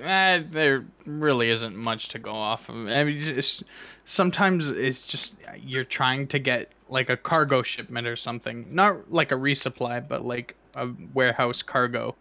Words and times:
eh, 0.00 0.42
there 0.50 0.84
really 1.04 1.50
isn't 1.50 1.76
much 1.76 2.08
to 2.10 2.18
go 2.18 2.32
off 2.32 2.68
of. 2.68 2.74
I 2.74 3.04
mean, 3.04 3.16
it's, 3.18 3.62
sometimes 4.04 4.70
it's 4.70 5.02
just 5.02 5.36
you're 5.60 5.84
trying 5.84 6.28
to 6.28 6.38
get 6.38 6.72
like 6.88 7.10
a 7.10 7.16
cargo 7.16 7.62
shipment 7.62 8.06
or 8.06 8.16
something, 8.16 8.66
not 8.70 9.10
like 9.12 9.32
a 9.32 9.36
resupply, 9.36 10.06
but 10.06 10.24
like 10.24 10.56
a 10.74 10.88
warehouse 11.14 11.62
cargo, 11.62 12.14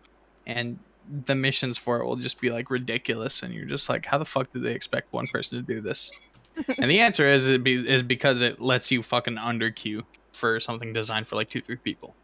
and 0.45 0.79
the 1.25 1.35
missions 1.35 1.77
for 1.77 1.99
it 1.99 2.05
will 2.05 2.15
just 2.15 2.41
be 2.41 2.49
like 2.49 2.69
ridiculous, 2.69 3.43
and 3.43 3.53
you're 3.53 3.65
just 3.65 3.89
like, 3.89 4.05
how 4.05 4.17
the 4.17 4.25
fuck 4.25 4.51
did 4.53 4.63
they 4.63 4.73
expect 4.73 5.11
one 5.13 5.27
person 5.27 5.63
to 5.63 5.73
do 5.73 5.81
this? 5.81 6.11
and 6.77 6.89
the 6.89 7.01
answer 7.01 7.27
is 7.27 7.49
it 7.49 7.63
be, 7.63 7.75
is 7.75 8.01
because 8.01 8.41
it 8.41 8.61
lets 8.61 8.91
you 8.91 9.03
fucking 9.03 9.37
under 9.37 9.71
queue 9.71 10.03
for 10.31 10.59
something 10.59 10.93
designed 10.93 11.27
for 11.27 11.35
like 11.35 11.49
two 11.49 11.61
three 11.61 11.75
people. 11.77 12.15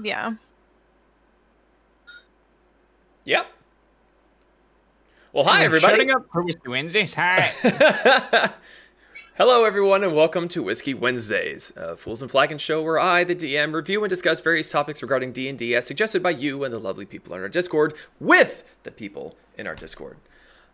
Yeah. 0.00 0.34
Yep. 3.24 3.46
Well, 5.34 5.42
hi 5.42 5.64
everybody. 5.64 5.94
Shutting 5.94 6.10
up 6.12 6.28
for 6.30 6.44
Whiskey 6.44 6.68
Wednesdays. 6.68 7.12
Hi. 7.14 7.50
Hello, 9.36 9.64
everyone, 9.64 10.04
and 10.04 10.14
welcome 10.14 10.46
to 10.46 10.62
Whiskey 10.62 10.94
Wednesdays, 10.94 11.72
a 11.74 11.96
Fools 11.96 12.22
and 12.22 12.30
Flagon 12.30 12.56
show 12.56 12.84
where 12.84 13.00
I, 13.00 13.24
the 13.24 13.34
DM, 13.34 13.74
review 13.74 14.04
and 14.04 14.08
discuss 14.08 14.40
various 14.40 14.70
topics 14.70 15.02
regarding 15.02 15.32
D&D 15.32 15.74
as 15.74 15.88
suggested 15.88 16.22
by 16.22 16.30
you 16.30 16.62
and 16.62 16.72
the 16.72 16.78
lovely 16.78 17.04
people 17.04 17.34
in 17.34 17.40
our 17.40 17.48
Discord 17.48 17.94
with 18.20 18.62
the 18.84 18.92
people 18.92 19.36
in 19.58 19.66
our 19.66 19.74
Discord. 19.74 20.18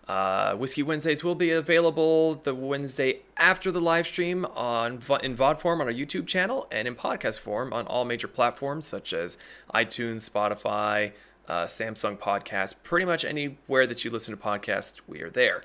Uh, 0.07 0.55
Whiskey 0.57 0.83
Wednesdays 0.83 1.25
will 1.25 1.35
be 1.35 1.53
available 1.53 2.35
the 2.35 2.55
Wednesday 2.55 3.21
after 3.39 3.73
the 3.73 3.81
live 3.81 4.07
stream 4.07 4.45
on 4.45 4.97
in 5.23 5.37
VOD 5.39 5.59
form 5.59 5.81
on 5.81 5.87
our 5.87 5.93
YouTube 5.93 6.27
channel 6.27 6.69
and 6.71 6.87
in 6.87 6.95
podcast 6.95 7.39
form 7.39 7.73
on 7.73 7.87
all 7.87 8.05
major 8.05 8.29
platforms 8.29 8.87
such 8.87 9.15
as 9.15 9.39
iTunes, 9.75 10.29
Spotify, 10.29 11.13
uh, 11.51 11.67
Samsung 11.67 12.17
Podcast, 12.17 12.77
pretty 12.85 13.05
much 13.05 13.25
anywhere 13.25 13.87
that 13.89 14.05
you 14.05 14.11
listen 14.11 14.37
to 14.37 14.41
podcasts, 14.41 15.01
we 15.09 15.21
are 15.21 15.31
there. 15.31 15.65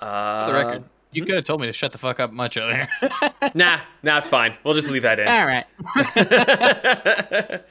Uh, 0.00 0.46
For 0.46 0.52
the 0.52 0.58
record, 0.58 0.84
you 1.12 1.22
hmm? 1.22 1.26
could 1.26 1.36
have 1.36 1.44
told 1.44 1.60
me 1.60 1.68
to 1.68 1.72
shut 1.72 1.92
the 1.92 1.98
fuck 1.98 2.18
up 2.18 2.32
much 2.32 2.56
earlier. 2.56 2.88
nah, 3.54 3.78
nah, 4.02 4.18
it's 4.18 4.28
fine. 4.28 4.56
We'll 4.64 4.74
just 4.74 4.90
leave 4.90 5.02
that 5.02 5.20
in. 5.20 5.28
All 5.28 5.46
right. 5.46 5.66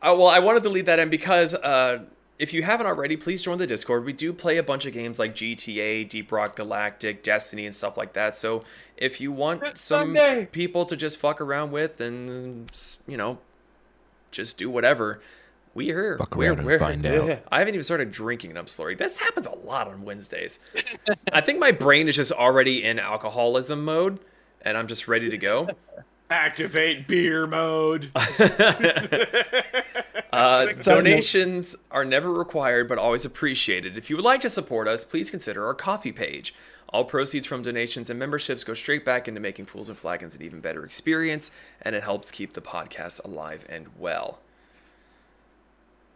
uh, 0.00 0.14
well, 0.16 0.28
I 0.28 0.38
wanted 0.38 0.62
to 0.62 0.68
leave 0.68 0.86
that 0.86 1.00
in 1.00 1.10
because 1.10 1.56
uh, 1.56 2.04
if 2.38 2.54
you 2.54 2.62
haven't 2.62 2.86
already, 2.86 3.16
please 3.16 3.42
join 3.42 3.58
the 3.58 3.66
Discord. 3.66 4.04
We 4.04 4.12
do 4.12 4.32
play 4.32 4.58
a 4.58 4.62
bunch 4.62 4.86
of 4.86 4.92
games 4.92 5.18
like 5.18 5.34
GTA, 5.34 6.08
Deep 6.08 6.30
Rock 6.30 6.54
Galactic, 6.54 7.24
Destiny, 7.24 7.66
and 7.66 7.74
stuff 7.74 7.96
like 7.96 8.12
that. 8.12 8.36
So 8.36 8.62
if 8.96 9.20
you 9.20 9.32
want 9.32 9.64
it's 9.64 9.80
some 9.80 10.14
Sunday. 10.14 10.46
people 10.46 10.86
to 10.86 10.94
just 10.94 11.18
fuck 11.18 11.40
around 11.40 11.72
with 11.72 12.00
and, 12.00 12.70
you 13.08 13.16
know, 13.16 13.38
just 14.30 14.56
do 14.56 14.70
whatever, 14.70 15.20
we 15.78 15.92
are 15.92 16.18
Fuck 16.18 16.34
we're, 16.34 16.52
around 16.52 16.64
we're, 16.64 16.72
and 16.72 16.80
find 16.80 17.02
we're, 17.04 17.32
out. 17.34 17.42
I 17.52 17.60
haven't 17.60 17.74
even 17.74 17.84
started 17.84 18.10
drinking 18.10 18.50
and 18.50 18.58
I'm 18.58 18.66
slurring. 18.66 18.96
This 18.98 19.16
happens 19.16 19.46
a 19.46 19.54
lot 19.54 19.86
on 19.86 20.02
Wednesdays. 20.02 20.58
I 21.32 21.40
think 21.40 21.60
my 21.60 21.70
brain 21.70 22.08
is 22.08 22.16
just 22.16 22.32
already 22.32 22.82
in 22.84 22.98
alcoholism 22.98 23.84
mode 23.84 24.18
and 24.62 24.76
I'm 24.76 24.88
just 24.88 25.06
ready 25.06 25.30
to 25.30 25.38
go. 25.38 25.68
Activate 26.30 27.06
beer 27.06 27.46
mode. 27.46 28.10
uh, 30.32 30.66
donations 30.72 31.76
are 31.92 32.04
never 32.04 32.32
required 32.32 32.88
but 32.88 32.98
always 32.98 33.24
appreciated. 33.24 33.96
If 33.96 34.10
you 34.10 34.16
would 34.16 34.24
like 34.24 34.40
to 34.40 34.48
support 34.48 34.88
us, 34.88 35.04
please 35.04 35.30
consider 35.30 35.64
our 35.64 35.74
Ko-fi 35.74 36.10
page. 36.10 36.54
All 36.88 37.04
proceeds 37.04 37.46
from 37.46 37.62
donations 37.62 38.10
and 38.10 38.18
memberships 38.18 38.64
go 38.64 38.74
straight 38.74 39.04
back 39.04 39.28
into 39.28 39.40
making 39.40 39.66
Fools 39.66 39.88
and 39.88 39.96
Flagons 39.96 40.34
an 40.34 40.42
even 40.42 40.60
better 40.60 40.84
experience, 40.84 41.52
and 41.82 41.94
it 41.94 42.02
helps 42.02 42.32
keep 42.32 42.54
the 42.54 42.62
podcast 42.62 43.22
alive 43.24 43.64
and 43.68 43.86
well. 43.96 44.40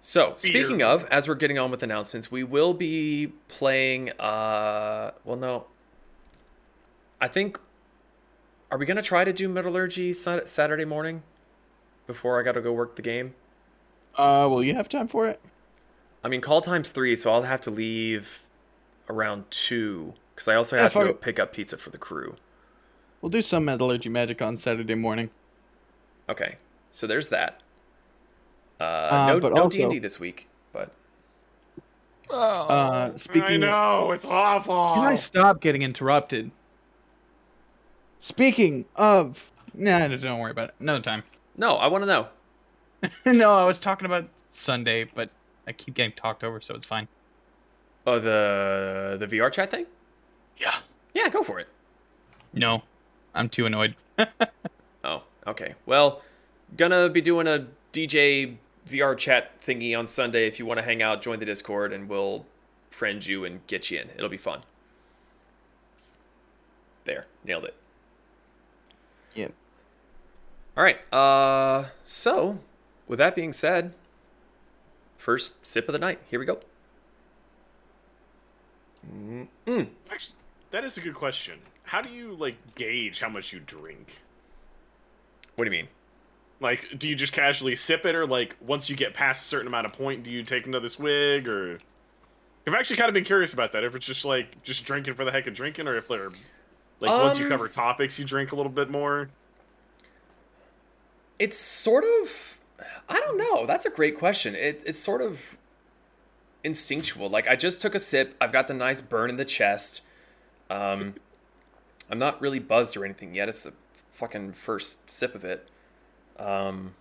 So, 0.04 0.34
speaking 0.36 0.82
of, 0.82 1.04
as 1.12 1.28
we're 1.28 1.36
getting 1.36 1.60
on 1.60 1.70
with 1.70 1.84
announcements, 1.84 2.28
we 2.28 2.42
will 2.42 2.74
be 2.74 3.32
playing. 3.46 4.10
Uh, 4.18 5.12
well, 5.24 5.36
no. 5.36 5.66
I 7.20 7.28
think. 7.28 7.58
Are 8.72 8.78
we 8.78 8.84
gonna 8.84 9.00
try 9.00 9.22
to 9.22 9.32
do 9.32 9.48
metallurgy 9.48 10.12
Saturday 10.12 10.84
morning? 10.84 11.22
Before 12.08 12.40
I 12.40 12.42
got 12.42 12.52
to 12.52 12.60
go 12.60 12.72
work 12.72 12.96
the 12.96 13.02
game. 13.02 13.34
Uh, 14.16 14.48
will 14.50 14.64
you 14.64 14.74
have 14.74 14.88
time 14.88 15.06
for 15.06 15.28
it? 15.28 15.40
I 16.24 16.28
mean, 16.28 16.40
call 16.40 16.60
time's 16.60 16.90
three, 16.90 17.14
so 17.14 17.32
I'll 17.32 17.42
have 17.42 17.60
to 17.62 17.70
leave 17.70 18.40
around 19.08 19.44
two 19.50 20.14
because 20.34 20.48
I 20.48 20.56
also 20.56 20.76
have 20.78 20.92
to 20.94 20.98
go 20.98 21.14
pick 21.14 21.38
up 21.38 21.52
pizza 21.52 21.78
for 21.78 21.90
the 21.90 21.98
crew. 21.98 22.34
We'll 23.20 23.30
do 23.30 23.40
some 23.40 23.64
metallurgy 23.64 24.08
magic 24.08 24.42
on 24.42 24.56
Saturday 24.56 24.96
morning. 24.96 25.30
Okay, 26.28 26.56
so 26.90 27.06
there's 27.06 27.28
that. 27.28 27.61
Uh, 28.82 29.38
no, 29.40 29.48
no 29.48 29.68
D 29.68 29.82
and 29.82 29.90
D 29.90 29.98
this 29.98 30.18
week, 30.18 30.48
but. 30.72 30.90
Oh, 32.30 32.36
uh, 32.36 33.16
speaking. 33.16 33.42
I 33.42 33.56
know 33.58 34.12
it's 34.12 34.24
awful. 34.24 34.94
Can 34.94 35.04
I 35.04 35.14
stop 35.14 35.60
getting 35.60 35.82
interrupted? 35.82 36.50
Speaking 38.20 38.84
of, 38.96 39.50
nah, 39.74 40.08
don't 40.08 40.38
worry 40.38 40.50
about 40.50 40.70
it. 40.70 40.74
Another 40.80 41.02
time. 41.02 41.22
No, 41.54 41.74
I 41.74 41.88
want 41.88 42.02
to 42.02 42.06
know. 42.06 42.28
no, 43.30 43.50
I 43.50 43.66
was 43.66 43.78
talking 43.78 44.06
about 44.06 44.26
Sunday, 44.52 45.04
but 45.04 45.28
I 45.66 45.72
keep 45.72 45.92
getting 45.92 46.12
talked 46.12 46.42
over, 46.42 46.62
so 46.62 46.74
it's 46.74 46.86
fine. 46.86 47.06
Oh, 48.06 48.18
the 48.18 49.18
the 49.20 49.26
VR 49.26 49.52
chat 49.52 49.70
thing. 49.70 49.84
Yeah. 50.56 50.76
Yeah, 51.12 51.28
go 51.28 51.42
for 51.42 51.60
it. 51.60 51.68
No, 52.54 52.82
I'm 53.34 53.50
too 53.50 53.66
annoyed. 53.66 53.96
oh, 55.04 55.24
okay. 55.46 55.74
Well, 55.84 56.22
gonna 56.78 57.10
be 57.10 57.20
doing 57.20 57.46
a 57.46 57.66
DJ 57.92 58.56
VR 58.88 59.16
chat 59.16 59.60
thingy 59.60 59.96
on 59.98 60.06
Sunday. 60.06 60.46
If 60.46 60.58
you 60.58 60.66
want 60.66 60.78
to 60.78 60.84
hang 60.84 61.02
out, 61.02 61.22
join 61.22 61.38
the 61.38 61.46
Discord, 61.46 61.92
and 61.92 62.08
we'll 62.08 62.46
friend 62.90 63.24
you 63.24 63.44
and 63.44 63.66
get 63.66 63.90
you 63.90 64.00
in. 64.00 64.10
It'll 64.16 64.28
be 64.28 64.36
fun. 64.36 64.62
There, 67.04 67.26
nailed 67.44 67.64
it. 67.64 67.74
Yep. 69.34 69.52
All 70.76 70.84
right. 70.84 71.12
Uh, 71.12 71.86
so 72.04 72.58
with 73.08 73.18
that 73.18 73.34
being 73.34 73.52
said, 73.52 73.94
first 75.16 75.66
sip 75.66 75.88
of 75.88 75.92
the 75.92 75.98
night. 75.98 76.20
Here 76.30 76.38
we 76.38 76.46
go. 76.46 76.60
Mm-mm. 79.06 79.88
Actually, 80.10 80.36
that 80.70 80.84
is 80.84 80.96
a 80.96 81.00
good 81.00 81.14
question. 81.14 81.58
How 81.84 82.00
do 82.00 82.08
you 82.08 82.34
like 82.34 82.56
gauge 82.74 83.20
how 83.20 83.28
much 83.28 83.52
you 83.52 83.60
drink? 83.60 84.20
What 85.56 85.64
do 85.64 85.70
you 85.70 85.76
mean? 85.76 85.88
Like, 86.62 86.98
do 86.98 87.08
you 87.08 87.14
just 87.14 87.32
casually 87.32 87.76
sip 87.76 88.06
it, 88.06 88.14
or 88.14 88.26
like 88.26 88.56
once 88.60 88.88
you 88.88 88.96
get 88.96 89.12
past 89.12 89.44
a 89.44 89.48
certain 89.48 89.66
amount 89.66 89.86
of 89.86 89.92
point, 89.92 90.22
do 90.22 90.30
you 90.30 90.42
take 90.44 90.66
another 90.66 90.88
swig, 90.88 91.48
or? 91.48 91.78
I've 92.66 92.74
actually 92.74 92.96
kind 92.96 93.08
of 93.08 93.14
been 93.14 93.24
curious 93.24 93.52
about 93.52 93.72
that. 93.72 93.82
If 93.82 93.96
it's 93.96 94.06
just 94.06 94.24
like 94.24 94.62
just 94.62 94.84
drinking 94.84 95.14
for 95.14 95.24
the 95.24 95.32
heck 95.32 95.46
of 95.48 95.54
drinking, 95.54 95.88
or 95.88 95.96
if 95.96 96.06
they're 96.06 96.30
like 97.00 97.10
um, 97.10 97.20
once 97.22 97.38
you 97.38 97.46
um, 97.46 97.50
cover 97.50 97.68
topics, 97.68 98.18
you 98.18 98.24
drink 98.24 98.52
a 98.52 98.56
little 98.56 98.70
bit 98.70 98.88
more. 98.88 99.28
It's 101.40 101.58
sort 101.58 102.04
of, 102.04 102.58
I 103.08 103.18
don't 103.18 103.36
know. 103.36 103.66
That's 103.66 103.84
a 103.84 103.90
great 103.90 104.16
question. 104.16 104.54
It, 104.54 104.80
it's 104.86 105.00
sort 105.00 105.20
of 105.20 105.58
instinctual. 106.62 107.28
Like 107.28 107.48
I 107.48 107.56
just 107.56 107.82
took 107.82 107.96
a 107.96 107.98
sip. 107.98 108.36
I've 108.40 108.52
got 108.52 108.68
the 108.68 108.74
nice 108.74 109.00
burn 109.00 109.28
in 109.28 109.36
the 109.36 109.44
chest. 109.44 110.02
Um, 110.70 111.14
I'm 112.08 112.20
not 112.20 112.40
really 112.40 112.60
buzzed 112.60 112.96
or 112.96 113.04
anything 113.04 113.34
yet. 113.34 113.48
It's 113.48 113.64
the 113.64 113.72
fucking 114.12 114.52
first 114.52 115.10
sip 115.10 115.34
of 115.34 115.44
it. 115.44 115.68
Um, 116.42 116.94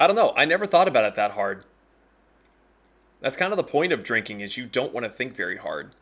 I 0.00 0.06
don't 0.06 0.16
know. 0.16 0.32
I 0.36 0.44
never 0.44 0.66
thought 0.66 0.88
about 0.88 1.04
it 1.04 1.14
that 1.14 1.32
hard. 1.32 1.64
That's 3.20 3.36
kind 3.36 3.52
of 3.52 3.56
the 3.56 3.64
point 3.64 3.92
of 3.92 4.02
drinking 4.02 4.40
is 4.40 4.56
you 4.56 4.66
don't 4.66 4.92
want 4.92 5.04
to 5.04 5.10
think 5.10 5.36
very 5.36 5.56
hard. 5.56 5.94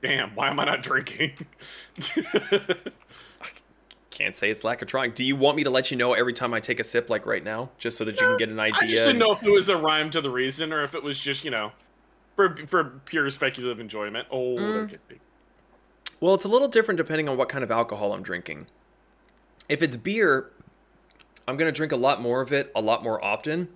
Damn, 0.00 0.34
why 0.36 0.48
am 0.48 0.60
I 0.60 0.64
not 0.64 0.82
drinking? 0.82 1.32
I 2.16 3.48
can't 4.10 4.36
say 4.36 4.50
it's 4.50 4.62
lack 4.62 4.80
of 4.80 4.86
trying. 4.86 5.10
Do 5.10 5.24
you 5.24 5.34
want 5.34 5.56
me 5.56 5.64
to 5.64 5.70
let 5.70 5.90
you 5.90 5.96
know 5.96 6.12
every 6.12 6.32
time 6.32 6.54
I 6.54 6.60
take 6.60 6.78
a 6.78 6.84
sip, 6.84 7.10
like 7.10 7.26
right 7.26 7.42
now, 7.42 7.70
just 7.78 7.96
so 7.96 8.04
that 8.04 8.20
you 8.20 8.26
can 8.26 8.36
get 8.36 8.48
an 8.48 8.60
idea? 8.60 8.78
I 8.80 8.86
just 8.86 9.02
didn't 9.02 9.18
know 9.18 9.32
if 9.32 9.42
it 9.42 9.50
was 9.50 9.68
a 9.68 9.76
rhyme 9.76 10.10
to 10.10 10.20
the 10.20 10.30
reason 10.30 10.72
or 10.72 10.84
if 10.84 10.94
it 10.94 11.02
was 11.02 11.18
just, 11.18 11.44
you 11.44 11.50
know, 11.50 11.72
for 12.36 12.54
for 12.68 13.00
pure 13.06 13.28
speculative 13.30 13.80
enjoyment. 13.80 14.28
Oh, 14.30 14.56
mm. 14.56 14.98
Well, 16.20 16.34
it's 16.34 16.44
a 16.44 16.48
little 16.48 16.68
different 16.68 16.98
depending 16.98 17.28
on 17.28 17.36
what 17.36 17.48
kind 17.48 17.64
of 17.64 17.72
alcohol 17.72 18.12
I'm 18.12 18.22
drinking. 18.22 18.66
If 19.68 19.82
it's 19.82 19.96
beer, 19.96 20.50
I'm 21.46 21.56
going 21.56 21.72
to 21.72 21.76
drink 21.76 21.92
a 21.92 21.96
lot 21.96 22.20
more 22.20 22.40
of 22.40 22.52
it 22.52 22.70
a 22.74 22.80
lot 22.80 23.02
more 23.02 23.22
often 23.24 23.68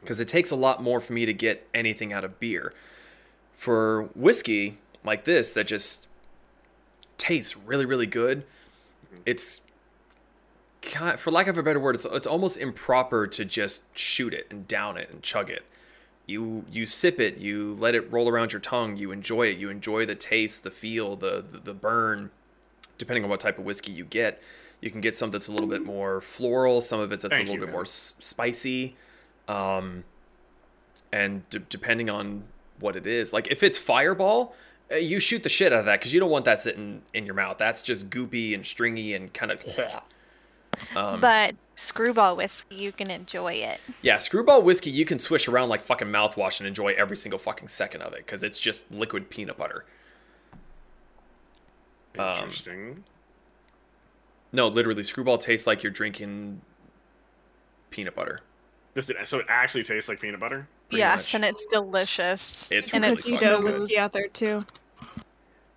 because 0.00 0.20
it 0.20 0.28
takes 0.28 0.50
a 0.50 0.56
lot 0.56 0.82
more 0.82 1.00
for 1.00 1.12
me 1.12 1.26
to 1.26 1.32
get 1.32 1.66
anything 1.74 2.12
out 2.12 2.24
of 2.24 2.38
beer. 2.40 2.72
For 3.54 4.04
whiskey 4.14 4.78
like 5.04 5.24
this 5.24 5.52
that 5.54 5.66
just 5.66 6.06
tastes 7.16 7.56
really 7.56 7.84
really 7.84 8.06
good, 8.06 8.44
it's 9.26 9.62
for 11.16 11.30
lack 11.30 11.48
of 11.48 11.58
a 11.58 11.62
better 11.62 11.80
word, 11.80 11.96
it's, 11.96 12.04
it's 12.04 12.26
almost 12.26 12.56
improper 12.56 13.26
to 13.26 13.44
just 13.44 13.82
shoot 13.96 14.32
it 14.32 14.46
and 14.50 14.68
down 14.68 14.96
it 14.96 15.10
and 15.10 15.22
chug 15.22 15.50
it 15.50 15.64
you 16.28 16.64
you 16.70 16.86
sip 16.86 17.18
it, 17.18 17.38
you 17.38 17.74
let 17.80 17.94
it 17.94 18.12
roll 18.12 18.28
around 18.28 18.52
your 18.52 18.60
tongue, 18.60 18.96
you 18.96 19.10
enjoy 19.10 19.46
it, 19.46 19.56
you 19.56 19.70
enjoy 19.70 20.04
the 20.06 20.14
taste, 20.14 20.62
the 20.62 20.70
feel, 20.70 21.16
the 21.16 21.42
the, 21.44 21.58
the 21.58 21.74
burn, 21.74 22.30
depending 22.98 23.24
on 23.24 23.30
what 23.30 23.40
type 23.40 23.58
of 23.58 23.64
whiskey 23.64 23.92
you 23.92 24.04
get. 24.04 24.40
You 24.80 24.90
can 24.90 25.00
get 25.00 25.16
some 25.16 25.30
that's 25.30 25.48
a 25.48 25.52
little 25.52 25.68
bit 25.68 25.84
more 25.84 26.20
floral, 26.20 26.80
some 26.80 27.00
of 27.00 27.10
it's 27.12 27.22
that's 27.22 27.34
Thank 27.34 27.48
a 27.48 27.52
little 27.52 27.66
bit 27.66 27.72
more 27.72 27.82
s- 27.82 28.16
spicy. 28.20 28.96
Um, 29.48 30.04
and 31.12 31.48
d- 31.50 31.60
depending 31.68 32.10
on 32.10 32.44
what 32.80 32.94
it 32.96 33.06
is, 33.06 33.32
like 33.32 33.48
if 33.48 33.62
it's 33.62 33.76
Fireball, 33.78 34.54
uh, 34.92 34.96
you 34.96 35.18
shoot 35.20 35.42
the 35.42 35.48
shit 35.48 35.72
out 35.72 35.80
of 35.80 35.86
that 35.86 35.98
because 36.00 36.12
you 36.12 36.20
don't 36.20 36.30
want 36.30 36.44
that 36.44 36.60
sitting 36.60 37.02
in 37.14 37.26
your 37.26 37.34
mouth. 37.34 37.58
That's 37.58 37.82
just 37.82 38.08
goopy 38.10 38.54
and 38.54 38.64
stringy 38.64 39.14
and 39.14 39.32
kind 39.32 39.50
of. 39.52 39.64
Um, 40.94 41.18
but 41.18 41.56
screwball 41.74 42.36
whiskey, 42.36 42.76
you 42.76 42.92
can 42.92 43.10
enjoy 43.10 43.54
it. 43.54 43.80
yeah, 44.02 44.18
screwball 44.18 44.62
whiskey, 44.62 44.90
you 44.90 45.04
can 45.04 45.18
swish 45.18 45.48
around 45.48 45.70
like 45.70 45.82
fucking 45.82 46.06
mouthwash 46.06 46.60
and 46.60 46.68
enjoy 46.68 46.92
every 46.96 47.16
single 47.16 47.38
fucking 47.38 47.66
second 47.68 48.02
of 48.02 48.12
it 48.12 48.18
because 48.18 48.44
it's 48.44 48.60
just 48.60 48.88
liquid 48.92 49.28
peanut 49.28 49.56
butter. 49.56 49.86
Um, 52.18 52.36
Interesting. 52.36 53.04
No, 54.52 54.68
literally, 54.68 55.04
screwball 55.04 55.38
tastes 55.38 55.66
like 55.66 55.82
you're 55.82 55.92
drinking 55.92 56.60
peanut 57.90 58.14
butter. 58.14 58.40
Does 58.94 59.10
it? 59.10 59.16
So 59.24 59.38
it 59.38 59.46
actually 59.48 59.84
tastes 59.84 60.08
like 60.08 60.20
peanut 60.20 60.40
butter? 60.40 60.66
pretty 60.88 61.00
yes, 61.00 61.18
much. 61.18 61.34
and 61.34 61.44
it's 61.44 61.66
delicious. 61.66 62.68
It's 62.70 62.94
and 62.94 63.02
really 63.02 63.12
it's 63.14 63.22
fucking 63.24 63.38
Cookie 63.38 63.46
dough 63.46 63.60
whiskey 63.62 63.98
out 63.98 64.12
there 64.12 64.28
too. 64.28 64.64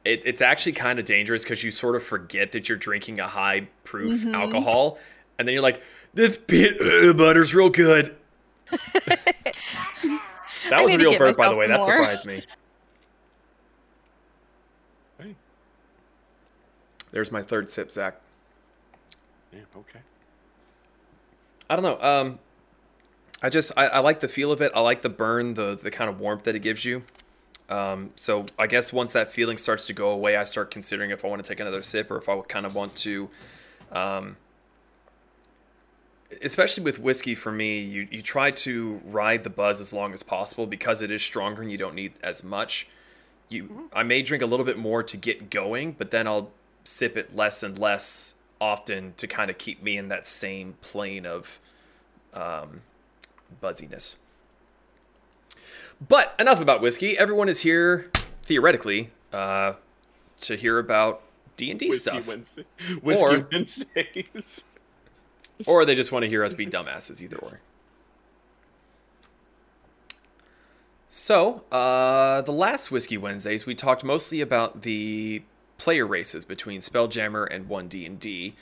It, 0.06 0.22
it's 0.26 0.42
actually 0.42 0.72
kind 0.72 1.00
of 1.00 1.06
dangerous 1.06 1.44
because 1.44 1.64
you 1.64 1.70
sort 1.72 1.96
of 1.96 2.04
forget 2.04 2.52
that 2.54 2.68
you're 2.68 2.78
drinking 2.78 3.20
a 3.20 3.28
high 3.28 3.68
proof 3.84 4.22
Mhm. 4.22 4.34
alcohol, 4.34 4.98
and 5.38 5.48
then 5.48 5.54
you're 5.54 5.62
like, 5.62 5.82
"This 6.14 6.38
peanut 6.38 7.18
butter's 7.18 7.54
real 7.54 7.70
good." 7.70 8.16
that 8.94 9.54
I 10.72 10.82
was 10.82 10.94
a 10.94 10.98
real 10.98 11.12
get 11.12 11.20
burp, 11.20 11.38
by 11.38 11.50
the 11.50 11.56
myself 11.56 11.58
way. 11.58 11.68
That 11.68 11.84
surprised 11.84 12.26
me. 12.26 12.44
Hey. 15.20 15.36
There's 17.12 17.32
my 17.32 17.44
third 17.44 17.70
sip, 17.70 17.92
Zach. 17.92 18.20
Yeah. 19.54 19.60
Okay. 19.76 20.00
I 21.70 21.76
don't 21.76 21.84
know. 21.84 22.02
Um, 22.02 22.40
I 23.42 23.50
just 23.50 23.72
I, 23.76 23.88
I 23.88 24.00
like 24.00 24.20
the 24.20 24.28
feel 24.28 24.52
of 24.52 24.62
it. 24.62 24.72
I 24.76 24.82
like 24.82 25.02
the 25.02 25.10
burn, 25.10 25.56
the 25.56 25.76
the 25.76 25.92
kind 25.92 26.10
of 26.10 26.20
warmth 26.20 26.44
that 26.44 26.56
it 26.56 26.60
gives 26.60 26.86
you. 26.86 27.04
Um, 27.70 28.12
so 28.16 28.46
I 28.60 28.68
guess 28.68 28.92
once 28.92 29.14
that 29.14 29.32
feeling 29.32 29.58
starts 29.58 29.88
to 29.88 29.94
go 29.94 30.10
away, 30.10 30.36
I 30.36 30.44
start 30.44 30.72
considering 30.72 31.10
if 31.12 31.24
I 31.24 31.30
want 31.30 31.42
to 31.42 31.48
take 31.48 31.60
another 31.62 31.82
sip 31.82 32.12
or 32.12 32.18
if 32.18 32.28
I 32.28 32.36
would 32.36 32.50
kind 32.50 32.66
of 32.66 32.76
want 32.76 32.96
to. 32.98 33.30
Um, 33.92 34.36
especially 36.42 36.84
with 36.84 37.00
whiskey, 37.00 37.34
for 37.34 37.52
me, 37.52 37.80
you 37.80 38.08
you 38.12 38.22
try 38.22 38.52
to 38.52 39.02
ride 39.06 39.44
the 39.44 39.50
buzz 39.50 39.82
as 39.82 39.94
long 39.94 40.14
as 40.14 40.24
possible 40.24 40.68
because 40.68 41.02
it 41.02 41.10
is 41.10 41.22
stronger 41.22 41.62
and 41.62 41.72
you 41.72 41.78
don't 41.78 41.96
need 41.96 42.14
as 42.22 42.44
much. 42.44 42.88
You 43.50 43.90
I 43.94 44.04
may 44.04 44.22
drink 44.22 44.44
a 44.44 44.46
little 44.46 44.66
bit 44.66 44.78
more 44.78 45.04
to 45.04 45.18
get 45.18 45.50
going, 45.50 45.94
but 45.94 46.12
then 46.12 46.28
I'll 46.28 46.52
sip 46.84 47.18
it 47.18 47.36
less 47.36 47.64
and 47.64 47.80
less 47.80 48.36
often 48.62 49.14
to 49.18 49.28
kind 49.28 49.50
of 49.50 49.58
keep 49.58 49.82
me 49.84 49.98
in 49.98 50.08
that 50.10 50.28
same 50.28 50.76
plane 50.82 51.26
of 51.26 51.60
um, 52.34 52.82
buzziness. 53.60 54.18
But 56.08 56.34
enough 56.40 56.62
about 56.62 56.82
whiskey. 56.82 57.18
Everyone 57.18 57.50
is 57.50 57.60
here 57.60 58.10
theoretically 58.44 59.10
uh, 59.34 59.74
to 60.42 60.56
hear 60.56 60.80
about 60.80 61.22
D 61.58 61.72
and 61.72 61.80
D 61.80 61.92
stuff, 61.92 62.28
Wednesday. 62.28 62.66
Whiskey 63.02 63.24
Or- 63.26 63.48
Wednesdays. 63.52 64.66
or 65.68 65.84
they 65.84 65.96
just 65.96 66.12
want 66.12 66.24
to 66.24 66.30
hear 66.30 66.44
us 66.44 66.54
be 66.54 66.66
dumbasses. 66.66 67.22
Either 67.22 67.38
or. 67.38 67.60
So, 71.14 71.66
uh, 71.74 72.42
the 72.42 72.54
last 72.54 72.90
Whiskey 72.90 73.18
Wednesdays, 73.18 73.66
we 73.66 73.76
talked 73.76 74.02
mostly 74.02 74.40
about 74.40 74.84
the 74.84 75.44
player 75.82 76.06
races 76.06 76.46
between 76.46 76.80
Spelljammer 76.82 77.48
and 77.50 77.68
One 77.68 77.88
D 77.88 78.06
and 78.06 78.20
D, 78.20 78.54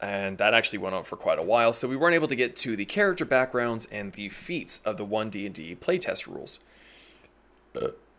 and 0.00 0.36
that 0.38 0.52
actually 0.52 0.78
went 0.78 0.94
on 0.94 1.04
for 1.04 1.16
quite 1.16 1.38
a 1.38 1.42
while. 1.42 1.72
So 1.72 1.88
we 1.88 1.96
weren't 1.96 2.14
able 2.14 2.28
to 2.28 2.36
get 2.36 2.54
to 2.56 2.76
the 2.76 2.84
character 2.84 3.24
backgrounds 3.24 3.88
and 3.90 4.12
the 4.12 4.28
feats 4.28 4.80
of 4.84 4.96
the 4.98 5.04
One 5.04 5.30
D 5.30 5.46
and 5.46 5.54
D 5.54 5.74
playtest 5.74 6.26
rules. 6.26 6.60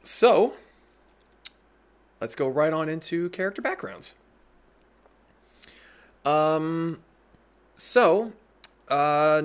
So, 0.02 0.54
let's 2.20 2.36
go 2.36 2.48
right 2.48 2.74
on 2.74 2.90
into 2.90 3.30
character 3.30 3.62
backgrounds. 3.62 4.16
Um, 6.26 7.00
so, 7.76 8.34
uh, 8.90 9.44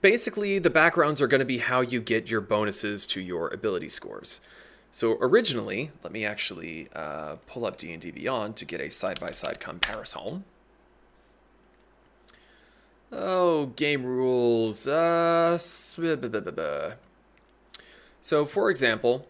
basically, 0.00 0.58
the 0.58 0.70
backgrounds 0.70 1.20
are 1.22 1.26
going 1.26 1.40
to 1.40 1.46
be 1.46 1.58
how 1.58 1.80
you 1.80 2.00
get 2.00 2.30
your 2.30 2.42
bonuses 2.42 3.06
to 3.08 3.20
your 3.20 3.48
ability 3.48 3.88
scores. 3.88 4.40
So 4.94 5.16
originally, 5.22 5.90
let 6.04 6.12
me 6.12 6.22
actually 6.26 6.86
uh, 6.94 7.36
pull 7.46 7.64
up 7.64 7.78
D&D 7.78 8.10
Beyond 8.10 8.56
to 8.56 8.66
get 8.66 8.78
a 8.78 8.90
side-by-side 8.90 9.58
comparison. 9.58 10.44
Oh, 13.10 13.66
game 13.74 14.04
rules. 14.04 14.86
Uh. 14.86 15.56
So, 18.20 18.46
for 18.46 18.70
example, 18.70 19.26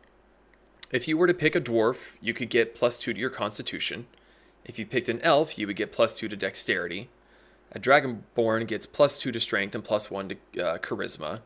if 0.91 1.07
you 1.07 1.17
were 1.17 1.29
to 1.29 1.35
pick 1.35 1.55
a 1.55 1.61
dwarf, 1.61 2.17
you 2.21 2.35
could 2.35 2.51
get 2.51 2.75
plus 2.75 2.99
two 2.99 3.15
to 3.15 3.21
your 3.21 3.31
constitution. 3.31 4.07
If 4.65 4.81
you 4.81 4.85
picked 4.87 5.09
an 5.09 5.21
elf, 5.21 5.59
you 5.59 5.69
would 5.69 5.77
get 5.77 5.93
plus 5.93 6.19
two 6.19 6.29
to 6.29 6.37
dexterity. 6.37 7.09
A 7.71 7.79
dragonborn 7.79 8.67
gets 8.67 8.85
plus 8.85 9.17
two 9.17 9.31
to 9.31 9.39
strength 9.39 9.77
and 9.77 9.85
plus 9.85 10.11
one 10.11 10.29
to 10.29 10.35
uh, 10.61 10.79
charisma. 10.79 11.41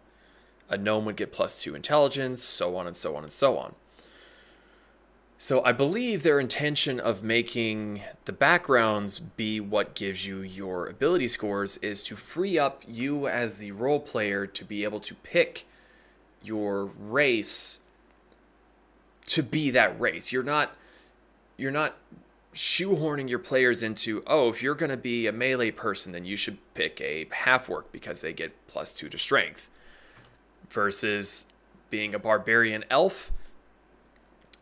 A 0.70 0.78
gnome 0.78 1.04
would 1.04 1.16
get 1.16 1.32
plus 1.32 1.62
two 1.62 1.74
intelligence, 1.74 2.42
so 2.42 2.76
on 2.76 2.86
and 2.86 2.96
so 2.96 3.14
on 3.14 3.22
and 3.22 3.32
so 3.32 3.58
on. 3.58 3.74
So 5.38 5.62
I 5.64 5.72
believe 5.72 6.22
their 6.22 6.40
intention 6.40 6.98
of 6.98 7.22
making 7.22 8.02
the 8.24 8.32
backgrounds 8.32 9.18
be 9.18 9.60
what 9.60 9.94
gives 9.94 10.24
you 10.24 10.40
your 10.40 10.86
ability 10.86 11.28
scores 11.28 11.76
is 11.78 12.02
to 12.04 12.16
free 12.16 12.58
up 12.58 12.82
you 12.88 13.28
as 13.28 13.58
the 13.58 13.72
role 13.72 14.00
player 14.00 14.46
to 14.46 14.64
be 14.64 14.82
able 14.84 15.00
to 15.00 15.14
pick 15.14 15.66
your 16.42 16.86
race 16.86 17.80
to 19.26 19.42
be 19.42 19.70
that 19.70 20.00
race. 20.00 20.32
You're 20.32 20.42
not 20.42 20.74
you're 21.58 21.70
not 21.70 21.96
shoehorning 22.54 23.28
your 23.28 23.38
players 23.38 23.82
into 23.82 24.22
oh 24.26 24.48
if 24.48 24.62
you're 24.62 24.74
going 24.74 24.90
to 24.90 24.96
be 24.96 25.26
a 25.26 25.32
melee 25.32 25.70
person 25.70 26.12
then 26.12 26.24
you 26.24 26.36
should 26.36 26.56
pick 26.72 26.98
a 27.02 27.28
half 27.30 27.68
orc 27.68 27.92
because 27.92 28.22
they 28.22 28.32
get 28.32 28.50
plus 28.66 28.94
2 28.94 29.10
to 29.10 29.18
strength 29.18 29.68
versus 30.70 31.44
being 31.90 32.14
a 32.14 32.18
barbarian 32.18 32.82
elf 32.90 33.30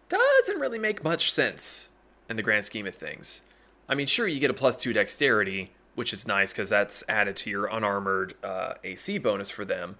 doesn't 0.08 0.60
really 0.60 0.78
make 0.78 1.02
much 1.02 1.32
sense 1.32 1.90
in 2.28 2.36
the 2.36 2.42
grand 2.42 2.64
scheme 2.64 2.86
of 2.86 2.94
things. 2.94 3.42
I 3.88 3.94
mean, 3.94 4.06
sure, 4.06 4.26
you 4.26 4.40
get 4.40 4.50
a 4.50 4.54
plus 4.54 4.76
two 4.76 4.92
dexterity, 4.92 5.72
which 5.94 6.12
is 6.12 6.26
nice 6.26 6.52
because 6.52 6.70
that's 6.70 7.04
added 7.08 7.36
to 7.36 7.50
your 7.50 7.66
unarmored 7.66 8.34
uh, 8.42 8.74
AC 8.82 9.18
bonus 9.18 9.50
for 9.50 9.64
them. 9.64 9.96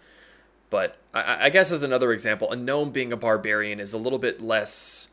But 0.71 0.97
I, 1.13 1.47
I 1.47 1.51
guess 1.51 1.71
as 1.71 1.83
another 1.83 2.13
example, 2.13 2.51
a 2.51 2.57
gnome 2.57 2.91
being 2.91 3.13
a 3.13 3.17
barbarian 3.17 3.81
is 3.81 3.93
a 3.93 3.99
little 3.99 4.19
bit 4.19 4.41
less 4.41 5.11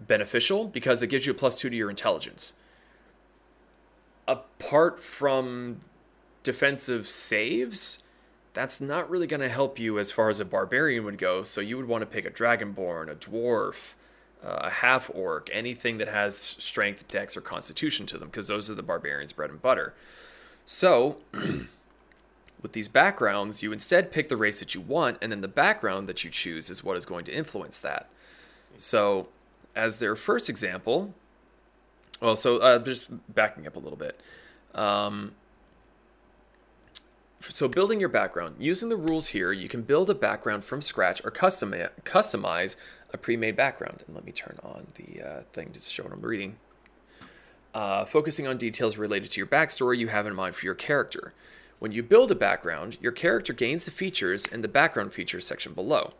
beneficial 0.00 0.66
because 0.66 1.02
it 1.02 1.08
gives 1.08 1.26
you 1.26 1.32
a 1.32 1.34
plus 1.34 1.58
two 1.58 1.70
to 1.70 1.76
your 1.76 1.90
intelligence. 1.90 2.54
Apart 4.28 5.02
from 5.02 5.80
defensive 6.42 7.06
saves, 7.06 8.02
that's 8.54 8.80
not 8.80 9.08
really 9.08 9.26
going 9.26 9.40
to 9.40 9.48
help 9.48 9.78
you 9.78 9.98
as 9.98 10.10
far 10.10 10.28
as 10.28 10.40
a 10.40 10.44
barbarian 10.44 11.04
would 11.04 11.18
go. 11.18 11.42
So 11.42 11.60
you 11.60 11.76
would 11.76 11.88
want 11.88 12.02
to 12.02 12.06
pick 12.06 12.26
a 12.26 12.30
dragonborn, 12.30 13.10
a 13.10 13.14
dwarf, 13.14 13.94
uh, 14.44 14.60
a 14.64 14.70
half 14.70 15.10
orc, 15.14 15.48
anything 15.52 15.98
that 15.98 16.08
has 16.08 16.36
strength, 16.36 17.08
dex, 17.08 17.36
or 17.36 17.40
constitution 17.40 18.06
to 18.06 18.18
them, 18.18 18.28
because 18.28 18.48
those 18.48 18.70
are 18.70 18.74
the 18.74 18.82
barbarians' 18.82 19.32
bread 19.32 19.50
and 19.50 19.62
butter. 19.62 19.94
So, 20.66 21.18
with 21.32 22.72
these 22.72 22.88
backgrounds, 22.88 23.62
you 23.62 23.72
instead 23.72 24.12
pick 24.12 24.28
the 24.28 24.36
race 24.36 24.58
that 24.58 24.74
you 24.74 24.80
want, 24.80 25.18
and 25.22 25.32
then 25.32 25.40
the 25.40 25.48
background 25.48 26.08
that 26.08 26.24
you 26.24 26.30
choose 26.30 26.70
is 26.70 26.84
what 26.84 26.96
is 26.96 27.06
going 27.06 27.24
to 27.26 27.32
influence 27.32 27.78
that. 27.78 28.08
So, 28.76 29.28
as 29.74 29.98
their 29.98 30.16
first 30.16 30.50
example, 30.50 31.14
well, 32.20 32.36
so 32.36 32.58
uh, 32.58 32.78
just 32.78 33.08
backing 33.34 33.66
up 33.66 33.76
a 33.76 33.80
little 33.80 33.98
bit. 33.98 34.20
Um, 34.74 35.32
so 37.50 37.68
building 37.68 38.00
your 38.00 38.08
background 38.08 38.56
using 38.58 38.88
the 38.88 38.96
rules 38.96 39.28
here 39.28 39.52
you 39.52 39.68
can 39.68 39.82
build 39.82 40.08
a 40.08 40.14
background 40.14 40.64
from 40.64 40.80
scratch 40.80 41.24
or 41.24 41.30
custom 41.30 41.74
customize 42.04 42.76
a 43.12 43.18
pre-made 43.18 43.56
background 43.56 44.02
and 44.06 44.14
let 44.14 44.24
me 44.24 44.32
turn 44.32 44.58
on 44.62 44.86
the 44.94 45.22
uh, 45.22 45.42
thing 45.52 45.70
to 45.70 45.80
show 45.80 46.04
what 46.04 46.12
i'm 46.12 46.20
reading 46.20 46.56
uh, 47.74 48.04
focusing 48.04 48.46
on 48.46 48.56
details 48.56 48.96
related 48.96 49.30
to 49.30 49.40
your 49.40 49.46
backstory 49.46 49.98
you 49.98 50.08
have 50.08 50.26
in 50.26 50.34
mind 50.34 50.54
for 50.54 50.66
your 50.66 50.74
character 50.74 51.32
when 51.78 51.90
you 51.90 52.02
build 52.02 52.30
a 52.30 52.34
background 52.34 52.96
your 53.00 53.12
character 53.12 53.52
gains 53.52 53.84
the 53.84 53.90
features 53.90 54.46
in 54.46 54.62
the 54.62 54.68
background 54.68 55.12
features 55.12 55.46
section 55.46 55.72
below 55.72 56.12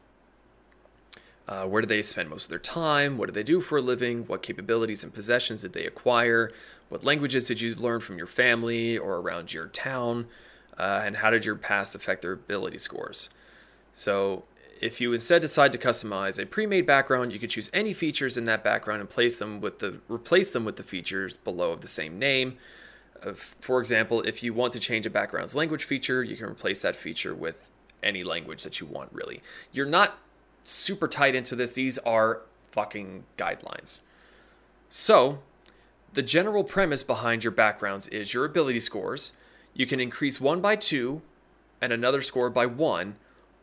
uh, 1.48 1.64
where 1.64 1.82
do 1.82 1.88
they 1.88 2.02
spend 2.02 2.30
most 2.30 2.44
of 2.44 2.50
their 2.50 2.58
time? 2.60 3.18
What 3.18 3.26
do 3.26 3.32
they 3.32 3.42
do 3.42 3.60
for 3.60 3.78
a 3.78 3.82
living? 3.82 4.26
What 4.26 4.42
capabilities 4.42 5.02
and 5.02 5.12
possessions 5.12 5.62
did 5.62 5.72
they 5.72 5.84
acquire? 5.84 6.52
What 6.88 7.02
languages 7.02 7.46
did 7.46 7.60
you 7.60 7.74
learn 7.74 8.00
from 8.00 8.16
your 8.16 8.28
family 8.28 8.96
or 8.96 9.16
around 9.16 9.52
your 9.52 9.66
town? 9.66 10.28
Uh, 10.78 11.02
and 11.04 11.16
how 11.16 11.30
did 11.30 11.44
your 11.44 11.56
past 11.56 11.94
affect 11.94 12.22
their 12.22 12.32
ability 12.32 12.78
scores? 12.78 13.30
So, 13.92 14.44
if 14.80 15.00
you 15.00 15.12
instead 15.12 15.42
decide 15.42 15.70
to 15.72 15.78
customize 15.78 16.42
a 16.42 16.46
pre-made 16.46 16.86
background, 16.86 17.32
you 17.32 17.38
can 17.38 17.48
choose 17.48 17.70
any 17.72 17.92
features 17.92 18.36
in 18.36 18.44
that 18.44 18.64
background 18.64 19.00
and 19.00 19.08
place 19.08 19.38
them 19.38 19.60
with 19.60 19.78
the 19.78 20.00
replace 20.08 20.52
them 20.52 20.64
with 20.64 20.76
the 20.76 20.82
features 20.82 21.36
below 21.36 21.70
of 21.70 21.82
the 21.82 21.88
same 21.88 22.18
name. 22.18 22.56
Uh, 23.24 23.32
for 23.60 23.78
example, 23.78 24.22
if 24.22 24.42
you 24.42 24.52
want 24.52 24.72
to 24.72 24.80
change 24.80 25.06
a 25.06 25.10
background's 25.10 25.54
language 25.54 25.84
feature, 25.84 26.24
you 26.24 26.36
can 26.36 26.46
replace 26.46 26.82
that 26.82 26.96
feature 26.96 27.34
with 27.34 27.70
any 28.02 28.24
language 28.24 28.64
that 28.64 28.80
you 28.80 28.86
want, 28.86 29.12
really. 29.12 29.40
You're 29.70 29.86
not 29.86 30.18
super 30.64 31.06
tight 31.06 31.36
into 31.36 31.54
this. 31.54 31.74
These 31.74 31.98
are 31.98 32.42
fucking 32.72 33.24
guidelines. 33.36 34.00
So, 34.88 35.38
the 36.12 36.22
general 36.22 36.64
premise 36.64 37.02
behind 37.02 37.44
your 37.44 37.52
backgrounds 37.52 38.08
is 38.08 38.34
your 38.34 38.44
ability 38.44 38.80
scores. 38.80 39.32
You 39.74 39.86
can 39.86 40.00
increase 40.00 40.40
one 40.40 40.60
by 40.60 40.76
two 40.76 41.22
and 41.80 41.92
another 41.92 42.22
score 42.22 42.50
by 42.50 42.66
one, 42.66 43.16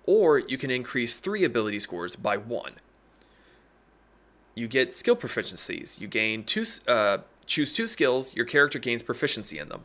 or 0.06 0.40
you 0.40 0.58
can 0.58 0.72
increase 0.72 1.16
three 1.16 1.44
ability 1.44 1.80
scores 1.80 2.16
by 2.16 2.38
one. 2.38 2.74
You 4.56 4.68
get 4.68 4.94
skill 4.94 5.16
proficiencies. 5.16 6.02
You 6.02 6.08
gain 6.08 6.44
two, 6.44 6.66
uh, 6.88 7.20
choose 7.46 7.72
two 7.72 7.88
skills. 7.88 8.36
Your 8.36 8.46
character 8.46 8.80
gains 8.80 9.04
proficiency 9.04 9.60
in 9.60 9.70
them. 9.70 9.84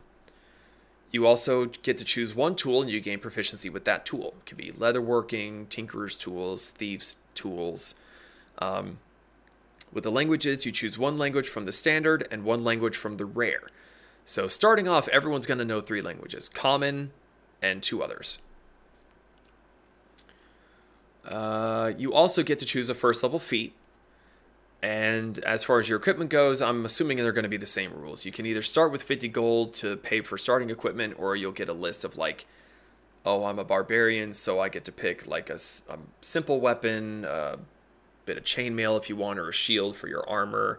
You 1.12 1.26
also 1.28 1.66
get 1.66 1.96
to 1.98 2.04
choose 2.04 2.34
one 2.34 2.56
tool 2.56 2.82
and 2.82 2.90
you 2.90 3.00
gain 3.00 3.20
proficiency 3.20 3.70
with 3.70 3.84
that 3.84 4.04
tool. 4.04 4.34
It 4.38 4.46
could 4.46 4.56
be 4.56 4.72
leatherworking, 4.72 5.68
tinkerer's 5.68 6.16
tools, 6.16 6.70
thieves' 6.70 7.18
tools. 7.36 7.94
Um, 8.58 8.98
with 9.92 10.02
the 10.02 10.10
languages, 10.10 10.66
you 10.66 10.72
choose 10.72 10.98
one 10.98 11.16
language 11.16 11.48
from 11.48 11.66
the 11.66 11.72
standard 11.72 12.26
and 12.32 12.42
one 12.42 12.64
language 12.64 12.96
from 12.96 13.16
the 13.16 13.26
rare. 13.26 13.62
So 14.24 14.48
starting 14.48 14.88
off, 14.88 15.08
everyone's 15.08 15.46
going 15.46 15.58
to 15.58 15.64
know 15.64 15.80
three 15.80 16.00
languages 16.00 16.48
common 16.48 17.12
and 17.60 17.82
two 17.82 18.02
others. 18.02 18.38
Uh, 21.24 21.92
you 21.96 22.12
also 22.12 22.42
get 22.42 22.58
to 22.58 22.66
choose 22.66 22.90
a 22.90 22.94
first 22.94 23.22
level 23.22 23.38
feat. 23.38 23.74
And 24.82 25.38
as 25.38 25.64
far 25.64 25.80
as 25.80 25.88
your 25.88 25.98
equipment 25.98 26.28
goes, 26.28 26.60
I'm 26.60 26.84
assuming 26.84 27.16
they're 27.16 27.32
going 27.32 27.44
to 27.44 27.48
be 27.48 27.56
the 27.56 27.66
same 27.66 27.92
rules. 27.94 28.26
You 28.26 28.32
can 28.32 28.44
either 28.44 28.60
start 28.60 28.92
with 28.92 29.02
50 29.02 29.28
gold 29.28 29.72
to 29.74 29.96
pay 29.96 30.20
for 30.20 30.36
starting 30.36 30.68
equipment, 30.68 31.14
or 31.18 31.36
you'll 31.36 31.52
get 31.52 31.70
a 31.70 31.72
list 31.74 32.04
of 32.04 32.18
like, 32.18 32.44
oh, 33.24 33.44
I'm 33.44 33.58
a 33.58 33.64
barbarian, 33.64 34.34
so 34.34 34.60
I 34.60 34.68
get 34.68 34.84
to 34.84 34.92
pick 34.92 35.26
like 35.26 35.48
a, 35.48 35.54
a 35.54 35.98
simple 36.20 36.60
weapon, 36.60 37.24
a 37.24 37.58
bit 38.26 38.36
of 38.36 38.44
chainmail 38.44 38.98
if 38.98 39.08
you 39.08 39.16
want, 39.16 39.38
or 39.38 39.48
a 39.48 39.54
shield 39.54 39.96
for 39.96 40.06
your 40.06 40.28
armor, 40.28 40.78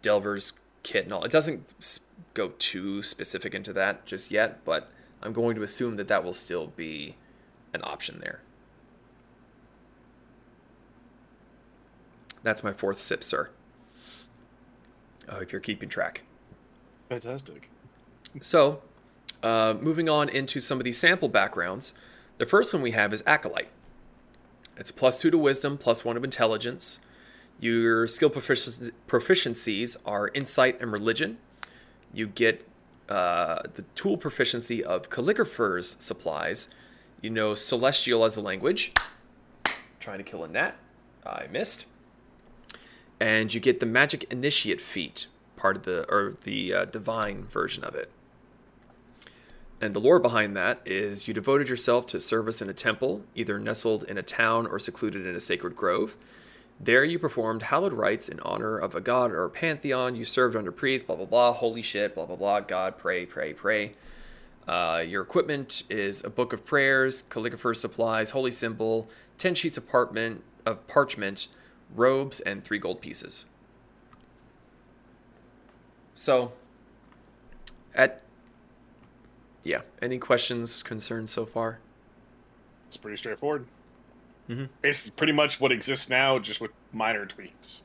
Delver's 0.00 0.54
kit, 0.82 1.04
and 1.04 1.12
all. 1.12 1.24
It 1.24 1.32
doesn't 1.32 1.66
go 2.34 2.52
too 2.58 3.02
specific 3.02 3.54
into 3.54 3.72
that 3.72 4.06
just 4.06 4.30
yet, 4.30 4.64
but 4.64 4.90
I'm 5.22 5.32
going 5.32 5.56
to 5.56 5.62
assume 5.62 5.96
that 5.96 6.08
that 6.08 6.24
will 6.24 6.34
still 6.34 6.68
be 6.68 7.16
an 7.72 7.80
option 7.84 8.20
there. 8.20 8.40
That's 12.42 12.62
my 12.62 12.72
fourth 12.72 13.00
sip, 13.00 13.24
sir. 13.24 13.50
I 15.28 15.36
hope 15.36 15.52
you're 15.52 15.60
keeping 15.60 15.88
track. 15.88 16.22
Fantastic. 17.08 17.70
So, 18.40 18.82
uh, 19.42 19.74
moving 19.80 20.08
on 20.08 20.28
into 20.28 20.60
some 20.60 20.78
of 20.78 20.84
these 20.84 20.98
sample 20.98 21.28
backgrounds, 21.28 21.94
the 22.38 22.46
first 22.46 22.74
one 22.74 22.82
we 22.82 22.90
have 22.90 23.12
is 23.12 23.22
Acolyte. 23.26 23.70
It's 24.76 24.90
plus 24.90 25.20
two 25.20 25.30
to 25.30 25.38
wisdom, 25.38 25.78
plus 25.78 26.04
one 26.04 26.16
of 26.16 26.24
intelligence. 26.24 27.00
Your 27.60 28.06
skill 28.06 28.28
profici- 28.30 28.90
proficiencies 29.06 29.96
are 30.04 30.28
insight 30.34 30.80
and 30.80 30.92
religion. 30.92 31.38
You 32.14 32.28
get 32.28 32.66
uh, 33.08 33.62
the 33.74 33.82
tool 33.94 34.16
proficiency 34.16 34.82
of 34.82 35.10
calligrapher's 35.10 35.96
supplies. 36.00 36.68
You 37.20 37.30
know 37.30 37.54
celestial 37.54 38.24
as 38.24 38.36
a 38.36 38.40
language. 38.40 38.92
Trying 40.00 40.18
to 40.18 40.24
kill 40.24 40.44
a 40.44 40.48
gnat. 40.48 40.76
I 41.26 41.46
missed. 41.50 41.86
And 43.18 43.52
you 43.52 43.60
get 43.60 43.80
the 43.80 43.86
magic 43.86 44.24
initiate 44.30 44.80
feat, 44.80 45.26
part 45.56 45.76
of 45.76 45.82
the 45.84 46.04
or 46.10 46.34
the 46.42 46.74
uh, 46.74 46.84
divine 46.84 47.44
version 47.44 47.84
of 47.84 47.94
it. 47.94 48.10
And 49.80 49.94
the 49.94 50.00
lore 50.00 50.20
behind 50.20 50.56
that 50.56 50.80
is 50.84 51.26
you 51.26 51.34
devoted 51.34 51.68
yourself 51.68 52.06
to 52.08 52.20
service 52.20 52.62
in 52.62 52.68
a 52.68 52.74
temple, 52.74 53.22
either 53.34 53.58
nestled 53.58 54.04
in 54.04 54.18
a 54.18 54.22
town 54.22 54.66
or 54.66 54.78
secluded 54.78 55.26
in 55.26 55.34
a 55.34 55.40
sacred 55.40 55.76
grove. 55.76 56.16
There 56.80 57.04
you 57.04 57.18
performed 57.18 57.62
hallowed 57.62 57.92
rites 57.92 58.28
in 58.28 58.40
honor 58.40 58.76
of 58.76 58.94
a 58.94 59.00
god 59.00 59.30
or 59.30 59.44
a 59.44 59.50
pantheon. 59.50 60.16
You 60.16 60.24
served 60.24 60.56
under 60.56 60.72
priests, 60.72 61.06
blah, 61.06 61.16
blah, 61.16 61.26
blah, 61.26 61.52
holy 61.52 61.82
shit, 61.82 62.14
blah, 62.14 62.26
blah, 62.26 62.36
blah, 62.36 62.60
God, 62.60 62.98
pray, 62.98 63.24
pray, 63.24 63.52
pray. 63.52 63.94
Uh, 64.66 65.04
your 65.06 65.22
equipment 65.22 65.84
is 65.88 66.24
a 66.24 66.30
book 66.30 66.52
of 66.52 66.64
prayers, 66.64 67.22
calligrapher's 67.22 67.80
supplies, 67.80 68.30
holy 68.30 68.50
symbol, 68.50 69.08
10 69.38 69.54
sheets 69.54 69.76
of, 69.76 69.88
parchment, 69.88 70.42
of 70.66 70.86
parchment, 70.86 71.48
robes, 71.94 72.40
and 72.40 72.64
three 72.64 72.78
gold 72.78 73.00
pieces. 73.00 73.46
So, 76.14 76.52
at 77.94 78.22
yeah, 79.64 79.80
any 80.02 80.18
questions, 80.18 80.82
concerns 80.82 81.30
so 81.30 81.46
far? 81.46 81.78
It's 82.88 82.96
pretty 82.96 83.16
straightforward. 83.16 83.66
Mhm. 84.48 84.68
It's 84.82 85.10
pretty 85.10 85.32
much 85.32 85.60
what 85.60 85.72
exists 85.72 86.08
now, 86.08 86.38
just 86.38 86.60
with 86.60 86.70
minor 86.92 87.26
tweaks. 87.26 87.82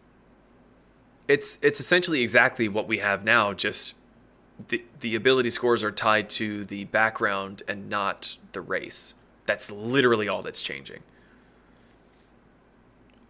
It's 1.27 1.57
it's 1.61 1.79
essentially 1.79 2.21
exactly 2.21 2.67
what 2.67 2.87
we 2.87 2.99
have 2.99 3.23
now. 3.23 3.53
Just 3.53 3.95
the 4.67 4.83
the 4.99 5.15
ability 5.15 5.51
scores 5.51 5.83
are 5.83 5.91
tied 5.91 6.29
to 6.31 6.65
the 6.65 6.85
background 6.85 7.63
and 7.67 7.89
not 7.89 8.37
the 8.51 8.61
race. 8.61 9.13
That's 9.45 9.71
literally 9.71 10.27
all 10.27 10.41
that's 10.41 10.61
changing. 10.61 11.01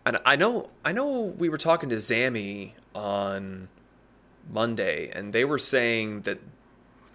And 0.06 0.18
I 0.26 0.36
know 0.36 0.70
I 0.84 0.92
know 0.92 1.22
we 1.22 1.50
were 1.50 1.58
talking 1.58 1.90
to 1.90 1.98
Zammy 1.98 2.72
on 2.96 3.68
Monday, 4.50 5.12
and 5.14 5.34
they 5.34 5.46
were 5.46 5.60
saying 5.60 6.22
that 6.22 6.40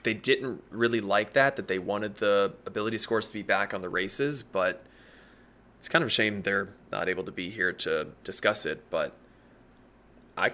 they 0.05 0.15
didn't 0.15 0.63
really 0.71 1.01
like 1.01 1.33
that. 1.33 1.57
That 1.57 1.67
they 1.67 1.79
wanted 1.79 2.17
the 2.17 2.53
ability 2.67 2.99
scores 2.99 3.27
to 3.29 3.35
be 3.35 3.43
back 3.43 3.75
on 3.75 3.81
the 3.81 3.89
races, 3.89 4.43
but 4.43 4.84
it's 5.85 5.89
kind 5.91 6.03
of 6.03 6.07
a 6.09 6.11
shame 6.11 6.41
they're 6.41 6.71
not 6.91 7.11
able 7.11 7.25
to 7.25 7.31
be 7.31 7.51
here 7.51 7.71
to 7.71 8.07
discuss 8.25 8.65
it. 8.65 8.83
But 8.89 9.13
I 10.35 10.53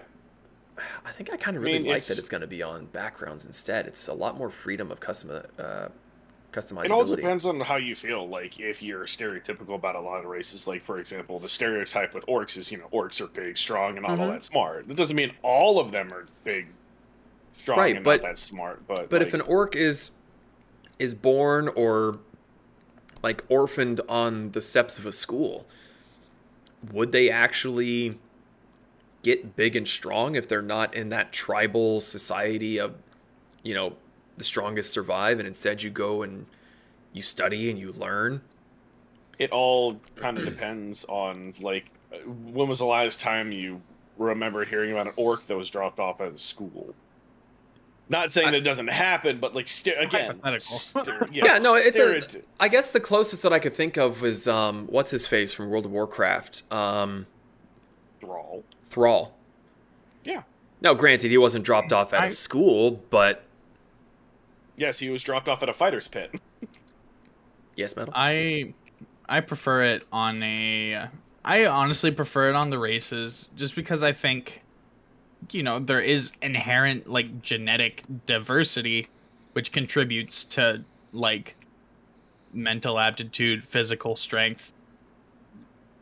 I 1.04 1.12
think 1.12 1.32
I 1.32 1.36
kind 1.36 1.56
of 1.56 1.62
I 1.62 1.66
really 1.66 1.78
mean, 1.78 1.86
like 1.86 1.98
it's- 1.98 2.08
that 2.08 2.18
it's 2.18 2.28
going 2.28 2.40
to 2.40 2.48
be 2.48 2.64
on 2.64 2.86
backgrounds 2.86 3.46
instead. 3.46 3.86
It's 3.86 4.08
a 4.08 4.12
lot 4.12 4.36
more 4.36 4.50
freedom 4.50 4.90
of 4.90 4.98
custom 4.98 5.30
uh, 5.56 5.86
customizability. 6.52 6.84
It 6.86 6.90
all 6.90 7.04
depends 7.04 7.46
on 7.46 7.60
how 7.60 7.76
you 7.76 7.94
feel. 7.94 8.26
Like 8.28 8.58
if 8.58 8.82
you're 8.82 9.04
stereotypical 9.04 9.76
about 9.76 9.94
a 9.94 10.00
lot 10.00 10.18
of 10.18 10.24
races, 10.24 10.66
like 10.66 10.82
for 10.82 10.98
example, 10.98 11.38
the 11.38 11.48
stereotype 11.48 12.12
with 12.12 12.26
orcs 12.26 12.56
is 12.56 12.72
you 12.72 12.78
know 12.78 12.88
orcs 12.92 13.20
are 13.20 13.28
big, 13.28 13.56
strong, 13.56 13.98
and 13.98 14.04
not 14.08 14.18
all 14.18 14.26
Mhm. 14.26 14.32
that 14.32 14.44
smart. 14.44 14.88
That 14.88 14.96
doesn't 14.96 15.14
mean 15.16 15.30
all 15.42 15.78
of 15.78 15.92
them 15.92 16.12
are 16.12 16.26
big, 16.42 16.66
strong, 17.56 17.78
Right, 17.78 17.94
and 17.94 18.04
but- 18.04 18.20
not 18.20 18.30
that 18.30 18.38
smart. 18.38 18.84
But 18.88 19.08
But 19.10 19.20
like, 19.20 19.28
if 19.28 19.34
an 19.34 19.42
orc 19.42 19.76
is 19.76 20.10
is 20.98 21.14
born 21.14 21.68
or 21.68 22.18
like 23.22 23.44
orphaned 23.48 24.00
on 24.08 24.50
the 24.50 24.60
steps 24.60 24.98
of 24.98 25.06
a 25.06 25.12
school, 25.12 25.66
would 26.92 27.12
they 27.12 27.30
actually 27.30 28.18
get 29.22 29.54
big 29.56 29.76
and 29.76 29.86
strong 29.86 30.34
if 30.34 30.48
they're 30.48 30.62
not 30.62 30.94
in 30.94 31.10
that 31.10 31.32
tribal 31.32 32.00
society 32.00 32.78
of, 32.78 32.94
you 33.62 33.74
know, 33.74 33.96
the 34.38 34.44
strongest 34.44 34.92
survive 34.92 35.38
and 35.38 35.46
instead 35.46 35.82
you 35.82 35.90
go 35.90 36.22
and 36.22 36.46
you 37.12 37.20
study 37.20 37.70
and 37.70 37.78
you 37.78 37.92
learn? 37.92 38.40
it 39.40 39.50
all 39.52 39.98
kind 40.16 40.36
of 40.38 40.44
depends 40.44 41.04
on 41.06 41.54
like 41.60 41.86
when 42.26 42.68
was 42.68 42.78
the 42.78 42.84
last 42.84 43.20
time 43.20 43.50
you 43.50 43.80
remember 44.18 44.66
hearing 44.66 44.92
about 44.92 45.06
an 45.06 45.14
orc 45.16 45.46
that 45.46 45.56
was 45.56 45.70
dropped 45.70 45.98
off 45.98 46.20
at 46.20 46.34
a 46.34 46.38
school. 46.38 46.94
Not 48.10 48.30
saying 48.32 48.48
I- 48.48 48.50
that 48.50 48.56
it 48.58 48.60
doesn't 48.64 48.88
happen, 48.88 49.38
but 49.38 49.54
like 49.54 49.68
st- 49.68 49.96
again, 49.98 50.40
Hypothetical. 50.42 50.76
stere- 50.78 51.28
Yeah, 51.32 51.56
no, 51.58 51.74
it's 51.76 51.96
a- 51.98 52.02
stereoty- 52.02 52.42
I 52.58 52.68
guess 52.68 52.90
the 52.92 53.00
closest 53.00 53.42
that 53.44 53.52
I 53.52 53.58
could 53.60 53.72
think 53.72 53.96
of 53.96 54.20
was 54.20 54.46
um 54.48 54.86
what's 54.88 55.10
his 55.10 55.26
face 55.26 55.54
from 55.54 55.70
World 55.70 55.86
of 55.86 55.92
Warcraft? 55.92 56.64
Um 56.72 57.26
drawl. 58.20 58.64
Thrall. 58.86 59.34
Yeah. 60.24 60.42
Now, 60.82 60.92
granted, 60.94 61.30
he 61.30 61.38
wasn't 61.38 61.64
dropped 61.64 61.92
off 61.92 62.12
at 62.12 62.20
a 62.20 62.24
I- 62.24 62.28
school, 62.28 63.00
but 63.10 63.44
Yes, 64.76 64.98
he 64.98 65.08
was 65.10 65.22
dropped 65.22 65.48
off 65.48 65.62
at 65.62 65.68
a 65.68 65.72
fighter's 65.72 66.08
pit. 66.08 66.34
yes, 67.76 67.94
metal. 67.96 68.12
I 68.16 68.74
I 69.28 69.40
prefer 69.40 69.84
it 69.84 70.02
on 70.12 70.42
a 70.42 71.06
I 71.44 71.66
honestly 71.66 72.10
prefer 72.10 72.48
it 72.50 72.54
on 72.56 72.70
the 72.70 72.78
races 72.78 73.48
just 73.56 73.76
because 73.76 74.02
I 74.02 74.12
think 74.12 74.62
you 75.50 75.62
know 75.62 75.78
there 75.78 76.00
is 76.00 76.32
inherent 76.42 77.08
like 77.08 77.42
genetic 77.42 78.04
diversity 78.26 79.08
which 79.52 79.72
contributes 79.72 80.44
to 80.44 80.84
like 81.12 81.56
mental 82.52 82.98
aptitude, 82.98 83.64
physical 83.64 84.16
strength. 84.16 84.72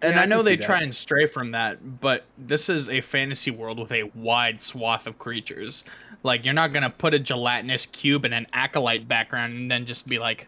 And 0.00 0.14
Yeah, 0.14 0.20
I 0.20 0.22
I 0.22 0.26
know 0.26 0.42
they 0.42 0.56
try 0.56 0.82
and 0.82 0.94
stray 0.94 1.26
from 1.26 1.52
that, 1.52 2.00
but 2.00 2.24
this 2.36 2.68
is 2.68 2.88
a 2.88 3.00
fantasy 3.00 3.50
world 3.50 3.80
with 3.80 3.90
a 3.90 4.04
wide 4.14 4.60
swath 4.60 5.06
of 5.06 5.18
creatures. 5.18 5.84
Like 6.22 6.44
you're 6.44 6.54
not 6.54 6.72
gonna 6.72 6.90
put 6.90 7.14
a 7.14 7.18
gelatinous 7.18 7.86
cube 7.86 8.24
in 8.24 8.32
an 8.32 8.46
acolyte 8.52 9.08
background 9.08 9.54
and 9.54 9.70
then 9.70 9.86
just 9.86 10.06
be 10.06 10.18
like, 10.18 10.46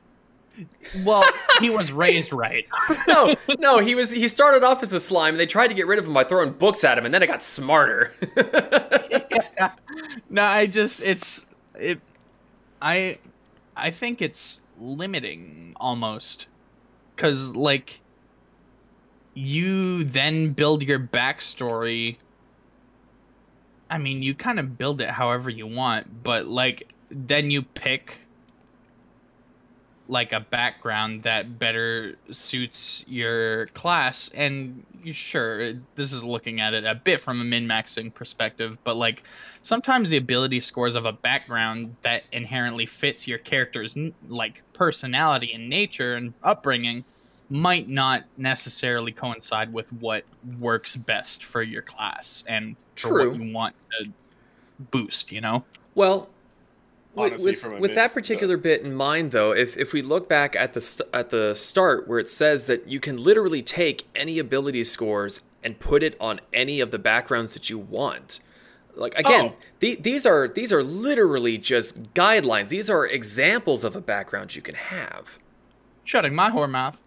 well, 1.04 1.24
he 1.60 1.70
was 1.70 1.92
raised 1.92 2.32
right. 2.32 2.66
no, 3.08 3.34
no, 3.58 3.78
he 3.78 3.94
was. 3.94 4.10
He 4.10 4.28
started 4.28 4.62
off 4.62 4.82
as 4.82 4.92
a 4.92 5.00
slime. 5.00 5.34
and 5.34 5.40
They 5.40 5.46
tried 5.46 5.68
to 5.68 5.74
get 5.74 5.86
rid 5.86 5.98
of 5.98 6.06
him 6.06 6.14
by 6.14 6.24
throwing 6.24 6.52
books 6.52 6.84
at 6.84 6.98
him, 6.98 7.04
and 7.04 7.14
then 7.14 7.22
it 7.22 7.26
got 7.26 7.42
smarter. 7.42 8.12
no, 10.30 10.42
I 10.42 10.66
just 10.66 11.00
it's 11.00 11.46
it. 11.78 12.00
I 12.82 13.18
I 13.76 13.90
think 13.90 14.22
it's 14.22 14.60
limiting 14.80 15.74
almost 15.76 16.46
because 17.14 17.50
like 17.50 18.00
you 19.34 20.04
then 20.04 20.52
build 20.52 20.82
your 20.82 20.98
backstory. 20.98 22.16
I 23.88 23.98
mean, 23.98 24.22
you 24.22 24.34
kind 24.34 24.60
of 24.60 24.78
build 24.78 25.00
it 25.00 25.08
however 25.08 25.50
you 25.50 25.66
want, 25.66 26.22
but 26.22 26.46
like 26.46 26.92
then 27.10 27.50
you 27.50 27.62
pick 27.62 28.19
like 30.10 30.32
a 30.32 30.40
background 30.40 31.22
that 31.22 31.58
better 31.58 32.16
suits 32.32 33.04
your 33.06 33.66
class 33.68 34.28
and 34.34 34.84
you 35.04 35.12
sure 35.12 35.72
this 35.94 36.12
is 36.12 36.24
looking 36.24 36.60
at 36.60 36.74
it 36.74 36.84
a 36.84 36.94
bit 36.96 37.20
from 37.20 37.40
a 37.40 37.44
min-maxing 37.44 38.12
perspective 38.12 38.76
but 38.82 38.96
like 38.96 39.22
sometimes 39.62 40.10
the 40.10 40.16
ability 40.16 40.58
scores 40.58 40.96
of 40.96 41.04
a 41.04 41.12
background 41.12 41.94
that 42.02 42.24
inherently 42.32 42.86
fits 42.86 43.28
your 43.28 43.38
character's 43.38 43.96
like 44.28 44.62
personality 44.72 45.52
and 45.54 45.68
nature 45.68 46.16
and 46.16 46.34
upbringing 46.42 47.04
might 47.48 47.88
not 47.88 48.24
necessarily 48.36 49.12
coincide 49.12 49.72
with 49.72 49.92
what 49.92 50.24
works 50.58 50.96
best 50.96 51.44
for 51.44 51.62
your 51.62 51.82
class 51.82 52.42
and 52.48 52.76
for 52.96 53.08
True. 53.08 53.30
what 53.30 53.40
you 53.40 53.52
want 53.54 53.76
to 54.00 54.10
boost 54.90 55.30
you 55.30 55.40
know 55.40 55.64
Well, 55.94 56.28
Honestly, 57.22 57.52
with, 57.52 57.60
from 57.60 57.72
a 57.74 57.78
with 57.80 57.90
mid- 57.90 57.96
that 57.98 58.12
particular 58.14 58.56
bit 58.56 58.82
in 58.82 58.94
mind, 58.94 59.30
though, 59.30 59.52
if, 59.52 59.76
if 59.76 59.92
we 59.92 60.02
look 60.02 60.28
back 60.28 60.54
at 60.56 60.72
the 60.72 60.80
st- 60.80 61.08
at 61.12 61.30
the 61.30 61.54
start 61.54 62.06
where 62.08 62.18
it 62.18 62.28
says 62.30 62.64
that 62.66 62.86
you 62.88 63.00
can 63.00 63.16
literally 63.16 63.62
take 63.62 64.06
any 64.14 64.38
ability 64.38 64.84
scores 64.84 65.40
and 65.62 65.78
put 65.78 66.02
it 66.02 66.16
on 66.20 66.40
any 66.52 66.80
of 66.80 66.90
the 66.90 66.98
backgrounds 66.98 67.52
that 67.54 67.68
you 67.70 67.78
want, 67.78 68.40
like 68.94 69.14
again, 69.18 69.52
Oh. 69.52 69.56
the, 69.80 69.96
these 69.96 70.24
are 70.26 70.48
these 70.48 70.72
are 70.72 70.82
literally 70.82 71.58
just 71.58 72.14
guidelines. 72.14 72.68
These 72.68 72.88
are 72.90 73.06
examples 73.06 73.84
of 73.84 73.94
a 73.96 74.00
background 74.00 74.54
you 74.56 74.62
can 74.62 74.74
have. 74.74 75.38
shutting 76.04 76.34
my 76.34 76.50
whore 76.50 76.68
mouth 76.70 76.98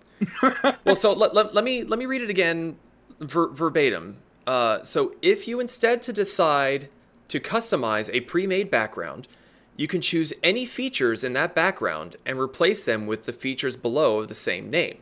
well, 0.86 0.96
so 0.96 1.12
let, 1.12 1.34
let, 1.34 1.53
let 1.53 1.63
me 1.65 1.84
let 1.84 2.00
me 2.00 2.05
read 2.05 2.22
it 2.22 2.29
again 2.29 2.77
ver, 3.20 3.50
verbatim. 3.50 4.17
Uh, 4.48 4.82
so 4.84 5.15
if 5.22 5.48
you 5.48 5.60
instead 5.60 6.01
to 6.03 6.13
decide 6.13 6.88
to 7.27 7.39
customize 7.39 8.10
a 8.13 8.22
pre-made 8.22 8.70
background, 8.72 9.27
you 9.75 9.88
can 9.88 10.01
choose 10.01 10.34
any 10.44 10.65
features 10.65 11.24
in 11.24 11.34
that 11.34 11.56
background 11.56 12.15
and 12.25 12.39
replace 12.39 12.84
them 12.84 13.08
with 13.08 13.25
the 13.25 13.34
features 13.34 13.75
below 13.75 14.20
of 14.20 14.27
the 14.27 14.36
same 14.36 14.70
name. 14.70 15.00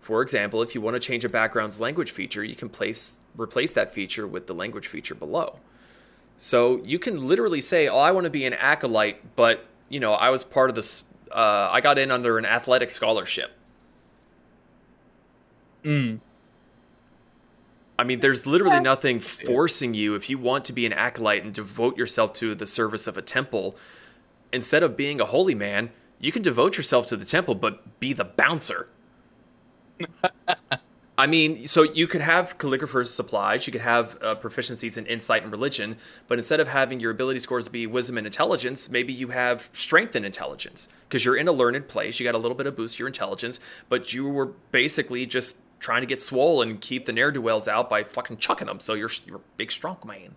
For 0.00 0.22
example, 0.22 0.62
if 0.62 0.74
you 0.74 0.80
want 0.80 0.94
to 0.94 1.00
change 1.00 1.24
a 1.24 1.28
background's 1.28 1.80
language 1.80 2.10
feature, 2.10 2.42
you 2.42 2.56
can 2.56 2.68
place 2.68 3.20
replace 3.36 3.74
that 3.74 3.92
feature 3.92 4.26
with 4.26 4.46
the 4.46 4.54
language 4.54 4.86
feature 4.86 5.14
below. 5.14 5.58
So 6.38 6.82
you 6.84 6.98
can 6.98 7.28
literally 7.28 7.60
say, 7.60 7.88
"Oh, 7.88 7.98
I 7.98 8.10
want 8.12 8.24
to 8.24 8.30
be 8.30 8.44
an 8.44 8.54
acolyte, 8.54 9.36
but 9.36 9.66
you 9.88 10.00
know, 10.00 10.14
I 10.14 10.30
was 10.30 10.44
part 10.44 10.70
of 10.70 10.76
this. 10.76 11.04
Uh, 11.30 11.68
I 11.70 11.80
got 11.80 11.98
in 11.98 12.10
under 12.10 12.38
an 12.38 12.46
athletic 12.46 12.90
scholarship." 12.90 13.52
mm. 15.84 16.20
I 17.98 18.04
mean, 18.04 18.20
there's 18.20 18.46
literally 18.46 18.80
nothing 18.80 19.18
forcing 19.18 19.92
you 19.92 20.14
if 20.14 20.30
you 20.30 20.38
want 20.38 20.64
to 20.66 20.72
be 20.72 20.86
an 20.86 20.92
acolyte 20.92 21.42
and 21.42 21.52
devote 21.52 21.98
yourself 21.98 22.32
to 22.34 22.54
the 22.54 22.66
service 22.66 23.08
of 23.08 23.18
a 23.18 23.22
temple. 23.22 23.76
Instead 24.52 24.82
of 24.82 24.96
being 24.96 25.20
a 25.20 25.26
holy 25.26 25.54
man, 25.54 25.90
you 26.18 26.32
can 26.32 26.42
devote 26.42 26.76
yourself 26.76 27.06
to 27.08 27.16
the 27.16 27.24
temple, 27.24 27.54
but 27.54 28.00
be 28.00 28.12
the 28.12 28.24
bouncer. 28.24 28.88
I 31.18 31.26
mean, 31.26 31.66
so 31.66 31.82
you 31.82 32.06
could 32.06 32.20
have 32.20 32.58
calligrapher's 32.58 33.12
supplies, 33.12 33.66
you 33.66 33.72
could 33.72 33.82
have 33.82 34.16
uh, 34.22 34.36
proficiencies 34.36 34.96
in 34.96 35.04
insight 35.06 35.42
and 35.42 35.50
religion, 35.50 35.96
but 36.28 36.38
instead 36.38 36.60
of 36.60 36.68
having 36.68 37.00
your 37.00 37.10
ability 37.10 37.40
scores 37.40 37.68
be 37.68 37.88
wisdom 37.88 38.18
and 38.18 38.26
intelligence, 38.26 38.88
maybe 38.88 39.12
you 39.12 39.28
have 39.28 39.68
strength 39.72 40.14
and 40.14 40.24
intelligence 40.24 40.88
because 41.08 41.24
you're 41.24 41.36
in 41.36 41.48
a 41.48 41.52
learned 41.52 41.88
place. 41.88 42.20
You 42.20 42.24
got 42.24 42.36
a 42.36 42.38
little 42.38 42.56
bit 42.56 42.68
of 42.68 42.76
boost 42.76 42.96
to 42.96 42.98
your 43.00 43.08
intelligence, 43.08 43.58
but 43.88 44.14
you 44.14 44.28
were 44.28 44.52
basically 44.70 45.26
just 45.26 45.56
trying 45.80 46.02
to 46.02 46.06
get 46.06 46.20
swole 46.20 46.62
and 46.62 46.80
keep 46.80 47.06
the 47.06 47.12
ne'er 47.12 47.32
do 47.32 47.42
wells 47.42 47.66
out 47.66 47.90
by 47.90 48.04
fucking 48.04 48.36
chucking 48.36 48.68
them. 48.68 48.78
So 48.78 48.94
you're 48.94 49.10
you're 49.26 49.38
a 49.38 49.50
big 49.56 49.72
strong 49.72 49.98
man. 50.06 50.36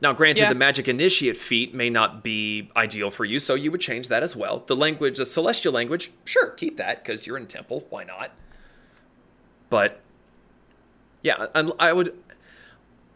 Now, 0.00 0.12
granted, 0.12 0.42
Yeah. 0.42 0.48
the 0.50 0.54
magic 0.54 0.88
initiate 0.88 1.36
feat 1.38 1.74
may 1.74 1.88
not 1.88 2.22
be 2.22 2.70
ideal 2.76 3.10
for 3.10 3.24
you, 3.24 3.38
so 3.38 3.54
you 3.54 3.70
would 3.70 3.80
change 3.80 4.08
that 4.08 4.22
as 4.22 4.36
well. 4.36 4.62
The 4.66 4.76
language, 4.76 5.16
the 5.16 5.24
celestial 5.24 5.72
language, 5.72 6.10
sure, 6.24 6.50
keep 6.50 6.76
that 6.76 7.02
because 7.02 7.26
you're 7.26 7.38
in 7.38 7.46
temple. 7.46 7.86
Why 7.88 8.04
not? 8.04 8.32
But 9.70 10.00
yeah, 11.22 11.46
and 11.54 11.72
I 11.78 11.92
would. 11.92 12.14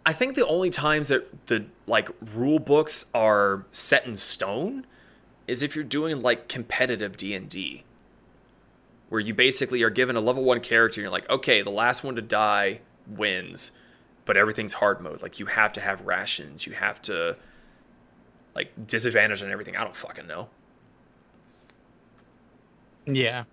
I 0.06 0.14
think 0.14 0.34
the 0.34 0.46
only 0.46 0.70
times 0.70 1.08
that 1.08 1.46
the 1.46 1.66
like 1.86 2.08
rule 2.34 2.58
books 2.58 3.06
are 3.14 3.66
set 3.70 4.06
in 4.06 4.16
stone 4.16 4.86
is 5.46 5.62
if 5.62 5.74
you're 5.76 5.84
doing 5.84 6.22
like 6.22 6.48
competitive 6.48 7.16
D 7.18 7.34
and 7.34 7.48
D, 7.48 7.84
where 9.10 9.20
you 9.20 9.34
basically 9.34 9.82
are 9.82 9.90
given 9.90 10.16
a 10.16 10.20
level 10.20 10.42
one 10.44 10.60
character. 10.60 11.00
And 11.00 11.04
you're 11.04 11.12
like, 11.12 11.28
okay, 11.28 11.60
the 11.60 11.70
last 11.70 12.02
one 12.02 12.16
to 12.16 12.22
die 12.22 12.80
wins, 13.06 13.72
but 14.24 14.36
everything's 14.36 14.74
hard 14.74 15.00
mode. 15.00 15.22
Like 15.22 15.38
you 15.38 15.46
have 15.46 15.72
to 15.74 15.80
have 15.80 16.02
rations. 16.02 16.66
You 16.66 16.72
have 16.74 17.00
to 17.02 17.36
like 18.54 18.70
disadvantage 18.86 19.42
on 19.42 19.50
everything. 19.50 19.76
I 19.76 19.84
don't 19.84 19.96
fucking 19.96 20.26
know. 20.26 20.48
Yeah. 23.06 23.44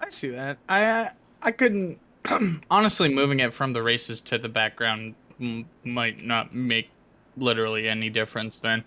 I 0.00 0.08
see 0.08 0.30
that. 0.30 0.58
I 0.68 0.84
uh, 0.84 1.10
I 1.42 1.52
couldn't 1.52 1.98
honestly 2.70 3.12
moving 3.12 3.40
it 3.40 3.52
from 3.52 3.72
the 3.72 3.82
races 3.82 4.20
to 4.22 4.38
the 4.38 4.48
background 4.48 5.14
m- 5.40 5.66
might 5.84 6.22
not 6.22 6.54
make 6.54 6.90
literally 7.36 7.88
any 7.88 8.10
difference 8.10 8.60
then. 8.60 8.84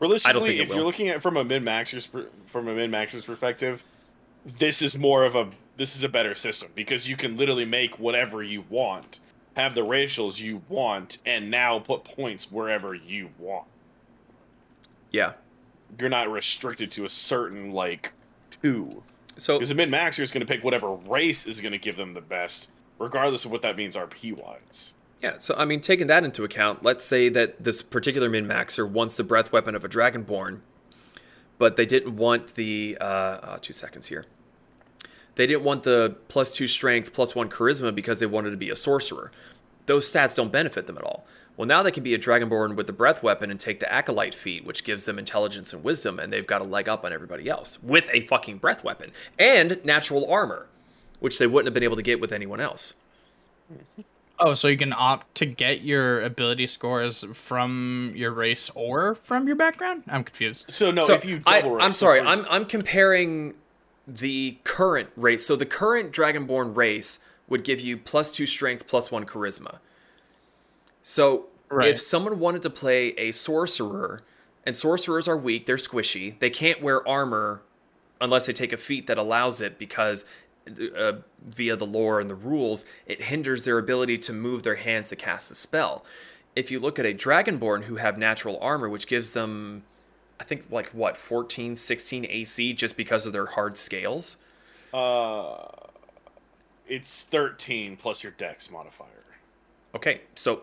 Realistically, 0.00 0.58
think 0.58 0.60
it 0.60 0.62
if 0.62 0.68
you're 0.74 0.84
looking 0.84 1.08
at 1.08 1.16
it 1.16 1.22
from 1.22 1.36
a 1.36 1.44
min 1.44 1.64
maxer's 1.64 2.08
from 2.46 2.68
a 2.68 2.74
min 2.74 2.90
maxer's 2.90 3.24
perspective, 3.24 3.82
this 4.44 4.82
is 4.82 4.98
more 4.98 5.24
of 5.24 5.34
a 5.34 5.48
this 5.76 5.96
is 5.96 6.04
a 6.04 6.08
better 6.08 6.34
system 6.34 6.70
because 6.74 7.08
you 7.08 7.16
can 7.16 7.36
literally 7.36 7.64
make 7.64 7.98
whatever 7.98 8.42
you 8.42 8.64
want, 8.68 9.20
have 9.56 9.74
the 9.74 9.82
racials 9.82 10.40
you 10.40 10.62
want, 10.68 11.18
and 11.24 11.50
now 11.50 11.78
put 11.78 12.04
points 12.04 12.50
wherever 12.50 12.94
you 12.94 13.30
want. 13.38 13.66
Yeah. 15.10 15.32
You're 15.98 16.08
not 16.08 16.30
restricted 16.30 16.90
to 16.92 17.04
a 17.04 17.08
certain 17.08 17.72
like 17.72 18.12
two. 18.50 19.02
So 19.36 19.58
Because 19.58 19.70
a 19.70 19.74
min 19.74 19.90
maxer 19.90 20.20
is 20.20 20.30
going 20.30 20.44
to 20.44 20.50
pick 20.50 20.64
whatever 20.64 20.92
race 20.92 21.46
is 21.46 21.60
going 21.60 21.72
to 21.72 21.78
give 21.78 21.96
them 21.96 22.14
the 22.14 22.20
best, 22.20 22.70
regardless 22.98 23.44
of 23.44 23.50
what 23.50 23.62
that 23.62 23.76
means 23.76 23.96
RP 23.96 24.36
wise. 24.36 24.94
Yeah, 25.22 25.38
so 25.38 25.54
I 25.56 25.64
mean, 25.64 25.80
taking 25.80 26.08
that 26.08 26.24
into 26.24 26.42
account, 26.42 26.82
let's 26.82 27.04
say 27.04 27.28
that 27.28 27.62
this 27.62 27.80
particular 27.80 28.28
min 28.28 28.46
maxer 28.46 28.88
wants 28.88 29.16
the 29.16 29.22
breath 29.22 29.52
weapon 29.52 29.74
of 29.74 29.84
a 29.84 29.88
dragonborn, 29.88 30.60
but 31.58 31.76
they 31.76 31.86
didn't 31.86 32.16
want 32.16 32.56
the 32.56 32.98
uh, 33.00 33.04
uh, 33.04 33.58
two 33.60 33.72
seconds 33.72 34.08
here. 34.08 34.26
They 35.34 35.46
didn't 35.46 35.64
want 35.64 35.82
the 35.82 36.16
plus 36.28 36.52
two 36.52 36.68
strength, 36.68 37.12
plus 37.12 37.34
one 37.34 37.48
charisma 37.48 37.94
because 37.94 38.20
they 38.20 38.26
wanted 38.26 38.50
to 38.50 38.56
be 38.56 38.70
a 38.70 38.76
sorcerer. 38.76 39.32
Those 39.86 40.10
stats 40.10 40.34
don't 40.34 40.52
benefit 40.52 40.86
them 40.86 40.98
at 40.98 41.04
all. 41.04 41.26
Well, 41.56 41.66
now 41.66 41.82
they 41.82 41.90
can 41.90 42.02
be 42.02 42.14
a 42.14 42.18
dragonborn 42.18 42.76
with 42.76 42.86
the 42.86 42.92
breath 42.92 43.22
weapon 43.22 43.50
and 43.50 43.60
take 43.60 43.80
the 43.80 43.92
acolyte 43.92 44.34
feat, 44.34 44.64
which 44.64 44.84
gives 44.84 45.04
them 45.04 45.18
intelligence 45.18 45.72
and 45.72 45.84
wisdom, 45.84 46.18
and 46.18 46.32
they've 46.32 46.46
got 46.46 46.62
a 46.62 46.64
leg 46.64 46.88
up 46.88 47.04
on 47.04 47.12
everybody 47.12 47.48
else 47.48 47.82
with 47.82 48.08
a 48.10 48.22
fucking 48.22 48.58
breath 48.58 48.82
weapon 48.82 49.12
and 49.38 49.84
natural 49.84 50.30
armor, 50.30 50.66
which 51.20 51.38
they 51.38 51.46
wouldn't 51.46 51.66
have 51.66 51.74
been 51.74 51.82
able 51.82 51.96
to 51.96 52.02
get 52.02 52.20
with 52.20 52.32
anyone 52.32 52.60
else. 52.60 52.94
Oh, 54.38 54.54
so 54.54 54.66
you 54.66 54.78
can 54.78 54.92
opt 54.92 55.34
to 55.36 55.46
get 55.46 55.82
your 55.82 56.22
ability 56.22 56.66
scores 56.66 57.24
from 57.34 58.12
your 58.16 58.32
race 58.32 58.70
or 58.74 59.14
from 59.14 59.46
your 59.46 59.56
background? 59.56 60.02
I'm 60.08 60.24
confused. 60.24 60.64
So 60.68 60.90
no, 60.90 61.04
so 61.04 61.14
if 61.14 61.24
you 61.24 61.42
I, 61.46 61.60
double 61.60 61.76
I'm 61.76 61.88
race, 61.88 61.96
so 61.96 62.06
sorry, 62.06 62.20
I'm 62.20 62.44
I'm 62.50 62.64
comparing 62.64 63.54
the 64.06 64.58
current 64.64 65.10
race. 65.16 65.46
So 65.46 65.56
the 65.56 65.66
current 65.66 66.12
Dragonborn 66.12 66.76
race 66.76 67.20
would 67.48 67.64
give 67.64 67.80
you 67.80 67.96
plus 67.96 68.32
two 68.32 68.46
strength, 68.46 68.86
plus 68.86 69.10
one 69.10 69.26
charisma. 69.26 69.78
So 71.02 71.46
Right. 71.70 71.88
if 71.88 72.00
someone 72.00 72.38
wanted 72.38 72.62
to 72.62 72.70
play 72.70 73.08
a 73.18 73.32
sorcerer, 73.32 74.22
and 74.64 74.76
sorcerers 74.76 75.26
are 75.26 75.36
weak, 75.36 75.66
they're 75.66 75.76
squishy, 75.76 76.38
they 76.38 76.50
can't 76.50 76.82
wear 76.82 77.06
armor 77.06 77.62
unless 78.20 78.46
they 78.46 78.52
take 78.52 78.72
a 78.72 78.76
feat 78.76 79.06
that 79.08 79.18
allows 79.18 79.60
it 79.60 79.78
because 79.78 80.24
uh, 80.96 81.12
via 81.44 81.74
the 81.74 81.86
lore 81.86 82.20
and 82.20 82.30
the 82.30 82.34
rules, 82.34 82.84
it 83.06 83.22
hinders 83.22 83.64
their 83.64 83.78
ability 83.78 84.16
to 84.18 84.32
move 84.32 84.62
their 84.62 84.76
hands 84.76 85.08
to 85.08 85.16
cast 85.16 85.50
a 85.50 85.54
spell. 85.54 86.04
If 86.54 86.70
you 86.70 86.78
look 86.78 86.98
at 86.98 87.06
a 87.06 87.14
dragonborn 87.14 87.84
who 87.84 87.96
have 87.96 88.16
natural 88.18 88.58
armor, 88.60 88.88
which 88.88 89.06
gives 89.06 89.32
them, 89.32 89.82
I 90.42 90.44
think, 90.44 90.64
like 90.72 90.88
what, 90.88 91.16
14, 91.16 91.76
16 91.76 92.26
AC 92.28 92.72
just 92.72 92.96
because 92.96 93.26
of 93.26 93.32
their 93.32 93.46
hard 93.46 93.76
scales? 93.76 94.38
Uh, 94.92 95.68
it's 96.88 97.22
13 97.22 97.96
plus 97.96 98.24
your 98.24 98.32
dex 98.32 98.68
modifier. 98.68 99.06
Okay, 99.94 100.22
so 100.34 100.62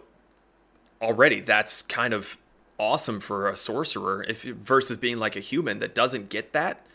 already 1.02 1.39
that's 1.39 1.82
kind 1.82 2.13
of 2.13 2.38
awesome 2.78 3.22
for 3.22 3.48
a 3.48 3.56
sorcerer 3.56 4.26
if 4.28 4.44
versus 4.44 4.98
being 4.98 5.18
like 5.18 5.38
a 5.38 5.39
human 5.39 5.80
that 5.80 5.96
doesn't 5.96 6.28
get 6.28 6.52
that. 6.52 6.86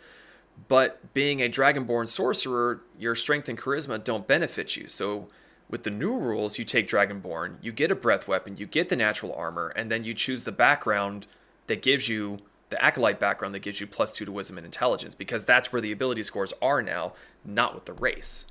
But 0.69 1.15
being 1.15 1.41
a 1.41 1.49
dragonborn 1.49 2.07
sorcerer, 2.07 2.83
your 2.99 3.15
strength 3.15 3.49
and 3.49 3.59
charisma 3.59 4.05
don't 4.05 4.27
benefit 4.29 4.77
you. 4.77 4.89
So 4.89 5.29
with 5.71 5.85
the 5.85 5.91
new 5.91 6.19
rules, 6.19 6.59
you 6.59 6.67
take 6.67 6.87
dragonborn, 6.87 7.57
you 7.63 7.73
get 7.73 7.91
a 7.91 7.95
breath 7.95 8.29
weapon, 8.29 8.59
you 8.59 8.67
get 8.67 8.91
the 8.91 8.97
natural 8.97 9.33
armor, 9.33 9.69
and 9.69 9.91
then 9.91 10.05
you 10.05 10.13
choose 10.13 10.45
the 10.45 10.53
background 10.53 11.27
that 11.67 11.81
gives 11.81 12.11
you 12.11 12.41
the 12.75 12.85
acolyte 12.85 13.21
background 13.21 13.55
that 13.55 13.61
gives 13.61 13.81
you 13.81 13.87
plus 13.87 14.13
two 14.13 14.25
to 14.25 14.33
wisdom 14.33 14.59
and 14.59 14.65
intelligence 14.65 15.15
because 15.15 15.45
that's 15.45 15.73
where 15.73 15.81
the 15.81 15.93
ability 15.93 16.23
scores 16.25 16.53
are 16.61 16.83
now, 16.83 17.13
not 17.45 17.75
with 17.75 17.85
the 17.85 17.93
race. 17.93 18.47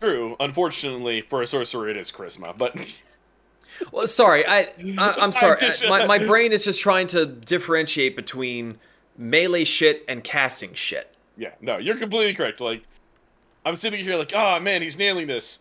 True. 0.00 0.36
Unfortunately, 0.40 1.20
for 1.20 1.40
a 1.40 1.46
sorcerer, 1.46 1.88
it 1.88 1.96
is 1.96 2.10
charisma. 2.10 2.56
But 2.56 2.76
Well, 3.92 4.06
sorry, 4.06 4.46
I, 4.46 4.68
I 4.98 5.14
I'm 5.18 5.32
sorry. 5.42 5.58
just- 5.58 5.88
my 5.88 6.06
my 6.06 6.18
brain 6.18 6.52
is 6.52 6.64
just 6.64 6.80
trying 6.80 7.06
to 7.08 7.24
differentiate 7.26 8.16
between 8.16 8.78
melee 9.16 9.64
shit 9.64 10.04
and 10.08 10.22
casting 10.24 10.74
shit. 10.74 11.14
yeah, 11.36 11.50
no, 11.60 11.78
you're 11.78 11.96
completely 11.96 12.34
correct. 12.34 12.60
Like, 12.60 12.82
I'm 13.64 13.76
sitting 13.76 14.04
here 14.04 14.16
like, 14.16 14.32
oh 14.34 14.58
man, 14.60 14.82
he's 14.82 14.98
nailing 14.98 15.26
this, 15.28 15.60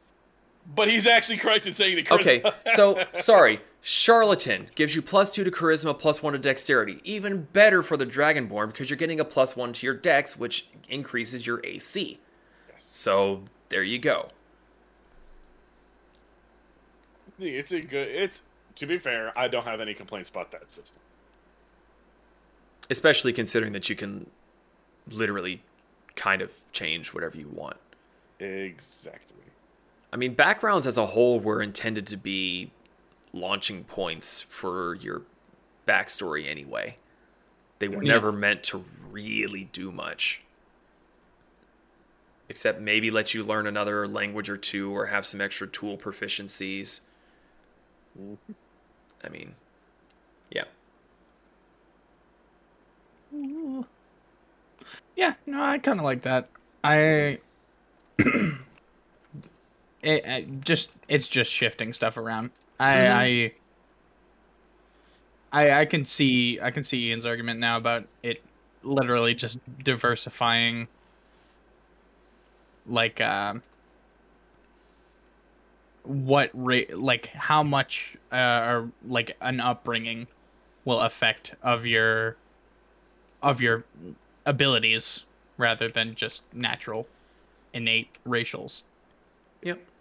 but 0.76 0.90
he's 0.90 1.06
actually 1.08 1.38
correct 1.38 1.66
in 1.68 1.74
saying 1.74 1.96
the 1.96 2.04
charisma. 2.04 2.20
Okay, 2.46 2.52
so 2.76 3.04
sorry. 3.14 3.60
Charlatan 3.86 4.70
gives 4.76 4.96
you 4.96 5.02
plus 5.02 5.34
two 5.34 5.44
to 5.44 5.52
charisma, 5.52 6.00
plus 6.00 6.24
one 6.24 6.32
to 6.32 6.40
dexterity. 6.40 7.02
Even 7.04 7.44
better 7.52 7.84
for 7.84 7.98
the 7.98 8.06
Dragonborn 8.06 8.68
because 8.68 8.90
you're 8.90 8.96
getting 8.96 9.20
a 9.20 9.26
plus 9.26 9.58
one 9.58 9.74
to 9.74 9.86
your 9.86 9.94
dex, 9.94 10.40
which 10.40 10.68
increases 10.88 11.46
your 11.46 11.60
AC. 11.66 12.18
Yes. 12.72 12.88
So 12.90 13.44
there 13.68 13.84
you 13.84 14.00
go. 14.00 14.30
it's 17.38 17.74
a 17.74 17.82
good. 17.82 18.08
It's 18.08 18.44
to 18.78 18.86
be 18.86 18.98
fair, 18.98 19.38
I 19.38 19.50
don't 19.50 19.66
have 19.66 19.82
any 19.82 19.94
complaints 19.94 20.30
about 20.30 20.52
that 20.52 20.72
system. 20.72 21.02
Especially 22.90 23.34
considering 23.34 23.74
that 23.74 23.90
you 23.90 23.98
can 23.98 24.30
literally 25.12 25.62
kind 26.16 26.42
of 26.42 26.52
change 26.72 27.14
whatever 27.14 27.38
you 27.38 27.50
want. 27.50 27.78
Exactly. 28.40 29.36
I 30.14 30.16
mean, 30.16 30.36
backgrounds 30.36 30.88
as 30.88 30.98
a 30.98 31.06
whole 31.06 31.42
were 31.42 31.62
intended 31.62 32.08
to 32.08 32.18
be 32.18 32.72
launching 33.34 33.84
points 33.84 34.42
for 34.42 34.96
your 34.96 35.24
backstory 35.88 36.48
anyway. 36.48 36.98
They 37.80 37.88
were 37.88 38.04
Yeah. 38.04 38.14
never 38.14 38.32
meant 38.32 38.64
to 38.66 38.86
really 39.10 39.66
do 39.66 39.92
much. 39.92 40.42
Except 42.50 42.80
maybe 42.80 43.10
let 43.12 43.34
you 43.34 43.44
learn 43.44 43.68
another 43.68 44.08
language 44.08 44.50
or 44.50 44.58
two 44.58 44.96
or 44.96 45.08
have 45.08 45.26
some 45.26 45.42
extra 45.42 45.68
tool 45.68 45.98
proficiencies. 45.98 47.02
I 49.24 49.30
mean, 49.30 49.56
yeah. 50.52 50.66
Yeah, 55.16 55.34
no, 55.46 55.62
I 55.62 55.78
kind 55.80 56.00
of 56.00 56.04
like 56.06 56.22
that. 56.24 56.50
I 56.84 57.40
it, 58.20 58.58
it 60.04 60.62
just 60.62 60.92
it's 61.08 61.28
just 61.28 61.52
shifting 61.52 61.94
stuff 61.94 62.18
around. 62.18 62.52
I, 62.80 63.08
I 63.08 63.54
I 65.52 65.82
I 65.82 65.86
can 65.86 66.06
see 66.06 66.60
I 66.62 66.72
can 66.72 66.84
see 66.84 67.10
Ian's 67.10 67.26
argument 67.26 67.60
now 67.60 67.78
about 67.78 68.08
it 68.24 68.44
literally 68.84 69.36
just 69.36 69.60
diversifying 69.84 70.88
like 72.86 73.22
um 73.22 73.62
what 76.04 76.50
rate 76.54 76.98
like 76.98 77.28
how 77.28 77.64
much 77.64 78.18
uh 78.32 78.36
or 78.36 78.92
like 79.08 79.38
an 79.42 79.60
upbringing 79.60 80.28
will 80.86 81.00
affect 81.00 81.56
of 81.62 81.86
your 81.86 82.38
of 83.42 83.62
your 83.62 83.86
abilities 84.46 85.22
rather 85.58 85.88
than 85.90 86.16
just 86.16 86.44
natural 86.54 87.08
innate 87.74 88.10
racials 88.28 88.84
Yep. 89.64 89.93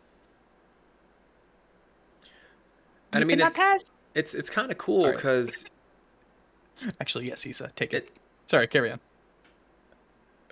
And 3.12 3.22
I 3.22 3.26
mean, 3.26 3.40
it's, 3.40 3.90
it's 4.14 4.34
it's 4.34 4.50
kind 4.50 4.70
of 4.70 4.78
cool 4.78 5.02
Alright. 5.02 5.16
because 5.16 5.64
actually 7.00 7.28
yes 7.28 7.46
isa 7.46 7.70
take 7.76 7.92
it, 7.92 8.04
It- 8.04 8.12
sorry 8.46 8.66
carry 8.66 8.90
on 8.90 9.00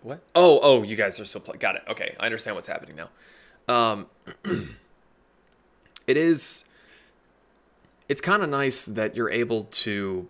What? 0.02 0.20
Oh, 0.34 0.60
oh, 0.62 0.82
you 0.82 0.96
guys 0.96 1.18
are 1.20 1.24
so 1.26 1.40
pl- 1.40 1.54
got 1.58 1.76
it. 1.76 1.82
Okay, 1.88 2.14
I 2.18 2.26
understand 2.26 2.54
what's 2.56 2.66
happening 2.66 2.96
now. 2.96 3.08
Um, 3.74 4.06
it 6.06 6.16
is. 6.16 6.64
It's 8.08 8.20
kind 8.20 8.42
of 8.42 8.48
nice 8.48 8.84
that 8.84 9.14
you're 9.14 9.30
able 9.30 9.64
to 9.64 10.26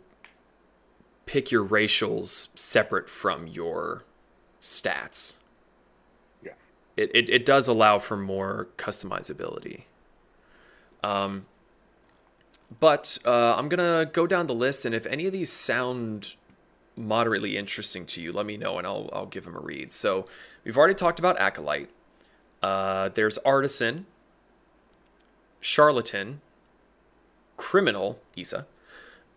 pick 1.24 1.50
your 1.50 1.64
racials 1.64 2.48
separate 2.56 3.08
from 3.08 3.46
your 3.46 4.02
stats. 4.60 5.34
Yeah. 6.42 6.52
It 6.96 7.10
it, 7.14 7.28
it 7.30 7.46
does 7.46 7.68
allow 7.68 7.98
for 8.00 8.16
more 8.16 8.68
customizability. 8.76 9.84
Um. 11.04 11.46
But 12.78 13.18
uh, 13.24 13.56
I'm 13.56 13.68
gonna 13.68 14.08
go 14.12 14.26
down 14.26 14.46
the 14.46 14.54
list, 14.54 14.84
and 14.84 14.94
if 14.94 15.06
any 15.06 15.26
of 15.26 15.32
these 15.32 15.52
sound 15.52 16.34
moderately 16.96 17.56
interesting 17.56 18.04
to 18.06 18.22
you, 18.22 18.32
let 18.32 18.46
me 18.46 18.56
know 18.56 18.78
and 18.78 18.86
I'll 18.86 19.10
I'll 19.12 19.26
give 19.26 19.44
them 19.44 19.56
a 19.56 19.60
read. 19.60 19.92
So 19.92 20.26
we've 20.64 20.76
already 20.76 20.94
talked 20.94 21.18
about 21.18 21.38
acolyte. 21.38 21.90
Uh, 22.62 23.08
there's 23.14 23.38
artisan, 23.38 24.06
charlatan, 25.60 26.40
criminal, 27.56 28.20
Isa, 28.36 28.66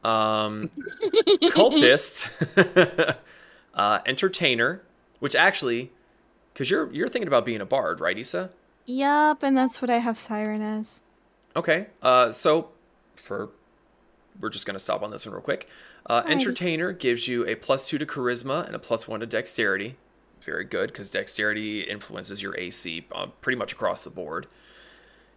um, 0.03 0.69
cultist, 1.43 2.29
uh, 3.73 3.99
entertainer. 4.05 4.81
Which 5.19 5.35
actually, 5.35 5.91
because 6.53 6.69
you're 6.69 6.91
you're 6.91 7.07
thinking 7.07 7.27
about 7.27 7.45
being 7.45 7.61
a 7.61 7.65
bard, 7.65 7.99
right, 7.99 8.17
Isa? 8.17 8.51
Yup, 8.85 9.41
and 9.41 9.57
that's 9.57 9.81
what 9.81 9.89
I 9.89 9.97
have 9.97 10.17
Siren 10.17 10.61
as. 10.61 11.03
Okay. 11.55 11.87
Uh, 12.01 12.31
so 12.31 12.69
for 13.15 13.49
we're 14.39 14.49
just 14.49 14.65
gonna 14.65 14.79
stop 14.79 15.03
on 15.03 15.11
this 15.11 15.25
one 15.25 15.33
real 15.33 15.41
quick. 15.41 15.69
Uh, 16.05 16.23
entertainer 16.25 16.91
gives 16.91 17.27
you 17.27 17.45
a 17.47 17.55
plus 17.55 17.87
two 17.87 17.97
to 17.97 18.05
charisma 18.05 18.65
and 18.65 18.75
a 18.75 18.79
plus 18.79 19.07
one 19.07 19.19
to 19.19 19.25
dexterity. 19.25 19.95
Very 20.43 20.65
good 20.65 20.87
because 20.87 21.09
dexterity 21.09 21.81
influences 21.81 22.41
your 22.41 22.57
AC 22.57 23.05
uh, 23.11 23.27
pretty 23.41 23.57
much 23.57 23.73
across 23.73 24.03
the 24.03 24.09
board. 24.09 24.47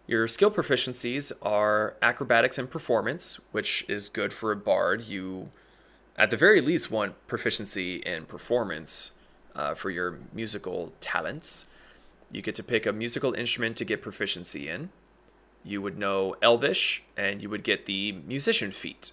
Your 0.07 0.27
skill 0.27 0.49
proficiencies 0.51 1.31
are 1.41 1.95
acrobatics 2.01 2.57
and 2.57 2.69
performance, 2.69 3.39
which 3.51 3.85
is 3.89 4.07
good 4.09 4.31
for 4.31 4.51
a 4.51 4.55
bard. 4.55 5.03
You, 5.03 5.51
at 6.17 6.31
the 6.31 6.37
very 6.37 6.61
least, 6.61 6.89
want 6.89 7.15
proficiency 7.27 7.97
in 7.97 8.25
performance 8.25 9.11
uh, 9.53 9.73
for 9.73 9.89
your 9.89 10.19
musical 10.33 10.93
talents. 11.01 11.65
You 12.31 12.41
get 12.41 12.55
to 12.55 12.63
pick 12.63 12.85
a 12.85 12.93
musical 12.93 13.33
instrument 13.33 13.75
to 13.77 13.85
get 13.85 14.01
proficiency 14.01 14.69
in 14.69 14.89
you 15.67 15.81
would 15.81 15.97
know 15.97 16.35
Elvish, 16.41 17.03
and 17.15 17.41
you 17.41 17.49
would 17.49 17.63
get 17.63 17.85
the 17.85 18.13
musician 18.25 18.71
feat. 18.71 19.11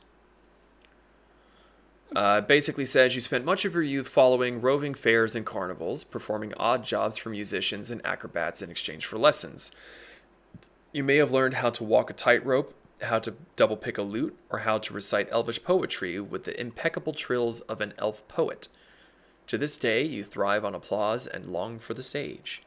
Uh, 2.14 2.40
basically 2.40 2.84
says 2.84 3.14
you 3.14 3.20
spent 3.20 3.44
much 3.44 3.64
of 3.64 3.74
your 3.74 3.82
youth 3.82 4.06
following 4.06 4.60
roving 4.60 4.94
fairs 4.94 5.34
and 5.34 5.44
carnivals, 5.44 6.04
performing 6.04 6.54
odd 6.56 6.84
jobs 6.84 7.18
for 7.18 7.30
musicians 7.30 7.90
and 7.90 8.04
acrobats 8.06 8.62
in 8.62 8.70
exchange 8.70 9.04
for 9.04 9.18
lessons. 9.18 9.72
You 10.92 11.02
may 11.02 11.16
have 11.16 11.32
learned 11.32 11.54
how 11.54 11.70
to 11.70 11.82
walk 11.82 12.08
a 12.08 12.12
tightrope, 12.12 12.72
how 13.02 13.18
to 13.18 13.34
double 13.56 13.76
pick 13.76 13.98
a 13.98 14.02
lute, 14.02 14.36
or 14.48 14.60
how 14.60 14.78
to 14.78 14.94
recite 14.94 15.28
Elvish 15.32 15.64
poetry 15.64 16.20
with 16.20 16.44
the 16.44 16.58
impeccable 16.60 17.12
trills 17.12 17.60
of 17.62 17.80
an 17.80 17.94
elf 17.98 18.26
poet. 18.28 18.68
To 19.48 19.58
this 19.58 19.76
day, 19.76 20.04
you 20.04 20.22
thrive 20.22 20.64
on 20.64 20.74
applause 20.74 21.26
and 21.26 21.52
long 21.52 21.80
for 21.80 21.94
the 21.94 22.02
stage. 22.04 22.62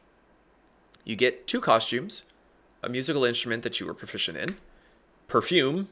You 1.04 1.16
get 1.16 1.46
two 1.46 1.62
costumes 1.62 2.24
a 2.82 2.88
musical 2.88 3.24
instrument 3.24 3.62
that 3.62 3.80
you 3.80 3.86
were 3.86 3.94
proficient 3.94 4.38
in, 4.38 4.56
perfume, 5.26 5.88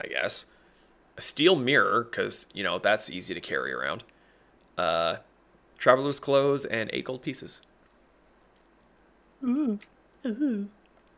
I 0.00 0.06
guess, 0.06 0.46
a 1.16 1.20
steel 1.22 1.56
mirror, 1.56 2.04
because, 2.04 2.46
you 2.52 2.62
know, 2.62 2.78
that's 2.78 3.10
easy 3.10 3.34
to 3.34 3.40
carry 3.40 3.72
around, 3.72 4.04
uh, 4.78 5.16
traveler's 5.78 6.20
clothes, 6.20 6.64
and 6.64 6.90
eight 6.92 7.04
gold 7.04 7.22
pieces. 7.22 7.60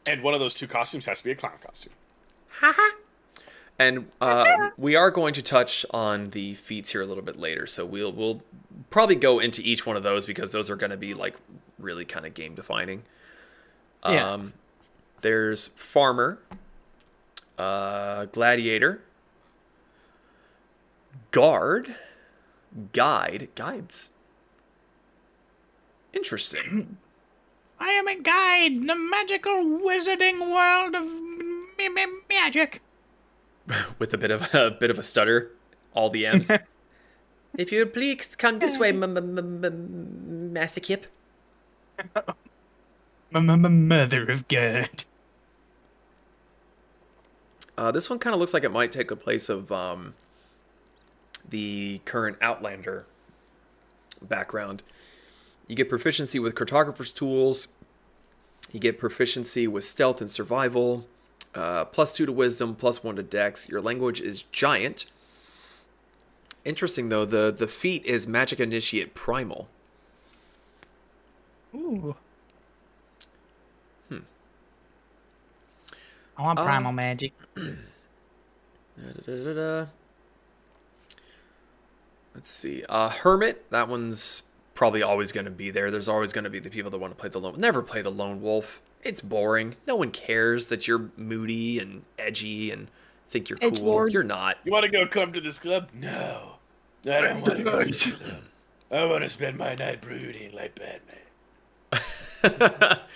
And 0.07 0.23
one 0.23 0.35
of 0.35 0.41
those 0.41 0.55
two 0.55 0.67
costumes 0.67 1.07
has 1.07 1.19
to 1.19 1.25
be 1.25 1.31
a 1.31 1.35
clown 1.35 1.59
costume. 1.65 1.93
And 3.79 4.07
uh, 4.23 4.71
we 4.79 4.97
are 4.97 5.11
going 5.11 5.35
to 5.35 5.43
touch 5.43 5.85
on 5.91 6.31
the 6.31 6.55
feats 6.55 6.91
here 6.93 7.03
a 7.03 7.07
little 7.07 7.23
bit 7.23 7.39
later, 7.39 7.67
so 7.67 7.85
we'll 7.85 8.11
we'll 8.11 8.41
probably 8.89 9.17
go 9.17 9.39
into 9.39 9.61
each 9.63 9.85
one 9.85 9.97
of 9.97 10.03
those 10.03 10.25
because 10.25 10.53
those 10.53 10.71
are 10.71 10.77
going 10.77 10.93
to 10.93 10.97
be 10.97 11.13
like 11.13 11.37
really 11.79 12.07
kind 12.07 12.25
of 12.25 12.33
game 12.33 12.55
defining. 12.55 13.03
Yeah. 14.07 14.33
There's 15.23 15.69
farmer, 15.69 16.39
uh, 17.59 18.27
gladiator, 18.27 19.03
guard, 21.31 21.95
guide, 22.93 23.49
guides. 23.55 24.11
Interesting. 26.13 26.97
i 27.79 27.91
am 27.91 28.09
a 28.09 28.19
guide 28.19 28.73
in 28.73 28.87
the 28.87 28.97
magical 28.97 29.53
wizarding 29.53 30.41
world 30.51 30.95
of 30.95 31.03
m- 31.05 31.99
m- 31.99 32.23
magic 32.29 32.81
with 33.99 34.15
a 34.15 34.19
bit 34.19 34.31
of 34.31 34.55
a 34.55 34.71
bit 34.71 34.91
of 34.91 34.99
a 34.99 35.03
stutter, 35.03 35.51
all 35.95 36.09
the 36.09 36.25
M's. 36.27 36.51
if 37.59 37.73
you 37.73 37.85
please 37.87 38.35
come 38.37 38.59
this 38.59 38.79
way, 38.79 38.89
m- 38.91 39.03
m- 39.03 39.65
m- 39.65 40.53
Master 40.53 40.81
Kip. 40.81 41.07
Mother 43.33 44.31
of 44.31 44.49
god 44.49 45.05
Uh, 47.77 47.91
this 47.91 48.09
one 48.09 48.19
kind 48.19 48.33
of 48.33 48.41
looks 48.41 48.55
like 48.55 48.65
it 48.65 48.73
might 48.73 48.91
take 48.93 49.09
the 49.09 49.17
place 49.17 49.49
of 49.49 49.71
um, 49.71 50.15
the 51.49 52.01
current 52.07 52.39
Outlander 52.41 53.05
background. 54.23 54.83
You 55.69 55.77
get 55.77 55.89
proficiency 55.89 56.39
with 56.39 56.55
cartographer's 56.55 57.13
tools. 57.13 57.69
You 58.73 58.81
get 58.81 58.99
proficiency 58.99 59.67
with 59.67 59.85
stealth 59.85 60.21
and 60.21 60.31
survival. 60.31 61.07
Uh, 61.55 61.85
plus 61.85 62.15
two 62.15 62.27
to 62.27 62.33
wisdom, 62.33 62.75
plus 62.75 63.03
one 63.05 63.17
to 63.17 63.23
dex. 63.23 63.69
Your 63.69 63.81
language 63.81 64.21
is 64.21 64.43
giant. 64.53 65.07
Interesting 66.65 67.09
though, 67.09 67.25
the 67.25 67.55
the 67.57 67.67
feat 67.67 68.05
is 68.05 68.27
magic 68.27 68.59
initiate 68.59 69.15
primal. 69.15 69.69
Ooh. 71.75 72.17
I 76.39 76.43
want 76.43 76.59
Um, 76.59 76.65
primal 76.65 76.93
magic. 76.93 77.33
Da-da-da-da-da. 77.57 79.87
Let's 82.35 82.51
see. 82.51 82.85
Uh, 82.89 83.09
Hermit, 83.09 83.71
that 83.71 83.89
one's 83.89 84.43
probably 84.75 85.03
always 85.03 85.33
going 85.33 85.47
to 85.47 85.51
be 85.51 85.71
there. 85.71 85.91
There's 85.91 86.09
always 86.09 86.33
going 86.33 86.45
to 86.45 86.51
be 86.51 86.59
the 86.59 86.71
people 86.71 86.91
that 86.91 86.99
want 86.99 87.13
to 87.13 87.17
play 87.19 87.31
the 87.31 87.41
lone. 87.41 87.59
Never 87.59 87.83
play 87.83 88.03
the 88.03 88.11
lone 88.11 88.43
wolf. 88.43 88.83
It's 89.03 89.21
boring. 89.23 89.77
No 89.87 89.97
one 89.97 90.11
cares 90.11 90.69
that 90.69 90.87
you're 90.87 91.11
moody 91.17 91.79
and 91.79 92.03
edgy 92.19 92.71
and 92.71 92.89
think 93.29 93.49
you're 93.49 93.59
cool. 93.59 93.71
Edgelord. 93.71 94.13
You're 94.13 94.23
not. 94.23 94.59
You 94.65 94.73
want 94.73 94.85
to 94.85 94.91
go 94.91 95.07
club 95.07 95.33
to 95.35 95.41
this 95.41 95.59
club? 95.59 95.89
No. 95.95 96.53
I 97.05 97.21
don't 97.21 97.41
want 97.41 97.57
to 97.59 97.65
go 97.65 97.79
to 97.79 97.85
this 97.87 98.17
club. 98.17 98.43
I 98.91 99.05
want 99.05 99.23
to 99.23 99.31
spend 99.31 99.57
my 99.57 99.75
night 99.75 100.01
brooding 100.01 100.53
like 100.55 100.75
Batman. 100.75 101.21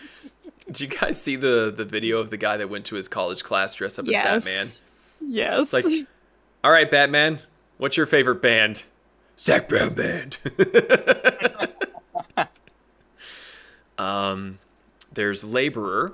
Did 0.73 0.81
you 0.81 0.87
guys 0.87 1.21
see 1.21 1.35
the 1.35 1.73
the 1.77 1.85
video 1.85 2.19
of 2.19 2.31
the 2.31 2.37
guy 2.37 2.57
that 2.57 2.71
went 2.71 2.85
to 2.87 2.95
his 2.95 3.09
college 3.09 3.43
class 3.43 3.75
dressed 3.75 3.99
up 3.99 4.07
yes. 4.07 4.25
as 4.25 4.45
Batman? 4.45 4.67
Yes. 5.33 5.73
It's 5.73 5.73
like, 5.73 6.07
all 6.63 6.71
right, 6.71 6.89
Batman, 6.89 7.41
what's 7.79 7.97
your 7.97 8.07
favorite 8.07 8.41
band? 8.41 8.85
Zac 9.37 9.69
Brown 9.69 9.95
Band. 9.95 10.39
um, 13.99 14.59
there's 15.13 15.43
Laborer, 15.43 16.13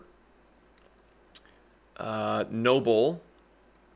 uh, 1.99 2.45
Noble, 2.51 3.21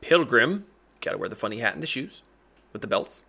Pilgrim. 0.02 0.66
Got 1.00 1.12
to 1.12 1.18
wear 1.18 1.28
the 1.28 1.36
funny 1.36 1.58
hat 1.58 1.72
and 1.72 1.82
the 1.82 1.86
shoes 1.86 2.22
with 2.72 2.82
the 2.82 2.88
belts. 2.88 3.24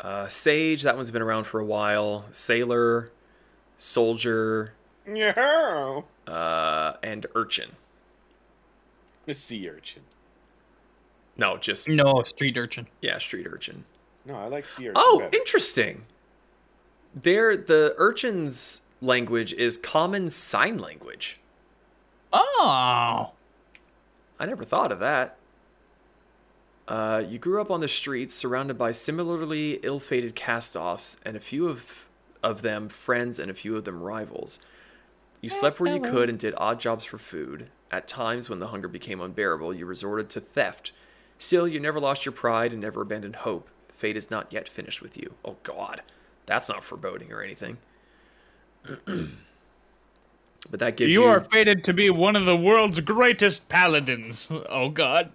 Uh, 0.00 0.26
Sage, 0.28 0.82
that 0.82 0.96
one's 0.96 1.10
been 1.10 1.22
around 1.22 1.44
for 1.44 1.60
a 1.60 1.64
while. 1.64 2.24
Sailor, 2.30 3.10
Soldier, 3.76 4.72
Yeah. 5.06 6.02
uh, 6.26 6.94
and 7.02 7.26
Urchin. 7.34 7.70
A 9.28 9.34
sea 9.34 9.68
urchin. 9.68 10.02
No, 11.36 11.56
just 11.56 11.88
No, 11.88 12.22
street 12.24 12.56
urchin. 12.58 12.86
yeah, 13.00 13.18
Street 13.18 13.46
Urchin. 13.46 13.84
No, 14.26 14.34
I 14.36 14.46
like 14.46 14.68
sea 14.68 14.88
urchin. 14.88 14.92
Oh, 14.96 15.20
better. 15.20 15.36
interesting. 15.36 16.04
There, 17.14 17.56
the 17.56 17.94
urchin's 17.98 18.80
language 19.00 19.52
is 19.54 19.76
common 19.76 20.28
sign 20.30 20.78
language. 20.78 21.38
Oh. 22.32 23.32
I 24.38 24.46
never 24.46 24.64
thought 24.64 24.90
of 24.92 24.98
that. 25.00 25.36
Uh, 26.88 27.22
you 27.26 27.38
grew 27.38 27.60
up 27.60 27.70
on 27.70 27.80
the 27.80 27.88
streets, 27.88 28.34
surrounded 28.34 28.76
by 28.76 28.90
similarly 28.92 29.78
ill-fated 29.82 30.34
cast-offs, 30.34 31.16
and 31.24 31.36
a 31.36 31.40
few 31.40 31.68
of 31.68 32.06
of 32.42 32.62
them 32.62 32.88
friends, 32.88 33.38
and 33.38 33.50
a 33.52 33.54
few 33.54 33.76
of 33.76 33.84
them 33.84 34.02
rivals. 34.02 34.58
You 35.42 35.48
slept 35.48 35.80
where 35.80 35.92
you 35.92 36.00
could 36.00 36.30
and 36.30 36.38
did 36.38 36.54
odd 36.56 36.80
jobs 36.80 37.04
for 37.04 37.18
food. 37.18 37.68
At 37.90 38.06
times, 38.06 38.48
when 38.48 38.60
the 38.60 38.68
hunger 38.68 38.86
became 38.86 39.20
unbearable, 39.20 39.74
you 39.74 39.84
resorted 39.84 40.30
to 40.30 40.40
theft. 40.40 40.92
Still, 41.36 41.66
you 41.66 41.80
never 41.80 41.98
lost 41.98 42.24
your 42.24 42.32
pride 42.32 42.72
and 42.72 42.80
never 42.80 43.02
abandoned 43.02 43.36
hope. 43.36 43.68
Fate 43.88 44.16
is 44.16 44.30
not 44.30 44.52
yet 44.52 44.68
finished 44.68 45.02
with 45.02 45.16
you. 45.16 45.34
Oh 45.44 45.56
God, 45.64 46.02
that's 46.46 46.68
not 46.68 46.84
foreboding 46.84 47.32
or 47.32 47.42
anything. 47.42 47.78
but 50.70 50.78
that 50.78 50.96
gives 50.96 51.12
you. 51.12 51.22
You 51.22 51.26
are 51.26 51.40
fated 51.40 51.82
to 51.84 51.92
be 51.92 52.08
one 52.08 52.36
of 52.36 52.46
the 52.46 52.56
world's 52.56 53.00
greatest 53.00 53.68
paladins. 53.68 54.48
Oh 54.68 54.88
god. 54.88 55.30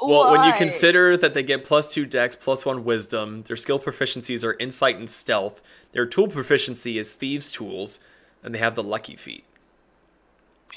Well, 0.00 0.30
when 0.30 0.44
you 0.44 0.52
consider 0.54 1.16
that 1.16 1.34
they 1.34 1.42
get 1.42 1.64
plus 1.64 1.92
two 1.92 2.06
dex, 2.06 2.36
plus 2.36 2.64
one 2.64 2.84
wisdom, 2.84 3.42
their 3.42 3.56
skill 3.56 3.80
proficiencies 3.80 4.44
are 4.44 4.56
insight 4.58 4.96
and 4.96 5.10
stealth, 5.10 5.60
their 5.92 6.06
tool 6.06 6.28
proficiency 6.28 6.98
is 6.98 7.12
thieves' 7.12 7.50
tools, 7.50 7.98
and 8.42 8.54
they 8.54 8.58
have 8.58 8.74
the 8.74 8.82
lucky 8.82 9.16
feat. 9.16 9.44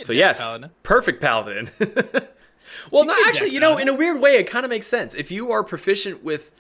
So 0.02 0.14
yes, 0.14 0.40
paladin. 0.40 0.70
perfect 0.84 1.22
paladin. 1.22 1.70
well, 2.92 3.06
no, 3.06 3.14
could 3.14 3.28
actually, 3.28 3.52
you 3.52 3.60
know, 3.60 3.72
paladin. 3.72 3.90
in 3.90 3.94
a 3.96 3.98
weird 3.98 4.22
way, 4.22 4.38
it 4.38 4.46
kind 4.50 4.66
of 4.66 4.70
makes 4.70 4.88
sense. 4.88 5.14
If 5.14 5.32
you 5.32 5.52
are 5.52 5.64
proficient 5.64 6.24
with 6.24 6.52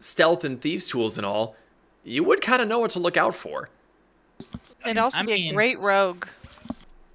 stealth 0.00 0.44
and 0.44 0.60
thieves' 0.60 0.88
tools 0.88 1.16
and 1.16 1.24
all, 1.26 1.56
you 2.04 2.24
would 2.24 2.40
kind 2.40 2.60
of 2.60 2.68
know 2.68 2.78
what 2.80 2.90
to 2.92 2.98
look 2.98 3.16
out 3.16 3.34
for. 3.34 3.70
It'd 4.84 4.98
also 4.98 5.18
I 5.18 5.22
be 5.22 5.32
mean- 5.32 5.50
a 5.52 5.54
great 5.54 5.78
rogue. 5.78 6.26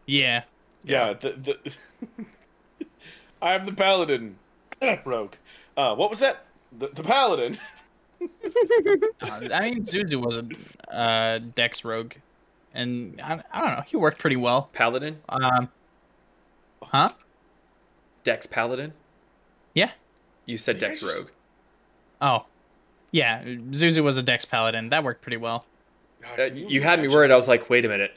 Yeah. 0.05 0.43
Yeah, 0.85 1.13
the, 1.13 1.33
the 1.33 2.25
I'm 3.41 3.65
the 3.65 3.73
paladin. 3.73 4.37
Rogue. 5.05 5.33
Uh, 5.75 5.93
what 5.95 6.09
was 6.09 6.19
that? 6.19 6.45
The, 6.77 6.87
the 6.87 7.03
paladin. 7.03 7.57
Uh, 9.21 9.47
I 9.53 9.69
mean, 9.71 9.83
Zuzu 9.83 10.15
was 10.17 10.35
a 10.35 10.93
uh, 10.93 11.39
Dex 11.55 11.85
rogue, 11.85 12.13
and 12.73 13.19
I, 13.23 13.41
I 13.51 13.61
don't 13.61 13.77
know. 13.77 13.83
He 13.87 13.97
worked 13.97 14.19
pretty 14.19 14.35
well. 14.35 14.69
Paladin, 14.73 15.17
Um. 15.29 15.69
Huh? 16.81 17.11
dex 18.23 18.45
paladin. 18.45 18.93
Yeah. 19.73 19.91
You 20.45 20.57
said 20.57 20.75
You 20.75 20.79
dex 20.81 20.99
just- 20.99 21.13
rogue. 21.15 21.27
Oh. 22.21 22.45
Yeah, 23.11 23.43
Zuzu 23.43 24.03
was 24.03 24.17
a 24.17 24.21
Dex 24.23 24.45
paladin. 24.45 24.89
That 24.89 25.03
worked 25.03 25.21
pretty 25.23 25.37
well. 25.37 25.65
Uh, 26.37 26.43
you 26.43 26.81
had 26.83 27.01
me 27.01 27.07
worried. 27.07 27.31
I 27.31 27.35
was 27.35 27.47
like, 27.47 27.67
wait 27.69 27.83
a 27.85 27.89
minute. 27.89 28.11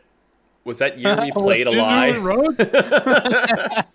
Was 0.65 0.79
that 0.79 0.99
year 0.99 1.17
we 1.19 1.31
played 1.33 1.67
a 1.67 1.71
lie? 1.71 2.17
rogue? 2.19 2.59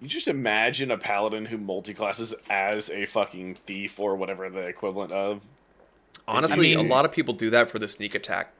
You 0.00 0.06
just 0.06 0.28
imagine 0.28 0.92
a 0.92 0.96
paladin 0.98 1.44
who 1.46 1.58
multiclasses 1.58 2.32
as 2.48 2.88
a 2.88 3.06
fucking 3.06 3.56
thief 3.56 3.98
or 3.98 4.14
whatever 4.14 4.48
the 4.48 4.64
equivalent 4.66 5.10
of. 5.12 5.40
Honestly, 6.28 6.72
I 6.74 6.76
mean- 6.76 6.86
a 6.86 6.88
lot 6.88 7.04
of 7.04 7.10
people 7.10 7.34
do 7.34 7.50
that 7.50 7.68
for 7.68 7.78
the 7.80 7.88
sneak 7.88 8.14
attack. 8.14 8.52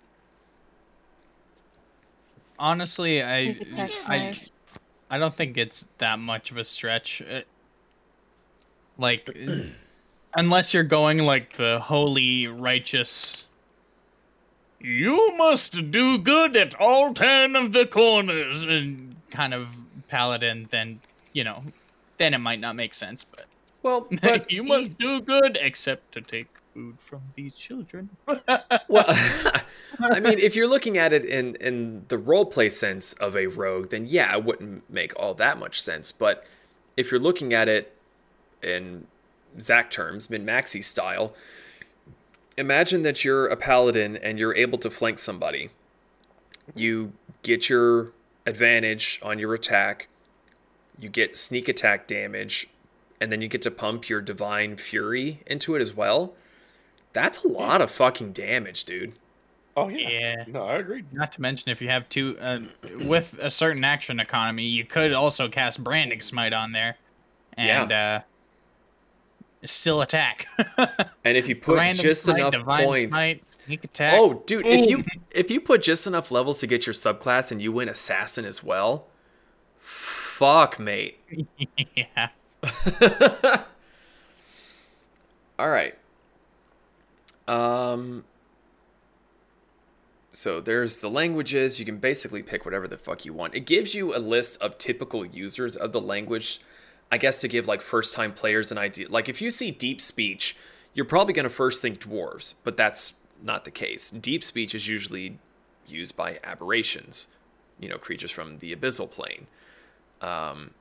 Honestly, 2.59 3.23
I, 3.23 3.57
I, 3.77 3.89
nice. 4.09 4.53
I 5.11 5.19
don't 5.19 5.35
think 5.35 5.57
it's 5.57 5.85
that 5.99 6.19
much 6.19 6.51
of 6.51 6.57
a 6.57 6.65
stretch. 6.65 7.21
It- 7.21 7.47
like, 8.99 9.29
unless 10.35 10.75
you're 10.75 10.83
going 10.83 11.19
like 11.19 11.57
the 11.57 11.79
holy 11.81 12.47
righteous. 12.49 13.45
You 14.81 15.37
must 15.37 15.91
do 15.91 16.19
good 16.19 16.57
at 16.57 16.75
all 16.81 17.13
ten 17.15 17.57
of 17.57 17.73
the 17.73 17.87
corners, 17.87 18.63
and 18.63 19.17
kind 19.31 19.53
of 19.55 19.69
paladin. 20.09 20.69
Then 20.71 21.01
you 21.33 21.45
know, 21.45 21.63
then 22.17 22.35
it 22.35 22.39
might 22.39 22.61
not 22.61 22.77
make 22.77 22.95
sense. 22.95 23.25
But, 23.25 23.47
Well, 23.83 24.07
but 24.23 24.53
you 24.53 24.63
e- 24.65 24.69
must 24.69 24.97
do 24.99 25.21
good, 25.21 25.59
except 25.61 26.13
to 26.13 26.21
take 26.21 26.49
food 26.79 27.01
from 27.01 27.23
these 27.35 27.55
children. 27.55 28.11
Well, 28.91 29.05
I 30.01 30.21
mean, 30.21 30.39
if 30.39 30.57
you're 30.57 30.69
looking 30.69 30.97
at 30.97 31.13
it 31.13 31.25
in 31.27 31.57
in 31.57 32.07
the 32.09 32.17
role 32.17 32.47
play 32.47 32.71
sense 32.71 33.13
of 33.15 33.37
a 33.37 33.47
rogue, 33.47 33.91
then 33.91 34.07
yeah, 34.07 34.35
it 34.35 34.45
wouldn't 34.45 34.89
make 34.89 35.13
all 35.17 35.35
that 35.35 35.59
much 35.59 35.83
sense. 35.83 36.11
But 36.11 36.47
if 36.97 37.11
you're 37.11 37.21
looking 37.21 37.53
at 37.53 37.69
it 37.69 37.95
in 38.63 39.07
Zac 39.61 39.91
terms, 39.91 40.31
min 40.31 40.47
maxi 40.47 40.83
style, 40.83 41.35
imagine 42.57 43.03
that 43.03 43.25
you're 43.25 43.47
a 43.47 43.57
paladin 43.57 44.17
and 44.17 44.39
you're 44.39 44.55
able 44.55 44.79
to 44.79 44.91
flank 44.91 45.19
somebody. 45.19 45.69
You 46.75 47.13
get 47.43 47.69
your 47.69 48.13
advantage 48.47 49.21
on 49.23 49.39
your 49.39 49.53
attack. 49.53 50.09
You 50.99 51.11
get 51.11 51.37
sneak 51.37 51.69
attack 51.69 52.07
damage, 52.07 52.69
and 53.21 53.31
then 53.31 53.43
you 53.43 53.49
get 53.49 53.63
to 53.63 53.71
pump 53.71 54.09
your 54.09 54.23
divine 54.23 54.77
fury 54.79 55.43
into 55.47 55.75
it 55.75 55.83
as 55.83 55.95
well. 55.95 56.33
That's 57.13 57.43
a 57.43 57.49
lot 57.49 57.81
of 57.81 57.91
fucking 57.91 58.33
damage, 58.33 58.85
dude. 58.85 59.13
Oh 59.77 59.89
yeah. 59.89 60.09
yeah. 60.09 60.45
No, 60.49 60.65
I 60.65 60.77
agree. 60.79 61.05
Not 61.13 61.33
to 61.33 61.41
mention, 61.41 61.71
if 61.71 61.81
you 61.81 61.89
have 61.89 62.09
two, 62.09 62.37
uh, 62.41 62.61
with 63.03 63.35
a 63.41 63.51
certain 63.51 63.85
action 63.85 64.19
economy, 64.21 64.65
you 64.65 64.85
could 64.85 65.13
also 65.13 65.49
cast 65.49 65.83
Branding 65.83 66.21
Smite 66.21 66.53
on 66.53 66.73
there, 66.73 66.97
and 67.57 67.93
uh, 67.93 68.21
still 69.65 70.03
attack. 70.03 70.47
And 71.25 71.37
if 71.37 71.49
you 71.49 71.57
put 71.57 71.77
Random 71.77 72.03
just 72.03 72.23
Smite, 72.23 72.39
enough 72.39 72.53
Divine 72.53 72.87
points, 72.87 73.15
Smite, 73.15 73.43
sneak 73.67 73.85
attack. 73.85 74.15
oh, 74.17 74.43
dude, 74.47 74.67
if 74.67 74.89
you 74.89 75.05
if 75.31 75.51
you 75.51 75.61
put 75.61 75.83
just 75.83 76.07
enough 76.07 76.31
levels 76.31 76.59
to 76.61 76.67
get 76.67 76.87
your 76.87 76.95
subclass 76.95 77.51
and 77.53 77.61
you 77.61 77.71
win 77.71 77.89
assassin 77.89 78.47
as 78.47 78.65
well, 78.65 79.09
fuck, 79.79 80.79
mate. 80.79 81.19
yeah. 81.97 82.29
All 85.59 85.69
right. 85.69 85.99
Um. 87.49 88.25
So 90.33 90.61
there's 90.61 90.99
the 90.99 91.11
languages. 91.11 91.81
You 91.81 91.85
can 91.85 91.99
basically 91.99 92.43
pick 92.43 92.65
whatever 92.65 92.87
the 92.87 92.99
fuck 92.99 93.25
you 93.25 93.33
want. 93.33 93.55
It 93.55 93.61
gives 93.61 93.95
you 93.95 94.15
a 94.15 94.19
list 94.19 94.61
of 94.63 94.79
typical 94.79 95.25
users 95.25 95.75
of 95.75 95.91
the 95.91 96.01
language 96.01 96.61
I 97.11 97.19
guess 97.19 97.41
to 97.41 97.49
give 97.49 97.67
like 97.67 97.81
first 97.81 98.15
time 98.15 98.33
players 98.33 98.71
an 98.71 98.79
idea. 98.79 99.09
Like 99.09 99.29
if 99.29 99.41
you 99.41 99.51
see 99.51 99.71
deep 99.71 100.01
speech, 100.01 100.57
you're 100.95 101.07
probably 101.07 101.33
going 101.33 101.45
to 101.45 101.51
first 101.51 101.81
think 101.81 102.01
dwarves, 102.01 102.55
but 102.65 102.77
that's 102.77 103.15
not 103.43 103.65
the 103.65 103.71
case. 103.71 104.11
Deep 104.11 104.45
speech 104.45 104.75
is 104.75 104.89
usually 104.89 105.39
used 105.87 106.17
by 106.17 106.39
aberrations, 106.45 107.29
you 107.81 107.89
know, 107.89 107.99
creatures 107.99 108.31
from 108.31 108.59
the 108.59 108.75
abyssal 108.75 109.11
plane. 109.11 109.47
Um, 110.21 110.73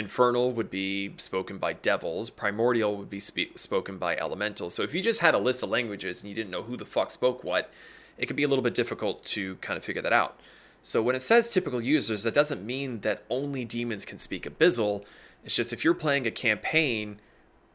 infernal 0.00 0.50
would 0.52 0.70
be 0.70 1.14
spoken 1.18 1.58
by 1.58 1.74
devils. 1.74 2.30
Primordial 2.30 2.96
would 2.96 3.10
be 3.10 3.20
spe- 3.20 3.56
spoken 3.56 3.98
by 3.98 4.16
elementals. 4.16 4.74
So 4.74 4.82
if 4.82 4.92
you 4.92 5.02
just 5.02 5.20
had 5.20 5.34
a 5.34 5.38
list 5.38 5.62
of 5.62 5.68
languages 5.68 6.20
and 6.20 6.28
you 6.28 6.34
didn't 6.34 6.50
know 6.50 6.62
who 6.62 6.76
the 6.76 6.84
fuck 6.84 7.12
spoke 7.12 7.44
what, 7.44 7.70
it 8.18 8.26
could 8.26 8.34
be 8.34 8.42
a 8.42 8.48
little 8.48 8.64
bit 8.64 8.74
difficult 8.74 9.24
to 9.26 9.54
kind 9.56 9.76
of 9.76 9.84
figure 9.84 10.02
that 10.02 10.12
out. 10.12 10.40
So 10.82 11.02
when 11.02 11.14
it 11.14 11.20
says 11.20 11.50
typical 11.50 11.80
users, 11.80 12.22
that 12.24 12.34
doesn't 12.34 12.64
mean 12.64 13.00
that 13.00 13.22
only 13.30 13.64
demons 13.64 14.04
can 14.04 14.18
speak 14.18 14.44
abyssal. 14.44 15.04
It's 15.44 15.54
just 15.54 15.72
if 15.72 15.84
you're 15.84 15.94
playing 15.94 16.26
a 16.26 16.30
campaign 16.30 17.20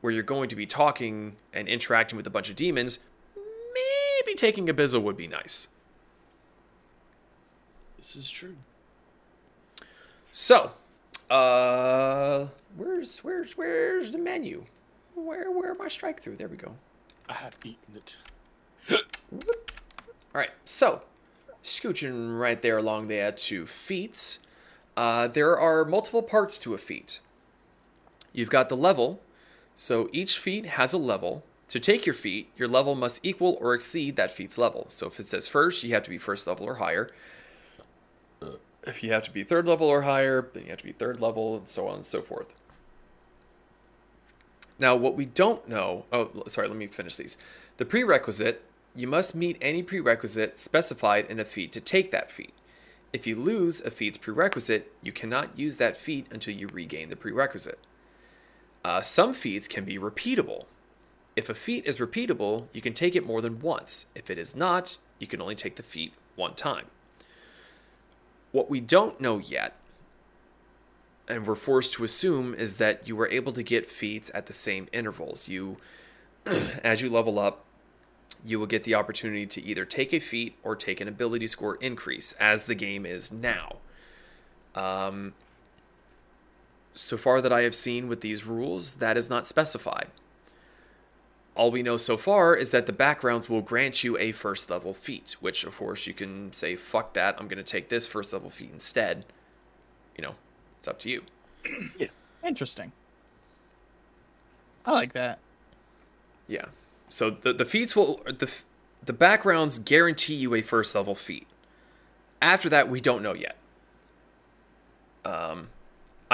where 0.02 0.12
you're 0.12 0.24
going 0.24 0.50
to 0.50 0.56
be 0.56 0.66
talking 0.66 1.36
and 1.54 1.68
interacting 1.68 2.18
with 2.18 2.28
a 2.28 2.32
bunch 2.32 2.50
of 2.50 2.56
demons, 2.56 3.00
maybe 3.36 4.36
taking 4.36 4.68
abyssal 4.68 5.02
would 5.02 5.18
be 5.18 5.28
nice. 5.28 5.68
This 7.98 8.16
is 8.16 8.30
true. 8.30 8.56
So, 10.32 10.74
uh, 11.30 12.48
where's 12.76 13.20
where's 13.20 13.58
where's 13.58 14.12
the 14.12 14.18
menu? 14.18 14.66
Where 15.16 15.52
where 15.52 15.72
am 15.72 15.82
I 15.82 15.88
strike 15.88 16.22
through? 16.22 16.36
There 16.36 16.48
we 16.48 16.58
go. 16.58 16.74
I 17.30 17.34
have 17.34 17.58
eaten 17.64 17.96
it. 17.96 18.16
All 18.92 20.42
right, 20.42 20.52
so 20.66 21.02
scooching 21.64 22.38
right 22.40 22.62
there 22.62 22.78
along 22.78 23.08
there 23.08 23.32
to 23.32 23.66
feats. 23.66 24.40
Uh, 24.96 25.28
there 25.28 25.58
are 25.58 25.84
multiple 25.86 26.22
parts 26.22 26.60
to 26.60 26.74
a 26.74 26.78
feat. 26.78 27.20
You've 28.32 28.50
got 28.50 28.70
the 28.70 28.78
level, 28.78 29.22
so 29.76 30.10
each 30.12 30.38
feat 30.38 30.66
has 30.66 30.94
a 30.94 30.98
level. 30.98 31.44
To 31.70 31.80
take 31.80 32.06
your 32.06 32.14
feat, 32.14 32.52
your 32.56 32.68
level 32.68 32.96
must 32.96 33.26
equal 33.26 33.58
or 33.60 33.74
exceed 33.74 34.16
that 34.18 34.32
feat's 34.32 34.58
level. 34.58 34.86
So 34.90 35.08
if 35.08 35.20
it 35.20 35.26
says 35.26 35.48
first, 35.48 35.84
you 35.84 35.94
have 35.94 36.04
to 36.04 36.10
be 36.10 36.18
first 36.18 36.46
level 36.46 36.68
or 36.68 36.76
higher. 36.76 37.10
If 38.88 39.04
you 39.04 39.12
have 39.12 39.24
to 39.24 39.32
be 39.32 39.44
third 39.44 39.68
level 39.68 39.88
or 39.88 40.04
higher, 40.04 40.50
then 40.54 40.64
you 40.64 40.70
have 40.70 40.80
to 40.80 40.86
be 40.86 40.92
third 40.92 41.20
level, 41.20 41.58
and 41.58 41.68
so 41.68 41.88
on 41.88 41.96
and 41.96 42.06
so 42.06 42.22
forth. 42.22 42.54
Now, 44.78 44.96
what 44.96 45.16
we 45.16 45.26
don't 45.26 45.68
know, 45.68 46.06
oh, 46.12 46.44
sorry, 46.48 46.68
let 46.68 46.78
me 46.78 46.88
finish 46.88 47.16
these. 47.16 47.38
The 47.78 47.86
prerequisite, 47.86 48.62
you 48.96 49.08
must 49.08 49.36
meet 49.36 49.58
any 49.62 49.84
prerequisite 49.84 50.60
specified 50.60 51.26
in 51.30 51.40
a 51.40 51.46
feat 51.46 51.72
to 51.74 51.82
take 51.82 52.12
that 52.12 52.32
feat. 52.32 52.54
If 53.14 53.26
you 53.26 53.38
lose 53.38 53.82
a 53.82 53.92
feat's 53.92 54.18
prerequisite, 54.18 54.92
you 55.02 55.14
cannot 55.14 55.58
use 55.58 55.78
that 55.78 55.96
feat 55.96 56.28
until 56.32 56.54
you 56.54 56.68
regain 56.68 57.10
the 57.10 57.16
prerequisite. 57.16 57.80
Uh, 58.84 59.02
some 59.02 59.34
feats 59.34 59.68
can 59.68 59.86
be 59.86 59.98
repeatable. 59.98 60.66
If 61.36 61.50
a 61.50 61.54
feat 61.54 61.86
is 61.86 61.98
repeatable, 61.98 62.68
you 62.74 62.82
can 62.82 62.94
take 62.94 63.16
it 63.16 63.26
more 63.26 63.42
than 63.42 63.62
once. 63.62 64.08
If 64.16 64.30
it 64.30 64.38
is 64.38 64.56
not, 64.56 64.98
you 65.20 65.28
can 65.28 65.42
only 65.42 65.56
take 65.56 65.78
the 65.78 65.84
feat 65.84 66.14
one 66.36 66.54
time. 66.54 66.86
What 68.56 68.70
we 68.70 68.80
don't 68.80 69.20
know 69.20 69.38
yet, 69.38 69.74
and 71.28 71.46
we're 71.46 71.56
forced 71.56 71.92
to 71.96 72.06
assume, 72.06 72.54
is 72.54 72.78
that 72.78 73.06
you 73.06 73.14
were 73.14 73.28
able 73.28 73.52
to 73.52 73.62
get 73.62 73.90
feats 73.90 74.32
at 74.34 74.46
the 74.46 74.54
same 74.54 74.88
intervals. 74.94 75.50
You, 75.50 75.76
as 76.46 77.02
you 77.02 77.10
level 77.10 77.38
up, 77.38 77.66
you 78.46 78.58
will 78.58 78.66
get 78.66 78.86
the 78.86 78.96
opportunity 78.96 79.46
to 79.46 79.62
either 79.62 79.84
take 79.84 80.14
a 80.14 80.22
feat 80.22 80.56
or 80.64 80.74
take 80.74 81.02
an 81.02 81.10
ability 81.10 81.48
score 81.48 81.76
increase, 81.82 82.32
as 82.40 82.66
the 82.66 82.76
game 82.76 83.06
is 83.06 83.30
now. 83.30 83.76
Um, 84.74 85.34
so 86.94 87.18
far 87.18 87.42
that 87.42 87.52
I 87.52 87.64
have 87.64 87.76
seen 87.76 88.08
with 88.08 88.22
these 88.22 88.46
rules, 88.46 88.94
that 88.96 89.18
is 89.18 89.30
not 89.30 89.46
specified. 89.46 90.08
All 91.56 91.72
we 91.72 91.84
know 91.84 91.96
so 91.96 92.18
far 92.18 92.54
is 92.56 92.72
that 92.72 92.86
the 92.86 92.92
backgrounds 92.94 93.50
will 93.50 93.62
grant 93.62 94.04
you 94.04 94.18
a 94.18 94.34
first 94.34 94.70
level 94.70 94.94
feat, 94.94 95.38
which 95.40 95.64
of 95.64 95.78
course 95.78 96.06
you 96.06 96.14
can 96.14 96.52
say, 96.52 96.76
fuck 96.76 97.14
that, 97.14 97.38
I'm 97.40 97.48
going 97.48 97.64
to 97.64 97.64
take 97.64 97.88
this 97.88 98.06
first 98.06 98.34
level 98.34 98.50
feat 98.50 98.72
instead. 98.74 99.26
You 100.18 100.24
know, 100.24 100.36
it's 100.78 100.88
up 100.88 101.00
to 101.00 101.10
you. 101.10 101.24
Yeah. 101.98 102.08
Interesting. 102.46 102.92
I 104.86 104.92
like 104.92 105.14
that. 105.14 105.40
Yeah. 106.48 106.66
So 107.10 107.32
the 107.32 107.54
the 107.54 107.66
feats 107.66 107.96
will 107.96 108.22
the 108.26 108.52
the 109.04 109.14
backgrounds 109.14 109.80
guarantee 109.80 110.36
you 110.36 110.54
a 110.54 110.62
first 110.62 110.94
level 110.94 111.16
feat. 111.16 111.48
After 112.42 112.70
that, 112.70 112.88
we 112.88 113.02
don't 113.02 113.24
know 113.24 113.34
yet. 113.34 113.58
Um, 115.24 115.70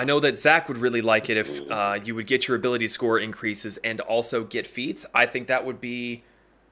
I 0.02 0.04
know 0.04 0.20
that 0.22 0.40
Zach 0.40 0.68
would 0.68 0.80
really 0.80 1.04
like 1.04 1.30
it 1.30 1.38
if 1.38 1.70
uh, 1.70 2.00
you 2.04 2.16
would 2.16 2.26
get 2.26 2.48
your 2.48 2.58
ability 2.58 2.88
score 2.88 3.20
increases 3.20 3.78
and 3.78 4.02
also 4.02 4.44
get 4.44 4.66
feats. 4.66 5.06
I 5.14 5.28
think 5.28 5.48
that 5.48 5.64
would 5.64 5.80
be 5.80 6.24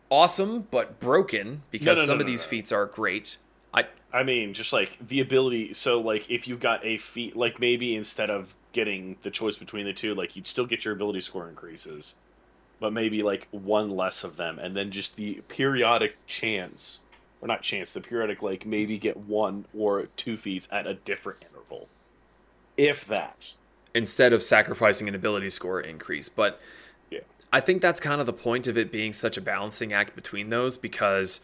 awesome, 0.09 0.67
but 0.71 0.99
broken 0.99 1.61
because 1.69 1.99
no, 1.99 2.01
no, 2.01 2.07
some 2.07 2.17
no, 2.17 2.21
of 2.21 2.25
these 2.25 2.43
feats 2.43 2.71
are 2.71 2.87
great. 2.87 3.37
I 3.71 3.85
I 4.11 4.23
mean, 4.23 4.55
just 4.55 4.73
like 4.73 4.97
the 4.99 5.19
ability. 5.19 5.75
So, 5.75 6.01
like, 6.01 6.27
if 6.27 6.47
you 6.47 6.57
got 6.57 6.83
a 6.83 6.97
feat, 6.97 7.35
like 7.35 7.59
maybe 7.59 7.95
instead 7.95 8.31
of 8.31 8.55
getting 8.71 9.17
the 9.21 9.29
choice 9.29 9.57
between 9.57 9.85
the 9.85 9.93
two, 9.93 10.15
like 10.15 10.35
you'd 10.35 10.47
still 10.47 10.65
get 10.65 10.83
your 10.83 10.95
ability 10.95 11.21
score 11.21 11.47
increases, 11.47 12.15
but 12.79 12.91
maybe 12.93 13.21
like 13.21 13.47
one 13.51 13.91
less 13.91 14.23
of 14.23 14.37
them, 14.37 14.57
and 14.57 14.75
then 14.75 14.89
just 14.89 15.17
the 15.17 15.43
periodic 15.47 16.15
chance, 16.25 16.97
or 17.41 17.47
not 17.47 17.61
chance, 17.61 17.91
the 17.91 18.01
periodic 18.01 18.41
like 18.41 18.65
maybe 18.65 18.97
get 18.97 19.17
one 19.17 19.65
or 19.77 20.07
two 20.17 20.35
feats 20.35 20.67
at 20.71 20.87
a 20.87 20.95
different 20.95 21.43
interval, 21.47 21.87
if 22.79 23.05
that. 23.05 23.53
instead 23.93 24.31
of 24.33 24.41
sacrificing 24.43 25.07
an 25.07 25.15
ability 25.15 25.49
score 25.49 25.81
increase. 25.81 26.29
But 26.29 26.61
Yeah. 27.09 27.19
I 27.51 27.59
think 27.59 27.81
that's 27.81 27.99
kind 27.99 28.21
of 28.21 28.27
the 28.27 28.33
point 28.33 28.67
of 28.67 28.77
it 28.77 28.91
being 28.91 29.13
such 29.13 29.35
a 29.35 29.41
balancing 29.41 29.91
act 29.91 30.15
between 30.15 30.49
those 30.49 30.77
because 30.77 31.41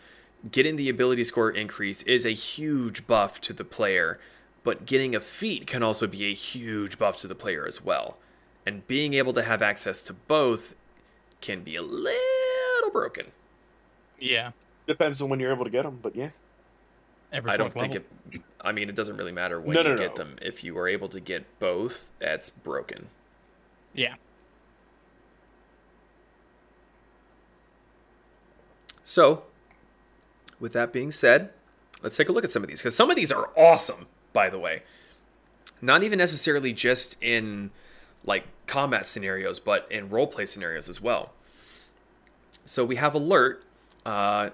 getting 0.51 0.75
the 0.75 0.87
ability 0.89 1.23
score 1.23 1.49
increase 1.49 2.03
is 2.03 2.23
a 2.25 2.29
huge 2.29 3.07
buff 3.07 3.41
to 3.41 3.51
the 3.53 3.63
player, 3.63 4.19
but 4.63 4.85
getting 4.85 5.15
a 5.15 5.19
feat 5.19 5.65
can 5.65 5.81
also 5.81 6.05
be 6.05 6.25
a 6.29 6.33
huge 6.33 6.99
buff 6.99 7.17
to 7.17 7.27
the 7.27 7.33
player 7.35 7.65
as 7.67 7.83
well. 7.83 8.17
And 8.65 8.87
being 8.87 9.13
able 9.15 9.33
to 9.33 9.41
have 9.43 9.61
access 9.63 10.01
to 10.03 10.13
both 10.13 10.75
can 11.41 11.61
be 11.63 11.75
a 11.75 11.81
little 11.81 12.91
broken. 12.91 13.27
Yeah. 14.19 14.51
Depends 14.87 15.19
on 15.21 15.29
when 15.29 15.39
you're 15.39 15.51
able 15.51 15.65
to 15.65 15.71
get 15.71 15.83
them, 15.83 15.99
but 16.01 16.15
yeah. 16.15 16.29
Every 17.31 17.51
I 17.51 17.57
don't 17.57 17.71
fourth 17.73 17.81
think 17.91 17.93
level. 17.93 18.07
it. 18.33 18.41
I 18.61 18.71
mean, 18.71 18.89
it 18.89 18.95
doesn't 18.95 19.17
really 19.17 19.31
matter 19.31 19.59
when 19.59 19.73
No, 19.75 19.81
you 19.81 19.89
no, 19.89 19.97
get 19.97 20.11
no. 20.17 20.23
them. 20.23 20.37
If 20.41 20.63
you 20.63 20.77
are 20.77 20.87
able 20.87 21.09
to 21.09 21.19
get 21.19 21.59
both, 21.59 22.11
that's 22.19 22.49
broken. 22.49 23.07
Yeah. 23.93 24.15
So, 29.03 29.43
with 30.59 30.73
that 30.73 30.91
being 30.91 31.11
said, 31.11 31.51
let's 32.01 32.17
take 32.17 32.29
a 32.29 32.31
look 32.31 32.43
at 32.43 32.49
some 32.49 32.63
of 32.63 32.69
these 32.69 32.79
because 32.79 32.95
some 32.95 33.09
of 33.09 33.15
these 33.15 33.31
are 33.31 33.51
awesome, 33.55 34.07
by 34.33 34.49
the 34.49 34.59
way. 34.59 34.83
Not 35.81 36.03
even 36.03 36.17
necessarily 36.17 36.73
just 36.73 37.15
in 37.21 37.71
like 38.23 38.45
combat 38.65 39.07
scenarios, 39.07 39.59
but 39.59 39.89
in 39.91 40.09
roleplay 40.09 40.47
scenarios 40.47 40.89
as 40.89 40.99
well. 40.99 41.33
So 42.65 42.83
we 42.83 42.95
have 42.95 43.13
alert. 43.13 43.63
Uh, 44.05 44.49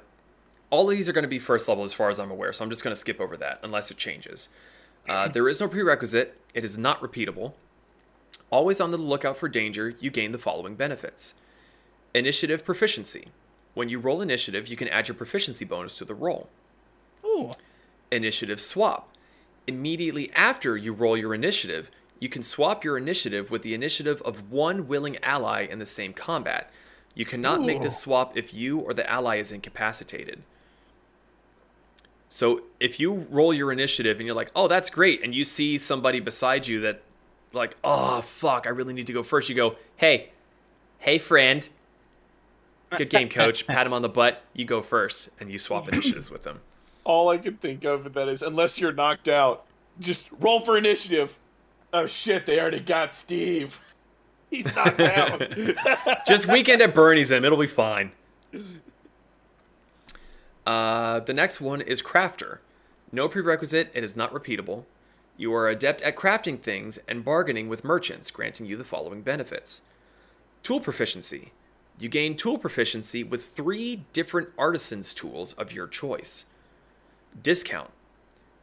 all 0.71 0.89
of 0.89 0.95
these 0.95 1.07
are 1.07 1.13
going 1.13 1.23
to 1.23 1.29
be 1.29 1.37
first 1.37 1.67
level 1.67 1.83
as 1.83 1.93
far 1.93 2.09
as 2.09 2.19
I'm 2.19 2.31
aware, 2.31 2.51
so 2.51 2.63
I'm 2.63 2.69
just 2.69 2.83
going 2.83 2.95
to 2.95 2.99
skip 2.99 3.21
over 3.21 3.37
that 3.37 3.59
unless 3.61 3.91
it 3.91 3.97
changes. 3.97 4.49
Uh, 5.07 5.27
there 5.33 5.47
is 5.47 5.59
no 5.59 5.67
prerequisite. 5.67 6.39
It 6.53 6.65
is 6.65 6.77
not 6.77 6.99
repeatable. 7.01 7.53
Always 8.49 8.81
on 8.81 8.91
the 8.91 8.97
lookout 8.97 9.37
for 9.37 9.47
danger, 9.47 9.93
you 9.99 10.09
gain 10.09 10.31
the 10.31 10.39
following 10.39 10.75
benefits 10.75 11.35
Initiative 12.13 12.65
proficiency. 12.65 13.27
When 13.73 13.87
you 13.87 13.99
roll 13.99 14.21
initiative, 14.21 14.67
you 14.67 14.75
can 14.75 14.89
add 14.89 15.07
your 15.07 15.15
proficiency 15.15 15.63
bonus 15.63 15.95
to 15.95 16.05
the 16.05 16.15
roll. 16.15 16.49
Ooh. 17.23 17.51
Initiative 18.11 18.59
swap. 18.59 19.09
Immediately 19.67 20.31
after 20.33 20.75
you 20.75 20.91
roll 20.91 21.15
your 21.15 21.33
initiative, 21.33 21.89
you 22.19 22.27
can 22.27 22.43
swap 22.43 22.83
your 22.83 22.97
initiative 22.97 23.49
with 23.49 23.61
the 23.61 23.73
initiative 23.73 24.21
of 24.23 24.51
one 24.51 24.87
willing 24.87 25.17
ally 25.23 25.65
in 25.65 25.79
the 25.79 25.85
same 25.85 26.11
combat. 26.11 26.71
You 27.15 27.25
cannot 27.25 27.61
make 27.61 27.81
this 27.81 27.97
swap 27.97 28.37
if 28.37 28.53
you 28.53 28.79
or 28.79 28.93
the 28.93 29.09
ally 29.09 29.37
is 29.37 29.51
incapacitated. 29.51 30.43
So 32.33 32.61
if 32.79 32.97
you 32.97 33.27
roll 33.29 33.53
your 33.53 33.73
initiative 33.73 34.17
and 34.17 34.25
you're 34.25 34.33
like, 34.33 34.51
oh, 34.55 34.69
that's 34.69 34.89
great, 34.89 35.21
and 35.21 35.35
you 35.35 35.43
see 35.43 35.77
somebody 35.77 36.21
beside 36.21 36.65
you 36.65 36.79
that, 36.79 37.01
like, 37.51 37.75
oh, 37.83 38.21
fuck, 38.21 38.65
I 38.65 38.69
really 38.69 38.93
need 38.93 39.07
to 39.07 39.13
go 39.13 39.21
first, 39.21 39.49
you 39.49 39.53
go, 39.53 39.75
hey, 39.97 40.29
hey, 40.99 41.17
friend, 41.17 41.67
good 42.97 43.09
game, 43.09 43.27
coach, 43.27 43.67
pat 43.67 43.85
him 43.85 43.91
on 43.91 44.01
the 44.01 44.07
butt, 44.07 44.43
you 44.53 44.63
go 44.63 44.81
first, 44.81 45.27
and 45.41 45.51
you 45.51 45.57
swap 45.57 45.89
initiatives 45.89 46.31
with 46.31 46.43
them. 46.43 46.61
All 47.03 47.27
I 47.27 47.37
can 47.37 47.57
think 47.57 47.83
of 47.83 48.05
with 48.05 48.13
that 48.13 48.29
is 48.29 48.41
unless 48.41 48.79
you're 48.79 48.93
knocked 48.93 49.27
out, 49.27 49.65
just 49.99 50.29
roll 50.39 50.61
for 50.61 50.77
initiative. 50.77 51.37
Oh 51.91 52.07
shit, 52.07 52.45
they 52.45 52.61
already 52.61 52.79
got 52.79 53.13
Steve. 53.13 53.81
He's 54.49 54.73
knocked 54.73 55.01
out. 55.01 55.43
Just 56.27 56.47
weekend 56.47 56.81
at 56.81 56.93
Bernie's 56.93 57.31
him. 57.31 57.45
It'll 57.45 57.57
be 57.57 57.67
fine. 57.67 58.11
Uh, 60.65 61.19
the 61.19 61.33
next 61.33 61.59
one 61.59 61.81
is 61.81 62.01
Crafter. 62.01 62.59
No 63.11 63.27
prerequisite. 63.27 63.91
It 63.93 64.03
is 64.03 64.15
not 64.15 64.33
repeatable. 64.33 64.85
You 65.37 65.53
are 65.53 65.67
adept 65.67 66.01
at 66.03 66.15
crafting 66.15 66.59
things 66.59 66.99
and 67.07 67.25
bargaining 67.25 67.67
with 67.67 67.83
merchants, 67.83 68.29
granting 68.31 68.67
you 68.67 68.77
the 68.77 68.83
following 68.83 69.21
benefits. 69.21 69.81
Tool 70.63 70.79
proficiency. 70.79 71.51
You 71.99 72.09
gain 72.09 72.35
tool 72.37 72.57
proficiency 72.57 73.23
with 73.23 73.45
three 73.45 74.05
different 74.13 74.49
artisans' 74.57 75.13
tools 75.13 75.53
of 75.53 75.71
your 75.71 75.87
choice. 75.87 76.45
Discount. 77.41 77.89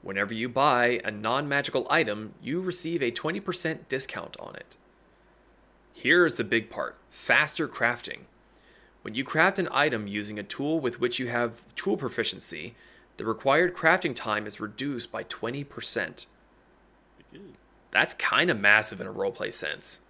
Whenever 0.03 0.33
you 0.33 0.49
buy 0.49 1.01
a 1.05 1.11
non 1.11 1.49
magical 1.49 1.87
item, 1.91 2.35
you 2.43 2.61
receive 2.61 3.03
a 3.03 3.11
20% 3.11 3.89
discount 3.89 4.37
on 4.39 4.55
it. 4.55 4.77
Here's 5.93 6.37
the 6.37 6.45
big 6.45 6.71
part 6.71 6.97
faster 7.09 7.67
crafting. 7.67 8.21
When 9.09 9.15
you 9.15 9.25
craft 9.25 9.59
an 9.59 9.71
item 9.73 10.07
using 10.07 10.39
a 10.39 10.43
tool 10.43 10.81
with 10.81 11.01
which 11.01 11.19
you 11.19 11.29
have 11.29 11.63
tool 11.77 11.97
proficiency, 11.97 12.75
the 13.17 13.25
required 13.25 13.75
crafting 13.75 14.15
time 14.15 14.47
is 14.47 14.61
reduced 14.61 15.11
by 15.11 15.25
20%. 15.25 16.27
That's 17.91 18.13
kind 18.13 18.51
of 18.51 18.61
massive 18.61 19.01
in 19.01 19.07
a 19.07 19.11
roleplay 19.11 19.51
sense. 19.51 20.01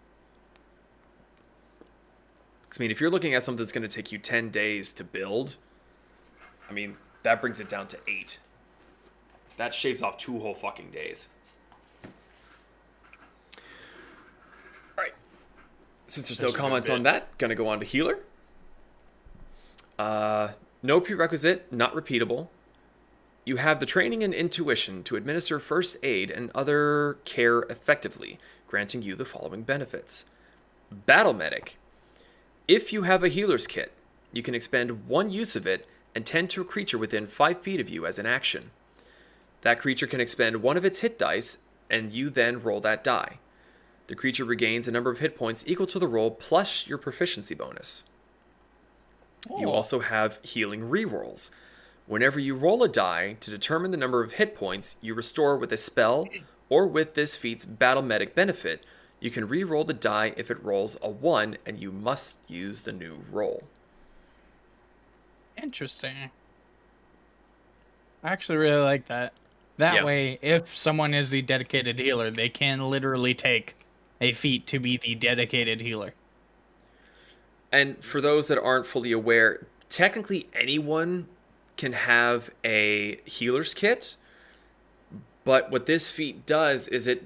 I 2.74 2.80
mean, 2.80 2.90
if 2.90 3.01
you're 3.01 3.09
looking 3.09 3.34
at 3.34 3.44
something 3.44 3.64
that's 3.64 3.70
going 3.70 3.88
to 3.88 3.90
take 3.94 4.11
you 4.11 4.18
10 4.18 4.51
days 4.51 4.92
to 4.94 5.05
build, 5.05 5.55
I 6.68 6.72
mean, 6.72 6.96
that 7.22 7.40
brings 7.40 7.61
it 7.61 7.68
down 7.68 7.86
to 7.86 7.99
eight. 8.09 8.40
That 9.59 9.72
shaves 9.72 10.03
off 10.03 10.18
two 10.18 10.40
whole 10.40 10.57
fucking 10.57 10.90
days. 10.90 11.28
All 12.05 12.11
right. 15.05 15.14
Since 16.09 16.30
there's 16.30 16.40
no 16.40 16.49
That's 16.49 16.59
comments 16.59 16.90
on 16.90 17.05
that, 17.05 17.38
gonna 17.38 17.55
go 17.55 17.68
on 17.68 17.78
to 17.78 17.86
healer. 17.86 18.18
Uh, 19.99 20.53
no 20.82 21.01
prerequisite, 21.01 21.72
not 21.72 21.94
repeatable. 21.94 22.49
You 23.44 23.57
have 23.57 23.80
the 23.80 23.86
training 23.86 24.22
and 24.22 24.34
intuition 24.34 25.03
to 25.05 25.16
administer 25.16 25.59
first 25.59 25.96
aid 26.03 26.30
and 26.30 26.51
other 26.55 27.18
care 27.24 27.61
effectively, 27.62 28.38
granting 28.68 29.03
you 29.03 29.14
the 29.14 29.24
following 29.24 29.62
benefits. 29.62 30.26
Battle 30.90 31.34
Medic. 31.34 31.76
If 32.68 32.92
you 32.92 33.03
have 33.03 33.24
a 33.24 33.28
healer's 33.28 33.66
kit, 33.66 33.92
you 34.32 34.42
can 34.42 34.55
expend 34.55 35.09
one 35.09 35.30
use 35.30 35.57
of 35.57 35.66
it 35.66 35.86
and 36.14 36.24
tend 36.24 36.51
to 36.51 36.61
a 36.61 36.64
creature 36.64 36.99
within 36.99 37.26
5 37.26 37.61
feet 37.61 37.80
of 37.80 37.88
you 37.88 38.07
as 38.07 38.18
an 38.18 38.26
action. 38.26 38.70
That 39.62 39.80
creature 39.80 40.07
can 40.07 40.20
expend 40.20 40.62
one 40.62 40.76
of 40.76 40.84
its 40.84 41.01
hit 41.01 41.18
dice, 41.18 41.59
and 41.90 42.12
you 42.12 42.30
then 42.30 42.62
roll 42.62 42.80
that 42.80 43.03
die. 43.03 43.38
The 44.07 44.14
creature 44.14 44.44
regains 44.44 44.86
a 44.86 44.92
number 44.92 45.11
of 45.11 45.18
hit 45.18 45.36
points 45.36 45.64
equal 45.66 45.86
to 45.88 45.99
the 45.99 46.07
roll 46.07 46.30
plus 46.30 46.86
your 46.86 46.99
proficiency 46.99 47.55
bonus. 47.55 48.05
You 49.59 49.68
Oh. 49.68 49.72
also 49.72 50.01
have 50.01 50.39
healing 50.43 50.82
rerolls. 50.82 51.51
Whenever 52.07 52.41
you 52.41 52.55
roll 52.55 52.82
a 52.82 52.89
die 52.89 53.34
to 53.41 53.51
determine 53.51 53.91
the 53.91 53.97
number 53.97 54.22
of 54.22 54.34
hit 54.34 54.55
points 54.55 54.97
you 55.01 55.14
restore 55.14 55.57
with 55.59 55.72
a 55.72 55.76
spell 55.76 56.26
or 56.68 56.86
with 56.86 57.14
this 57.14 57.36
feat's 57.36 57.64
battle 57.64 58.03
medic 58.03 58.34
benefit, 58.34 58.84
you 59.20 59.30
can 59.30 59.49
re-roll 59.49 59.84
the 59.84 59.93
die 59.95 60.32
if 60.36 60.51
it 60.51 60.62
rolls 60.62 60.97
a 61.03 61.09
1 61.09 61.59
and 61.66 61.78
you 61.80 61.91
must 61.93 62.39
use 62.47 62.82
the 62.82 62.93
new 62.93 63.24
roll. 63.30 63.64
Interesting. 65.61 66.30
I 68.22 68.32
actually 68.32 68.59
really 68.59 68.82
like 68.82 69.07
that. 69.07 69.32
That 69.76 69.95
Yeah. 69.95 70.05
way, 70.05 70.39
if 70.43 70.76
someone 70.76 71.14
is 71.14 71.30
the 71.30 71.43
dedicated 71.43 71.99
healer, 71.99 72.30
they 72.30 72.49
can 72.49 72.80
literally 72.91 73.34
take 73.34 73.74
a 74.20 74.32
feat 74.32 74.66
to 74.68 74.78
be 74.80 74.97
the 74.97 75.14
dedicated 75.14 75.80
healer. 75.80 76.14
And 77.71 78.03
for 78.03 78.21
those 78.21 78.49
that 78.49 78.59
aren't 78.59 78.87
fully 78.87 79.12
aware, 79.12 79.66
technically 79.89 80.49
anyone 80.53 81.29
can 81.77 81.93
have 81.93 82.51
a 82.64 83.21
healer's 83.25 83.75
kit, 83.75 84.16
but 85.45 85.71
what 85.71 85.87
this 85.87 86.11
feat 86.11 86.45
does 86.47 86.89
is 86.89 87.07
it 87.07 87.25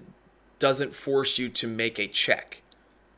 doesn't 0.59 0.95
force 0.95 1.39
you 1.39 1.49
to 1.49 1.67
make 1.67 1.99
a 1.99 2.07
check. 2.07 2.63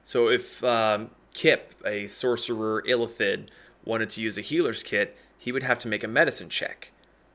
So 0.05 0.29
if 0.29 0.63
um, 0.65 1.11
Kip, 1.35 1.75
a 1.85 2.07
sorcerer 2.07 2.83
illithid, 2.87 3.49
wanted 3.85 4.11
to 4.11 4.23
use 4.23 4.39
a 4.39 4.41
healer's 4.41 4.83
kit, 4.83 5.17
he 5.37 5.53
would 5.53 5.63
have 5.63 5.79
to 5.81 5.89
make 5.89 6.05
a 6.05 6.09
medicine 6.09 6.49
check 6.49 6.91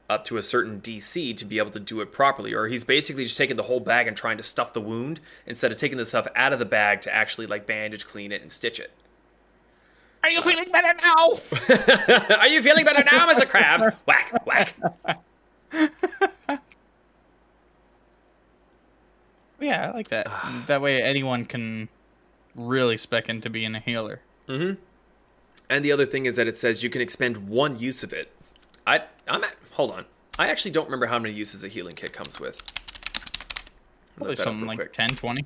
up 0.10 0.26
to 0.26 0.38
a 0.38 0.44
certain 0.44 0.82
DC 0.82 1.38
to 1.38 1.46
be 1.46 1.60
able 1.60 1.70
to 1.70 1.80
do 1.80 2.02
it 2.02 2.12
properly. 2.12 2.54
Or 2.54 2.68
he's 2.68 2.84
basically 2.84 3.26
just 3.26 3.38
taking 3.38 3.58
the 3.58 3.64
whole 3.64 3.80
bag 3.80 4.08
and 4.08 4.18
trying 4.18 4.38
to 4.38 4.44
stuff 4.44 4.74
the 4.74 4.82
wound 4.82 5.20
instead 5.46 5.72
of 5.72 5.78
taking 5.78 6.00
the 6.00 6.06
stuff 6.06 6.28
out 6.36 6.54
of 6.54 6.60
the 6.60 6.66
bag 6.66 7.02
to 7.02 7.14
actually 7.14 7.46
like 7.46 7.68
bandage, 7.68 8.08
clean 8.08 8.32
it, 8.32 8.42
and 8.42 8.52
stitch 8.52 8.80
it. 8.80 8.92
Are 10.24 10.30
you 10.30 10.42
feeling 10.42 10.70
better 10.72 10.94
now? 11.02 11.40
Are 12.40 12.48
you 12.48 12.62
feeling 12.62 12.86
better 12.86 13.04
now, 13.10 13.32
Mr. 13.32 13.46
Krabs? 13.46 13.96
whack, 14.06 14.46
whack. 14.46 14.74
yeah, 19.60 19.90
I 19.90 19.92
like 19.92 20.10
that. 20.10 20.28
that 20.68 20.82
way, 20.82 21.02
anyone 21.02 21.46
can 21.46 21.88
really 22.56 22.98
spec 22.98 23.30
into 23.30 23.50
being 23.50 23.76
a 23.76 23.80
healer. 23.80 24.20
Mm-hmm. 24.48 24.82
And 25.70 25.86
the 25.86 25.92
other 25.92 26.06
thing 26.06 26.26
is 26.26 26.36
that 26.36 26.48
it 26.48 26.58
says 26.58 26.84
you 26.84 26.90
can 26.90 27.02
expend 27.02 27.48
one 27.48 27.80
use 27.80 28.04
of 28.04 28.12
it. 28.12 28.32
I, 28.86 29.04
I'm 29.28 29.44
at, 29.44 29.56
hold 29.72 29.92
on. 29.92 30.06
I 30.38 30.48
actually 30.48 30.72
don't 30.72 30.86
remember 30.86 31.06
how 31.06 31.20
many 31.20 31.34
uses 31.34 31.64
a 31.64 31.68
healing 31.68 31.96
kit 31.96 32.12
comes 32.12 32.40
with. 32.40 32.62
Probably 34.16 34.32
Look 34.32 34.38
that 34.38 34.42
up 34.42 34.46
something 34.46 34.68
like 34.68 34.78
quick. 34.78 34.94
10, 34.94 35.10
20. 35.12 35.46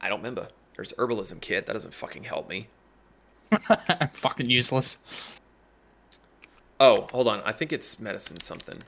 I 0.00 0.08
don't 0.08 0.20
remember. 0.20 0.48
There's 0.76 0.92
herbalism 0.94 1.40
kit. 1.40 1.66
That 1.66 1.72
doesn't 1.74 1.92
fucking 1.92 2.24
help 2.24 2.48
me. 2.48 2.68
Fucking 4.12 4.48
useless. 4.50 4.98
Oh, 6.78 7.06
hold 7.12 7.28
on. 7.28 7.40
I 7.44 7.52
think 7.52 7.72
it's 7.72 8.00
medicine 8.00 8.40
something. 8.40 8.82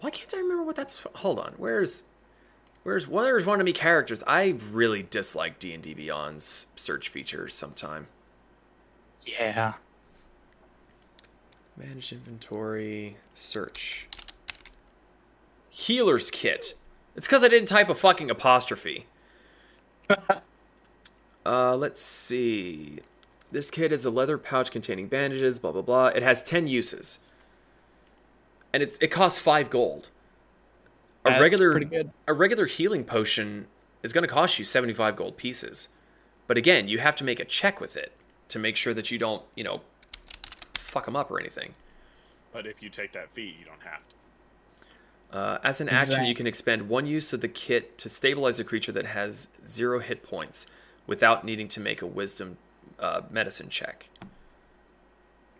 Why 0.00 0.10
can't 0.10 0.32
I 0.34 0.38
remember 0.38 0.62
what 0.64 0.76
that's? 0.76 1.06
Hold 1.16 1.38
on. 1.38 1.54
Where's, 1.56 2.02
where's, 2.82 3.06
where's 3.08 3.46
one 3.46 3.60
of 3.60 3.64
me 3.64 3.72
characters? 3.72 4.22
I 4.26 4.56
really 4.70 5.02
dislike 5.02 5.58
D 5.58 5.72
and 5.72 5.82
D 5.82 5.94
Beyond's 5.94 6.66
search 6.76 7.08
feature. 7.08 7.48
Sometime 7.48 8.08
Yeah. 9.22 9.74
manage 11.76 12.12
inventory, 12.12 13.16
search, 13.32 14.08
healer's 15.74 16.30
kit. 16.30 16.74
It's 17.16 17.26
because 17.26 17.42
I 17.42 17.48
didn't 17.48 17.66
type 17.68 17.88
a 17.88 17.94
fucking 17.94 18.30
apostrophe. 18.30 19.06
Uh, 21.46 21.76
let's 21.76 22.00
see. 22.00 23.00
This 23.52 23.70
kit 23.70 23.92
is 23.92 24.06
a 24.06 24.10
leather 24.10 24.38
pouch 24.38 24.70
containing 24.70 25.08
bandages, 25.08 25.58
blah 25.58 25.72
blah 25.72 25.82
blah. 25.82 26.06
It 26.06 26.22
has 26.22 26.42
10 26.42 26.66
uses. 26.68 27.18
And 28.72 28.82
it's 28.82 28.96
it 28.96 29.08
costs 29.08 29.38
5 29.40 29.68
gold. 29.68 30.08
A 31.26 31.28
That's 31.28 31.42
regular 31.42 31.72
pretty 31.72 31.84
good. 31.84 32.10
a 32.26 32.32
regular 32.32 32.64
healing 32.64 33.04
potion 33.04 33.66
is 34.02 34.14
going 34.14 34.26
to 34.26 34.32
cost 34.32 34.58
you 34.58 34.64
75 34.64 35.16
gold 35.16 35.36
pieces. 35.36 35.88
But 36.46 36.56
again, 36.56 36.88
you 36.88 36.98
have 37.00 37.14
to 37.16 37.24
make 37.24 37.40
a 37.40 37.44
check 37.44 37.78
with 37.78 37.94
it 37.94 38.12
to 38.48 38.58
make 38.58 38.76
sure 38.76 38.94
that 38.94 39.10
you 39.10 39.18
don't, 39.18 39.42
you 39.54 39.64
know, 39.64 39.82
fuck 40.72 41.04
them 41.04 41.14
up 41.14 41.30
or 41.30 41.38
anything. 41.38 41.74
But 42.54 42.66
if 42.66 42.82
you 42.82 42.88
take 42.88 43.12
that 43.12 43.30
fee, 43.30 43.54
you 43.58 43.66
don't 43.66 43.82
have 43.82 44.00
to. 44.08 44.14
Uh, 45.32 45.58
as 45.64 45.80
an 45.80 45.88
action, 45.88 46.24
you 46.24 46.34
can 46.34 46.46
expend 46.46 46.88
one 46.88 47.06
use 47.06 47.32
of 47.32 47.40
the 47.40 47.48
kit 47.48 47.98
to 47.98 48.08
stabilize 48.08 48.60
a 48.60 48.64
creature 48.64 48.92
that 48.92 49.06
has 49.06 49.48
zero 49.66 49.98
hit 49.98 50.22
points 50.22 50.66
without 51.06 51.44
needing 51.44 51.66
to 51.68 51.80
make 51.80 52.02
a 52.02 52.06
wisdom 52.06 52.56
uh, 53.00 53.22
medicine 53.30 53.68
check. 53.68 54.08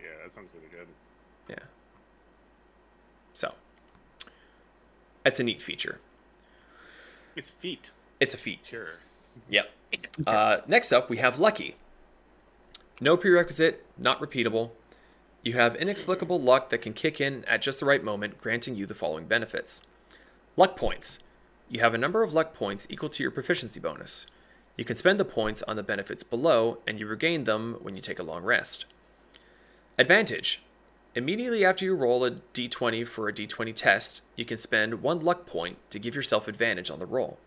Yeah, 0.00 0.10
that 0.22 0.34
sounds 0.34 0.48
really 0.54 0.68
good. 0.70 0.86
Yeah. 1.48 1.64
So, 3.32 3.54
that's 5.24 5.40
a 5.40 5.42
neat 5.42 5.60
feature. 5.60 5.98
It's 7.34 7.50
feat. 7.50 7.90
It's 8.20 8.32
a 8.34 8.38
feat. 8.38 8.60
Sure. 8.62 8.98
Yep. 9.48 9.70
Uh, 10.26 10.58
next 10.68 10.92
up, 10.92 11.10
we 11.10 11.16
have 11.16 11.40
Lucky. 11.40 11.74
No 13.00 13.16
prerequisite, 13.16 13.84
not 13.98 14.20
repeatable. 14.20 14.70
You 15.44 15.52
have 15.52 15.76
inexplicable 15.76 16.40
luck 16.40 16.70
that 16.70 16.80
can 16.80 16.94
kick 16.94 17.20
in 17.20 17.44
at 17.44 17.60
just 17.60 17.78
the 17.78 17.84
right 17.84 18.02
moment, 18.02 18.38
granting 18.38 18.76
you 18.76 18.86
the 18.86 18.94
following 18.94 19.26
benefits 19.26 19.82
Luck 20.56 20.74
points. 20.74 21.18
You 21.68 21.80
have 21.80 21.92
a 21.92 21.98
number 21.98 22.22
of 22.22 22.32
luck 22.32 22.54
points 22.54 22.86
equal 22.88 23.10
to 23.10 23.22
your 23.22 23.30
proficiency 23.30 23.78
bonus. 23.78 24.26
You 24.78 24.86
can 24.86 24.96
spend 24.96 25.20
the 25.20 25.24
points 25.26 25.62
on 25.64 25.76
the 25.76 25.82
benefits 25.82 26.22
below, 26.22 26.78
and 26.86 26.98
you 26.98 27.06
regain 27.06 27.44
them 27.44 27.76
when 27.82 27.94
you 27.94 28.00
take 28.00 28.18
a 28.18 28.22
long 28.22 28.42
rest. 28.42 28.86
Advantage. 29.98 30.62
Immediately 31.14 31.62
after 31.62 31.84
you 31.84 31.94
roll 31.94 32.24
a 32.24 32.30
d20 32.30 33.06
for 33.06 33.28
a 33.28 33.32
d20 33.32 33.74
test, 33.74 34.22
you 34.36 34.46
can 34.46 34.56
spend 34.56 35.02
one 35.02 35.20
luck 35.20 35.44
point 35.44 35.76
to 35.90 35.98
give 35.98 36.14
yourself 36.14 36.48
advantage 36.48 36.90
on 36.90 37.00
the 37.00 37.06
roll. 37.06 37.38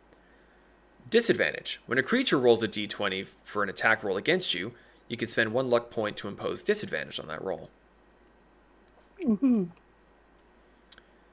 Disadvantage. 1.10 1.82
When 1.88 1.98
a 1.98 2.04
creature 2.04 2.38
rolls 2.38 2.62
a 2.62 2.68
d20 2.68 3.26
for 3.43 3.64
an 3.64 3.70
attack 3.70 4.04
roll 4.04 4.18
against 4.18 4.54
you, 4.54 4.74
you 5.08 5.18
can 5.18 5.28
spend 5.28 5.52
one 5.52 5.70
luck 5.70 5.89
point 5.89 6.16
to 6.18 6.28
impose 6.28 6.62
disadvantage 6.62 7.20
on 7.20 7.28
that 7.30 7.41
roll. 7.41 7.72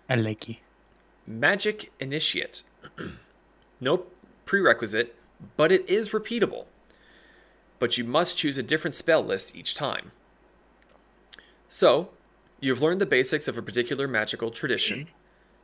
I 0.08 0.14
like 0.16 0.48
you. 0.48 0.56
Magic 1.26 1.90
Initiate. 2.00 2.62
no 3.80 4.04
prerequisite, 4.46 5.14
but 5.56 5.72
it 5.72 5.88
is 5.88 6.10
repeatable. 6.10 6.66
but 7.78 7.98
you 7.98 8.04
must 8.04 8.38
choose 8.38 8.56
a 8.56 8.62
different 8.62 8.94
spell 8.94 9.22
list 9.22 9.54
each 9.54 9.74
time. 9.74 10.12
So, 11.68 12.10
you've 12.60 12.80
learned 12.82 13.00
the 13.00 13.06
basics 13.06 13.48
of 13.48 13.58
a 13.58 13.62
particular 13.62 14.06
magical 14.08 14.50
tradition. 14.50 15.08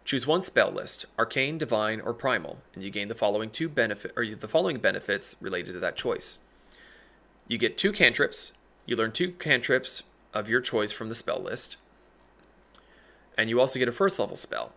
Choose 0.05 0.27
one 0.27 0.43
spell 0.43 0.71
list: 0.71 1.07
arcane, 1.19 1.57
divine, 1.59 2.01
or 2.01 2.13
primal, 2.13 2.59
and 2.75 2.83
you 2.83 2.91
gain 2.91 3.09
the 3.09 3.15
following 3.15 3.51
two 3.51 3.69
benefit 3.69 4.13
or 4.17 4.27
the 4.27 4.49
following 4.49 4.79
benefits 4.79 5.37
related 5.41 5.73
to 5.73 5.81
that 5.81 5.97
choice. 5.97 6.39
You 7.49 7.59
get 7.59 7.79
two 7.79 7.93
cantrips. 7.93 8.53
You 8.87 8.97
learn 8.97 9.13
two 9.13 9.33
cantrips 9.33 10.03
of 10.35 10.49
your 10.49 10.61
choice 10.61 10.93
from 10.93 11.09
the 11.09 11.15
spell 11.15 11.41
list. 11.41 11.77
And 13.37 13.49
you 13.49 13.61
also 13.61 13.79
get 13.79 13.89
a 13.89 13.93
first 13.93 14.19
level 14.19 14.37
spell. 14.37 14.73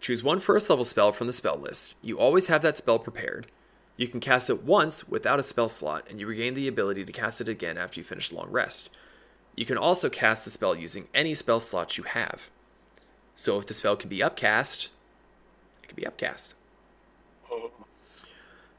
Choose 0.00 0.22
one 0.22 0.40
first 0.40 0.70
level 0.70 0.84
spell 0.84 1.12
from 1.12 1.26
the 1.26 1.32
spell 1.32 1.56
list. 1.56 1.94
You 2.02 2.18
always 2.18 2.46
have 2.48 2.62
that 2.62 2.76
spell 2.76 2.98
prepared. 2.98 3.48
You 3.96 4.06
can 4.06 4.20
cast 4.20 4.48
it 4.48 4.62
once 4.62 5.08
without 5.08 5.40
a 5.40 5.42
spell 5.42 5.68
slot, 5.68 6.06
and 6.08 6.20
you 6.20 6.26
regain 6.26 6.54
the 6.54 6.68
ability 6.68 7.04
to 7.04 7.12
cast 7.12 7.40
it 7.40 7.48
again 7.48 7.76
after 7.76 7.98
you 7.98 8.04
finish 8.04 8.30
a 8.30 8.34
long 8.36 8.50
rest. 8.50 8.90
You 9.56 9.66
can 9.66 9.76
also 9.76 10.08
cast 10.08 10.44
the 10.44 10.52
spell 10.52 10.76
using 10.76 11.08
any 11.12 11.34
spell 11.34 11.58
slots 11.58 11.98
you 11.98 12.04
have. 12.04 12.48
So 13.34 13.58
if 13.58 13.66
the 13.66 13.74
spell 13.74 13.96
can 13.96 14.08
be 14.08 14.22
upcast, 14.22 14.90
it 15.82 15.88
can 15.88 15.96
be 15.96 16.06
upcast. 16.06 16.54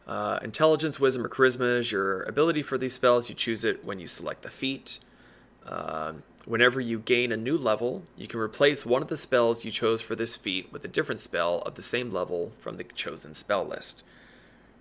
Uh, 0.08 0.39
intelligence, 0.41 1.00
wisdom, 1.00 1.26
or 1.26 1.30
charisma 1.30 1.78
is 1.78 1.91
your 1.91 2.24
ability 2.24 2.64
for 2.64 2.78
these 2.78 2.93
spells. 2.93 3.30
You 3.30 3.36
choose 3.36 3.64
it 3.66 3.84
when 3.86 4.00
you 4.00 4.08
select 4.08 4.41
the 4.41 4.50
feat. 4.50 5.00
Um, 5.68 6.24
whenever 6.45 6.79
you 6.79 6.99
gain 6.99 7.31
a 7.31 7.37
new 7.37 7.57
level, 7.57 8.03
you 8.17 8.27
can 8.27 8.39
replace 8.39 8.85
one 8.85 9.01
of 9.01 9.07
the 9.07 9.17
spells 9.17 9.63
you 9.65 9.71
chose 9.71 10.01
for 10.01 10.15
this 10.15 10.35
feat 10.35 10.71
with 10.71 10.83
a 10.85 10.87
different 10.87 11.21
spell 11.21 11.59
of 11.59 11.75
the 11.75 11.81
same 11.81 12.11
level 12.11 12.51
from 12.59 12.77
the 12.77 12.83
chosen 12.83 13.33
spell 13.33 13.65
list. 13.65 14.03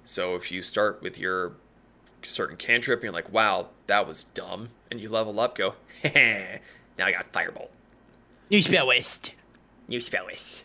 So 0.04 0.34
if 0.34 0.50
you 0.50 0.62
start 0.62 1.02
with 1.02 1.18
your 1.18 1.52
certain 2.22 2.56
cantrip 2.56 3.00
and 3.00 3.04
you're 3.04 3.12
like, 3.12 3.32
wow, 3.32 3.68
that 3.86 4.06
was 4.06 4.24
dumb, 4.24 4.70
and 4.90 5.00
you 5.00 5.08
level 5.08 5.38
up, 5.38 5.56
go, 5.56 5.74
now 6.04 6.60
I 6.98 7.12
got 7.12 7.32
Firebolt. 7.32 7.68
New 8.50 8.62
spell 8.62 8.88
list. 8.88 9.34
New 9.88 10.00
spell 10.00 10.26
list. 10.26 10.64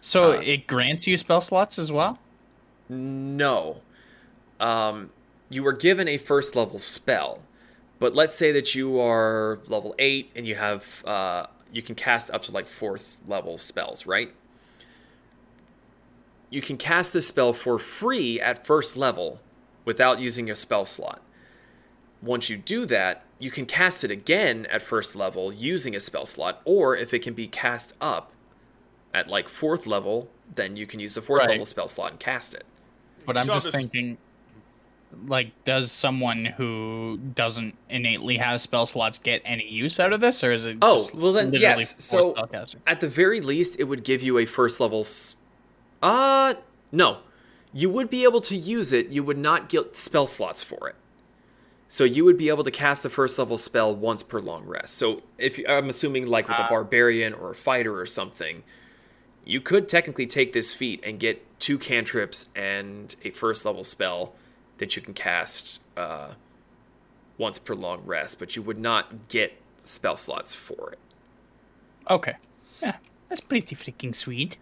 So 0.00 0.32
Uh, 0.32 0.40
it 0.40 0.66
grants 0.66 1.06
you 1.06 1.16
spell 1.16 1.40
slots 1.40 1.78
as 1.78 1.90
well. 1.92 2.18
No. 2.88 3.80
Um, 4.60 5.10
you 5.48 5.62
were 5.62 5.72
given 5.72 6.08
a 6.08 6.18
first 6.18 6.54
level 6.56 6.78
spell, 6.78 7.40
but 7.98 8.14
let's 8.14 8.34
say 8.34 8.52
that 8.52 8.74
you 8.74 9.00
are 9.00 9.60
level 9.66 9.94
eight 9.98 10.30
and 10.34 10.46
you 10.46 10.54
have 10.54 11.04
uh, 11.06 11.46
you 11.72 11.82
can 11.82 11.94
cast 11.94 12.30
up 12.30 12.42
to 12.44 12.52
like 12.52 12.66
fourth 12.66 13.20
level 13.26 13.58
spells, 13.58 14.06
right? 14.06 14.32
You 16.50 16.60
can 16.60 16.76
cast 16.76 17.12
this 17.12 17.26
spell 17.28 17.52
for 17.52 17.78
free 17.78 18.40
at 18.40 18.66
first 18.66 18.96
level 18.96 19.40
without 19.84 20.20
using 20.20 20.50
a 20.50 20.56
spell 20.56 20.86
slot. 20.86 21.20
Once 22.22 22.48
you 22.48 22.56
do 22.56 22.86
that, 22.86 23.24
you 23.38 23.50
can 23.50 23.66
cast 23.66 24.04
it 24.04 24.10
again 24.10 24.66
at 24.70 24.80
first 24.80 25.16
level 25.16 25.52
using 25.52 25.96
a 25.96 26.00
spell 26.00 26.26
slot, 26.26 26.62
or 26.64 26.96
if 26.96 27.12
it 27.12 27.20
can 27.20 27.34
be 27.34 27.46
cast 27.48 27.92
up 28.00 28.32
at 29.12 29.28
like 29.28 29.48
fourth 29.48 29.86
level, 29.86 30.28
then 30.54 30.76
you 30.76 30.86
can 30.86 31.00
use 31.00 31.14
the 31.14 31.22
fourth 31.22 31.40
Right. 31.40 31.50
level 31.50 31.66
spell 31.66 31.88
slot 31.88 32.12
and 32.12 32.20
cast 32.20 32.54
it. 32.54 32.64
But 33.26 33.36
I'm 33.36 33.46
just 33.46 33.66
this- 33.66 33.74
thinking, 33.74 34.16
like, 35.26 35.64
does 35.64 35.90
someone 35.92 36.44
who 36.44 37.18
doesn't 37.34 37.76
innately 37.88 38.36
have 38.36 38.60
spell 38.60 38.86
slots 38.86 39.18
get 39.18 39.42
any 39.44 39.68
use 39.68 39.98
out 40.00 40.12
of 40.12 40.20
this, 40.20 40.42
or 40.44 40.52
is 40.52 40.64
it? 40.64 40.78
Oh, 40.82 40.98
just 40.98 41.14
well 41.14 41.32
then, 41.32 41.52
yes, 41.52 42.02
so- 42.04 42.34
At 42.86 43.00
the 43.00 43.08
very 43.08 43.40
least, 43.40 43.76
it 43.78 43.84
would 43.84 44.04
give 44.04 44.22
you 44.22 44.38
a 44.38 44.46
first 44.46 44.80
level. 44.80 45.00
S- 45.00 45.36
uh, 46.02 46.54
no. 46.92 47.18
You 47.72 47.90
would 47.90 48.08
be 48.10 48.22
able 48.24 48.40
to 48.42 48.54
use 48.56 48.92
it, 48.92 49.08
you 49.08 49.24
would 49.24 49.38
not 49.38 49.68
get 49.68 49.96
spell 49.96 50.26
slots 50.26 50.62
for 50.62 50.88
it. 50.88 50.94
So 51.88 52.04
you 52.04 52.24
would 52.24 52.38
be 52.38 52.48
able 52.48 52.64
to 52.64 52.70
cast 52.70 53.04
a 53.04 53.10
first 53.10 53.38
level 53.38 53.58
spell 53.58 53.94
once 53.94 54.22
per 54.22 54.40
long 54.40 54.64
rest. 54.64 54.96
So 54.96 55.22
if 55.38 55.60
I'm 55.68 55.88
assuming 55.88 56.26
like 56.26 56.48
with 56.48 56.58
a 56.58 56.62
Ah. 56.64 56.68
barbarian 56.68 57.34
or 57.34 57.50
a 57.50 57.54
fighter 57.54 57.98
or 57.98 58.06
something, 58.06 58.62
you 59.44 59.60
could 59.60 59.88
technically 59.88 60.26
take 60.26 60.52
this 60.52 60.74
feat 60.74 61.00
and 61.04 61.18
get 61.20 61.42
two 61.60 61.78
cantrips 61.78 62.46
and 62.56 63.14
a 63.24 63.30
first 63.30 63.64
level 63.64 63.84
spell 63.84 64.34
that 64.78 64.96
you 64.96 65.02
can 65.02 65.14
cast 65.14 65.80
uh, 65.96 66.30
once 67.38 67.58
per 67.58 67.74
long 67.74 68.02
rest, 68.04 68.38
but 68.38 68.56
you 68.56 68.62
would 68.62 68.78
not 68.78 69.28
get 69.28 69.52
spell 69.78 70.16
slots 70.16 70.54
for 70.54 70.92
it. 70.92 70.98
Okay. 72.10 72.34
Yeah, 72.82 72.96
that's 73.28 73.40
pretty 73.40 73.76
freaking 73.76 74.14
sweet. 74.14 74.58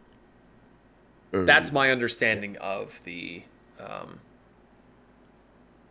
That's 1.33 1.73
my 1.73 1.91
understanding 1.91 2.59
of 2.59 3.03
the 3.05 3.43
um, 3.81 4.21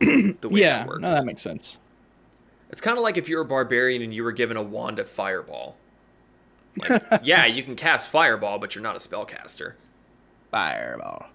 the 0.00 0.48
way 0.48 0.60
yeah, 0.60 0.78
that 0.78 0.88
works. 0.88 1.02
no, 1.02 1.10
that 1.10 1.24
makes 1.24 1.42
sense. 1.42 1.78
It's 2.70 2.80
kind 2.80 2.96
of 2.96 3.02
like 3.02 3.16
if 3.16 3.28
you're 3.28 3.42
a 3.42 3.46
barbarian 3.46 4.02
and 4.02 4.14
you 4.14 4.24
were 4.24 4.32
given 4.32 4.56
a 4.56 4.62
wand 4.62 4.98
of 4.98 5.08
fireball. 5.08 5.76
Like, 6.76 7.02
yeah, 7.22 7.44
you 7.44 7.62
can 7.62 7.76
cast 7.76 8.08
fireball, 8.10 8.58
but 8.58 8.74
you're 8.74 8.82
not 8.82 8.96
a 8.96 8.98
spellcaster. 8.98 9.74
Fireball. 10.50 11.26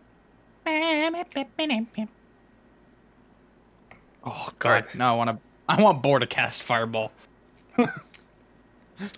Oh 4.23 4.47
god, 4.59 4.85
No, 4.93 5.13
I 5.13 5.15
want 5.17 5.29
to. 5.31 5.37
I 5.69 5.81
want 5.81 6.01
Boar 6.01 6.19
to 6.19 6.27
cast 6.27 6.63
fireball. 6.63 7.11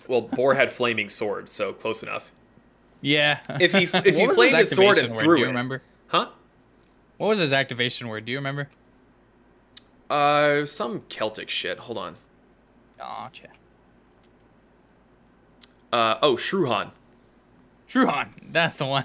Well, 0.06 0.20
Boar 0.20 0.52
had 0.54 0.70
flaming 0.72 1.08
sword, 1.08 1.48
so 1.48 1.72
close 1.72 2.02
enough. 2.02 2.30
Yeah. 3.00 3.38
If 3.58 3.72
he- 3.72 3.84
if 3.84 4.04
he 4.14 4.26
flamed 4.28 4.54
his 4.56 4.68
sword 4.68 4.98
and 4.98 5.14
word? 5.14 5.22
threw 5.24 5.36
do 5.36 5.40
you 5.40 5.46
it. 5.46 5.48
remember? 5.48 5.80
Huh? 6.08 6.28
What 7.16 7.28
was 7.28 7.38
his 7.38 7.54
activation 7.54 8.06
word? 8.08 8.26
Do 8.26 8.32
you 8.32 8.36
remember? 8.36 8.68
Uh, 10.10 10.66
some 10.66 11.00
Celtic 11.08 11.48
shit. 11.48 11.78
Hold 11.78 11.96
on. 11.96 12.16
Gotcha. 12.98 13.48
Uh, 15.90 16.16
oh, 16.20 16.36
Shruhan. 16.36 16.90
Shruhan, 17.88 18.28
that's 18.52 18.74
the 18.74 18.84
one. 18.84 19.04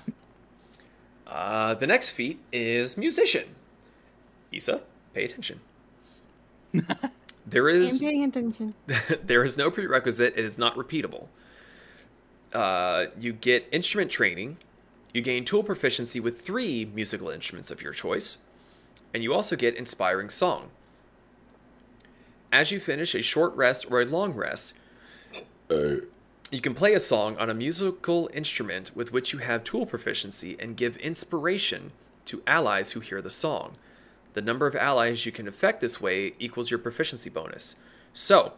Uh, 1.26 1.74
the 1.74 1.88
next 1.88 2.10
feat 2.10 2.40
is 2.52 2.98
musician. 2.98 3.56
Isa, 4.52 4.82
pay 5.14 5.24
attention. 5.24 5.62
there 7.48 7.70
I'm 7.70 8.00
paying 8.00 8.24
attention. 8.24 8.74
there 9.24 9.44
is 9.44 9.58
no 9.58 9.72
prerequisite. 9.72 10.34
It 10.38 10.46
is 10.46 10.58
not 10.58 10.76
repeatable. 10.76 11.28
Uh, 12.54 13.08
you 13.20 13.34
get 13.34 13.68
instrument 13.72 14.12
training. 14.12 14.58
You 15.14 15.22
gain 15.22 15.46
tool 15.46 15.64
proficiency 15.64 16.20
with 16.20 16.42
three 16.42 16.86
musical 16.86 17.30
instruments 17.30 17.72
of 17.72 17.82
your 17.82 17.94
choice, 17.94 18.40
and 19.14 19.24
you 19.24 19.34
also 19.34 19.56
get 19.56 19.76
inspiring 19.76 20.30
song. 20.30 20.70
As 22.52 22.72
you 22.72 22.80
finish 22.80 23.16
a 23.16 23.22
short 23.22 23.56
rest 23.56 23.90
or 23.90 24.02
a 24.02 24.06
long 24.06 24.34
rest, 24.34 24.74
you 25.70 26.62
can 26.62 26.74
play 26.74 26.94
a 26.94 27.00
song 27.00 27.38
on 27.38 27.50
a 27.50 27.54
musical 27.54 28.30
instrument 28.34 28.96
with 28.96 29.12
which 29.12 29.34
you 29.34 29.40
have 29.40 29.64
tool 29.64 29.86
proficiency 29.86 30.56
and 30.60 30.78
give 30.78 30.98
inspiration 30.98 31.92
to 32.26 32.44
allies 32.48 32.92
who 32.92 33.00
hear 33.00 33.22
the 33.22 33.30
song. 33.30 33.76
The 34.36 34.42
number 34.42 34.68
of 34.68 34.76
allies 34.76 35.26
you 35.26 35.32
can 35.32 35.48
affect 35.48 35.80
this 35.80 36.02
way 36.02 36.34
equals 36.40 36.70
your 36.70 36.78
proficiency 36.78 37.30
bonus. 37.30 37.78
So, 38.12 38.52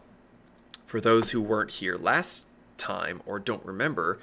for 0.85 0.99
those 0.99 1.29
who 1.31 1.41
weren't 1.41 1.73
here 1.73 1.97
last 1.97 2.47
time 2.77 3.21
or 3.27 3.37
don't 3.37 3.63
remember, 3.63 4.17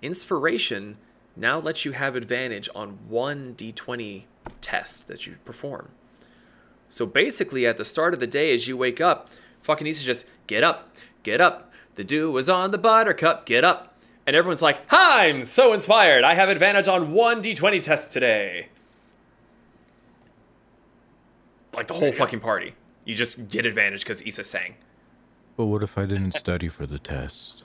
inspiration 0.00 0.96
now 1.36 1.58
lets 1.58 1.84
you 1.84 1.92
have 1.92 2.16
advantage 2.16 2.70
on 2.74 2.98
one 3.06 3.54
d20 3.54 4.24
test 4.62 5.06
that 5.08 5.26
you 5.26 5.36
perform. 5.44 5.90
So 6.88 7.04
basically, 7.04 7.66
at 7.66 7.76
the 7.76 7.84
start 7.84 8.14
of 8.14 8.20
the 8.20 8.26
day, 8.26 8.54
as 8.54 8.66
you 8.66 8.74
wake 8.74 9.00
up, 9.00 9.28
fucking 9.60 9.86
Issa 9.86 10.04
just 10.04 10.24
get 10.46 10.64
up, 10.64 10.96
get 11.22 11.38
up. 11.38 11.70
The 11.96 12.04
dew 12.04 12.30
was 12.30 12.48
on 12.48 12.70
the 12.70 12.78
buttercup, 12.78 13.44
get 13.44 13.62
up. 13.62 13.94
And 14.26 14.34
everyone's 14.34 14.62
like, 14.62 14.88
Hi, 14.88 15.26
I'm 15.26 15.44
so 15.44 15.74
inspired. 15.74 16.24
I 16.24 16.32
have 16.32 16.48
advantage 16.48 16.88
on 16.88 17.12
one 17.12 17.42
d20 17.42 17.82
test 17.82 18.10
today. 18.10 18.68
Like 21.76 21.86
the 21.88 21.94
whole 21.94 22.12
fucking 22.12 22.40
party. 22.40 22.74
You 23.04 23.14
just 23.14 23.48
get 23.48 23.66
advantage 23.66 24.02
because 24.04 24.22
Issa 24.22 24.44
sang. 24.44 24.74
But 25.56 25.66
what 25.66 25.82
if 25.82 25.98
I 25.98 26.06
didn't 26.06 26.32
study 26.32 26.68
for 26.68 26.86
the 26.86 26.98
test? 26.98 27.64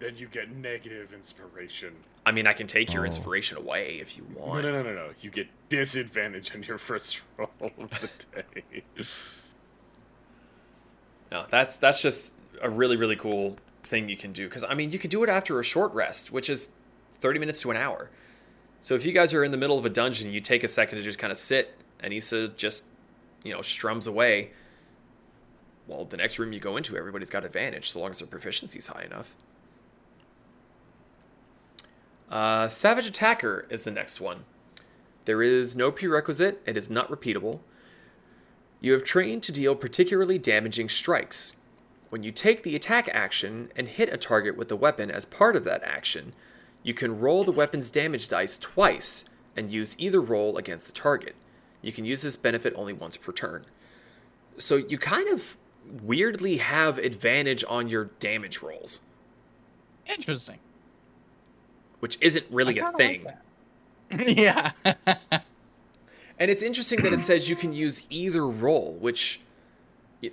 Then 0.00 0.16
you 0.16 0.26
get 0.26 0.50
negative 0.50 1.12
inspiration. 1.12 1.94
I 2.26 2.32
mean, 2.32 2.46
I 2.46 2.52
can 2.52 2.66
take 2.66 2.92
your 2.92 3.02
Oh. 3.02 3.06
inspiration 3.06 3.56
away 3.58 3.98
if 4.00 4.16
you 4.16 4.26
No, 4.36 4.44
want. 4.46 4.62
no, 4.64 4.72
no, 4.72 4.82
no, 4.82 4.94
no. 4.94 5.10
You 5.20 5.30
get 5.30 5.46
disadvantage 5.68 6.54
on 6.54 6.62
your 6.62 6.78
first 6.78 7.20
roll 7.36 7.50
of 7.60 7.90
the 8.00 8.10
day. 8.42 8.82
No, 11.30 11.46
that's 11.50 11.76
that's 11.78 12.00
just 12.00 12.32
a 12.62 12.70
really 12.70 12.96
really 12.96 13.16
cool 13.16 13.56
thing 13.82 14.08
you 14.08 14.16
can 14.16 14.32
do 14.32 14.48
because 14.48 14.64
I 14.64 14.74
mean 14.74 14.90
you 14.90 14.98
can 14.98 15.10
do 15.10 15.22
it 15.24 15.28
after 15.30 15.58
a 15.60 15.64
short 15.64 15.92
rest, 15.92 16.30
which 16.32 16.48
is 16.48 16.70
thirty 17.20 17.38
minutes 17.38 17.60
to 17.62 17.70
an 17.70 17.76
hour. 17.76 18.10
So 18.82 18.94
if 18.94 19.04
you 19.06 19.12
guys 19.12 19.32
are 19.32 19.42
in 19.42 19.50
the 19.50 19.56
middle 19.56 19.78
of 19.78 19.84
a 19.86 19.90
dungeon, 19.90 20.30
you 20.32 20.40
take 20.40 20.62
a 20.62 20.68
second 20.68 20.98
to 20.98 21.04
just 21.04 21.18
kind 21.18 21.30
of 21.32 21.38
sit, 21.38 21.74
and 22.00 22.12
Issa 22.12 22.48
just 22.48 22.84
you 23.44 23.52
know 23.52 23.62
strums 23.62 24.06
away. 24.06 24.50
Well, 25.86 26.06
the 26.06 26.16
next 26.16 26.38
room 26.38 26.52
you 26.52 26.60
go 26.60 26.76
into, 26.76 26.96
everybody's 26.96 27.30
got 27.30 27.44
advantage 27.44 27.90
so 27.90 28.00
long 28.00 28.10
as 28.10 28.18
their 28.18 28.26
proficiency's 28.26 28.86
high 28.86 29.02
enough. 29.02 29.34
Uh, 32.30 32.68
Savage 32.68 33.06
Attacker 33.06 33.66
is 33.68 33.84
the 33.84 33.90
next 33.90 34.20
one. 34.20 34.44
There 35.26 35.42
is 35.42 35.76
no 35.76 35.92
prerequisite. 35.92 36.62
It 36.66 36.76
is 36.76 36.90
not 36.90 37.10
repeatable. 37.10 37.60
You 38.80 38.92
have 38.92 39.04
trained 39.04 39.42
to 39.44 39.52
deal 39.52 39.74
particularly 39.74 40.38
damaging 40.38 40.88
strikes. 40.88 41.54
When 42.10 42.22
you 42.22 42.32
take 42.32 42.62
the 42.62 42.76
attack 42.76 43.08
action 43.12 43.70
and 43.76 43.88
hit 43.88 44.12
a 44.12 44.16
target 44.16 44.56
with 44.56 44.68
the 44.68 44.76
weapon 44.76 45.10
as 45.10 45.24
part 45.24 45.56
of 45.56 45.64
that 45.64 45.82
action, 45.82 46.32
you 46.82 46.94
can 46.94 47.18
roll 47.18 47.44
the 47.44 47.52
weapon's 47.52 47.90
damage 47.90 48.28
dice 48.28 48.58
twice 48.58 49.24
and 49.56 49.72
use 49.72 49.96
either 49.98 50.20
roll 50.20 50.56
against 50.56 50.86
the 50.86 50.92
target. 50.92 51.34
You 51.84 51.92
can 51.92 52.04
use 52.04 52.22
this 52.22 52.36
benefit 52.36 52.72
only 52.76 52.92
once 52.92 53.16
per 53.16 53.32
turn. 53.32 53.64
So 54.58 54.76
you 54.76 54.98
kind 54.98 55.28
of 55.28 55.56
weirdly 56.02 56.56
have 56.58 56.98
advantage 56.98 57.64
on 57.68 57.88
your 57.88 58.06
damage 58.20 58.62
rolls, 58.62 59.00
Interesting. 60.06 60.58
which 62.00 62.16
isn't 62.20 62.46
really 62.50 62.80
I 62.80 62.88
a 62.88 62.92
kinda 62.92 62.98
thing. 62.98 63.24
like 63.24 63.36
yeah. 64.36 64.70
And 66.38 66.50
it's 66.50 66.62
interesting 66.62 67.00
that 67.02 67.12
it 67.12 67.20
says 67.20 67.48
you 67.48 67.56
can 67.56 67.72
use 67.72 68.06
either 68.10 68.46
roll, 68.46 68.94
which 69.00 69.40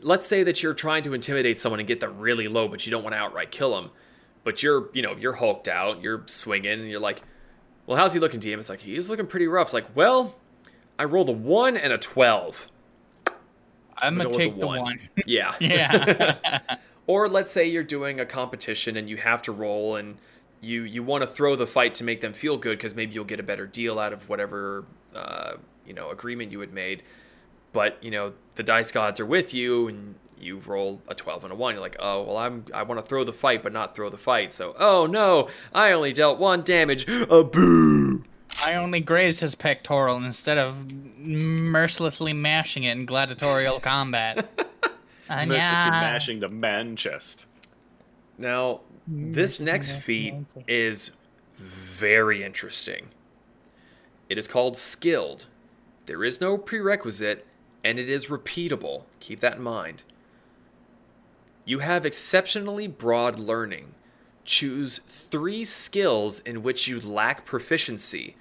let's 0.02 0.26
say 0.26 0.43
that 0.43 0.64
you're 0.64 0.74
trying 0.74 1.04
to 1.04 1.14
intimidate 1.14 1.58
someone 1.58 1.80
and 1.80 1.88
get 1.88 1.99
them 1.99 2.18
really 2.18 2.47
low, 2.47 2.68
but 2.68 2.86
you 2.86 2.91
don't 2.91 3.04
want 3.04 3.14
to 3.14 3.20
outright 3.20 3.52
kill 3.52 3.76
them. 3.76 3.91
But 4.43 4.64
you're, 4.64 4.89
you 4.93 5.02
know, 5.02 5.16
you're 5.16 5.34
hulked 5.34 5.68
out, 5.68 6.02
you're 6.02 6.24
swinging, 6.26 6.80
and 6.80 6.89
you're 6.89 6.99
like, 6.99 7.22
well, 7.86 7.97
how's 7.97 8.14
he 8.14 8.20
looking, 8.20 8.39
DM? 8.39 8.58
It's 8.58 8.70
like, 8.70 8.82
he's 8.82 9.10
looking 9.10 9.28
pretty 9.28 9.47
rough. 9.47 9.68
It's 9.68 9.74
like, 9.74 9.95
well, 9.95 10.36
I 11.02 11.06
rolled 11.06 11.30
a 11.30 11.32
1 11.32 11.78
and 11.78 11.91
a 11.91 11.97
12. 11.97 12.68
I'm 13.97 14.18
gonna 14.18 14.26
gonna 14.26 14.30
go 14.30 14.38
take 14.38 14.54
the 14.54 14.60
the 14.60 14.68
one. 14.68 14.82
one. 14.82 14.99
Yeah. 15.26 15.56
Yeah. 15.60 16.60
or 17.08 17.28
let's 17.28 17.52
say 17.52 17.68
you're 17.68 17.84
doing 17.84 18.20
a 18.20 18.26
competition 18.26 18.95
and 18.95 19.10
you 19.10 19.18
have 19.18 19.41
to 19.43 19.52
roll 19.52 19.95
and 19.95 20.18
you 20.62 20.84
you 20.84 21.02
want 21.02 21.24
to 21.24 21.28
throw 21.28 21.56
the 21.56 21.66
fight 21.66 21.95
to 21.95 22.04
make 22.04 22.22
them 22.22 22.34
feel 22.34 22.56
good 22.56 22.78
because 22.78 22.93
maybe 22.93 23.16
you'll 23.16 23.24
get 23.26 23.39
a 23.39 23.43
better 23.43 23.66
deal 23.66 23.97
out 23.97 24.14
of 24.14 24.30
whatever 24.30 24.86
uh, 25.16 25.54
you 25.88 25.93
know 25.95 26.12
agreement 26.12 26.52
you 26.52 26.60
had 26.60 26.72
made 26.72 27.02
but 27.74 27.97
you 28.04 28.12
know 28.12 28.34
the 28.54 28.62
dice 28.62 28.91
gods 28.91 29.20
are 29.20 29.26
with 29.26 29.56
you 29.56 29.88
and 29.88 30.14
you 30.39 30.60
roll 30.68 31.02
a 31.08 31.16
12 31.16 31.45
and 31.45 31.54
a 31.54 31.56
1 31.56 31.74
you're 31.74 31.82
like 31.82 31.95
oh 31.99 32.22
well 32.22 32.38
i'm 32.38 32.64
i 32.76 32.84
want 32.84 33.04
to 33.04 33.06
throw 33.10 33.24
the 33.24 33.34
fight 33.34 33.64
but 33.64 33.74
not 33.74 33.95
throw 33.95 34.08
the 34.12 34.20
fight 34.20 34.54
so 34.54 34.76
oh 34.78 35.08
no 35.08 35.49
i 35.74 35.91
only 35.91 36.14
dealt 36.14 36.38
one 36.38 36.62
damage 36.62 37.08
a 37.32 37.43
boo 37.43 38.24
I 38.64 38.76
only 38.76 38.99
grazed 38.99 39.39
his 39.39 39.55
pectoral 39.55 40.18
instead 40.18 40.57
of 40.57 40.91
mercilessly 41.18 42.34
mashing 42.34 42.84
it 42.84 42.91
in 42.91 43.05
gladiatorial 43.05 43.80
combat. 43.82 44.49
Mercilessly 45.30 45.55
yeah. 45.55 45.89
mashing 45.91 46.39
the 46.41 46.49
man 46.49 46.95
chest. 46.97 47.45
now 48.38 48.82
this 49.07 49.59
next 49.59 49.95
feat 49.95 50.36
is 50.68 51.12
very 51.57 52.43
interesting. 52.43 53.07
It 54.30 54.38
is 54.38 54.47
called 54.47 54.78
skilled. 54.78 55.45
There 56.05 56.24
is 56.24 56.41
no 56.41 56.57
prerequisite 56.57 57.45
and 57.84 57.97
it 57.97 58.09
is 58.09 58.28
repeatable. 58.28 59.03
Keep 59.20 59.39
that 59.39 59.57
in 59.57 59.64
mind. 59.64 60.03
You 61.66 61.80
have 61.80 62.05
exceptionally 62.05 62.88
broad 62.88 63.39
learning. 63.39 63.93
Choose 64.43 64.99
three 65.07 65.64
skills 65.64 66.39
in 66.41 66.62
which 66.64 66.88
you 66.88 66.99
lack 66.99 67.45
proficiency 67.45 68.36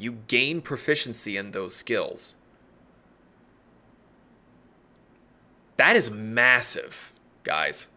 you 0.00 0.18
gain 0.28 0.60
proficiency 0.60 1.36
in 1.36 1.50
those 1.52 1.74
skills 1.74 2.34
that 5.76 5.96
is 5.96 6.10
massive 6.10 7.12
guys 7.42 7.88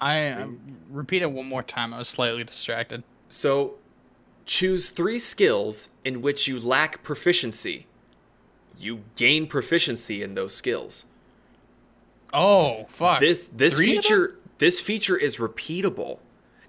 I 0.00 0.28
um, 0.28 0.60
repeat 0.90 1.22
it 1.22 1.32
one 1.32 1.46
more 1.46 1.62
time. 1.62 1.92
I 1.92 1.98
was 1.98 2.08
slightly 2.08 2.44
distracted. 2.44 3.02
So, 3.28 3.74
choose 4.46 4.90
three 4.90 5.18
skills 5.18 5.88
in 6.04 6.22
which 6.22 6.46
you 6.46 6.60
lack 6.60 7.02
proficiency. 7.02 7.86
You 8.78 9.02
gain 9.16 9.48
proficiency 9.48 10.22
in 10.22 10.34
those 10.34 10.54
skills. 10.54 11.04
Oh 12.32 12.86
fuck! 12.88 13.18
This 13.20 13.48
this 13.48 13.76
Three 13.76 13.96
feature 13.96 14.36
this 14.58 14.80
feature 14.80 15.16
is 15.16 15.38
repeatable. 15.38 16.18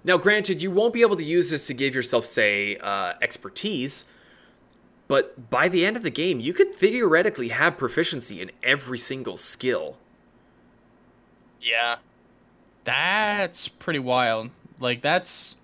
Now, 0.02 0.16
granted, 0.16 0.62
you 0.62 0.70
won't 0.70 0.94
be 0.94 1.02
able 1.02 1.16
to 1.16 1.24
use 1.24 1.50
this 1.50 1.66
to 1.66 1.74
give 1.74 1.94
yourself, 1.94 2.24
say, 2.24 2.76
uh, 2.76 3.14
expertise, 3.20 4.06
but 5.08 5.50
by 5.50 5.68
the 5.68 5.84
end 5.84 5.96
of 5.96 6.02
the 6.04 6.10
game, 6.10 6.38
you 6.40 6.52
could 6.52 6.74
theoretically 6.74 7.48
have 7.48 7.76
proficiency 7.76 8.40
in 8.40 8.50
every 8.62 8.98
single 8.98 9.36
skill. 9.36 9.96
Yeah. 11.60 11.96
That's 12.84 13.68
pretty 13.68 13.98
wild. 13.98 14.50
Like 14.78 15.02
that's 15.02 15.56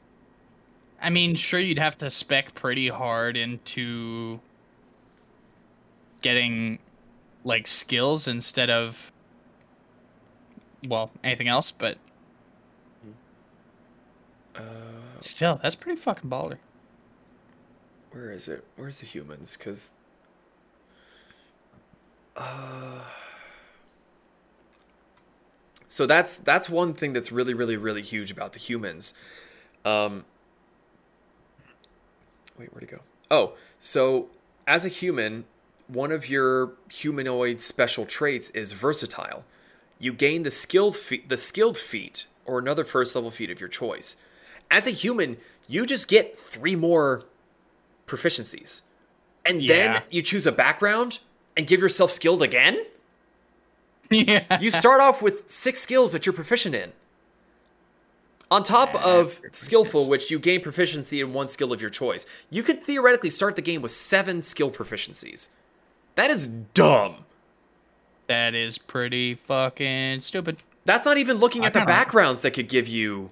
I 1.01 1.11
mean, 1.11 1.37
sure 1.37 1.61
you'd 1.61 1.79
have 1.79 1.99
to 1.99 2.11
spec 2.11 2.55
pretty 2.55 2.89
hard 2.89 3.37
into 3.37 4.41
getting 6.23 6.79
like 7.45 7.67
skills 7.67 8.29
instead 8.29 8.71
of 8.71 9.13
well, 10.89 11.11
anything 11.23 11.49
else, 11.49 11.71
but 11.71 11.99
Uh, 14.57 15.21
still, 15.21 15.61
that's 15.63 15.77
pretty 15.77 16.01
fucking 16.01 16.31
baller. 16.31 16.59
where 18.13 18.33
is 18.33 18.49
it? 18.49 18.65
Where's 18.77 19.01
the 19.01 19.07
humans? 19.07 19.57
Because. 19.57 19.91
Uh, 22.37 23.01
so 25.89 26.07
that's 26.07 26.37
that's 26.37 26.69
one 26.69 26.93
thing 26.93 27.13
that's 27.15 27.33
really 27.33 27.55
really 27.55 27.77
really 27.77 28.03
huge 28.03 28.31
about 28.31 28.53
the 28.53 28.59
humans. 28.59 29.15
Um, 29.85 30.25
wait, 32.59 32.73
where'd 32.73 32.83
it 32.83 32.91
go? 32.91 33.01
Oh, 33.31 33.55
so 33.79 34.29
as 34.67 34.85
a 34.85 34.89
human, 34.91 35.45
one 35.89 36.13
of 36.13 36.29
your 36.29 36.73
humanoid 36.91 37.61
special 37.61 38.05
traits 38.05 38.51
is 38.51 38.73
versatile. 38.73 39.45
You 39.99 40.13
gain 40.13 40.43
the 40.43 40.51
skilled 40.51 40.97
feat, 40.97 41.29
the 41.29 41.37
skilled 41.39 41.79
feat, 41.79 42.27
or 42.45 42.59
another 42.59 42.85
first 42.85 43.15
level 43.15 43.31
feat 43.31 43.51
of 43.51 43.61
your 43.61 43.69
choice. 43.69 44.17
As 44.71 44.87
a 44.87 44.91
human, 44.91 45.37
you 45.69 45.87
just 45.87 46.09
get 46.09 46.39
three 46.39 46.77
more 46.77 47.25
proficiencies, 48.07 48.83
and 49.45 49.63
Yeah. 49.63 49.95
then 49.95 50.03
you 50.11 50.23
choose 50.23 50.47
a 50.47 50.53
background 50.53 51.19
and 51.57 51.67
give 51.67 51.81
yourself 51.81 52.11
skilled 52.11 52.43
again. 52.43 52.85
yeah. 54.11 54.61
You 54.61 54.71
start 54.71 55.01
off 55.01 55.21
with 55.23 55.51
six 55.51 55.81
skills 55.81 56.13
that 56.13 56.27
you're 56.27 56.33
proficient 56.33 56.75
in. 56.75 56.93
On 58.49 58.63
top 58.63 58.95
of 59.05 59.41
skillful, 59.53 60.09
which 60.09 60.31
you 60.31 60.39
gain 60.39 60.61
proficiency 60.61 61.21
in 61.21 61.33
one 61.33 61.49
skill 61.49 61.73
of 61.73 61.81
your 61.81 61.91
choice, 61.91 62.27
you 62.49 62.63
could 62.63 62.81
theoretically 62.81 63.31
start 63.31 63.57
the 63.57 63.63
game 63.63 63.83
with 63.83 63.91
seven 63.91 64.41
skill 64.41 64.71
proficiencies. 64.71 65.49
That 66.15 66.31
is 66.31 66.47
dumb. 66.47 67.25
That 68.29 68.55
is 68.55 68.79
pretty 68.79 69.35
fucking 69.35 70.21
stupid. 70.21 70.59
That's 70.85 71.05
not 71.05 71.19
even 71.19 71.39
looking 71.39 71.65
I 71.65 71.67
at 71.67 71.73
the 71.73 71.81
backgrounds 71.85 72.43
that 72.43 72.53
could 72.53 72.69
give 72.69 72.87
you 72.87 73.31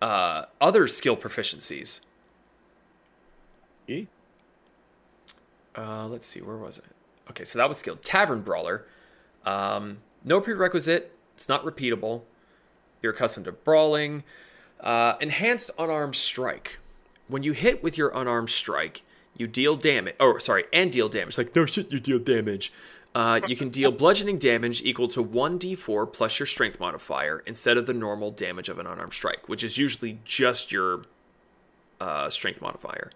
uh, 0.00 0.44
other 0.60 0.88
skill 0.88 1.16
proficiencies. 1.16 2.00
E? 3.86 4.06
Uh, 5.76 6.06
let's 6.08 6.26
see, 6.26 6.40
where 6.40 6.56
was 6.56 6.78
it? 6.78 6.84
Okay, 7.30 7.44
so 7.44 7.58
that 7.58 7.68
was 7.68 7.78
skilled. 7.78 8.02
Tavern 8.02 8.42
Brawler. 8.42 8.86
Um, 9.44 9.98
no 10.24 10.40
prerequisite. 10.40 11.12
It's 11.34 11.48
not 11.48 11.64
repeatable. 11.64 12.22
You're 13.02 13.12
accustomed 13.12 13.46
to 13.46 13.52
brawling. 13.52 14.24
Uh, 14.80 15.14
enhanced 15.20 15.70
unarmed 15.78 16.16
strike. 16.16 16.78
When 17.28 17.42
you 17.42 17.52
hit 17.52 17.82
with 17.82 17.96
your 17.96 18.08
unarmed 18.14 18.50
strike, 18.50 19.02
you 19.36 19.46
deal 19.46 19.76
damage. 19.76 20.16
Oh, 20.18 20.38
sorry, 20.38 20.64
and 20.72 20.90
deal 20.90 21.08
damage. 21.08 21.38
Like 21.38 21.54
no 21.54 21.66
shit, 21.66 21.92
you 21.92 22.00
deal 22.00 22.18
damage. 22.18 22.72
Uh, 23.14 23.40
you 23.48 23.56
can 23.56 23.68
deal 23.70 23.90
bludgeoning 23.90 24.38
damage 24.38 24.82
equal 24.82 25.08
to 25.08 25.24
1d4 25.24 26.12
plus 26.12 26.38
your 26.38 26.46
strength 26.46 26.78
modifier 26.78 27.42
instead 27.46 27.76
of 27.76 27.86
the 27.86 27.94
normal 27.94 28.30
damage 28.30 28.68
of 28.68 28.78
an 28.78 28.86
unarmed 28.86 29.12
strike, 29.14 29.48
which 29.48 29.64
is 29.64 29.76
usually 29.78 30.20
just 30.24 30.70
your 30.70 31.04
uh, 32.00 32.28
strength 32.30 32.60
modifier. 32.60 33.10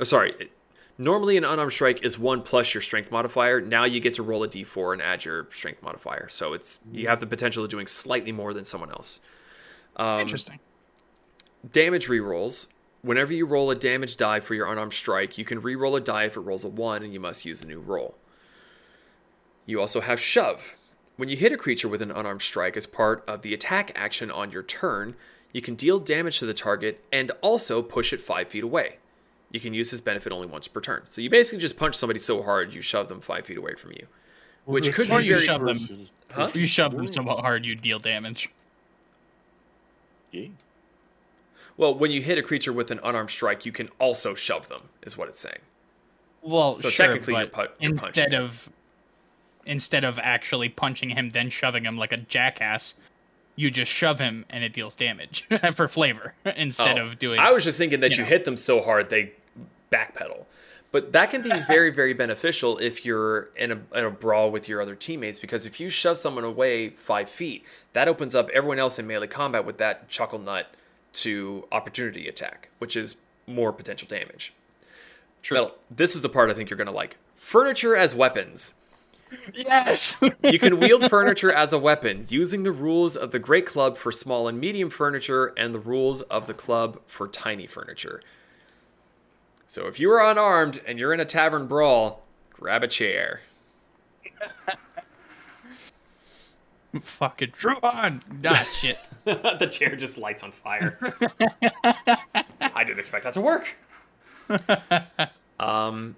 Oh, 0.00 0.04
sorry. 0.04 0.34
it- 0.38 0.50
Normally, 0.98 1.36
an 1.36 1.44
unarmed 1.44 1.72
strike 1.72 2.02
is 2.02 2.18
one 2.18 2.40
plus 2.40 2.72
your 2.72 2.80
strength 2.80 3.10
modifier. 3.12 3.60
Now 3.60 3.84
you 3.84 4.00
get 4.00 4.14
to 4.14 4.22
roll 4.22 4.42
a 4.42 4.48
d4 4.48 4.94
and 4.94 5.02
add 5.02 5.26
your 5.26 5.46
strength 5.52 5.82
modifier. 5.82 6.26
So 6.30 6.54
it's 6.54 6.78
you 6.90 7.06
have 7.08 7.20
the 7.20 7.26
potential 7.26 7.62
of 7.62 7.68
doing 7.68 7.86
slightly 7.86 8.32
more 8.32 8.54
than 8.54 8.64
someone 8.64 8.88
else. 8.90 9.20
Um, 9.96 10.20
Interesting. 10.22 10.58
damage 11.70 12.08
rerolls. 12.08 12.68
Whenever 13.02 13.34
you 13.34 13.44
roll 13.44 13.70
a 13.70 13.74
damage 13.74 14.16
die 14.16 14.40
for 14.40 14.54
your 14.54 14.72
unarmed 14.72 14.94
strike, 14.94 15.36
you 15.36 15.44
can 15.44 15.60
reroll 15.60 15.98
a 15.98 16.00
die 16.00 16.24
if 16.24 16.36
it 16.36 16.40
rolls 16.40 16.64
a 16.64 16.68
1 16.68 17.02
and 17.02 17.12
you 17.12 17.20
must 17.20 17.44
use 17.44 17.60
a 17.60 17.66
new 17.66 17.78
roll. 17.80 18.16
You 19.66 19.80
also 19.80 20.00
have 20.00 20.20
shove. 20.20 20.76
When 21.16 21.28
you 21.28 21.36
hit 21.36 21.52
a 21.52 21.56
creature 21.56 21.88
with 21.88 22.02
an 22.02 22.10
unarmed 22.10 22.42
strike 22.42 22.76
as 22.76 22.86
part 22.86 23.24
of 23.26 23.42
the 23.42 23.52
attack 23.54 23.90
action 23.94 24.30
on 24.30 24.50
your 24.50 24.62
turn, 24.62 25.16
you 25.52 25.60
can 25.62 25.74
deal 25.74 25.98
damage 25.98 26.38
to 26.38 26.46
the 26.46 26.54
target 26.54 27.02
and 27.12 27.32
also 27.40 27.82
push 27.82 28.12
it 28.12 28.20
5 28.20 28.48
feet 28.48 28.62
away. 28.64 28.98
You 29.50 29.60
can 29.60 29.72
use 29.74 29.90
this 29.90 30.00
benefit 30.00 30.32
only 30.32 30.46
once 30.46 30.68
per 30.68 30.80
turn. 30.80 31.02
So 31.06 31.20
you 31.20 31.30
basically 31.30 31.60
just 31.60 31.76
punch 31.78 31.94
somebody 31.94 32.18
so 32.20 32.42
hard 32.42 32.74
you 32.74 32.80
shove 32.82 33.08
them 33.08 33.20
5 33.20 33.46
feet 33.46 33.56
away 33.56 33.74
from 33.74 33.92
you. 33.92 34.06
Which 34.66 34.92
could 34.92 35.08
be 35.08 35.24
you 35.24 35.34
very 35.36 35.46
shove 35.46 35.64
them. 35.64 36.08
Huh? 36.32 36.50
You 36.54 36.66
shove 36.66 36.94
them 36.94 37.08
so 37.08 37.22
hard 37.22 37.64
you 37.64 37.74
deal 37.74 37.98
damage. 37.98 38.50
E? 40.32 40.50
Well, 41.76 41.94
when 41.94 42.10
you 42.10 42.20
hit 42.22 42.36
a 42.38 42.42
creature 42.42 42.72
with 42.72 42.90
an 42.90 43.00
unarmed 43.02 43.30
strike, 43.30 43.64
you 43.64 43.72
can 43.72 43.88
also 43.98 44.34
shove 44.34 44.68
them, 44.68 44.82
is 45.02 45.16
what 45.16 45.28
it's 45.28 45.38
saying. 45.40 45.60
Well, 46.42 46.74
So 46.74 46.90
sure, 46.90 47.06
technically 47.06 47.34
you're 47.34 47.46
pu- 47.46 47.60
you're 47.80 47.92
instead 47.92 48.32
him. 48.32 48.44
of 48.44 48.68
instead 49.66 50.04
of 50.04 50.18
actually 50.18 50.68
punching 50.68 51.10
him, 51.10 51.30
then 51.30 51.50
shoving 51.50 51.84
him 51.84 51.98
like 51.98 52.12
a 52.12 52.16
jackass, 52.16 52.94
you 53.56 53.70
just 53.70 53.90
shove 53.90 54.18
him 54.18 54.44
and 54.50 54.62
it 54.64 54.72
deals 54.72 54.94
damage 54.94 55.46
for 55.74 55.88
flavor 55.88 56.34
instead 56.56 56.98
Oh, 56.98 57.06
of 57.06 57.18
doing. 57.18 57.38
I 57.40 57.50
was 57.52 57.64
just 57.64 57.78
thinking 57.78 58.00
that 58.00 58.12
you 58.12 58.18
you, 58.18 58.22
know. 58.22 58.28
hit 58.28 58.44
them 58.44 58.56
so 58.56 58.82
hard 58.82 59.10
they 59.10 59.32
backpedal. 59.90 60.44
But 60.92 61.12
that 61.12 61.30
can 61.30 61.42
be 61.42 61.50
very, 61.66 61.90
very 61.90 62.12
beneficial 62.14 62.78
if 62.78 63.04
you're 63.04 63.50
in 63.56 63.72
a, 63.72 63.98
in 63.98 64.04
a 64.04 64.10
brawl 64.10 64.50
with 64.50 64.68
your 64.68 64.80
other 64.80 64.94
teammates 64.94 65.38
because 65.38 65.66
if 65.66 65.80
you 65.80 65.90
shove 65.90 66.16
someone 66.18 66.44
away 66.44 66.90
five 66.90 67.28
feet, 67.28 67.64
that 67.92 68.08
opens 68.08 68.34
up 68.34 68.48
everyone 68.50 68.78
else 68.78 68.98
in 68.98 69.06
melee 69.06 69.26
combat 69.26 69.64
with 69.64 69.78
that 69.78 70.08
chuckle 70.08 70.38
nut 70.38 70.70
to 71.14 71.66
opportunity 71.72 72.28
attack, 72.28 72.68
which 72.78 72.96
is 72.96 73.16
more 73.46 73.72
potential 73.72 74.06
damage. 74.08 74.52
True. 75.42 75.56
Metal, 75.56 75.74
this 75.90 76.14
is 76.14 76.22
the 76.22 76.28
part 76.28 76.50
I 76.50 76.54
think 76.54 76.68
you're 76.70 76.76
going 76.76 76.86
to 76.88 76.92
like. 76.92 77.16
Furniture 77.34 77.96
as 77.96 78.14
weapons. 78.14 78.74
Yes. 79.54 80.16
You 80.44 80.58
can 80.58 80.78
wield 80.78 81.08
furniture 81.10 81.50
as 81.52 81.72
a 81.72 81.78
weapon 81.78 82.26
using 82.28 82.62
the 82.62 82.70
rules 82.72 83.16
of 83.16 83.32
the 83.32 83.38
Great 83.38 83.66
Club 83.66 83.98
for 83.98 84.12
small 84.12 84.46
and 84.48 84.60
medium 84.60 84.90
furniture 84.90 85.52
and 85.56 85.74
the 85.74 85.80
rules 85.80 86.22
of 86.22 86.46
the 86.46 86.54
club 86.54 87.00
for 87.06 87.26
tiny 87.26 87.66
furniture. 87.66 88.22
So 89.66 89.88
if 89.88 89.98
you 89.98 90.10
are 90.12 90.30
unarmed 90.30 90.80
and 90.86 90.98
you're 90.98 91.12
in 91.12 91.18
a 91.20 91.24
tavern 91.24 91.66
brawl, 91.66 92.22
grab 92.52 92.84
a 92.84 92.88
chair. 92.88 93.40
Fucking 97.02 97.50
true 97.52 97.76
on. 97.82 98.22
Ah, 98.44 98.66
shit. 98.80 98.98
the 99.24 99.68
chair 99.70 99.96
just 99.96 100.16
lights 100.16 100.42
on 100.42 100.52
fire. 100.52 100.98
I 102.60 102.84
didn't 102.84 103.00
expect 103.00 103.24
that 103.24 103.34
to 103.34 103.40
work. 103.40 103.76
um, 105.58 106.16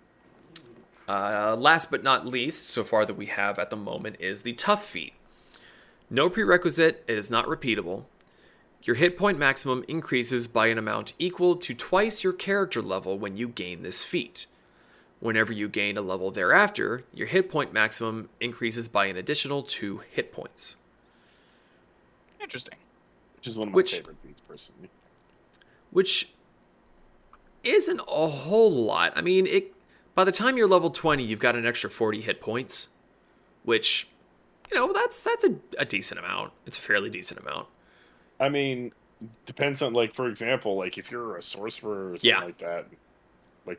uh, 1.09 1.57
last 1.59 1.91
but 1.91 2.03
not 2.03 2.27
least, 2.27 2.69
so 2.71 2.85
far 2.85 3.05
that 3.07 3.15
we 3.17 3.27
have 3.27 3.59
at 3.59 3.71
the 3.71 3.77
moment, 3.77 4.17
is 4.21 4.43
the 4.43 4.53
tough 4.53 4.85
feat. 4.85 5.15
No 6.11 6.29
prerequisite, 6.31 7.05
it 7.07 7.19
is 7.19 7.31
not 7.31 7.47
repeatable. 7.47 8.05
Your 8.83 8.97
hit 8.97 9.17
point 9.19 9.39
maximum 9.39 9.85
increases 9.89 10.47
by 10.47 10.69
an 10.69 10.79
amount 10.79 11.13
equal 11.19 11.57
to 11.57 11.75
twice 11.75 12.23
your 12.23 12.33
character 12.33 12.81
level 12.81 13.19
when 13.19 13.37
you 13.37 13.49
gain 13.49 13.83
this 13.83 14.03
feat. 14.03 14.47
Whenever 15.21 15.53
you 15.53 15.69
gain 15.69 15.97
a 15.97 16.01
level 16.01 16.31
thereafter, 16.31 17.03
your 17.13 17.27
hit 17.27 17.51
point 17.51 17.73
maximum 17.73 18.29
increases 18.41 18.87
by 18.89 19.07
an 19.07 19.17
additional 19.17 19.63
two 19.65 20.03
hit 20.11 20.33
points. 20.33 20.77
Interesting. 22.41 22.79
Which 23.37 23.49
is 23.49 23.59
one 23.59 23.69
of 23.69 23.73
my 23.73 23.77
Which- 23.77 23.95
favorite 23.95 24.17
feats, 24.25 24.41
personally. 24.41 24.91
which 25.91 26.31
isn't 27.65 28.01
a 28.07 28.29
whole 28.29 28.71
lot. 28.71 29.13
I 29.17 29.21
mean, 29.23 29.47
it 29.47 29.75
by 30.19 30.25
the 30.25 30.33
time 30.33 30.57
you're 30.57 30.67
level 30.67 30.91
20, 30.91 31.23
you've 31.23 31.39
got 31.39 31.55
an 31.55 31.65
extra 31.65 31.89
40 31.89 32.23
hit 32.23 32.41
points, 32.41 32.89
which 33.63 34.09
you 34.69 34.77
know, 34.77 34.93
that's 34.93 35.23
that's 35.23 35.45
a, 35.45 35.55
a 35.79 35.85
decent 35.85 36.19
amount. 36.19 36.51
It's 36.67 36.77
a 36.77 36.81
fairly 36.81 37.09
decent 37.09 37.39
amount. 37.39 37.69
I 38.41 38.49
mean, 38.49 38.93
depends 39.47 39.81
on 39.81 39.93
like, 39.93 40.13
for 40.13 40.27
example, 40.27 40.75
like 40.77 40.99
if 40.99 41.13
you're 41.13 41.37
a 41.37 41.43
sorcerer 41.43 42.15
or 42.15 42.19
something 42.19 42.31
Yeah. 42.31 42.41
like 42.45 42.59
that, 42.59 42.87
like 43.65 43.79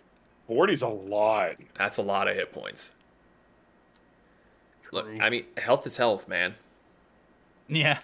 40's 0.49 0.81
a 0.81 0.87
lot. 0.87 1.55
That's 1.73 1.97
a 1.97 2.01
lot 2.01 2.29
of 2.29 2.37
hit 2.37 2.53
points. 2.53 2.93
Look, 4.93 5.07
I 5.19 5.29
mean, 5.29 5.43
health 5.57 5.85
is 5.85 5.97
health, 5.97 6.25
man. 6.29 6.53
Yeah. 7.67 7.99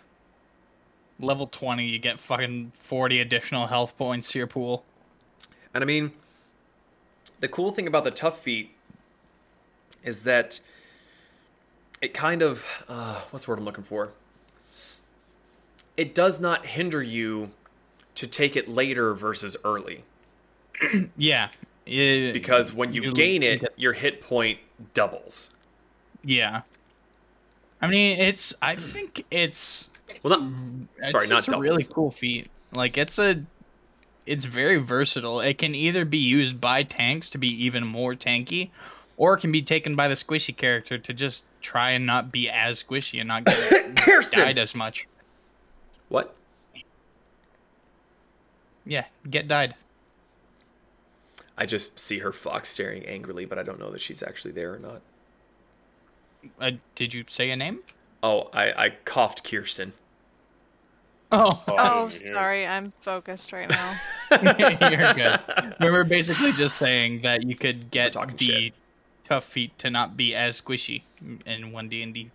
Level 1.22 1.48
20, 1.48 1.86
you 1.86 2.00
get 2.00 2.20
fucking 2.20 2.74
40 2.84 3.22
additional 3.22 3.68
health 3.68 3.98
points 3.98 4.30
to 4.34 4.40
your 4.40 4.48
pool. 4.48 4.84
And 5.74 5.82
I 5.82 5.88
mean, 5.88 6.12
the 7.40 7.48
cool 7.48 7.72
thing 7.72 7.88
about 7.88 8.04
the 8.04 8.12
tough 8.12 8.42
feat 8.42 8.72
is 10.04 10.24
that 10.24 10.60
it 12.02 12.14
kind 12.14 12.42
of 12.42 12.66
uh, 12.88 13.22
what's 13.32 13.46
the 13.46 13.52
word 13.52 13.60
I'm 13.60 13.66
looking 13.66 13.84
for? 13.84 14.12
It 15.98 16.14
does 16.14 16.40
not 16.40 16.66
hinder 16.66 17.02
you 17.02 17.52
to 18.16 18.28
take 18.28 18.56
it 18.56 18.68
later 18.70 19.14
versus 19.14 19.56
early 19.64 20.04
Yeah. 21.18 21.50
It- 21.86 22.34
because 22.34 22.74
when 22.74 22.94
you, 22.94 23.04
you- 23.04 23.14
gain 23.14 23.44
it, 23.44 23.64
your 23.78 23.94
hit 23.94 24.22
point 24.22 24.60
doubles. 24.94 25.52
Yeah. 26.24 26.62
I 27.82 27.88
mean, 27.88 28.20
it's. 28.20 28.54
I 28.62 28.76
think 28.76 29.24
it's. 29.30 29.90
Well, 30.24 30.40
not 30.40 30.52
It's 30.98 31.12
Sorry, 31.12 31.28
not 31.28 31.36
just 31.46 31.52
a 31.52 31.60
really 31.60 31.84
cool 31.84 32.10
feat. 32.10 32.50
Like 32.74 32.98
it's 32.98 33.20
a. 33.20 33.44
It's 34.26 34.46
very 34.46 34.78
versatile. 34.78 35.40
It 35.40 35.58
can 35.58 35.76
either 35.76 36.04
be 36.06 36.18
used 36.18 36.60
by 36.60 36.84
tanks 36.84 37.30
to 37.32 37.38
be 37.38 37.48
even 37.66 37.86
more 37.86 38.16
tanky, 38.16 38.70
or 39.18 39.36
it 39.36 39.42
can 39.42 39.52
be 39.52 39.62
taken 39.62 39.96
by 39.96 40.08
the 40.08 40.16
squishy 40.16 40.56
character 40.56 40.98
to 40.98 41.14
just 41.14 41.44
try 41.62 41.92
and 41.92 42.06
not 42.06 42.32
be 42.32 42.50
as 42.50 42.82
squishy 42.84 43.20
and 43.20 43.28
not 43.28 43.46
get 43.46 44.32
died 44.32 44.58
as 44.58 44.74
much. 44.74 45.08
What? 46.10 46.36
Yeah, 48.86 49.06
get 49.30 49.48
died. 49.48 49.76
I 51.58 51.66
just 51.66 52.00
see 52.00 52.20
her 52.20 52.32
fox 52.32 52.70
staring 52.70 53.06
angrily, 53.06 53.46
but 53.46 53.58
I 53.58 53.64
don't 53.64 53.80
know 53.80 53.92
that 53.92 54.02
she's 54.02 54.22
actually 54.22 54.52
there 54.52 54.74
or 54.74 54.80
not. 54.80 55.02
Uh, 56.60 56.72
did 56.96 57.14
you 57.14 57.24
say 57.28 57.50
a 57.50 57.56
name? 57.56 57.80
Oh, 58.22 58.50
I, 58.54 58.86
I 58.86 58.90
coughed 59.06 59.50
Kirsten. 59.50 59.94
Oh, 61.32 61.64
Oh, 61.68 61.76
I 61.76 61.94
Oh, 61.98 62.10
sorry, 62.10 62.68
I'm 62.68 62.92
focused 63.02 63.52
right 63.54 63.70
now. 63.70 64.00
you're 64.44 65.14
good. 65.14 65.40
We 65.80 65.90
were 65.90 66.04
basically 66.04 66.52
just 66.54 66.78
saying 66.78 67.22
that 67.22 67.44
you 67.44 67.56
could 67.56 67.92
get 67.92 68.14
the 68.14 68.46
shit. 68.46 68.74
tough 69.24 69.46
feat 69.46 69.78
to 69.80 69.90
not 69.90 70.18
be 70.18 70.36
as 70.36 70.62
squishy 70.62 71.04
in 71.46 71.72
one 71.72 71.90
D 71.90 72.02
and 72.02 72.14
D. 72.14 72.32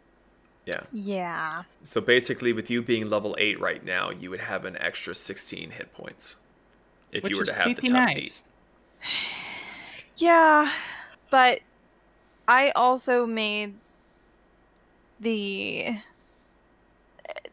Yeah. 0.66 0.80
Yeah. 0.92 1.62
So 1.82 2.00
basically, 2.00 2.52
with 2.52 2.70
you 2.70 2.82
being 2.82 3.08
level 3.08 3.34
8 3.38 3.58
right 3.60 3.84
now, 3.84 4.10
you 4.10 4.30
would 4.30 4.40
have 4.40 4.64
an 4.64 4.76
extra 4.80 5.14
16 5.14 5.70
hit 5.70 5.92
points. 5.92 6.36
If 7.12 7.24
Which 7.24 7.32
you 7.32 7.38
were 7.38 7.44
to 7.44 7.52
have 7.52 7.68
the 7.68 7.74
pretty 7.74 7.88
tough 7.88 8.06
nice. 8.06 8.38
feat. 8.40 8.42
Yeah, 10.16 10.70
but 11.30 11.60
I 12.46 12.70
also 12.70 13.26
made 13.26 13.74
the 15.18 15.96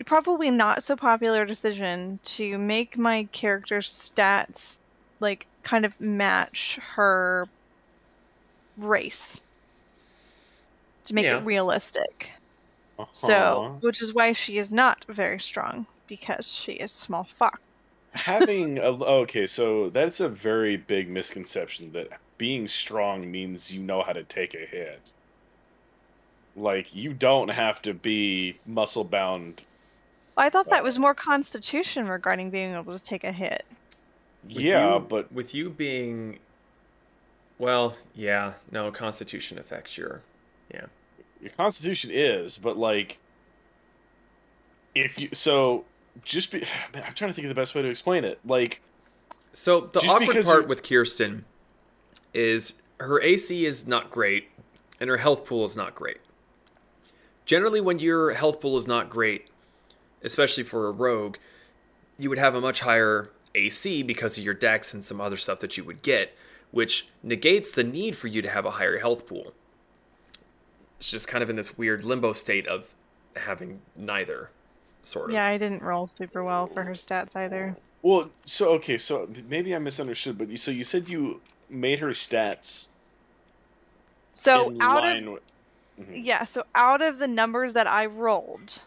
probably 0.08 0.52
not 0.52 0.84
so 0.84 0.96
popular 0.98 1.46
decision 1.46 2.20
to 2.24 2.58
make 2.58 2.98
my 2.98 3.30
character's 3.34 3.90
stats 3.92 4.80
like 5.20 5.48
kind 5.64 5.86
of 5.86 6.00
match 6.02 6.80
her 6.96 7.52
race 8.78 9.44
to 11.06 11.14
make 11.14 11.24
Yeah. 11.24 11.32
it 11.32 11.44
realistic. 11.44 12.32
Uh-huh. 13.00 13.10
So, 13.12 13.70
which 13.82 14.02
is 14.02 14.14
why 14.14 14.34
she 14.34 14.58
is 14.58 14.72
not 14.72 15.06
very 15.10 15.40
strong 15.40 15.88
because 16.08 16.48
she 16.48 16.74
is 16.74 16.94
small 16.94 17.26
fox. 17.26 17.60
having 18.14 18.78
a 18.80 18.82
okay, 18.92 19.48
so 19.48 19.90
that's 19.90 20.20
a 20.20 20.30
very 20.30 20.78
big 20.78 21.10
misconception 21.10 21.92
that 21.94 22.10
being 22.38 22.68
strong 22.68 23.30
means 23.32 23.72
you 23.72 23.82
know 23.84 24.04
how 24.04 24.14
to 24.14 24.24
take 24.24 24.54
a 24.54 24.66
hit. 24.66 25.12
Like 26.56 26.94
you 26.94 27.14
don't 27.14 27.50
have 27.50 27.82
to 27.84 27.94
be 27.94 28.62
muscle 28.66 29.04
bound. 29.04 29.66
I 30.38 30.50
thought 30.50 30.70
that 30.70 30.84
was 30.84 31.00
more 31.00 31.14
constitution 31.16 32.08
regarding 32.08 32.50
being 32.52 32.74
able 32.74 32.94
to 32.98 33.04
take 33.04 33.24
a 33.24 33.32
hit. 33.32 33.66
With 34.44 34.58
Yeah, 34.58 34.94
you- 34.96 35.00
but 35.00 35.32
With 35.32 35.54
you 35.56 35.70
being. 35.70 36.40
Well, 37.60 37.96
yeah, 38.14 38.54
no, 38.72 38.92
Constitution 38.92 39.58
affects 39.58 39.98
your. 39.98 40.22
Yeah. 40.72 40.86
your 41.42 41.52
constitution 41.52 42.12
is, 42.14 42.58
but 42.58 42.78
like 42.78 43.18
if 44.96 45.18
you 45.20 45.30
so 45.34 45.86
just 46.24 46.52
be 46.52 46.60
man, 46.94 47.04
I'm 47.06 47.14
trying 47.14 47.30
to 47.32 47.34
think 47.34 47.46
of 47.46 47.50
the 47.50 47.60
best 47.60 47.74
way 47.76 47.82
to 47.82 47.88
explain 47.90 48.24
it. 48.24 48.40
Like 48.46 48.82
So 49.54 49.82
the 49.82 50.00
awkward 50.00 50.44
part 50.46 50.46
you're- 50.46 50.66
with 50.66 50.84
Kirsten 50.88 51.46
is 52.34 52.74
her 53.00 53.22
AC 53.22 53.66
is 53.66 53.88
not 53.88 54.10
great 54.12 54.50
and 55.00 55.10
her 55.10 55.18
health 55.18 55.46
pool 55.46 55.64
is 55.66 55.76
not 55.78 55.96
great. 55.96 56.18
Generally, 57.46 57.82
when 57.82 57.98
your 58.00 58.32
health 58.34 58.60
pool 58.60 58.78
is 58.78 58.88
not 58.88 59.10
great, 59.10 59.48
especially 60.24 60.64
for 60.64 60.88
a 60.88 60.92
rogue, 60.92 61.38
you 62.18 62.30
would 62.30 62.38
have 62.40 62.56
a 62.56 62.62
much 62.62 62.82
higher 62.82 63.30
AC 63.56 64.04
because 64.04 64.38
of 64.38 64.44
your 64.44 64.54
dex 64.54 64.94
and 64.94 65.04
some 65.04 65.22
other 65.22 65.38
stuff 65.38 65.60
that 65.60 65.78
you 65.78 65.84
would 65.84 66.02
get, 66.02 66.36
which 66.72 67.08
negates 67.24 67.72
the 67.72 67.84
need 67.84 68.16
for 68.16 68.28
you 68.28 68.42
to 68.42 68.50
have 68.50 68.66
a 68.66 68.72
higher 68.72 69.00
health 69.00 69.28
pool. 69.28 69.54
It's 71.00 71.10
just 71.12 71.28
kind 71.28 71.44
of 71.44 71.50
in 71.50 71.56
this 71.56 71.78
weird 71.78 72.04
limbo 72.04 72.34
state 72.34 72.66
of 72.68 72.88
having 73.36 73.82
neither, 73.96 74.50
sort 75.04 75.30
of. 75.30 75.34
Yeah, 75.34 75.46
I 75.48 75.58
didn't 75.58 75.84
roll 75.84 76.08
super 76.08 76.44
well 76.44 76.68
for 76.68 76.84
her 76.84 76.94
stats 76.94 77.36
either. 77.36 77.76
well, 78.02 78.32
so 78.46 78.70
okay, 78.74 78.98
so 78.98 79.30
maybe 79.48 79.76
I 79.76 79.80
misunderstood, 79.80 80.38
but 80.38 80.50
you 80.50 80.58
so 80.58 80.72
you 80.72 80.84
said 80.84 81.08
you 81.10 81.42
made 81.70 82.00
her 82.00 82.10
stats 82.10 82.88
So 84.34 84.70
in 84.70 84.82
out 84.82 85.04
line 85.04 85.28
of 85.28 85.34
with 85.34 85.44
Mhm. 86.00 86.26
yeah, 86.26 86.44
so 86.44 86.64
out 86.76 87.02
of 87.02 87.18
the 87.20 87.28
numbers 87.28 87.74
that 87.74 87.88
I 87.88 88.06
rolled, 88.06 88.82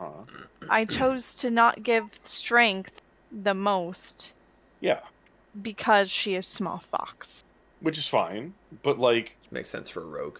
Uh-huh. 0.00 0.24
I 0.68 0.84
chose 0.84 1.34
to 1.36 1.50
not 1.50 1.82
give 1.82 2.06
strength 2.24 3.00
the 3.30 3.54
most 3.54 4.32
Yeah. 4.80 5.00
because 5.60 6.10
she 6.10 6.34
is 6.34 6.46
small 6.46 6.78
fox. 6.78 7.44
which 7.80 7.98
is 7.98 8.06
fine. 8.06 8.54
But 8.82 8.98
like, 8.98 9.36
Makes 9.50 9.70
sense 9.70 9.90
for 9.90 10.00
a 10.02 10.06
rogue. 10.06 10.38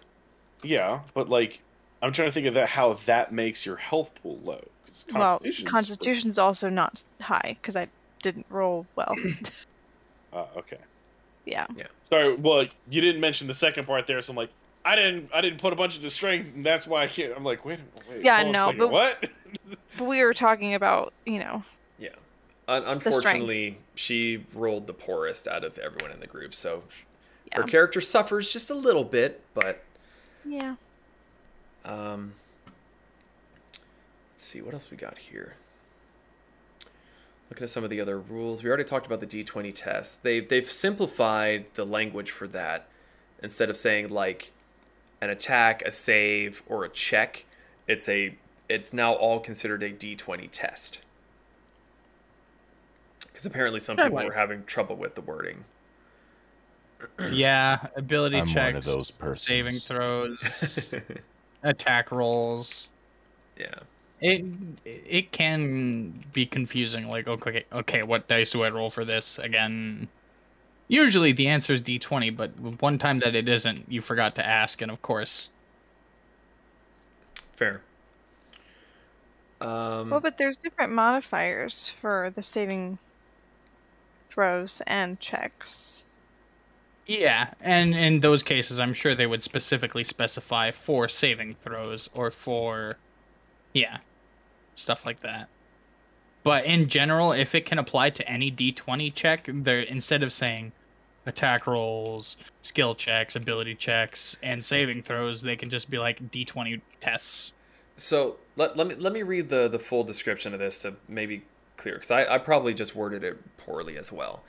yeah, 0.63 1.01
but 1.13 1.27
like, 1.29 1.61
I'm 2.01 2.11
trying 2.13 2.29
to 2.29 2.31
think 2.31 2.47
of 2.47 2.53
that 2.55 2.69
how 2.69 2.93
that 3.05 3.31
makes 3.33 3.65
your 3.65 3.75
health 3.77 4.11
pool 4.21 4.39
low. 4.43 4.63
'cause 4.85 5.05
Well, 5.11 5.39
Constitution's- 5.39 5.69
Constitution's 5.69 6.39
also 6.39 6.69
not 6.69 7.03
high 7.21 7.57
because 7.61 7.75
I 7.75 7.87
didn't 8.21 8.45
roll 8.49 8.85
well. 8.95 9.13
Uh, 10.31 10.45
okay. 10.57 10.77
Yeah. 11.45 11.67
yeah. 11.75 11.87
Sorry. 12.09 12.35
Well, 12.35 12.67
you 12.89 13.01
didn't 13.01 13.19
mention 13.19 13.47
the 13.47 13.53
second 13.53 13.85
part 13.85 14.07
there, 14.07 14.21
so 14.21 14.31
I'm 14.31 14.37
like, 14.37 14.51
I 14.85 14.95
didn't, 14.95 15.29
I 15.33 15.41
didn't 15.41 15.59
put 15.59 15.71
a 15.73 15.75
bunch 15.75 15.95
into 15.95 16.09
strength, 16.09 16.51
and 16.55 16.65
that's 16.65 16.85
why 16.85 17.03
I 17.03 17.07
can't. 17.07 17.33
I'm 17.35 17.43
like, 17.43 17.63
wait, 17.63 17.79
wait. 18.09 18.23
Yeah, 18.23 18.37
hold 18.43 18.47
on 18.47 18.55
a 18.55 18.57
no, 18.57 18.65
second, 18.65 18.79
but- 18.79 18.91
what? 18.91 19.29
But 19.97 20.05
we 20.05 20.23
were 20.23 20.33
talking 20.33 20.73
about, 20.73 21.13
you 21.25 21.37
know, 21.37 21.63
Yeah. 21.99 22.09
Un- 22.67 22.83
unfortunately, 22.85 23.77
she 23.93 24.43
rolled 24.55 24.87
the 24.87 24.93
poorest 24.93 25.47
out 25.47 25.63
of 25.63 25.77
everyone 25.77 26.09
in 26.11 26.19
the 26.19 26.25
group, 26.27 26.55
so 26.55 26.83
her 27.53 27.61
character 27.61 28.01
suffers 28.01 28.51
just 28.51 28.71
a 28.71 28.73
little 28.73 29.03
bit, 29.03 29.41
but 29.53 29.83
yeah. 30.43 30.75
um 31.85 32.33
let's 34.33 34.43
see 34.43 34.61
what 34.63 34.73
else 34.73 34.89
we 34.89 34.97
got 34.97 35.19
here. 35.19 35.53
Looking 37.51 37.63
at 37.63 37.69
some 37.69 37.83
of 37.83 37.91
the 37.91 38.01
other 38.01 38.17
rules, 38.19 38.63
we 38.63 38.69
already 38.69 38.83
talked 38.85 39.05
about 39.05 39.19
the 39.19 39.27
D20 39.27 39.71
test. 39.75 40.23
They've 40.23 40.47
they've 40.49 40.69
simplified 40.69 41.65
the 41.75 41.85
language 41.85 42.31
for 42.31 42.47
that. 42.47 42.87
Instead 43.43 43.69
of 43.69 43.77
saying 43.77 44.09
like 44.09 44.51
an 45.23 45.29
attack, 45.29 45.81
a 45.83 45.91
save, 45.91 46.61
or 46.67 46.83
a 46.83 46.89
check, 46.89 47.45
it's 47.87 48.07
a 48.09 48.35
it's 48.69 48.93
now 48.93 49.13
all 49.13 49.39
considered 49.39 49.83
a 49.83 49.91
D20 49.91 50.49
test. 50.51 50.99
Because 53.27 53.45
apparently 53.45 53.79
some 53.79 53.97
people 53.97 54.13
like- 54.13 54.27
were 54.27 54.33
having 54.33 54.63
trouble 54.65 54.95
with 54.95 55.15
the 55.15 55.21
wording. 55.21 55.65
Yeah, 57.31 57.87
ability 57.97 58.37
I'm 58.37 58.47
checks, 58.47 58.65
one 58.73 58.75
of 58.77 58.85
those 58.85 59.11
persons. 59.11 59.45
saving 59.45 59.75
throws, 59.79 60.93
attack 61.63 62.11
rolls. 62.11 62.87
yeah. 63.59 63.75
It 64.21 64.45
it 64.85 65.31
can 65.33 66.23
be 66.31 66.45
confusing. 66.45 67.09
Like, 67.09 67.27
okay, 67.27 67.65
okay, 67.73 68.03
what 68.03 68.29
dice 68.29 68.51
do 68.51 68.63
I 68.63 68.69
roll 68.69 68.89
for 68.89 69.03
this 69.03 69.37
again? 69.37 70.07
Usually 70.93 71.31
the 71.31 71.47
answer 71.47 71.73
is 71.73 71.81
d20, 71.81 72.37
but 72.37 72.51
one 72.59 72.99
time 72.99 73.17
that 73.19 73.33
it 73.35 73.49
isn't, 73.49 73.85
you 73.91 73.99
forgot 73.99 74.35
to 74.35 74.45
ask, 74.45 74.79
and 74.79 74.91
of 74.91 75.01
course, 75.01 75.49
Fair. 77.55 77.81
Um, 79.59 80.11
Well, 80.11 80.19
but 80.21 80.37
there's 80.37 80.57
different 80.57 80.93
modifiers 80.93 81.89
for 81.89 82.29
the 82.35 82.43
saving 82.43 82.99
throws 84.29 84.81
and 84.85 85.19
checks. 85.19 86.05
yeah. 87.07 87.53
And 87.59 87.95
in 87.95 88.19
those 88.19 88.43
cases, 88.43 88.79
I'm 88.79 88.93
sure 88.93 89.15
they 89.15 89.25
would 89.27 89.41
specifically 89.43 90.03
specify 90.03 90.71
for 90.71 91.09
saving 91.09 91.55
throws 91.55 92.07
or 92.13 92.29
for, 92.31 92.99
yeah, 93.73 93.97
stuff 94.75 95.05
like 95.07 95.21
that. 95.21 95.49
But 96.43 96.65
in 96.65 96.87
general, 96.89 97.31
if 97.31 97.55
it 97.55 97.65
can 97.65 97.79
apply 97.79 98.11
to 98.11 98.27
any 98.29 98.51
d20 98.51 99.13
check, 99.15 99.49
there 99.51 99.79
instead 99.81 100.21
of 100.23 100.31
saying 100.33 100.71
attack 101.25 101.67
rolls, 101.67 102.37
skill 102.61 102.95
checks, 102.95 103.35
ability 103.35 103.75
checks, 103.75 104.37
and 104.43 104.63
saving 104.63 105.03
throws, 105.03 105.41
they 105.41 105.55
can 105.55 105.69
just 105.69 105.89
be 105.89 105.97
like 105.97 106.31
d20 106.31 106.81
tests. 107.01 107.53
So 107.97 108.37
let, 108.55 108.75
let 108.75 108.87
me 108.87 108.95
let 108.95 109.13
me 109.13 109.23
read 109.23 109.49
the 109.49 109.67
the 109.67 109.79
full 109.79 110.03
description 110.03 110.53
of 110.53 110.59
this 110.59 110.81
to 110.81 110.95
maybe 111.07 111.43
clear 111.77 111.95
because 111.95 112.11
I, 112.11 112.35
I 112.35 112.37
probably 112.39 112.73
just 112.73 112.95
worded 112.95 113.23
it 113.23 113.57
poorly 113.57 113.97
as 113.97 114.11
well. 114.11 114.43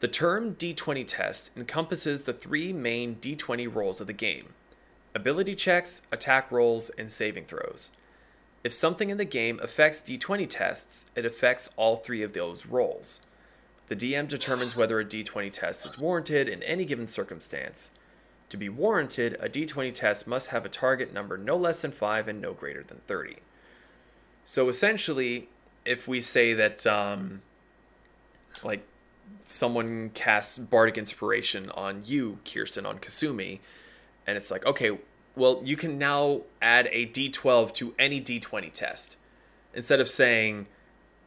The 0.00 0.08
term 0.08 0.54
D20 0.54 1.06
test 1.06 1.50
encompasses 1.56 2.22
the 2.22 2.32
three 2.32 2.72
main 2.72 3.16
D20 3.16 3.72
roles 3.74 4.00
of 4.00 4.06
the 4.06 4.12
game: 4.12 4.54
ability 5.14 5.54
checks, 5.54 6.02
attack 6.12 6.52
rolls, 6.52 6.90
and 6.90 7.10
saving 7.10 7.46
throws. 7.46 7.90
If 8.62 8.72
something 8.72 9.10
in 9.10 9.18
the 9.18 9.24
game 9.24 9.60
affects 9.62 10.00
D20 10.00 10.48
tests, 10.48 11.06
it 11.14 11.26
affects 11.26 11.68
all 11.76 11.96
three 11.96 12.22
of 12.22 12.32
those 12.32 12.64
roles. 12.66 13.20
The 13.88 13.96
DM 13.96 14.28
determines 14.28 14.74
whether 14.76 14.98
a 14.98 15.04
D20 15.04 15.52
test 15.52 15.84
is 15.84 15.98
warranted 15.98 16.48
in 16.48 16.62
any 16.62 16.84
given 16.84 17.06
circumstance. 17.06 17.90
To 18.50 18.56
be 18.56 18.68
warranted, 18.68 19.36
a 19.40 19.48
d20 19.48 19.92
test 19.94 20.26
must 20.26 20.50
have 20.50 20.64
a 20.64 20.68
target 20.68 21.12
number 21.12 21.36
no 21.36 21.56
less 21.56 21.82
than 21.82 21.92
5 21.92 22.28
and 22.28 22.40
no 22.40 22.52
greater 22.52 22.82
than 22.82 23.00
30. 23.06 23.38
So 24.44 24.68
essentially, 24.68 25.48
if 25.84 26.06
we 26.06 26.20
say 26.20 26.54
that, 26.54 26.86
um, 26.86 27.42
like, 28.62 28.86
someone 29.42 30.10
casts 30.10 30.58
Bardic 30.58 30.98
Inspiration 30.98 31.70
on 31.70 32.02
you, 32.04 32.38
Kirsten, 32.44 32.86
on 32.86 32.98
Kasumi, 32.98 33.60
and 34.26 34.36
it's 34.36 34.50
like, 34.50 34.64
okay, 34.66 34.98
well, 35.34 35.60
you 35.64 35.76
can 35.76 35.98
now 35.98 36.42
add 36.62 36.88
a 36.92 37.06
d12 37.06 37.72
to 37.74 37.94
any 37.98 38.20
d20 38.20 38.72
test. 38.72 39.16
Instead 39.74 40.00
of 40.00 40.08
saying 40.08 40.66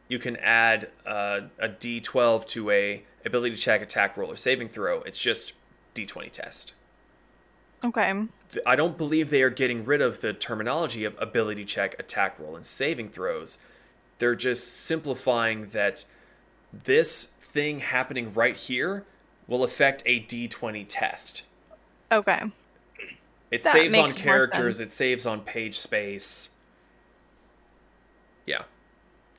you 0.08 0.18
can 0.18 0.36
add 0.36 0.88
uh, 1.06 1.40
a 1.58 1.68
d12 1.68 2.46
to 2.48 2.70
a 2.70 3.02
ability 3.24 3.56
check, 3.56 3.82
attack 3.82 4.16
roll, 4.16 4.30
or 4.32 4.36
saving 4.36 4.68
throw, 4.68 5.02
it's 5.02 5.18
just 5.18 5.52
d20 5.94 6.32
test. 6.32 6.72
Okay. 7.84 8.24
I 8.66 8.76
don't 8.76 8.98
believe 8.98 9.30
they 9.30 9.42
are 9.42 9.50
getting 9.50 9.84
rid 9.84 10.00
of 10.00 10.20
the 10.20 10.32
terminology 10.32 11.04
of 11.04 11.14
ability 11.20 11.64
check, 11.64 11.94
attack 11.98 12.38
roll, 12.38 12.56
and 12.56 12.66
saving 12.66 13.10
throws. 13.10 13.58
They're 14.18 14.34
just 14.34 14.72
simplifying 14.72 15.68
that 15.70 16.04
this 16.72 17.24
thing 17.40 17.80
happening 17.80 18.34
right 18.34 18.56
here 18.56 19.04
will 19.46 19.62
affect 19.64 20.02
a 20.06 20.20
d20 20.20 20.86
test. 20.88 21.42
Okay. 22.10 22.42
It 23.50 23.62
That 23.62 23.72
saves 23.72 23.96
on 23.96 24.12
characters, 24.12 24.80
it 24.80 24.90
saves 24.90 25.24
on 25.24 25.40
page 25.40 25.78
space. 25.78 26.50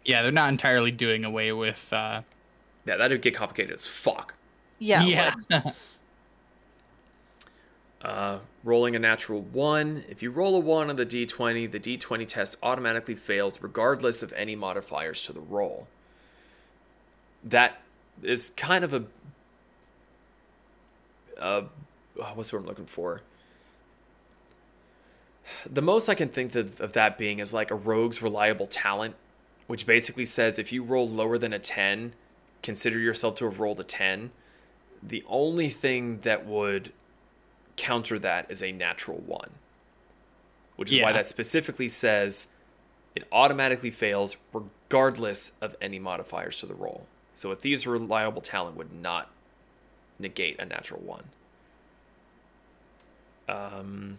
Yeah. 0.06 0.18
Yeah, 0.18 0.22
they're 0.24 0.32
not 0.32 0.50
entirely 0.50 0.91
doing 0.91 1.26
away 1.26 1.52
with. 1.52 1.91
Uh, 1.91 2.22
Yeah, 2.86 2.97
that'd 2.97 3.22
get 3.22 3.36
complicated 3.36 3.74
as 3.74 3.86
fuck. 3.88 4.34
Yeah. 4.80 5.04
yeah. 5.04 5.34
like- 5.50 5.64
Uh, 8.02 8.39
rolling 8.64 8.95
a 8.95 9.00
natural 9.00 9.41
1. 9.41 10.06
If 10.08 10.24
you 10.24 10.32
roll 10.32 10.56
a 10.56 10.60
1 10.60 10.89
on 10.89 10.95
the 10.95 11.06
d20, 11.06 11.70
the 11.70 11.80
d20 11.82 12.26
test 12.26 12.56
automatically 12.64 13.14
fails 13.16 13.62
regardless 13.62 14.24
of 14.24 14.32
any 14.38 14.56
modifiers 14.56 15.22
to 15.24 15.34
the 15.34 15.41
roll. 15.41 15.89
That 17.43 17.82
is 18.24 18.52
kind 18.52 18.86
of 18.86 18.93
a. 18.93 19.04
Uh, 21.38 21.64
what's 22.36 22.54
what 22.54 22.60
I'm 22.60 22.66
looking 22.66 22.86
for? 22.86 23.22
The 25.70 25.82
most 25.82 26.08
I 26.08 26.16
can 26.16 26.30
think 26.30 26.56
of, 26.56 26.80
of 26.80 26.93
that 26.93 27.18
being 27.18 27.39
is 27.39 27.54
like 27.54 27.70
a 27.70 27.76
rogue's 27.76 28.22
reliable 28.22 28.68
talent, 28.68 29.16
which 29.70 29.86
basically 29.86 30.26
says 30.26 30.57
if 30.57 30.74
you 30.74 30.82
roll 30.82 31.07
lower 31.07 31.38
than 31.38 31.53
a 31.53 31.59
10, 31.59 32.13
consider 32.63 32.97
yourself 32.97 33.36
to 33.36 33.45
have 33.45 33.59
rolled 33.59 33.80
a 33.80 33.84
10. 33.84 34.32
The 35.03 35.24
only 35.28 35.70
thing 35.70 36.22
that 36.22 36.43
would 36.43 36.91
counter 37.76 38.17
that 38.17 38.49
is 38.49 38.63
a 38.63 38.72
natural 38.72 39.20
one, 39.20 39.51
which 40.76 40.91
is 40.91 40.99
why 41.03 41.13
that 41.13 41.28
specifically 41.28 41.88
says 41.88 42.47
it 43.13 43.28
automatically 43.32 43.91
fails 43.91 44.38
regardless 44.51 45.51
of 45.61 45.76
any 45.80 45.99
modifiers 45.99 46.59
to 46.61 46.65
the 46.65 46.74
roll. 46.74 47.05
So 47.36 47.51
a 47.51 47.55
thieves' 47.55 47.86
reliable 47.86 48.41
talent 48.41 48.76
would 48.76 48.91
not 48.91 49.30
negate 50.17 50.59
a 50.59 50.65
natural 50.65 51.01
one. 51.01 51.26
Um, 53.47 54.17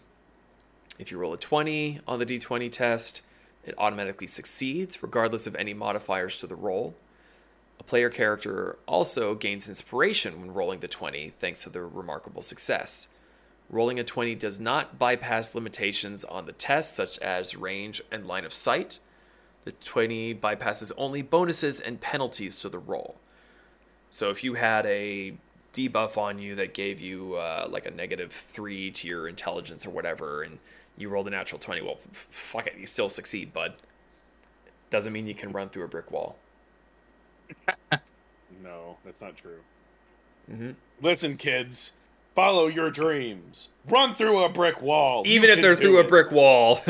if 0.97 1.11
you 1.11 1.19
roll 1.19 1.33
a 1.33 1.37
20 1.37 2.03
on 2.07 2.21
the 2.21 2.25
d20 2.25 2.71
test, 2.71 3.23
it 3.65 3.75
automatically 3.79 4.27
succeeds 4.27 5.03
regardless 5.03 5.47
of 5.47 5.55
any 5.57 5.75
modifiers 5.75 6.37
to 6.39 6.47
the 6.47 6.55
roll. 6.55 6.95
A 7.79 7.83
player 7.83 8.11
character 8.11 8.79
also 8.87 9.35
gains 9.35 9.69
inspiration 9.69 10.41
when 10.41 10.53
rolling 10.53 10.81
the 10.81 10.89
20 10.89 11.31
thanks 11.31 11.63
to 11.65 11.71
their 11.71 11.87
remarkable 11.87 12.43
success. 12.43 13.09
Rolling 13.71 13.99
a 13.99 14.05
20 14.05 14.35
does 14.35 14.59
not 14.59 14.99
bypass 14.99 15.55
limitations 15.55 16.25
on 16.25 16.47
the 16.47 16.53
test, 16.53 16.95
such 16.95 17.19
as 17.21 17.57
range 17.57 18.03
and 18.11 18.27
line 18.27 18.45
of 18.45 18.53
sight. 18.53 18.99
The 19.65 19.73
20 19.73 20.35
bypasses 20.35 20.91
only 20.97 21.23
bonuses 21.23 21.79
and 21.81 22.01
penalties 22.01 22.61
to 22.61 22.69
the 22.69 22.79
roll. 22.79 23.17
So 24.11 24.31
if 24.31 24.43
you 24.43 24.55
had 24.55 24.87
a 24.87 25.35
debuff 25.73 26.17
on 26.17 26.41
you 26.41 26.57
that 26.57 26.75
gave 26.75 27.01
you 27.01 27.35
uh, 27.35 27.69
like 27.71 27.87
a 27.87 27.91
negative 27.91 28.33
3 28.33 28.91
to 28.91 29.07
your 29.07 29.29
intelligence 29.29 29.87
or 29.87 29.91
whatever, 29.91 30.43
and 30.43 30.59
you 31.01 31.09
rolled 31.09 31.27
a 31.27 31.31
natural 31.31 31.59
20, 31.59 31.81
well, 31.83 31.99
f- 32.13 32.27
fuck 32.31 32.67
it, 32.67 32.75
you 32.79 32.87
still 32.87 33.09
succeed, 33.09 33.53
bud. 33.53 33.75
Doesn't 34.91 35.13
mean 35.13 35.27
you 35.27 35.35
can 35.35 35.51
run 35.53 35.69
through 35.69 35.85
a 35.85 35.89
brick 35.89 36.11
wall. 36.11 36.37
No, 38.63 38.97
that's 39.07 39.23
not 39.23 39.37
true. 39.39 39.61
Mm-hmm. 40.53 40.73
Listen, 41.01 41.37
kids, 41.39 41.93
follow 42.35 42.67
your 42.67 42.91
dreams. 42.91 43.71
Run 43.89 44.15
through 44.15 44.41
a 44.45 44.51
brick 44.51 44.83
wall. 44.83 45.23
You 45.27 45.33
Even 45.35 45.49
if 45.49 45.63
they're 45.63 45.75
do 45.77 45.81
through 45.81 46.01
a 46.01 46.05
brick 46.05 46.31
wall. 46.31 46.77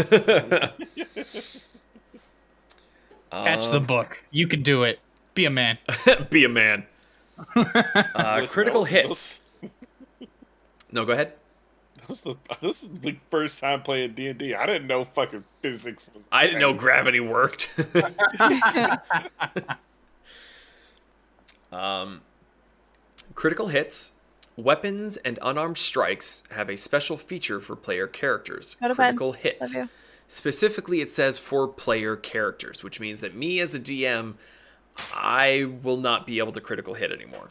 Catch 3.30 3.68
the 3.68 3.76
Um, 3.76 3.84
book. 3.84 4.20
You 4.32 4.48
can 4.48 4.62
do 4.62 4.82
it. 4.82 4.98
Be 5.34 5.44
a 5.44 5.50
man. 5.50 5.78
Be 6.30 6.44
a 6.44 6.48
man. 6.48 6.86
Uh, 7.54 8.46
critical 8.48 8.84
hits. 8.84 9.40
No, 10.90 11.04
go 11.04 11.12
ahead. 11.12 11.34
That 12.11 12.11
was 12.11 12.22
the 12.22 12.34
this 12.66 12.82
is 12.82 12.88
the 13.00 13.16
first 13.30 13.61
time 13.61 13.82
playing 13.82 14.14
D 14.14 14.26
and 14.28 14.38
D. 14.38 14.54
I 14.54 14.66
didn't 14.66 14.88
know 14.88 15.04
fucking 15.04 15.44
physics. 15.62 16.11
Was 16.14 16.28
I 16.32 16.46
didn't 16.46 16.61
know 16.61 16.74
gravity 16.74 17.20
worked. 17.20 17.72
um, 21.72 22.22
critical 23.34 23.68
hits, 23.68 24.12
weapons, 24.56 25.18
and 25.18 25.38
unarmed 25.40 25.78
strikes 25.78 26.42
have 26.50 26.68
a 26.68 26.76
special 26.76 27.16
feature 27.16 27.61
for 27.61 27.76
player 27.76 28.08
characters. 28.08 28.74
Go 28.80 28.88
to 28.88 28.94
bed. 28.94 28.96
critical 28.96 29.32
hits. 29.34 29.76
Specifically, 30.26 31.00
it 31.00 31.11
says 31.11 31.38
for 31.38 31.68
player 31.68 32.16
characters, 32.16 32.82
which 32.82 32.98
means 33.00 33.20
that 33.20 33.34
me 33.34 33.61
as 33.61 33.74
a 33.74 33.80
DM, 33.80 34.34
I 35.12 35.72
will 35.82 35.96
not 35.96 36.26
be 36.26 36.38
able 36.38 36.52
to 36.52 36.61
critical 36.61 36.94
hit 36.94 37.12
anymore. 37.12 37.50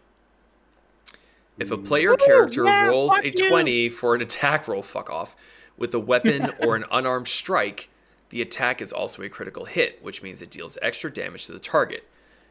If 1.59 1.71
a 1.71 1.77
player 1.77 2.15
character 2.15 2.65
yeah, 2.65 2.87
rolls 2.87 3.17
a 3.17 3.31
you. 3.31 3.49
20 3.49 3.89
for 3.89 4.15
an 4.15 4.21
attack 4.21 4.67
roll, 4.67 4.81
fuck 4.81 5.09
off, 5.09 5.35
with 5.77 5.93
a 5.93 5.99
weapon 5.99 6.51
or 6.59 6.75
an 6.75 6.85
unarmed 6.91 7.27
strike, 7.27 7.89
the 8.29 8.41
attack 8.41 8.81
is 8.81 8.93
also 8.93 9.21
a 9.23 9.29
critical 9.29 9.65
hit, 9.65 10.03
which 10.03 10.23
means 10.23 10.41
it 10.41 10.51
deals 10.51 10.77
extra 10.81 11.11
damage 11.11 11.45
to 11.47 11.51
the 11.51 11.59
target. 11.59 12.07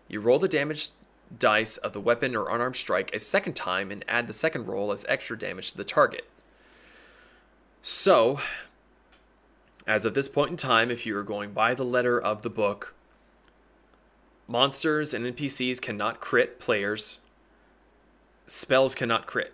You 0.09 0.20
roll 0.20 0.38
the 0.38 0.48
damage 0.48 0.90
dice 1.36 1.76
of 1.78 1.92
the 1.92 2.00
weapon 2.00 2.34
or 2.34 2.48
unarmed 2.48 2.76
strike 2.76 3.14
a 3.14 3.20
second 3.20 3.54
time 3.54 3.90
and 3.90 4.04
add 4.09 4.26
the 4.26 4.32
second 4.32 4.66
roll 4.66 4.92
as 4.92 5.04
extra 5.09 5.38
damage 5.38 5.72
to 5.72 5.76
the 5.76 5.84
target. 5.84 6.28
So, 7.82 8.40
as 9.86 10.04
of 10.04 10.14
this 10.14 10.28
point 10.28 10.50
in 10.50 10.56
time, 10.56 10.90
if 10.90 11.06
you 11.06 11.16
are 11.16 11.22
going 11.22 11.52
by 11.52 11.74
the 11.74 11.84
letter 11.84 12.20
of 12.20 12.42
the 12.42 12.50
book, 12.50 12.94
monsters 14.46 15.14
and 15.14 15.24
NPCs 15.24 15.80
cannot 15.80 16.20
crit 16.20 16.59
players, 16.59 17.20
spells 18.49 18.94
cannot 18.94 19.26
crit. 19.26 19.53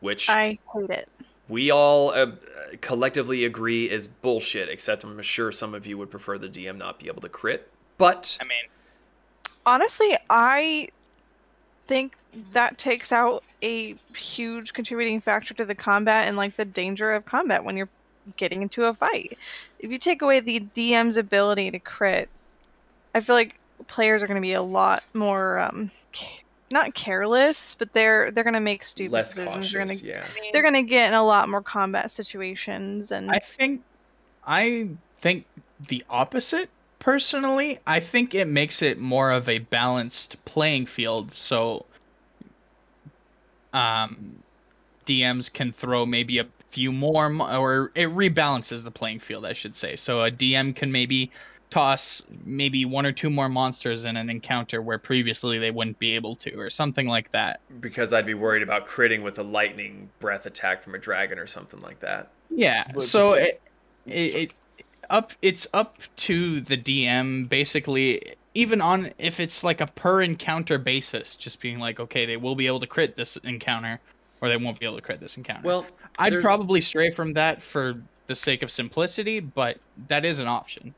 Which 0.00 0.28
I 0.28 0.58
hate 0.74 0.90
it. 0.90 1.08
we 1.48 1.70
all 1.70 2.10
uh, 2.10 2.32
collectively 2.80 3.44
agree 3.44 3.88
is 3.88 4.06
bullshit, 4.06 4.68
except 4.68 5.04
I'm 5.04 5.22
sure 5.22 5.50
some 5.50 5.74
of 5.74 5.86
you 5.86 5.96
would 5.96 6.10
prefer 6.10 6.36
the 6.36 6.48
DM 6.48 6.76
not 6.76 6.98
be 6.98 7.06
able 7.06 7.22
to 7.22 7.28
crit. 7.28 7.70
But 7.96 8.36
I 8.40 8.44
mean, 8.44 8.64
Honestly, 9.66 10.16
I 10.28 10.88
think 11.86 12.16
that 12.52 12.76
takes 12.76 13.12
out 13.12 13.44
a 13.62 13.94
huge 14.14 14.72
contributing 14.74 15.20
factor 15.20 15.54
to 15.54 15.64
the 15.64 15.74
combat 15.74 16.28
and 16.28 16.36
like 16.36 16.56
the 16.56 16.64
danger 16.64 17.12
of 17.12 17.24
combat 17.24 17.64
when 17.64 17.76
you're 17.76 17.88
getting 18.36 18.62
into 18.62 18.84
a 18.84 18.94
fight. 18.94 19.38
If 19.78 19.90
you 19.90 19.98
take 19.98 20.22
away 20.22 20.40
the 20.40 20.60
DM's 20.74 21.16
ability 21.16 21.70
to 21.70 21.78
crit, 21.78 22.28
I 23.14 23.20
feel 23.20 23.36
like 23.36 23.54
players 23.86 24.22
are 24.22 24.26
going 24.26 24.36
to 24.36 24.46
be 24.46 24.52
a 24.54 24.62
lot 24.62 25.02
more 25.14 25.58
um 25.58 25.90
ca- 26.12 26.43
not 26.70 26.94
careless, 26.94 27.74
but 27.74 27.92
they're 27.92 28.30
they're 28.30 28.44
going 28.44 28.54
to 28.54 28.60
make 28.60 28.84
stupid 28.84 29.12
less 29.12 29.34
decisions. 29.34 29.72
They're 29.72 29.84
going 29.84 29.98
to 29.98 30.04
yeah. 30.06 30.24
they're 30.52 30.62
going 30.62 30.74
to 30.74 30.82
get 30.82 31.08
in 31.08 31.14
a 31.14 31.24
lot 31.24 31.48
more 31.48 31.62
combat 31.62 32.10
situations 32.10 33.10
and 33.12 33.30
I 33.30 33.38
think, 33.38 33.82
I 34.46 34.88
think 35.18 35.46
the 35.88 36.04
opposite. 36.08 36.70
Personally, 36.98 37.80
I 37.86 38.00
think 38.00 38.34
it 38.34 38.46
makes 38.46 38.80
it 38.80 38.98
more 38.98 39.30
of 39.30 39.46
a 39.46 39.58
balanced 39.58 40.42
playing 40.46 40.86
field. 40.86 41.32
So, 41.32 41.84
um, 43.74 44.36
DMs 45.04 45.52
can 45.52 45.72
throw 45.72 46.06
maybe 46.06 46.38
a 46.38 46.46
few 46.70 46.92
more, 46.92 47.26
or 47.40 47.92
it 47.94 48.08
rebalances 48.08 48.82
the 48.84 48.90
playing 48.90 49.20
field, 49.20 49.44
I 49.44 49.52
should 49.52 49.76
say. 49.76 49.96
So 49.96 50.24
a 50.24 50.30
DM 50.30 50.74
can 50.74 50.90
maybe 50.90 51.30
toss 51.74 52.22
maybe 52.44 52.84
one 52.84 53.04
or 53.04 53.10
two 53.10 53.28
more 53.28 53.48
monsters 53.48 54.04
in 54.04 54.16
an 54.16 54.30
encounter 54.30 54.80
where 54.80 54.96
previously 54.96 55.58
they 55.58 55.72
wouldn't 55.72 55.98
be 55.98 56.14
able 56.14 56.36
to, 56.36 56.54
or 56.54 56.70
something 56.70 57.08
like 57.08 57.32
that. 57.32 57.58
Because 57.80 58.12
I'd 58.12 58.26
be 58.26 58.34
worried 58.34 58.62
about 58.62 58.86
critting 58.86 59.24
with 59.24 59.40
a 59.40 59.42
lightning 59.42 60.08
breath 60.20 60.46
attack 60.46 60.84
from 60.84 60.94
a 60.94 60.98
dragon 60.98 61.36
or 61.36 61.48
something 61.48 61.80
like 61.80 61.98
that. 61.98 62.28
Yeah. 62.48 62.84
But 62.94 63.02
so 63.02 63.34
it, 63.34 63.60
it, 64.06 64.12
it 64.12 64.52
up 65.10 65.32
it's 65.42 65.66
up 65.74 65.98
to 66.16 66.60
the 66.60 66.78
DM 66.78 67.48
basically 67.48 68.36
even 68.54 68.80
on 68.80 69.10
if 69.18 69.40
it's 69.40 69.64
like 69.64 69.80
a 69.80 69.88
per 69.88 70.22
encounter 70.22 70.78
basis 70.78 71.34
just 71.34 71.60
being 71.60 71.80
like 71.80 71.98
okay 71.98 72.24
they 72.24 72.36
will 72.36 72.54
be 72.54 72.68
able 72.68 72.80
to 72.80 72.86
crit 72.86 73.16
this 73.16 73.36
encounter 73.38 74.00
or 74.40 74.48
they 74.48 74.56
won't 74.56 74.78
be 74.78 74.86
able 74.86 74.96
to 74.96 75.02
crit 75.02 75.18
this 75.18 75.36
encounter. 75.36 75.66
Well, 75.66 75.86
I'd 76.20 76.32
there's- 76.32 76.44
probably 76.44 76.80
stray 76.80 77.10
from 77.10 77.32
that 77.32 77.62
for 77.62 78.00
the 78.26 78.36
sake 78.36 78.62
of 78.62 78.70
simplicity, 78.70 79.40
but 79.40 79.78
that 80.08 80.24
is 80.24 80.38
an 80.38 80.46
option. 80.46 80.94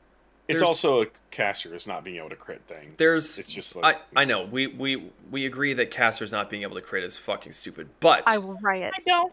It's 0.48 0.62
also 0.62 1.02
a 1.02 1.06
caster 1.30 1.74
is 1.74 1.86
not 1.86 2.04
being 2.04 2.16
able 2.16 2.30
to 2.30 2.36
crit 2.36 2.62
thing. 2.68 2.94
there's 2.96 3.38
It's 3.38 3.52
just 3.52 3.74
like 3.74 4.00
I, 4.14 4.22
I 4.22 4.24
know 4.24 4.44
we, 4.44 4.68
we 4.68 5.10
we 5.30 5.44
agree 5.44 5.74
that 5.74 5.90
casters 5.90 6.30
not 6.30 6.50
being 6.50 6.62
able 6.62 6.76
to 6.76 6.82
crit 6.82 7.02
is 7.02 7.18
fucking 7.18 7.52
stupid, 7.52 7.88
but 8.00 8.22
I 8.26 8.38
will 8.38 8.54
riot. 8.54 8.94
I 8.96 9.02
know, 9.06 9.30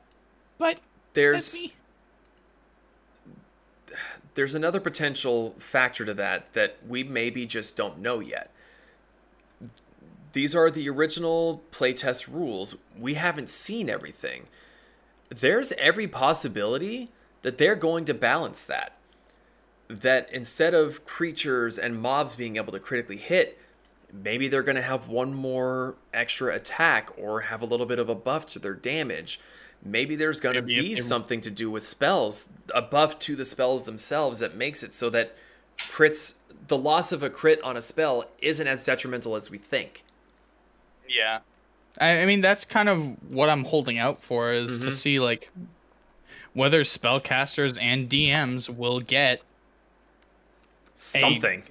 but 0.58 0.80
there's 1.14 1.68
there's 4.36 4.56
another 4.56 4.80
potential 4.80 5.56
factor 5.60 6.04
to 6.06 6.14
that 6.16 6.54
that 6.54 6.78
we 6.88 7.04
maybe 7.04 7.46
just 7.46 7.78
don't 7.78 8.00
know 8.00 8.20
yet. 8.20 8.50
These 10.34 10.56
are 10.56 10.72
the 10.72 10.90
original 10.90 11.62
playtest 11.72 12.28
rules. 12.28 12.76
We 12.98 13.14
haven't 13.14 13.50
seen 13.50 13.88
everything. 13.88 14.48
There's 15.30 15.72
every 15.74 16.08
possibility 16.08 17.12
that 17.44 17.60
they're 17.60 17.76
going 17.76 18.06
to 18.06 18.16
balance 18.16 18.64
that. 18.66 18.94
That 20.02 20.32
instead 20.32 20.74
of 20.74 21.06
creatures 21.06 21.78
and 21.78 22.02
mobs 22.02 22.36
being 22.36 22.58
able 22.58 22.72
to 22.74 22.80
critically 22.80 23.18
hit, 23.18 23.60
maybe 24.12 24.48
they're 24.48 24.64
going 24.64 24.76
to 24.76 24.82
have 24.82 25.08
one 25.08 25.34
more 25.34 25.96
extra 26.14 26.56
attack 26.56 27.10
or 27.18 27.42
have 27.42 27.62
a 27.62 27.66
little 27.66 27.86
bit 27.86 28.00
of 28.00 28.10
a 28.10 28.16
buff 28.16 28.48
to 28.54 28.60
their 28.60 28.74
damage. 28.74 29.40
Maybe 29.86 30.16
there's 30.16 30.40
going 30.40 30.56
to 30.56 30.62
be 30.62 30.96
they- 30.96 31.00
something 31.02 31.42
to 31.42 31.52
do 31.52 31.70
with 31.70 31.84
spells, 31.84 32.50
a 32.74 32.82
buff 32.82 33.20
to 33.20 33.36
the 33.36 33.46
spells 33.46 33.86
themselves 33.86 34.40
that 34.40 34.56
makes 34.56 34.82
it 34.82 34.94
so 34.94 35.10
that 35.12 35.36
crits, 35.78 36.36
the 36.70 36.78
loss 36.78 37.12
of 37.12 37.22
a 37.22 37.30
crit 37.30 37.62
on 37.62 37.76
a 37.78 37.82
spell 37.82 38.26
isn't 38.40 38.66
as 38.68 38.84
detrimental 38.86 39.36
as 39.36 39.52
we 39.52 39.58
think. 39.58 40.04
Yeah. 41.08 41.40
I, 42.00 42.22
I 42.22 42.26
mean 42.26 42.42
that's 42.42 42.66
kind 42.66 42.90
of 42.90 43.18
what 43.32 43.50
I'm 43.50 43.66
holding 43.66 44.00
out 44.00 44.24
for 44.24 44.54
is 44.54 44.80
to 44.80 44.88
Mhm. 44.88 44.92
see 44.94 45.20
like 45.20 45.52
whether 46.54 46.84
spellcasters 46.84 47.78
and 47.80 48.10
DMs 48.10 48.70
will 48.70 49.00
get 49.00 49.42
Something. 50.96 51.64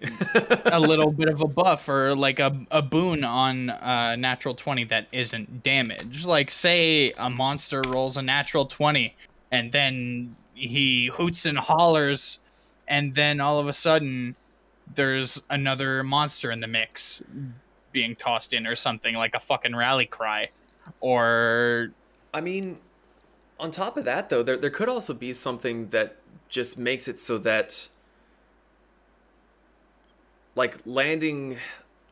a 0.64 0.80
little 0.80 1.12
bit 1.12 1.28
of 1.28 1.40
a 1.40 1.46
buff 1.46 1.88
or 1.88 2.14
like 2.14 2.38
a, 2.40 2.58
a 2.70 2.82
boon 2.82 3.22
on 3.22 3.70
a 3.70 4.16
natural 4.16 4.54
20 4.54 4.84
that 4.84 5.06
isn't 5.12 5.62
damage. 5.62 6.24
Like, 6.24 6.50
say 6.50 7.12
a 7.16 7.30
monster 7.30 7.82
rolls 7.88 8.16
a 8.16 8.22
natural 8.22 8.66
20 8.66 9.14
and 9.52 9.70
then 9.70 10.34
he 10.54 11.10
hoots 11.12 11.46
and 11.46 11.58
hollers, 11.58 12.38
and 12.88 13.14
then 13.14 13.40
all 13.40 13.58
of 13.58 13.68
a 13.68 13.72
sudden 13.72 14.34
there's 14.94 15.40
another 15.48 16.02
monster 16.02 16.50
in 16.50 16.60
the 16.60 16.66
mix 16.66 17.22
being 17.92 18.16
tossed 18.16 18.52
in 18.52 18.66
or 18.66 18.74
something 18.74 19.14
like 19.14 19.34
a 19.34 19.40
fucking 19.40 19.76
rally 19.76 20.06
cry. 20.06 20.48
Or 21.00 21.92
I 22.34 22.40
mean, 22.40 22.78
on 23.60 23.70
top 23.70 23.96
of 23.96 24.04
that, 24.04 24.30
though, 24.30 24.42
there 24.42 24.56
there 24.56 24.70
could 24.70 24.88
also 24.88 25.14
be 25.14 25.32
something 25.32 25.90
that 25.90 26.16
just 26.48 26.78
makes 26.78 27.08
it 27.08 27.18
so 27.18 27.38
that, 27.38 27.88
like 30.54 30.78
landing, 30.84 31.56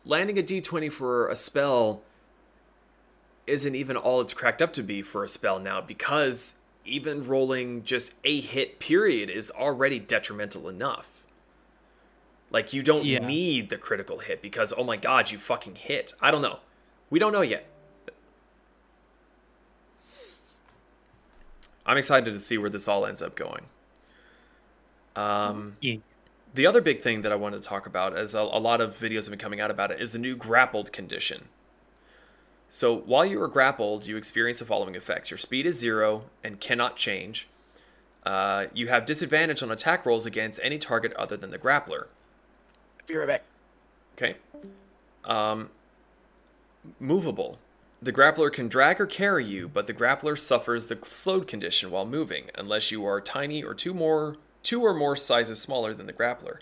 landing 0.04 0.38
a 0.38 0.42
D 0.42 0.60
twenty 0.60 0.88
for 0.88 1.28
a 1.28 1.36
spell 1.36 2.02
isn't 3.46 3.74
even 3.74 3.96
all 3.96 4.20
it's 4.20 4.32
cracked 4.34 4.62
up 4.62 4.72
to 4.74 4.82
be 4.82 5.02
for 5.02 5.24
a 5.24 5.28
spell 5.28 5.58
now 5.58 5.80
because 5.80 6.54
even 6.84 7.26
rolling 7.26 7.82
just 7.84 8.14
a 8.24 8.40
hit 8.40 8.78
period 8.78 9.28
is 9.28 9.50
already 9.50 9.98
detrimental 9.98 10.68
enough. 10.68 11.08
Like 12.50 12.72
you 12.72 12.82
don't 12.82 13.04
Yeah. 13.04 13.18
need 13.26 13.70
the 13.70 13.76
critical 13.76 14.18
hit 14.18 14.40
because 14.42 14.72
oh 14.76 14.84
my 14.84 14.96
god, 14.96 15.30
you 15.30 15.38
fucking 15.38 15.76
hit. 15.76 16.14
I 16.20 16.30
don't 16.30 16.42
know. 16.42 16.60
We 17.10 17.18
don't 17.18 17.32
know 17.32 17.42
yet. 17.42 17.66
I'm 21.86 21.96
excited 21.96 22.32
to 22.32 22.38
see 22.38 22.56
where 22.58 22.70
this 22.70 22.86
all 22.86 23.04
ends 23.06 23.22
up 23.22 23.34
going. 23.34 23.66
Um, 25.16 25.76
Yeah. 25.80 25.96
The 26.52 26.66
other 26.66 26.80
big 26.80 27.00
thing 27.00 27.22
that 27.22 27.30
I 27.30 27.36
wanted 27.36 27.62
to 27.62 27.68
talk 27.68 27.86
about, 27.86 28.16
as 28.16 28.34
a, 28.34 28.40
a 28.40 28.58
lot 28.58 28.80
of 28.80 28.98
videos 28.98 29.24
have 29.24 29.30
been 29.30 29.38
coming 29.38 29.60
out 29.60 29.70
about 29.70 29.90
it, 29.90 30.00
is 30.00 30.12
the 30.12 30.18
new 30.18 30.34
grappled 30.34 30.92
condition. 30.92 31.48
So 32.70 32.96
while 32.96 33.24
you 33.24 33.40
are 33.42 33.48
grappled, 33.48 34.06
you 34.06 34.16
experience 34.16 34.58
the 34.58 34.64
following 34.64 34.94
effects: 34.94 35.30
your 35.30 35.38
speed 35.38 35.66
is 35.66 35.78
zero 35.78 36.24
and 36.42 36.60
cannot 36.60 36.96
change. 36.96 37.48
Uh, 38.24 38.66
you 38.74 38.88
have 38.88 39.06
disadvantage 39.06 39.62
on 39.62 39.70
attack 39.70 40.04
rolls 40.04 40.26
against 40.26 40.60
any 40.62 40.78
target 40.78 41.12
other 41.14 41.36
than 41.36 41.50
the 41.50 41.58
grappler. 41.58 42.06
Be 43.06 43.16
right 43.16 43.26
back. 43.26 43.42
Okay. 44.16 44.36
Um, 45.24 45.70
movable. 46.98 47.58
The 48.02 48.12
grappler 48.12 48.52
can 48.52 48.68
drag 48.68 49.00
or 49.00 49.06
carry 49.06 49.44
you, 49.44 49.68
but 49.68 49.86
the 49.86 49.94
grappler 49.94 50.38
suffers 50.38 50.86
the 50.86 50.98
slowed 51.02 51.46
condition 51.46 51.90
while 51.90 52.06
moving, 52.06 52.50
unless 52.54 52.90
you 52.90 53.04
are 53.04 53.20
tiny 53.20 53.62
or 53.62 53.74
two 53.74 53.94
more 53.94 54.36
two 54.62 54.82
or 54.82 54.94
more 54.94 55.16
sizes 55.16 55.60
smaller 55.60 55.94
than 55.94 56.06
the 56.06 56.12
grappler. 56.12 56.58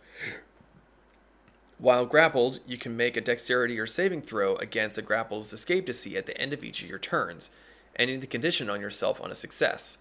While 1.79 2.07
grappled, 2.07 2.59
you 2.67 2.77
can 2.77 2.97
make 2.97 3.17
a 3.17 3.21
dexterity 3.21 3.79
or 3.79 3.87
saving 3.87 4.23
throw 4.23 4.57
against 4.57 4.97
the 4.97 5.03
grapple's 5.03 5.53
escape 5.53 5.87
DC 5.87 6.17
at 6.17 6.27
the 6.27 6.37
end 6.37 6.53
of 6.53 6.65
each 6.65 6.83
of 6.83 6.89
your 6.89 6.99
turns, 6.99 7.51
ending 7.97 8.21
the 8.21 8.27
condition 8.27 8.69
on 8.69 8.81
yourself 8.81 9.21
on 9.21 9.31
a 9.31 9.37
success. 9.37 9.99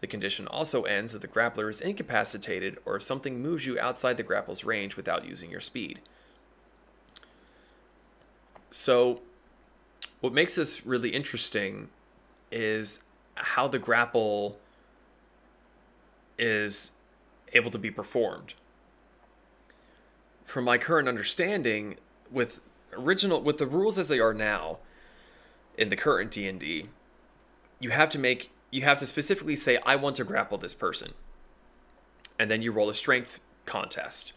The 0.00 0.06
condition 0.06 0.46
also 0.46 0.82
ends 0.82 1.14
if 1.14 1.20
the 1.20 1.28
grappler 1.28 1.68
is 1.68 1.80
incapacitated 1.80 2.78
or 2.84 2.96
if 2.96 3.02
something 3.02 3.42
moves 3.42 3.66
you 3.66 3.80
outside 3.80 4.16
the 4.16 4.22
grapple's 4.22 4.62
range 4.62 4.96
without 4.96 5.24
using 5.24 5.50
your 5.50 5.60
speed. 5.60 5.98
So, 8.70 9.20
what 10.20 10.32
makes 10.32 10.54
this 10.54 10.86
really 10.86 11.10
interesting 11.10 11.88
is 12.52 13.02
how 13.34 13.66
the 13.66 13.78
grapple 13.78 14.58
is 16.38 16.92
able 17.52 17.70
to 17.70 17.78
be 17.78 17.90
performed. 17.90 18.54
From 20.44 20.64
my 20.64 20.78
current 20.78 21.08
understanding, 21.08 21.96
with 22.30 22.60
original 22.92 23.40
with 23.40 23.58
the 23.58 23.66
rules 23.66 23.98
as 23.98 24.08
they 24.08 24.20
are 24.20 24.34
now 24.34 24.78
in 25.76 25.88
the 25.88 25.96
current 25.96 26.30
D&D, 26.30 26.88
you 27.80 27.90
have 27.90 28.08
to 28.10 28.18
make 28.18 28.50
you 28.70 28.82
have 28.82 28.98
to 28.98 29.06
specifically 29.06 29.56
say 29.56 29.78
I 29.84 29.96
want 29.96 30.16
to 30.16 30.24
grapple 30.24 30.58
this 30.58 30.74
person. 30.74 31.12
And 32.38 32.50
then 32.50 32.62
you 32.62 32.70
roll 32.70 32.88
a 32.88 32.94
strength 32.94 33.40
contest. 33.66 34.32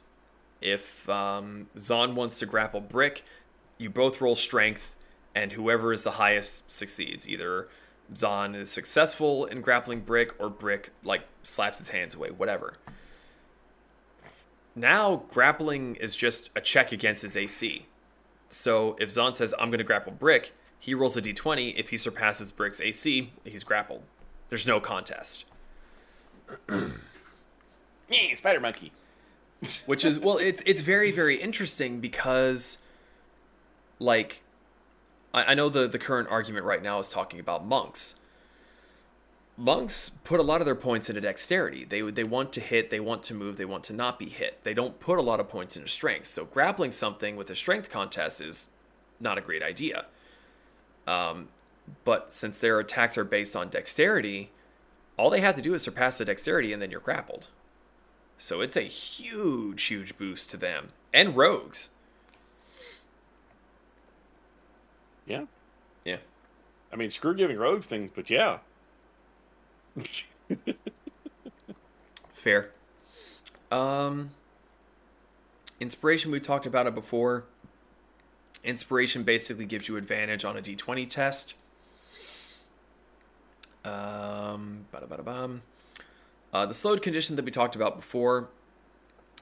If 0.61 1.09
um, 1.09 1.67
Zon 1.77 2.15
wants 2.15 2.39
to 2.39 2.45
grapple 2.45 2.81
Brick, 2.81 3.23
you 3.77 3.89
both 3.89 4.21
roll 4.21 4.35
strength, 4.35 4.95
and 5.35 5.51
whoever 5.51 5.91
is 5.91 6.03
the 6.03 6.11
highest 6.11 6.71
succeeds. 6.71 7.27
Either 7.27 7.67
Zon 8.15 8.55
is 8.55 8.71
successful 8.71 9.45
in 9.45 9.61
grappling 9.61 10.01
Brick, 10.01 10.33
or 10.39 10.49
Brick 10.49 10.91
like 11.03 11.23
slaps 11.43 11.79
his 11.79 11.89
hands 11.89 12.13
away, 12.13 12.29
whatever. 12.29 12.75
Now 14.75 15.23
grappling 15.29 15.95
is 15.95 16.15
just 16.15 16.49
a 16.55 16.61
check 16.61 16.91
against 16.91 17.23
his 17.23 17.35
AC. 17.35 17.85
So 18.49 18.95
if 18.99 19.11
Zon 19.11 19.33
says 19.33 19.53
I'm 19.59 19.69
going 19.69 19.79
to 19.79 19.83
grapple 19.83 20.13
Brick, 20.13 20.53
he 20.79 20.93
rolls 20.93 21.17
a 21.17 21.21
d20. 21.21 21.77
If 21.77 21.89
he 21.89 21.97
surpasses 21.97 22.51
Brick's 22.51 22.81
AC, 22.81 23.31
he's 23.43 23.63
grappled. 23.63 24.03
There's 24.49 24.67
no 24.67 24.79
contest. 24.79 25.45
Yeah, 28.11 28.35
spider 28.35 28.59
monkey. 28.59 28.91
which 29.85 30.03
is 30.03 30.19
well 30.19 30.37
it's 30.37 30.61
it's 30.65 30.81
very 30.81 31.11
very 31.11 31.35
interesting 31.35 31.99
because 31.99 32.79
like 33.99 34.41
I, 35.33 35.51
I 35.51 35.53
know 35.53 35.69
the 35.69 35.87
the 35.87 35.99
current 35.99 36.27
argument 36.29 36.65
right 36.65 36.81
now 36.81 36.99
is 36.99 37.09
talking 37.09 37.39
about 37.39 37.65
monks 37.65 38.15
monks 39.61 40.09
put 40.23 40.39
a 40.39 40.43
lot 40.43 40.61
of 40.61 40.65
their 40.65 40.75
points 40.75 41.09
into 41.09 41.21
dexterity 41.21 41.85
they 41.85 42.01
they 42.01 42.23
want 42.23 42.51
to 42.51 42.59
hit 42.59 42.89
they 42.89 42.99
want 42.99 43.21
to 43.21 43.33
move 43.33 43.57
they 43.57 43.65
want 43.65 43.83
to 43.83 43.93
not 43.93 44.17
be 44.17 44.27
hit 44.27 44.59
they 44.63 44.73
don't 44.73 44.99
put 44.99 45.19
a 45.19 45.21
lot 45.21 45.39
of 45.39 45.47
points 45.47 45.75
into 45.75 45.87
strength 45.87 46.27
so 46.27 46.45
grappling 46.45 46.91
something 46.91 47.35
with 47.35 47.49
a 47.49 47.55
strength 47.55 47.89
contest 47.89 48.41
is 48.41 48.69
not 49.19 49.37
a 49.37 49.41
great 49.41 49.61
idea 49.61 50.05
um, 51.05 51.49
but 52.03 52.33
since 52.33 52.59
their 52.59 52.79
attacks 52.79 53.17
are 53.17 53.23
based 53.23 53.55
on 53.55 53.69
dexterity 53.69 54.51
all 55.17 55.29
they 55.29 55.41
have 55.41 55.55
to 55.55 55.61
do 55.61 55.73
is 55.73 55.81
surpass 55.81 56.17
the 56.17 56.25
dexterity 56.25 56.73
and 56.73 56.81
then 56.81 56.89
you're 56.89 56.99
grappled 56.99 57.49
so 58.41 58.59
it's 58.59 58.75
a 58.75 58.81
huge, 58.81 59.83
huge 59.83 60.17
boost 60.17 60.49
to 60.49 60.57
them 60.57 60.89
and 61.13 61.37
rogues. 61.37 61.89
Yeah. 65.27 65.45
Yeah. 66.03 66.17
I 66.91 66.95
mean, 66.95 67.11
screw 67.11 67.35
giving 67.35 67.57
rogues 67.57 67.85
things, 67.85 68.09
but 68.15 68.31
yeah. 68.31 68.57
Fair. 72.29 72.71
Um, 73.71 74.31
inspiration, 75.79 76.31
we 76.31 76.39
talked 76.39 76.65
about 76.65 76.87
it 76.87 76.95
before. 76.95 77.45
Inspiration 78.63 79.23
basically 79.23 79.65
gives 79.65 79.87
you 79.87 79.97
advantage 79.97 80.45
on 80.45 80.57
a 80.57 80.61
d20 80.61 81.09
test. 81.09 81.55
Um. 83.83 84.85
Uh, 86.53 86.65
the 86.65 86.73
slowed 86.73 87.01
condition 87.01 87.35
that 87.37 87.45
we 87.45 87.51
talked 87.51 87.75
about 87.75 87.95
before, 87.95 88.49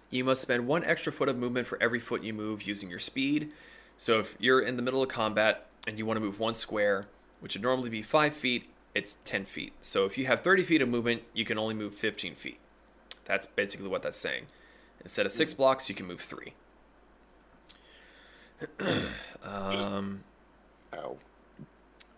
you 0.09 0.23
must 0.23 0.41
spend 0.41 0.67
one 0.67 0.83
extra 0.83 1.11
foot 1.11 1.27
of 1.27 1.37
movement 1.37 1.67
for 1.67 1.81
every 1.81 1.99
foot 1.99 2.23
you 2.23 2.33
move 2.33 2.63
using 2.63 2.89
your 2.89 2.99
speed. 2.99 3.51
So 3.97 4.19
if 4.19 4.35
you're 4.39 4.61
in 4.61 4.77
the 4.77 4.81
middle 4.81 5.01
of 5.01 5.09
combat 5.09 5.65
and 5.87 5.97
you 5.97 6.05
want 6.05 6.17
to 6.17 6.21
move 6.21 6.39
one 6.39 6.55
square, 6.55 7.07
which 7.39 7.55
would 7.55 7.63
normally 7.63 7.89
be 7.89 8.01
five 8.01 8.33
feet, 8.33 8.69
it's 8.95 9.17
10 9.25 9.45
feet. 9.45 9.73
So 9.81 10.05
if 10.05 10.17
you 10.17 10.25
have 10.25 10.41
30 10.41 10.63
feet 10.63 10.81
of 10.81 10.89
movement, 10.89 11.23
you 11.33 11.45
can 11.45 11.57
only 11.57 11.75
move 11.75 11.93
15 11.93 12.35
feet. 12.35 12.59
That's 13.25 13.45
basically 13.45 13.87
what 13.87 14.01
that's 14.01 14.17
saying. 14.17 14.47
Instead 15.01 15.25
of 15.25 15.31
six 15.31 15.53
blocks, 15.53 15.87
you 15.87 15.95
can 15.95 16.07
move 16.07 16.21
three. 16.21 16.53
um, 19.43 20.23
Ow. 20.93 21.17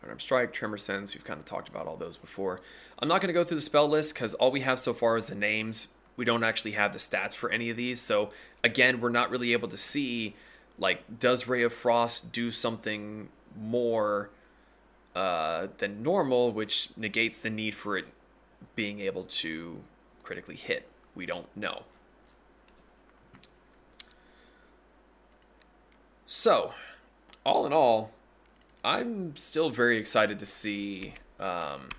Unarmed 0.02 0.22
Strike, 0.22 0.52
Tremor 0.52 0.78
Sense, 0.78 1.14
we've 1.14 1.24
kind 1.24 1.40
of 1.40 1.46
talked 1.46 1.70
about 1.70 1.86
all 1.86 1.96
those 1.96 2.18
before. 2.18 2.62
I'm 3.00 3.08
not 3.08 3.22
going 3.22 3.28
to 3.28 3.34
go 3.34 3.44
through 3.44 3.56
the 3.56 3.62
spell 3.62 3.88
list 3.88 4.16
because 4.16 4.34
all 4.36 4.50
we 4.50 4.62
have 4.62 4.80
so 4.80 4.94
far 4.94 5.16
is 5.16 5.28
the 5.28 5.36
names. 5.36 5.90
We 6.16 6.26
don't 6.26 6.44
actually 6.44 6.72
have 6.72 6.94
the 6.94 7.00
stats 7.00 7.34
for 7.34 7.52
any 7.52 7.70
of 7.70 7.78
these. 7.78 8.02
So, 8.02 8.32
again, 8.64 9.00
we're 9.00 9.10
not 9.10 9.30
really 9.30 9.54
able 9.54 9.68
to 9.68 9.78
see, 9.78 10.36
like, 10.80 11.20
does 11.20 11.48
Ray 11.48 11.62
of 11.62 11.72
Frost 11.72 12.32
do 12.32 12.50
something 12.50 13.30
more 13.56 14.32
uh, 15.16 15.68
than 15.78 16.04
normal, 16.04 16.52
which 16.52 16.90
negates 16.96 17.40
the 17.40 17.50
need 17.50 17.76
for 17.76 17.98
it 17.98 18.06
being 18.76 19.00
able 19.00 19.24
to 19.24 19.82
critically 20.24 20.56
hit? 20.56 20.88
We 21.16 21.26
don't 21.26 21.48
know. 21.56 21.84
So, 26.26 26.74
all 27.46 27.66
in 27.66 27.74
all, 27.74 28.12
I'm 28.86 29.36
still 29.36 29.70
very 29.70 29.98
excited 29.98 30.40
to 30.40 30.46
see 30.46 31.14
um, 31.40 31.90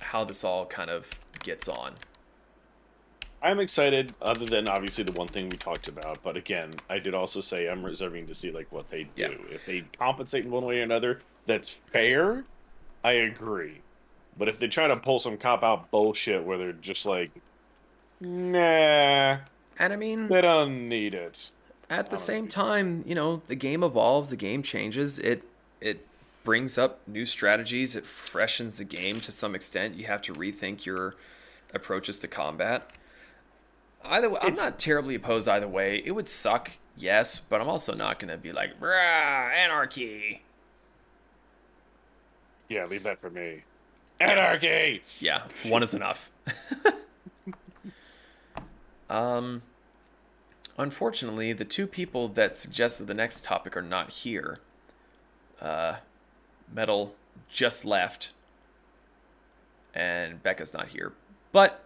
how 0.00 0.24
this 0.24 0.42
all 0.42 0.64
kind 0.66 0.90
of 0.90 1.10
gets 1.42 1.68
on. 1.68 1.94
I'm 3.42 3.58
excited, 3.58 4.14
other 4.22 4.46
than 4.46 4.68
obviously 4.68 5.02
the 5.04 5.12
one 5.12 5.26
thing 5.26 5.48
we 5.48 5.56
talked 5.56 5.88
about. 5.88 6.22
But 6.22 6.36
again, 6.36 6.74
I 6.88 6.98
did 6.98 7.12
also 7.12 7.40
say 7.40 7.68
I'm 7.68 7.84
reserving 7.84 8.26
to 8.28 8.34
see 8.34 8.52
like 8.52 8.70
what 8.70 8.88
they 8.88 9.04
do. 9.16 9.22
Yeah. 9.22 9.54
If 9.54 9.66
they 9.66 9.84
compensate 9.98 10.44
in 10.44 10.50
one 10.50 10.64
way 10.64 10.78
or 10.78 10.84
another, 10.84 11.20
that's 11.46 11.76
fair. 11.92 12.44
I 13.04 13.12
agree. 13.12 13.80
But 14.38 14.48
if 14.48 14.58
they 14.58 14.68
try 14.68 14.86
to 14.86 14.96
pull 14.96 15.18
some 15.18 15.36
cop 15.36 15.62
out 15.62 15.90
bullshit 15.90 16.42
where 16.44 16.56
they're 16.58 16.72
just 16.72 17.04
like, 17.04 17.30
nah, 18.20 19.38
And 19.78 19.92
I 19.92 19.96
mean, 19.96 20.28
they 20.28 20.40
don't 20.40 20.88
need 20.88 21.14
it. 21.14 21.50
at 21.90 22.10
the 22.10 22.16
same 22.16 22.48
time, 22.48 23.02
you 23.06 23.14
know, 23.14 23.42
the 23.48 23.54
game 23.54 23.82
evolves, 23.82 24.30
the 24.30 24.36
game 24.36 24.62
changes. 24.62 25.18
It 25.18 25.42
it 25.80 26.06
brings 26.44 26.78
up 26.78 27.00
new 27.06 27.26
strategies. 27.26 27.94
It 27.96 28.06
freshens 28.06 28.78
the 28.78 28.84
game 28.84 29.20
to 29.20 29.32
some 29.32 29.54
extent. 29.54 29.96
You 29.96 30.06
have 30.06 30.22
to 30.22 30.32
rethink 30.32 30.84
your 30.86 31.14
approaches 31.74 32.18
to 32.20 32.28
combat. 32.28 32.90
Either 34.04 34.30
way, 34.30 34.38
I'm 34.42 34.54
not 34.54 34.78
terribly 34.78 35.14
opposed 35.14 35.48
either 35.48 35.68
way. 35.68 36.02
It 36.04 36.12
would 36.12 36.28
suck, 36.28 36.72
yes, 36.96 37.38
but 37.38 37.60
I'm 37.60 37.68
also 37.68 37.94
not 37.94 38.18
going 38.18 38.30
to 38.30 38.36
be 38.38 38.52
like, 38.52 38.80
"Brah, 38.80 39.52
anarchy." 39.54 40.42
Yeah, 42.72 42.86
leave 42.86 43.02
that 43.02 43.20
for 43.20 43.28
me. 43.28 43.64
Anarchy. 44.18 45.02
Yeah, 45.20 45.42
one 45.66 45.82
is 45.82 45.92
enough. 45.92 46.30
um, 49.10 49.60
unfortunately, 50.78 51.52
the 51.52 51.66
two 51.66 51.86
people 51.86 52.28
that 52.28 52.56
suggested 52.56 53.08
the 53.08 53.14
next 53.14 53.44
topic 53.44 53.76
are 53.76 53.82
not 53.82 54.10
here. 54.10 54.60
Uh, 55.60 55.96
Metal 56.72 57.14
just 57.50 57.84
left, 57.84 58.32
and 59.94 60.42
Becca's 60.42 60.72
not 60.72 60.88
here. 60.88 61.12
But 61.52 61.84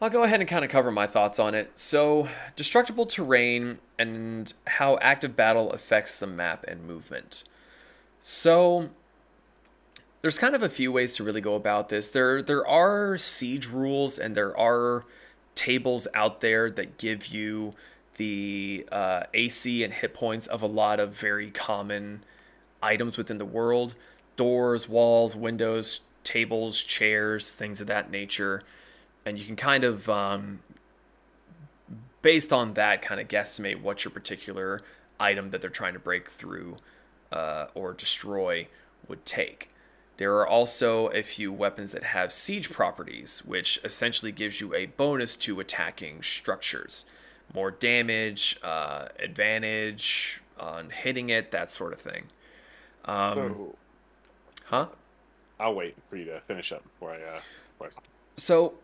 I'll 0.00 0.08
go 0.08 0.22
ahead 0.22 0.40
and 0.40 0.48
kind 0.48 0.64
of 0.64 0.70
cover 0.70 0.90
my 0.90 1.06
thoughts 1.06 1.38
on 1.38 1.54
it. 1.54 1.78
So, 1.78 2.30
destructible 2.56 3.04
terrain 3.04 3.80
and 3.98 4.50
how 4.66 4.96
active 5.02 5.36
battle 5.36 5.70
affects 5.72 6.18
the 6.18 6.26
map 6.26 6.64
and 6.66 6.86
movement. 6.86 7.44
So, 8.22 8.88
there's 10.22 10.38
kind 10.38 10.54
of 10.54 10.62
a 10.62 10.68
few 10.68 10.90
ways 10.92 11.16
to 11.16 11.24
really 11.24 11.40
go 11.40 11.54
about 11.54 11.88
this. 11.88 12.10
There 12.10 12.42
there 12.42 12.66
are 12.66 13.18
siege 13.18 13.66
rules 13.66 14.18
and 14.18 14.36
there 14.36 14.56
are 14.56 15.04
tables 15.54 16.08
out 16.14 16.40
there 16.40 16.70
that 16.70 16.96
give 16.96 17.26
you 17.26 17.74
the 18.16 18.86
uh, 18.90 19.24
AC 19.34 19.82
and 19.82 19.92
hit 19.92 20.14
points 20.14 20.46
of 20.46 20.62
a 20.62 20.66
lot 20.66 21.00
of 21.00 21.12
very 21.14 21.50
common 21.50 22.22
items 22.80 23.18
within 23.18 23.38
the 23.38 23.44
world: 23.44 23.96
doors, 24.36 24.88
walls, 24.88 25.34
windows, 25.34 26.00
tables, 26.22 26.80
chairs, 26.80 27.50
things 27.50 27.80
of 27.80 27.88
that 27.88 28.10
nature. 28.10 28.62
And 29.24 29.38
you 29.38 29.44
can 29.44 29.54
kind 29.54 29.84
of, 29.84 30.08
um, 30.08 30.60
based 32.22 32.52
on 32.52 32.74
that, 32.74 33.02
kind 33.02 33.20
of 33.20 33.28
guesstimate 33.28 33.80
what 33.80 34.04
your 34.04 34.10
particular 34.10 34.82
item 35.20 35.50
that 35.50 35.60
they're 35.60 35.70
trying 35.70 35.92
to 35.92 36.00
break 36.00 36.28
through 36.28 36.78
uh, 37.30 37.66
or 37.74 37.92
destroy 37.92 38.66
would 39.06 39.24
take. 39.24 39.71
There 40.18 40.36
are 40.36 40.46
also 40.46 41.08
a 41.08 41.22
few 41.22 41.52
weapons 41.52 41.92
that 41.92 42.04
have 42.04 42.32
siege 42.32 42.70
properties, 42.70 43.42
which 43.44 43.80
essentially 43.82 44.32
gives 44.32 44.60
you 44.60 44.74
a 44.74 44.86
bonus 44.86 45.36
to 45.36 45.58
attacking 45.58 46.22
structures. 46.22 47.04
More 47.54 47.70
damage, 47.70 48.58
uh, 48.62 49.08
advantage 49.18 50.40
on 50.58 50.90
hitting 50.90 51.30
it, 51.30 51.50
that 51.50 51.70
sort 51.70 51.92
of 51.92 52.00
thing. 52.00 52.24
Um, 53.04 53.36
So, 53.36 53.76
Huh? 54.64 54.86
I'll 55.60 55.74
wait 55.74 55.94
for 56.08 56.16
you 56.16 56.24
to 56.26 56.40
finish 56.40 56.72
up 56.72 56.82
before 56.82 57.12
I. 57.12 57.22
Uh, 57.22 57.40
before 57.78 57.88
I... 57.88 58.00
So, 58.36 58.74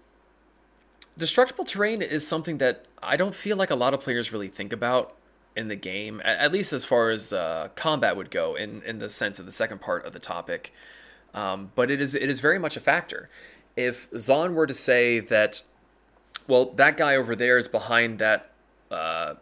destructible 1.17 1.65
terrain 1.65 2.03
is 2.03 2.27
something 2.27 2.59
that 2.59 2.85
I 3.03 3.17
don't 3.17 3.35
feel 3.35 3.57
like 3.57 3.71
a 3.71 3.75
lot 3.75 3.95
of 3.95 4.01
players 4.01 4.33
really 4.33 4.49
think 4.49 4.73
about 4.73 5.15
in 5.57 5.69
the 5.69 5.77
game, 5.77 6.21
at 6.25 6.53
least 6.53 6.73
as 6.73 6.85
far 6.85 7.11
as 7.11 7.33
uh, 7.33 7.69
combat 7.75 8.17
would 8.17 8.31
go, 8.31 8.55
in 8.55 8.83
in 8.83 8.99
the 8.99 9.11
sense 9.11 9.39
of 9.39 9.47
the 9.47 9.53
second 9.53 9.81
part 9.81 10.05
of 10.05 10.13
the 10.13 10.19
topic. 10.19 10.73
Um, 11.35 11.73
but 11.75 11.91
it 11.91 12.01
is 12.01 12.15
it 12.15 12.29
is 12.29 12.41
very 12.41 12.59
much 12.59 12.77
a 12.77 12.81
factor. 12.81 13.29
If 13.77 14.09
Zon 14.17 14.55
were 14.55 14.67
to 14.67 14.75
say 14.75 15.21
that, 15.21 15.63
well, 16.47 16.67
that 16.77 16.97
guy 16.97 17.15
over 17.17 17.37
there 17.37 17.59
is 17.59 17.69
behind 17.69 18.19
that 18.19 18.51
uh, 18.91 19.35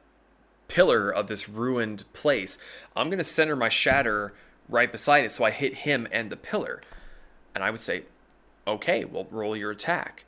pillar 0.68 1.10
of 1.10 1.28
this 1.28 1.48
ruined 1.48 2.04
place, 2.12 2.58
I'm 2.94 3.08
gonna 3.08 3.24
center 3.24 3.56
my 3.56 3.68
shatter 3.68 4.34
right 4.68 4.90
beside 4.90 5.24
it, 5.24 5.30
so 5.30 5.44
I 5.44 5.50
hit 5.50 5.74
him 5.74 6.06
and 6.10 6.28
the 6.28 6.36
pillar, 6.36 6.80
and 7.54 7.62
I 7.62 7.70
would 7.70 7.80
say, 7.80 8.02
okay, 8.66 9.04
well, 9.04 9.26
roll 9.30 9.56
your 9.56 9.70
attack. 9.70 10.24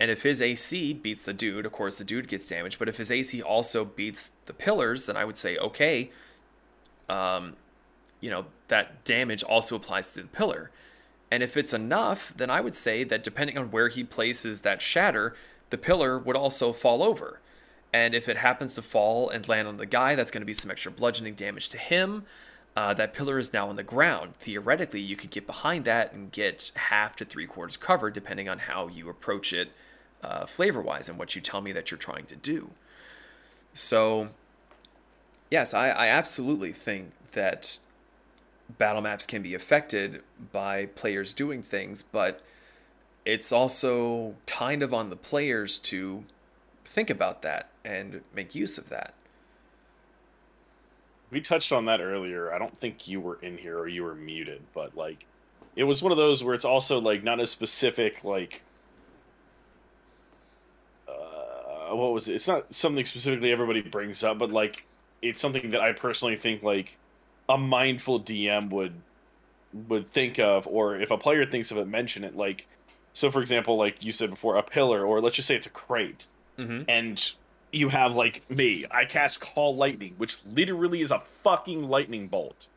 And 0.00 0.10
if 0.10 0.22
his 0.22 0.42
AC 0.42 0.92
beats 0.94 1.24
the 1.24 1.32
dude, 1.32 1.66
of 1.66 1.72
course 1.72 1.98
the 1.98 2.04
dude 2.04 2.28
gets 2.28 2.48
damaged. 2.48 2.78
But 2.78 2.88
if 2.88 2.96
his 2.96 3.10
AC 3.10 3.40
also 3.42 3.84
beats 3.84 4.32
the 4.46 4.52
pillars, 4.52 5.06
then 5.06 5.16
I 5.16 5.24
would 5.24 5.36
say, 5.36 5.56
okay, 5.56 6.10
um, 7.08 7.56
you 8.20 8.30
know, 8.30 8.46
that 8.68 9.04
damage 9.04 9.42
also 9.42 9.76
applies 9.76 10.10
to 10.10 10.22
the 10.22 10.28
pillar. 10.28 10.70
And 11.34 11.42
if 11.42 11.56
it's 11.56 11.72
enough, 11.72 12.32
then 12.36 12.48
I 12.48 12.60
would 12.60 12.76
say 12.76 13.02
that 13.02 13.24
depending 13.24 13.58
on 13.58 13.72
where 13.72 13.88
he 13.88 14.04
places 14.04 14.60
that 14.60 14.80
shatter, 14.80 15.34
the 15.70 15.76
pillar 15.76 16.16
would 16.16 16.36
also 16.36 16.72
fall 16.72 17.02
over. 17.02 17.40
And 17.92 18.14
if 18.14 18.28
it 18.28 18.36
happens 18.36 18.74
to 18.74 18.82
fall 18.82 19.30
and 19.30 19.48
land 19.48 19.66
on 19.66 19.76
the 19.76 19.84
guy, 19.84 20.14
that's 20.14 20.30
going 20.30 20.42
to 20.42 20.46
be 20.46 20.54
some 20.54 20.70
extra 20.70 20.92
bludgeoning 20.92 21.34
damage 21.34 21.70
to 21.70 21.76
him. 21.76 22.24
Uh, 22.76 22.94
that 22.94 23.14
pillar 23.14 23.40
is 23.40 23.52
now 23.52 23.68
on 23.68 23.74
the 23.74 23.82
ground. 23.82 24.36
Theoretically, 24.36 25.00
you 25.00 25.16
could 25.16 25.32
get 25.32 25.44
behind 25.44 25.84
that 25.86 26.12
and 26.12 26.30
get 26.30 26.70
half 26.76 27.16
to 27.16 27.24
three 27.24 27.46
quarters 27.48 27.76
cover, 27.76 28.12
depending 28.12 28.48
on 28.48 28.60
how 28.60 28.86
you 28.86 29.08
approach 29.08 29.52
it 29.52 29.72
uh, 30.22 30.46
flavor 30.46 30.80
wise 30.80 31.08
and 31.08 31.18
what 31.18 31.34
you 31.34 31.40
tell 31.40 31.60
me 31.60 31.72
that 31.72 31.90
you're 31.90 31.98
trying 31.98 32.26
to 32.26 32.36
do. 32.36 32.70
So, 33.72 34.28
yes, 35.50 35.74
I, 35.74 35.88
I 35.88 36.06
absolutely 36.06 36.70
think 36.70 37.10
that 37.32 37.80
battle 38.78 39.02
maps 39.02 39.26
can 39.26 39.42
be 39.42 39.54
affected 39.54 40.22
by 40.52 40.86
players 40.86 41.34
doing 41.34 41.62
things, 41.62 42.02
but 42.02 42.40
it's 43.24 43.52
also 43.52 44.34
kind 44.46 44.82
of 44.82 44.92
on 44.92 45.10
the 45.10 45.16
players 45.16 45.78
to 45.78 46.24
think 46.84 47.10
about 47.10 47.42
that 47.42 47.70
and 47.84 48.20
make 48.34 48.54
use 48.54 48.78
of 48.78 48.88
that. 48.88 49.14
We 51.30 51.40
touched 51.40 51.72
on 51.72 51.86
that 51.86 52.00
earlier. 52.00 52.52
I 52.52 52.58
don't 52.58 52.76
think 52.78 53.08
you 53.08 53.20
were 53.20 53.38
in 53.42 53.58
here 53.58 53.78
or 53.78 53.88
you 53.88 54.04
were 54.04 54.14
muted, 54.14 54.62
but 54.72 54.96
like, 54.96 55.24
it 55.74 55.84
was 55.84 56.02
one 56.02 56.12
of 56.12 56.18
those 56.18 56.44
where 56.44 56.54
it's 56.54 56.64
also 56.64 57.00
like 57.00 57.24
not 57.24 57.40
as 57.40 57.50
specific. 57.50 58.22
Like, 58.22 58.62
uh, 61.08 61.94
what 61.94 62.12
was 62.12 62.28
it? 62.28 62.34
It's 62.34 62.46
not 62.46 62.72
something 62.72 63.04
specifically 63.04 63.50
everybody 63.50 63.80
brings 63.80 64.22
up, 64.22 64.38
but 64.38 64.50
like, 64.50 64.84
it's 65.22 65.40
something 65.40 65.70
that 65.70 65.80
I 65.80 65.92
personally 65.92 66.36
think 66.36 66.62
like 66.62 66.98
a 67.48 67.58
mindful 67.58 68.20
DM 68.20 68.70
would 68.70 68.94
would 69.88 70.08
think 70.10 70.38
of, 70.38 70.66
or 70.68 71.00
if 71.00 71.10
a 71.10 71.18
player 71.18 71.44
thinks 71.44 71.70
of 71.72 71.78
it, 71.78 71.86
mention 71.88 72.22
it. 72.22 72.36
Like, 72.36 72.66
so 73.12 73.30
for 73.30 73.40
example, 73.40 73.76
like 73.76 74.04
you 74.04 74.12
said 74.12 74.30
before, 74.30 74.56
a 74.56 74.62
pillar, 74.62 75.04
or 75.04 75.20
let's 75.20 75.36
just 75.36 75.48
say 75.48 75.56
it's 75.56 75.66
a 75.66 75.70
crate, 75.70 76.26
Mm-hmm. 76.58 76.82
and 76.88 77.32
you 77.72 77.88
have 77.88 78.14
like 78.14 78.48
me. 78.48 78.84
I 78.88 79.04
cast 79.04 79.40
Call 79.40 79.74
Lightning, 79.74 80.14
which 80.18 80.36
literally 80.46 81.00
is 81.00 81.10
a 81.10 81.18
fucking 81.42 81.88
lightning 81.88 82.28
bolt, 82.28 82.68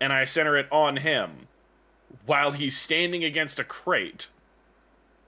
and 0.00 0.10
I 0.10 0.24
center 0.24 0.56
it 0.56 0.66
on 0.72 0.96
him 0.96 1.48
while 2.24 2.52
he's 2.52 2.74
standing 2.74 3.22
against 3.22 3.58
a 3.58 3.64
crate. 3.64 4.28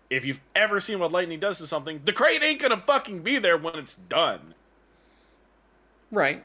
If 0.09 0.25
you've 0.25 0.41
ever 0.57 0.81
seen 0.81 0.99
what 0.99 1.13
lightning 1.13 1.39
does 1.39 1.59
to 1.59 1.67
something, 1.67 2.01
the 2.07 2.15
crate 2.15 2.43
ain't 2.43 2.61
gonna 2.63 2.79
fucking 2.79 3.23
be 3.23 3.39
there 3.39 3.59
when 3.59 3.75
it's 3.77 3.95
done. 3.95 4.55
Right. 6.11 6.43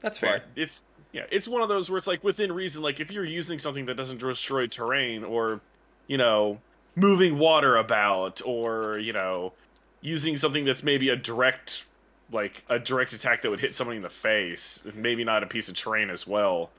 That's 0.00 0.18
fair. 0.18 0.38
But 0.54 0.60
it's 0.62 0.82
yeah, 1.12 1.24
it's 1.30 1.48
one 1.48 1.62
of 1.62 1.68
those 1.68 1.88
where 1.90 1.96
it's 1.96 2.06
like 2.06 2.22
within 2.22 2.52
reason. 2.52 2.82
Like 2.82 3.00
if 3.00 3.10
you're 3.10 3.24
using 3.24 3.58
something 3.58 3.86
that 3.86 3.96
doesn't 3.96 4.18
destroy 4.18 4.66
terrain, 4.66 5.24
or 5.24 5.60
you 6.06 6.18
know, 6.18 6.60
moving 6.94 7.38
water 7.38 7.76
about, 7.76 8.42
or 8.44 8.98
you 8.98 9.12
know, 9.12 9.52
using 10.00 10.36
something 10.36 10.64
that's 10.64 10.82
maybe 10.82 11.08
a 11.08 11.16
direct, 11.16 11.84
like 12.30 12.64
a 12.68 12.78
direct 12.78 13.12
attack 13.12 13.42
that 13.42 13.50
would 13.50 13.60
hit 13.60 13.74
somebody 13.74 13.96
in 13.96 14.02
the 14.02 14.10
face, 14.10 14.84
maybe 14.94 15.24
not 15.24 15.42
a 15.42 15.46
piece 15.46 15.68
of 15.68 15.74
terrain 15.74 16.10
as 16.10 16.26
well. 16.26 16.70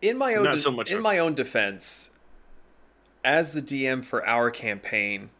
in 0.00 0.16
my 0.16 0.34
own 0.34 0.44
de- 0.44 0.58
so 0.58 0.80
in 0.80 1.02
my 1.02 1.18
own 1.18 1.34
defense 1.34 2.10
as 3.24 3.52
the 3.52 3.62
DM 3.62 4.04
for 4.04 4.26
our 4.26 4.50
campaign 4.50 5.30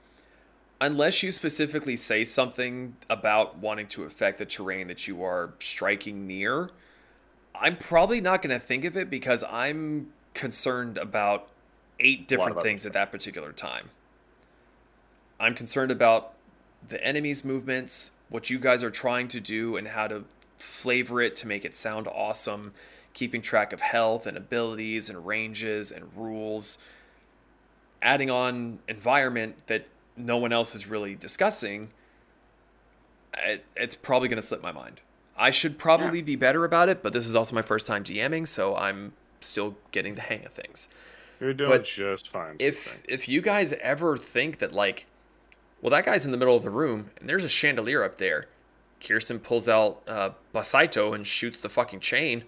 unless 0.80 1.22
you 1.22 1.32
specifically 1.32 1.96
say 1.96 2.24
something 2.24 2.96
about 3.08 3.58
wanting 3.58 3.86
to 3.86 4.04
affect 4.04 4.38
the 4.38 4.46
terrain 4.46 4.88
that 4.88 5.08
you 5.08 5.22
are 5.22 5.54
striking 5.58 6.26
near 6.26 6.70
I'm 7.60 7.76
probably 7.76 8.20
not 8.20 8.42
going 8.42 8.58
to 8.58 8.64
think 8.64 8.84
of 8.84 8.96
it 8.96 9.10
because 9.10 9.44
I'm 9.44 10.12
concerned 10.34 10.98
about 10.98 11.48
eight 11.98 12.28
different 12.28 12.60
things 12.62 12.84
at 12.84 12.92
that 12.92 13.10
particular 13.10 13.52
time. 13.52 13.90
I'm 15.40 15.54
concerned 15.54 15.90
about 15.90 16.32
the 16.86 17.02
enemy's 17.04 17.44
movements, 17.44 18.12
what 18.28 18.50
you 18.50 18.58
guys 18.58 18.82
are 18.82 18.90
trying 18.90 19.28
to 19.28 19.40
do, 19.40 19.76
and 19.76 19.88
how 19.88 20.06
to 20.08 20.24
flavor 20.56 21.20
it 21.20 21.36
to 21.36 21.46
make 21.46 21.64
it 21.64 21.74
sound 21.74 22.08
awesome, 22.08 22.72
keeping 23.12 23.42
track 23.42 23.72
of 23.72 23.80
health 23.80 24.26
and 24.26 24.36
abilities 24.36 25.08
and 25.08 25.26
ranges 25.26 25.90
and 25.90 26.04
rules, 26.16 26.78
adding 28.02 28.30
on 28.30 28.78
environment 28.88 29.56
that 29.66 29.86
no 30.16 30.36
one 30.36 30.52
else 30.52 30.74
is 30.74 30.86
really 30.86 31.14
discussing. 31.14 31.90
It, 33.38 33.64
it's 33.76 33.94
probably 33.94 34.28
going 34.28 34.40
to 34.40 34.46
slip 34.46 34.62
my 34.62 34.72
mind. 34.72 35.00
I 35.36 35.50
should 35.50 35.78
probably 35.78 36.22
be 36.22 36.36
better 36.36 36.64
about 36.64 36.88
it, 36.88 37.02
but 37.02 37.12
this 37.12 37.26
is 37.26 37.36
also 37.36 37.54
my 37.54 37.62
first 37.62 37.86
time 37.86 38.02
DMing, 38.02 38.48
so 38.48 38.74
I'm 38.74 39.12
still 39.40 39.76
getting 39.92 40.14
the 40.14 40.22
hang 40.22 40.46
of 40.46 40.52
things 40.52 40.88
You're 41.40 41.52
doing 41.52 41.70
But 41.70 41.84
just 41.84 42.28
fine. 42.28 42.56
if 42.58 42.76
Sylvain. 42.78 43.04
if 43.08 43.28
you 43.28 43.42
guys 43.42 43.74
ever 43.74 44.16
think 44.16 44.58
that 44.58 44.72
like 44.72 45.06
well 45.82 45.90
that 45.90 46.06
guy's 46.06 46.24
in 46.24 46.30
the 46.32 46.38
middle 46.38 46.56
of 46.56 46.62
the 46.62 46.70
room 46.70 47.10
and 47.20 47.28
there's 47.28 47.44
a 47.44 47.48
chandelier 47.50 48.02
up 48.02 48.16
there 48.16 48.46
kirsten 48.98 49.38
pulls 49.38 49.68
out 49.68 50.00
uh 50.08 50.30
basaito 50.54 51.14
and 51.14 51.26
shoots 51.26 51.60
the 51.60 51.68
fucking 51.68 52.00
chain 52.00 52.44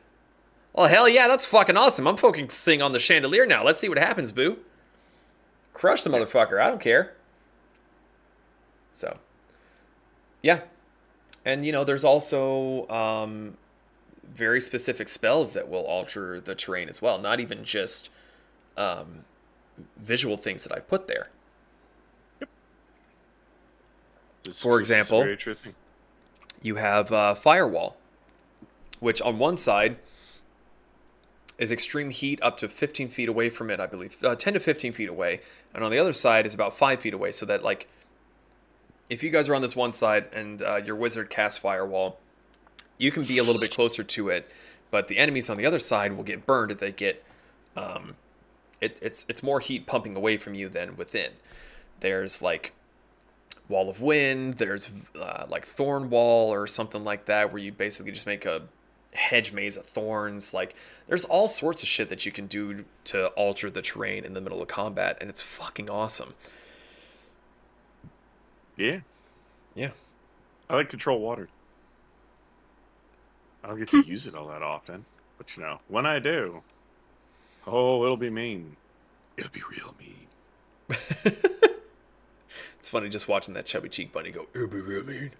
well 0.73 0.89
hell 0.89 1.07
yeah 1.07 1.28
that's 1.28 1.45
fucking 1.45 1.77
awesome 1.77 2.07
i'm 2.09 2.16
focusing 2.16 2.81
on 2.81 2.93
the 2.93 2.99
chandelier 2.99 3.45
now 3.45 3.62
let's 3.62 3.78
see 3.78 3.89
what 3.89 3.99
happens 3.99 4.32
boo 4.32 4.57
crush 5.74 6.03
the 6.03 6.11
motherfucker 6.11 6.59
i 6.61 6.69
don't 6.69 6.81
care 6.81 7.12
so 8.99 9.19
yeah 10.43 10.61
and 11.45 11.65
you 11.65 11.73
know 11.73 11.85
there's 11.85 12.05
also 12.05 12.87
um 12.89 13.57
very 14.25 14.61
specific 14.61 15.09
spells 15.09 15.53
that 15.55 15.69
will 15.69 15.85
alter 15.85 16.41
the 16.41 16.55
terrain 16.55 16.89
as 16.89 17.01
well 17.01 17.19
not 17.19 17.41
even 17.41 17.65
just 17.65 18.11
um, 18.77 19.25
visual 19.97 20.37
things 20.37 20.62
that 20.62 20.73
I 20.73 20.79
put 20.79 21.09
there. 21.09 21.29
This- 24.45 24.61
for 24.61 24.79
this 24.79 24.87
is 24.89 24.91
a 24.91 25.01
example-. 25.01 25.23
You 26.62 26.77
have 26.77 27.12
uh, 27.12 27.35
Firewall, 27.35 27.97
which 29.01 29.20
on 29.23 29.39
one 29.39 29.57
side 29.57 29.99
is 31.59 31.73
extreme 31.73 32.11
heat 32.11 32.39
up 32.43 32.57
to 32.59 32.69
15 32.69 33.09
feet 33.09 33.29
away 33.29 33.51
from 33.51 33.69
it, 33.70 33.81
I 33.81 33.87
believe, 33.87 34.16
uh, 34.25 34.37
10 34.37 34.55
to 34.55 34.61
15 34.61 34.93
feet 34.93 35.09
away, 35.09 35.41
and 35.75 35.83
on 35.85 35.91
the 35.91 35.99
other 35.99 36.12
side 36.12 36.47
is 36.47 36.55
about 36.55 36.77
5 36.77 37.01
feet 37.01 37.15
away, 37.15 37.33
so 37.33 37.45
that, 37.47 37.62
like, 37.65 37.89
if 39.09 39.23
you 39.23 39.31
guys 39.31 39.49
are 39.49 39.55
on 39.55 39.63
this 39.63 39.77
one 39.77 39.93
side 39.93 40.29
and 40.33 40.63
uh, 40.63 40.77
your 40.77 40.97
wizard 40.97 41.31
casts 41.31 41.59
Firewall, 41.59 42.19
you 42.99 43.11
can 43.11 43.25
be 43.25 43.39
a 43.39 43.43
little 43.43 43.61
bit 43.61 43.71
closer 43.71 44.03
to 44.03 44.29
it, 44.29 44.51
but 44.91 45.09
the 45.09 45.19
enemies 45.19 45.49
on 45.49 45.57
the 45.57 45.67
other 45.67 45.79
side 45.79 46.17
will 46.17 46.25
get 46.25 46.47
burned 46.47 46.71
if 46.71 46.79
they 46.79 46.93
get. 46.93 47.25
Um, 47.77 48.17
it, 48.81 48.99
it's 49.01 49.25
it's 49.29 49.43
more 49.43 49.61
heat 49.61 49.87
pumping 49.87 50.17
away 50.17 50.37
from 50.37 50.55
you 50.55 50.69
than 50.69 50.97
within. 50.97 51.33
There's 52.01 52.43
like 52.43 52.73
wall 53.69 53.89
of 53.89 54.01
wind. 54.01 54.55
There's 54.55 54.91
uh, 55.19 55.47
like 55.49 55.65
thorn 55.65 56.11
wall 56.11 56.53
or 56.53 56.67
something 56.67 57.05
like 57.05 57.27
that, 57.27 57.53
where 57.53 57.63
you 57.63 57.73
basically 57.73 58.13
just 58.13 58.27
make 58.27 58.45
a 58.45 58.63
hedge 59.15 59.53
maze 59.53 59.77
of 59.77 59.87
thorns. 59.87 60.53
Like 60.53 60.75
there's 61.07 61.25
all 61.25 61.49
sorts 61.49 61.83
of 61.83 61.89
shit 61.89 62.09
that 62.09 62.27
you 62.27 62.33
can 62.33 62.47
do 62.47 62.85
to 63.05 63.29
alter 63.29 63.71
the 63.71 63.83
terrain 63.83 64.25
in 64.25 64.35
the 64.35 64.41
middle 64.41 64.61
of 64.61 64.69
combat, 64.69 65.19
and 65.21 65.31
it's 65.31 65.43
fucking 65.43 65.89
awesome. 65.89 66.35
Yeah, 68.79 69.01
Yeah. 69.75 69.91
I 70.71 70.77
like 70.77 70.89
control 70.89 71.19
water. 71.21 71.49
I 73.65 73.69
don't 73.69 73.79
get 73.79 73.89
to 73.89 74.01
use 74.03 74.27
it 74.27 74.35
all 74.35 74.47
that 74.49 74.63
often, 74.63 75.05
but 75.37 75.57
you 75.57 75.63
know, 75.63 75.81
when 75.89 76.07
I 76.07 76.19
do, 76.21 76.63
oh, 77.67 78.05
it'll 78.05 78.17
be 78.17 78.31
mean. 78.31 78.77
It'll 79.37 79.51
be 79.51 79.63
real 79.71 79.95
mean. 79.99 81.35
It's 82.79 82.89
funny 82.89 83.09
just 83.11 83.29
watching 83.29 83.53
that 83.55 83.67
chubby 83.67 83.89
cheek 83.91 84.13
bunny 84.13 84.31
go. 84.31 84.47
It'll 84.55 84.69
be 84.69 84.81
real 84.81 85.05
mean. 85.05 85.33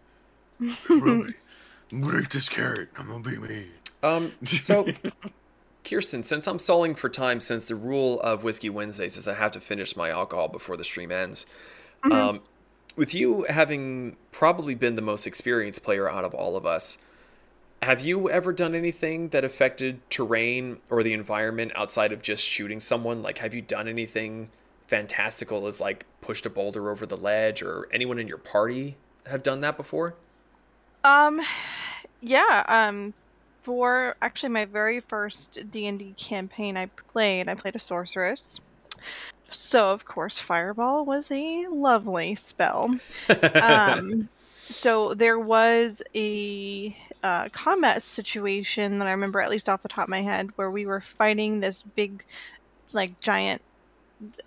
really? 0.90 1.35
Break 1.93 2.28
this 2.31 2.48
carrot. 2.48 2.90
I'm 2.98 3.06
gonna 3.06 3.20
be 3.20 3.39
mean. 3.39 3.70
Um, 4.02 4.32
so 4.44 4.86
Kirsten, 5.85 6.23
since 6.24 6.47
I'm 6.47 6.59
stalling 6.59 6.94
for 6.94 7.09
time, 7.09 7.40
since 7.40 7.66
the 7.69 7.77
rule 7.77 8.20
of 8.20 8.43
Whiskey 8.43 8.69
Wednesdays 8.69 9.16
is 9.16 9.27
I 9.28 9.35
have 9.35 9.52
to 9.52 9.60
finish 9.60 9.97
my 9.97 10.10
alcohol 10.10 10.48
before 10.48 10.77
the 10.77 10.85
stream 10.85 11.10
ends, 11.12 11.47
Mhm. 12.05 12.12
um, 12.12 12.40
with 12.98 13.14
you 13.14 13.46
having 13.48 14.16
probably 14.32 14.74
been 14.74 14.96
the 14.96 15.02
most 15.02 15.24
experienced 15.24 15.84
player 15.84 16.10
out 16.10 16.24
of 16.24 16.34
all 16.34 16.56
of 16.56 16.66
us, 16.66 16.98
have 17.80 18.00
you 18.00 18.28
ever 18.28 18.52
done 18.52 18.74
anything 18.74 19.28
that 19.28 19.44
affected 19.44 20.00
terrain 20.10 20.78
or 20.90 21.04
the 21.04 21.12
environment 21.12 21.70
outside 21.76 22.12
of 22.12 22.20
just 22.20 22.44
shooting 22.44 22.80
someone? 22.80 23.22
Like, 23.22 23.38
have 23.38 23.54
you 23.54 23.62
done 23.62 23.86
anything 23.86 24.50
fantastical 24.88 25.68
as 25.68 25.80
like 25.80 26.04
pushed 26.20 26.44
a 26.44 26.50
boulder 26.50 26.90
over 26.90 27.06
the 27.06 27.16
ledge, 27.16 27.62
or 27.62 27.88
anyone 27.92 28.18
in 28.18 28.26
your 28.26 28.38
party 28.38 28.96
have 29.26 29.44
done 29.44 29.60
that 29.60 29.76
before? 29.76 30.16
Um, 31.04 31.40
yeah. 32.20 32.64
Um, 32.66 33.14
for 33.62 34.16
actually 34.20 34.48
my 34.48 34.64
very 34.64 34.98
first 34.98 35.70
D 35.70 35.86
and 35.86 36.00
D 36.00 36.14
campaign 36.18 36.76
I 36.76 36.86
played, 36.86 37.48
I 37.48 37.54
played 37.54 37.76
a 37.76 37.80
sorceress. 37.80 38.60
So 39.50 39.90
of 39.90 40.04
course, 40.04 40.40
fireball 40.40 41.04
was 41.04 41.30
a 41.30 41.66
lovely 41.70 42.34
spell. 42.34 42.98
Um, 43.54 44.28
so 44.70 45.14
there 45.14 45.38
was 45.38 46.02
a 46.14 46.94
uh, 47.22 47.48
combat 47.50 48.02
situation 48.02 48.98
that 48.98 49.08
I 49.08 49.12
remember, 49.12 49.40
at 49.40 49.50
least 49.50 49.68
off 49.68 49.82
the 49.82 49.88
top 49.88 50.04
of 50.04 50.10
my 50.10 50.22
head, 50.22 50.50
where 50.56 50.70
we 50.70 50.86
were 50.86 51.00
fighting 51.00 51.60
this 51.60 51.82
big, 51.82 52.22
like 52.92 53.18
giant, 53.20 53.62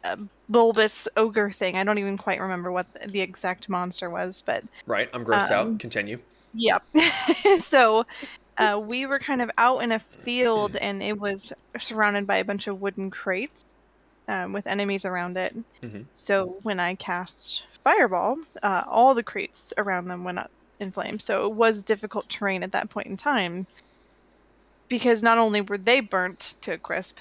uh, 0.04 0.18
bulbous 0.48 1.08
ogre 1.18 1.50
thing. 1.50 1.76
I 1.76 1.84
don't 1.84 1.98
even 1.98 2.18
quite 2.18 2.40
remember 2.40 2.72
what 2.72 2.86
the, 3.08 3.22
exact 3.22 3.68
monster 3.68 4.10
was, 4.10 4.44
but 4.46 4.64
right, 4.86 5.10
I'm 5.14 5.26
grossed 5.26 5.52
Um, 5.52 5.74
out. 5.74 5.80
Continue. 5.80 6.20
Yep. 6.54 6.84
so 7.60 8.06
uh, 8.58 8.80
we 8.84 9.06
were 9.06 9.20
kind 9.20 9.42
of 9.42 9.50
out 9.58 9.80
in 9.80 9.92
a 9.92 10.00
field 10.00 10.76
and 10.76 11.02
it 11.02 11.20
was 11.20 11.52
surrounded 11.80 12.28
by 12.28 12.38
a 12.38 12.46
bunch 12.46 12.68
of 12.68 12.80
wooden 12.80 13.10
crates 13.10 13.66
um, 14.32 14.54
with 14.54 14.68
enemies 14.68 15.06
around 15.06 15.38
it. 15.38 15.56
Mhm. 15.84 16.10
So 16.16 16.60
when 16.64 16.80
I 16.80 16.96
cast 16.96 17.66
Fireball, 17.84 18.38
uh, 18.64 18.84
all 18.88 19.16
the 19.16 19.24
crates 19.24 19.74
around 19.78 20.08
them 20.08 20.24
went 20.26 20.40
up 20.40 20.52
in 20.80 20.94
flames. 20.94 21.26
So 21.26 21.48
it 21.48 21.56
was 21.56 21.84
difficult 21.86 22.30
terrain 22.30 22.64
at 22.64 22.74
that 22.74 22.92
point 22.92 23.08
in 23.08 23.18
time 23.18 23.68
because 24.90 25.24
not 25.24 25.38
only 25.38 25.62
were 25.62 25.78
they 25.78 26.00
burnt 26.02 26.56
to 26.62 26.74
a 26.74 26.80
crisp, 26.80 27.20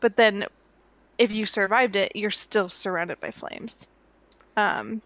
but 0.00 0.16
then 0.16 0.46
if 1.18 1.32
you 1.32 1.46
survived 1.46 1.96
it, 1.96 2.12
you're 2.16 2.30
still 2.30 2.68
surrounded 2.70 3.20
by 3.20 3.32
flames. 3.32 3.76
Um, 4.56 5.02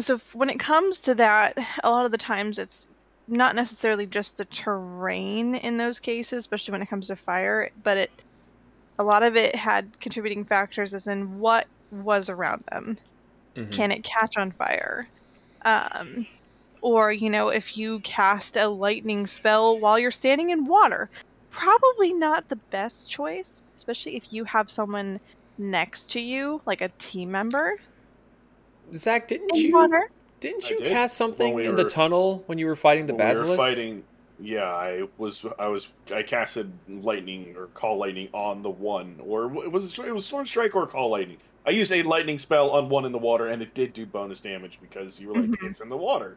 so 0.00 0.16
f- 0.16 0.34
when 0.34 0.50
it 0.50 0.60
comes 0.60 1.02
to 1.02 1.16
that, 1.16 1.56
a 1.84 1.90
lot 1.90 2.06
of 2.06 2.12
the 2.12 2.18
times 2.18 2.58
it's 2.58 2.86
not 3.28 3.56
necessarily 3.56 4.06
just 4.06 4.38
the 4.38 4.46
terrain 4.46 5.56
in 5.56 5.78
those 5.78 6.00
cases, 6.00 6.38
especially 6.40 6.72
when 6.72 6.82
it 6.82 6.90
comes 6.90 7.08
to 7.08 7.16
fire, 7.16 7.70
but 7.82 7.98
it 7.98 8.24
a 8.98 9.04
lot 9.04 9.22
of 9.22 9.36
it 9.36 9.54
had 9.54 9.98
contributing 10.00 10.44
factors 10.44 10.94
as 10.94 11.06
in 11.06 11.38
what 11.38 11.66
was 11.90 12.28
around 12.28 12.62
them. 12.70 12.98
Mhm. 13.56 13.72
Can 13.72 13.92
it 13.92 14.04
catch 14.04 14.36
on 14.36 14.52
fire? 14.52 15.08
Um, 15.64 16.26
or 16.82 17.12
you 17.12 17.30
know, 17.30 17.48
if 17.48 17.76
you 17.76 18.00
cast 18.00 18.56
a 18.56 18.68
lightning 18.68 19.26
spell 19.26 19.78
while 19.80 19.98
you're 19.98 20.10
standing 20.10 20.50
in 20.50 20.64
water, 20.66 21.10
probably 21.50 22.12
not 22.12 22.48
the 22.48 22.60
best 22.70 23.08
choice, 23.08 23.62
especially 23.76 24.16
if 24.16 24.32
you 24.32 24.44
have 24.44 24.70
someone 24.70 25.18
next 25.58 26.10
to 26.12 26.20
you, 26.20 26.60
like 26.66 26.80
a 26.80 26.90
team 26.98 27.30
member 27.32 27.74
Zach, 28.94 29.28
didn't 29.28 29.54
in 29.56 29.62
you 29.66 29.72
water. 29.74 30.08
didn't 30.40 30.70
you 30.70 30.78
did. 30.78 30.88
cast 30.88 31.16
something 31.16 31.54
we 31.54 31.66
in 31.66 31.74
the 31.74 31.84
tunnel 31.84 32.42
when 32.46 32.58
you 32.58 32.66
were 32.66 32.76
fighting 32.76 33.06
the 33.06 33.14
When 33.14 33.26
we 33.26 33.32
basilisk? 33.32 33.50
were 33.50 33.56
fighting. 33.56 34.04
Yeah, 34.40 34.64
I 34.72 35.08
was. 35.18 35.44
I 35.58 35.66
was. 35.66 35.92
I 36.14 36.22
casted 36.22 36.72
lightning 36.88 37.54
or 37.56 37.66
call 37.68 37.98
lightning 37.98 38.28
on 38.32 38.62
the 38.62 38.70
one, 38.70 39.16
or 39.20 39.46
it 39.64 39.72
was 39.72 39.98
it 39.98 40.14
was 40.14 40.26
sword 40.26 40.46
strike 40.46 40.76
or 40.76 40.86
call 40.86 41.10
lightning. 41.10 41.38
I 41.66 41.70
used 41.70 41.92
a 41.92 42.02
lightning 42.04 42.38
spell 42.38 42.70
on 42.70 42.88
one 42.88 43.04
in 43.04 43.12
the 43.12 43.18
water, 43.18 43.48
and 43.48 43.60
it 43.60 43.74
did 43.74 43.92
do 43.92 44.06
bonus 44.06 44.40
damage 44.40 44.78
because 44.80 45.20
you 45.20 45.28
were 45.28 45.34
like, 45.34 45.50
Mhm. 45.50 45.70
it's 45.70 45.80
in 45.80 45.88
the 45.88 45.96
water. 45.96 46.36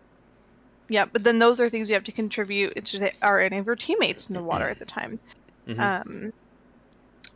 Yeah, 0.90 1.06
but 1.06 1.24
then 1.24 1.40
those 1.40 1.60
are 1.62 1.70
things 1.70 1.88
you 1.88 1.96
have 1.96 2.04
to 2.06 2.12
contribute. 2.12 2.74
It's 2.76 2.92
just, 2.92 3.18
are 3.22 3.40
any 3.40 3.58
of 3.60 3.66
your 3.66 3.78
teammates 3.78 4.30
in 4.30 4.36
the 4.36 4.44
water 4.44 4.68
at 4.68 4.80
the 4.80 4.86
time? 4.86 5.20
Mhm. 5.68 5.80
Um, 5.80 6.34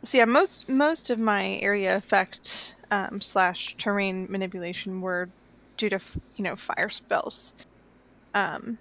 so 0.02 0.18
yeah, 0.18 0.24
most 0.26 0.68
most 0.68 1.10
of 1.10 1.18
my 1.18 1.56
area 1.62 1.96
effect 1.96 2.74
um, 2.90 3.20
slash 3.20 3.76
terrain 3.76 4.26
manipulation 4.30 5.00
were 5.00 5.28
due 5.76 5.88
to 5.90 6.00
you 6.34 6.44
know 6.44 6.56
fire 6.56 6.90
spells. 6.90 7.54
Um, 8.34 8.78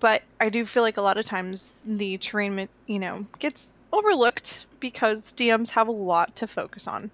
but 0.00 0.22
I 0.40 0.48
do 0.48 0.64
feel 0.64 0.82
like 0.82 0.96
a 0.96 1.02
lot 1.02 1.18
of 1.18 1.24
times 1.24 1.82
the 1.86 2.18
terrain 2.18 2.68
you 2.86 2.98
know 2.98 3.26
gets 3.38 3.72
overlooked 3.92 4.66
because 4.80 5.32
DMs 5.32 5.68
have 5.70 5.88
a 5.88 5.92
lot 5.92 6.36
to 6.36 6.46
focus 6.46 6.86
on. 6.88 7.10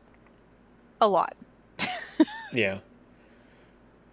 A 1.01 1.09
lot. 1.09 1.37
Yeah. 2.53 2.79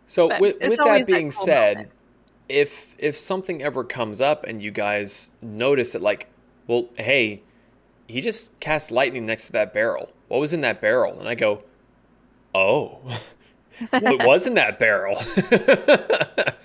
So 0.07 0.29
But 0.29 0.41
with, 0.41 0.55
with 0.61 0.77
that 0.77 0.85
that 0.85 1.07
being 1.07 1.31
cool 1.31 1.45
said, 1.45 1.75
moment. 1.77 1.91
if 2.49 2.95
if 2.97 3.17
something 3.17 3.61
ever 3.61 3.83
comes 3.83 4.21
up 4.21 4.43
and 4.45 4.61
you 4.61 4.71
guys 4.71 5.31
notice 5.41 5.93
that 5.93 6.01
like, 6.01 6.27
well, 6.67 6.89
hey, 6.97 7.41
he 8.07 8.21
just 8.21 8.59
cast 8.59 8.91
lightning 8.91 9.25
next 9.25 9.47
to 9.47 9.51
that 9.53 9.73
barrel. 9.73 10.11
What 10.27 10.39
was 10.39 10.53
in 10.53 10.61
that 10.61 10.81
barrel? 10.81 11.19
And 11.19 11.27
I 11.27 11.35
go, 11.35 11.63
oh, 12.53 12.99
what 13.89 14.25
was 14.25 14.45
in 14.45 14.53
that 14.55 14.79
barrel? 14.79 15.15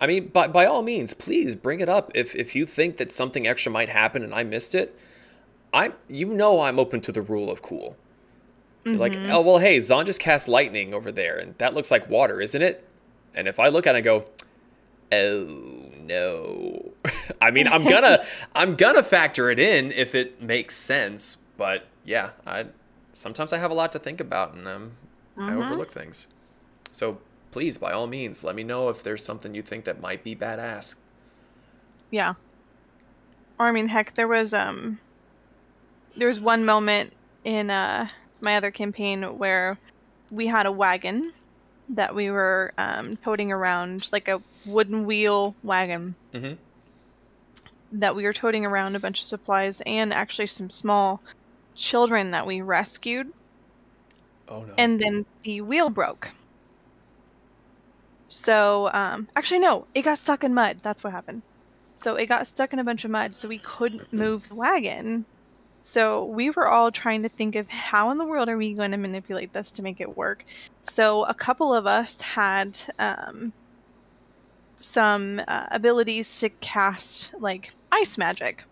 I 0.00 0.06
mean, 0.06 0.28
by 0.28 0.46
by 0.48 0.66
all 0.66 0.82
means, 0.82 1.14
please 1.14 1.54
bring 1.54 1.80
it 1.80 1.88
up 1.88 2.10
if 2.14 2.34
if 2.34 2.54
you 2.54 2.66
think 2.66 2.96
that 2.98 3.10
something 3.12 3.46
extra 3.46 3.70
might 3.72 3.88
happen 3.88 4.22
and 4.22 4.34
I 4.34 4.44
missed 4.44 4.74
it. 4.74 4.98
I 5.72 5.92
you 6.08 6.26
know 6.26 6.60
I'm 6.60 6.78
open 6.78 7.00
to 7.02 7.12
the 7.12 7.22
rule 7.22 7.50
of 7.50 7.62
cool. 7.62 7.96
You're 8.84 8.96
like, 8.98 9.18
oh 9.28 9.40
well, 9.40 9.58
hey, 9.58 9.80
Zon 9.80 10.06
just 10.06 10.20
cast 10.20 10.46
lightning 10.46 10.94
over 10.94 11.10
there, 11.10 11.36
and 11.38 11.56
that 11.58 11.74
looks 11.74 11.90
like 11.90 12.08
water, 12.08 12.40
isn't 12.40 12.62
it? 12.62 12.86
And 13.34 13.48
if 13.48 13.58
I 13.58 13.66
look 13.68 13.84
at 13.86 13.96
it, 13.96 13.98
I 13.98 14.00
go, 14.02 14.26
oh 15.12 15.90
no. 16.00 16.92
I 17.42 17.50
mean, 17.50 17.66
I'm 17.66 17.84
gonna, 17.84 18.24
I'm 18.54 18.76
gonna 18.76 19.02
factor 19.02 19.50
it 19.50 19.58
in 19.58 19.92
if 19.92 20.14
it 20.14 20.40
makes 20.40 20.76
sense. 20.76 21.38
But 21.56 21.86
yeah, 22.04 22.30
I 22.46 22.66
sometimes 23.12 23.52
I 23.52 23.58
have 23.58 23.70
a 23.70 23.74
lot 23.74 23.92
to 23.92 23.98
think 23.98 24.20
about, 24.20 24.54
and 24.54 24.68
um, 24.68 24.92
I 25.36 25.50
Mhm. 25.50 25.64
overlook 25.64 25.90
things. 25.90 26.28
So 26.92 27.18
please, 27.56 27.78
by 27.78 27.90
all 27.90 28.06
means, 28.06 28.44
let 28.44 28.54
me 28.54 28.62
know 28.62 28.90
if 28.90 29.02
there's 29.02 29.24
something 29.24 29.54
you 29.54 29.62
think 29.62 29.86
that 29.86 29.98
might 29.98 30.22
be 30.22 30.36
badass. 30.36 30.96
Yeah. 32.10 32.34
Or 33.58 33.66
I 33.66 33.72
mean, 33.72 33.88
heck, 33.88 34.14
there 34.14 34.28
was 34.28 34.54
um, 34.54 35.00
there 36.16 36.28
was 36.28 36.40
one 36.40 36.64
moment 36.64 37.12
in 37.44 37.70
uh 37.70 38.08
my 38.40 38.56
other 38.56 38.70
campaign 38.70 39.22
where 39.38 39.78
we 40.30 40.46
had 40.46 40.66
a 40.66 40.72
wagon 40.72 41.32
that 41.90 42.14
we 42.14 42.30
were 42.30 42.72
um 42.78 43.16
toting 43.18 43.52
around, 43.52 44.10
like 44.12 44.28
a 44.28 44.42
wooden 44.64 45.06
wheel 45.06 45.56
wagon 45.62 46.16
Mm-hmm. 46.34 46.54
that 47.92 48.14
we 48.16 48.24
were 48.24 48.32
toting 48.32 48.64
around 48.66 48.96
a 48.96 49.00
bunch 49.00 49.20
of 49.20 49.26
supplies 49.26 49.80
and 49.86 50.12
actually 50.12 50.46
some 50.46 50.70
small 50.70 51.22
children 51.74 52.30
that 52.32 52.46
we 52.46 52.60
rescued, 52.60 53.32
Oh 54.48 54.64
no. 54.64 54.74
and 54.78 55.00
then 55.00 55.26
the 55.42 55.60
wheel 55.62 55.90
broke. 55.90 56.30
So, 58.28 58.90
um, 58.92 59.28
actually, 59.36 59.60
no, 59.60 59.86
it 59.94 60.02
got 60.02 60.18
stuck 60.18 60.44
in 60.44 60.54
mud. 60.54 60.80
That's 60.82 61.04
what 61.04 61.12
happened. 61.12 61.42
So 61.96 62.16
it 62.16 62.26
got 62.26 62.46
stuck 62.46 62.72
in 62.72 62.78
a 62.78 62.84
bunch 62.84 63.04
of 63.04 63.10
mud, 63.10 63.34
so 63.34 63.48
we 63.48 63.58
couldn't 63.58 64.12
move 64.12 64.48
the 64.48 64.54
wagon. 64.54 65.24
So 65.82 66.24
we 66.24 66.50
were 66.50 66.66
all 66.66 66.90
trying 66.90 67.22
to 67.22 67.28
think 67.28 67.54
of 67.54 67.68
how 67.68 68.10
in 68.10 68.18
the 68.18 68.24
world 68.24 68.48
are 68.48 68.56
we 68.56 68.74
going 68.74 68.90
to 68.90 68.96
manipulate 68.96 69.52
this 69.52 69.70
to 69.72 69.82
make 69.82 70.00
it 70.00 70.16
work. 70.16 70.44
So 70.82 71.24
a 71.24 71.32
couple 71.32 71.72
of 71.72 71.86
us 71.86 72.20
had 72.20 72.78
um, 72.98 73.52
some 74.80 75.40
uh, 75.46 75.66
abilities 75.70 76.40
to 76.40 76.48
cast 76.48 77.34
like 77.38 77.72
ice 77.92 78.18
magic, 78.18 78.64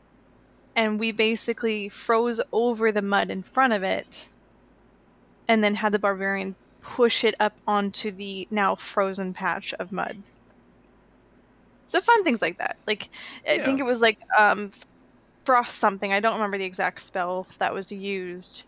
and 0.75 0.99
we 0.99 1.13
basically 1.13 1.89
froze 1.89 2.41
over 2.53 2.91
the 2.91 3.03
mud 3.03 3.31
in 3.31 3.43
front 3.43 3.73
of 3.73 3.85
it, 3.85 4.27
and 5.47 5.63
then 5.63 5.77
had 5.77 5.93
the 5.93 5.99
barbarian 5.99 6.57
push 6.85 7.25
it 7.25 7.35
up 7.41 7.55
onto 7.67 8.11
the 8.11 8.47
now 8.51 8.75
frozen 8.75 9.33
patch 9.33 9.75
of 9.75 9.91
mud. 9.91 10.23
So 11.87 12.01
fun 12.01 12.25
things 12.25 12.43
like 12.43 12.59
that. 12.59 12.77
Like 12.87 13.09
I 13.49 13.59
think 13.59 13.81
it 13.81 13.85
was 13.85 14.01
like 14.01 14.19
um 14.39 14.71
frost 15.45 15.79
something. 15.79 16.13
I 16.13 16.21
don't 16.21 16.35
remember 16.35 16.59
the 16.59 16.65
exact 16.65 17.03
spell 17.03 17.47
that 17.59 17.75
was 17.75 17.91
used. 17.91 18.65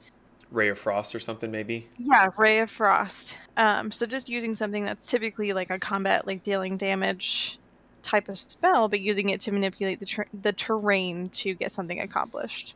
Ray 0.50 0.68
of 0.68 0.78
Frost 0.78 1.14
or 1.14 1.18
something, 1.18 1.50
maybe. 1.50 1.88
Yeah, 1.98 2.28
Ray 2.38 2.60
of 2.60 2.70
Frost. 2.70 3.36
Um 3.56 3.92
so 3.92 4.06
just 4.06 4.28
using 4.28 4.54
something 4.54 4.84
that's 4.84 5.06
typically 5.06 5.52
like 5.52 5.70
a 5.70 5.78
combat 5.78 6.26
like 6.26 6.42
dealing 6.42 6.76
damage 6.78 7.58
type 8.02 8.28
of 8.28 8.38
spell 8.38 8.88
but 8.88 9.00
using 9.00 9.30
it 9.30 9.40
to 9.40 9.52
manipulate 9.52 9.98
the 9.98 10.06
ter- 10.06 10.28
the 10.32 10.52
terrain 10.52 11.28
to 11.30 11.54
get 11.54 11.72
something 11.72 12.00
accomplished. 12.00 12.74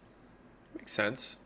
Makes 0.76 0.92
sense. 0.92 1.38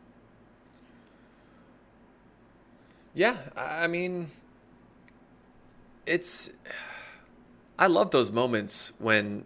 Yeah, 3.14 3.36
I 3.56 3.86
mean, 3.86 4.30
it's. 6.04 6.50
I 7.78 7.86
love 7.86 8.10
those 8.10 8.30
moments 8.30 8.92
when 8.98 9.44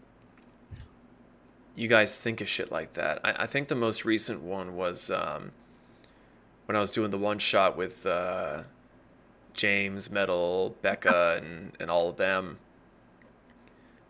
you 1.77 1.87
guys 1.87 2.17
think 2.17 2.41
of 2.41 2.49
shit 2.49 2.73
like 2.73 2.95
that. 2.95 3.21
I, 3.23 3.45
I 3.45 3.47
think 3.47 3.69
the 3.69 3.75
most 3.75 4.05
recent 4.05 4.43
one 4.43 4.75
was 4.75 5.11
um, 5.11 5.53
when 6.65 6.77
I 6.77 6.81
was 6.81 6.93
doing 6.93 7.11
the 7.11 7.19
one 7.19 7.39
shot 7.39 7.77
with 7.77 8.07
uh, 8.07 8.63
James, 9.53 10.11
Metal, 10.11 10.75
Becca, 10.81 11.41
and, 11.43 11.73
and 11.79 11.91
all 11.91 12.09
of 12.09 12.17
them. 12.17 12.59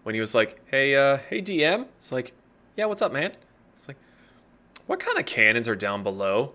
When 0.05 0.15
he 0.15 0.21
was 0.21 0.37
like, 0.37 0.61
"Hey, 0.71 0.95
uh, 0.95 1.19
hey, 1.29 1.43
DM," 1.43 1.87
it's 1.97 2.13
like, 2.13 2.33
"Yeah, 2.77 2.87
what's 2.87 3.03
up, 3.03 3.13
man?" 3.13 3.33
It's 3.75 3.89
like, 3.89 3.99
"What 4.87 5.01
kind 5.01 5.19
of 5.19 5.27
cannons 5.27 5.67
are 5.67 5.77
down 5.77 6.05
below?" 6.05 6.53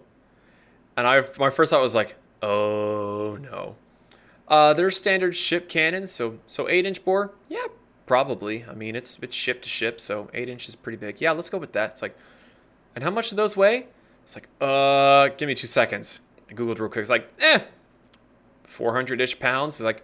And 0.96 1.06
I, 1.06 1.24
my 1.38 1.50
first 1.50 1.72
thought 1.72 1.82
was 1.82 1.96
like, 1.96 2.16
"Oh 2.44 3.38
no." 3.42 3.76
Uh, 4.48 4.74
they're 4.74 4.92
standard 4.92 5.36
ship 5.36 5.70
cannons, 5.70 6.12
so 6.12 6.38
so 6.46 6.70
eight 6.70 6.86
inch 6.86 7.04
bore. 7.04 7.34
Yeah, 7.50 7.66
probably. 8.06 8.66
I 8.70 8.74
mean, 8.74 8.96
it's 8.96 9.18
it's 9.22 9.36
ship 9.36 9.62
to 9.62 9.70
ship, 9.70 10.00
so 10.00 10.30
eight 10.34 10.50
inch 10.50 10.68
is 10.68 10.76
pretty 10.76 10.98
big. 10.98 11.22
Yeah, 11.22 11.32
let's 11.32 11.50
go 11.50 11.58
with 11.58 11.72
that. 11.74 11.92
It's 11.92 12.02
like, 12.02 12.16
and 12.96 13.04
how 13.04 13.10
much 13.10 13.30
do 13.30 13.36
those 13.36 13.56
weigh? 13.56 13.88
It's 14.24 14.36
like, 14.36 14.48
uh, 14.62 15.30
give 15.38 15.48
me 15.48 15.56
two 15.56 15.68
seconds. 15.68 16.20
I 16.50 16.54
googled 16.54 16.80
real 16.80 16.90
quick. 16.90 17.02
It's 17.02 17.10
like, 17.10 17.32
eh, 17.40 17.62
four 18.64 18.94
hundred 18.94 19.22
ish 19.22 19.40
pounds. 19.40 19.76
It's 19.76 19.86
like, 19.86 20.04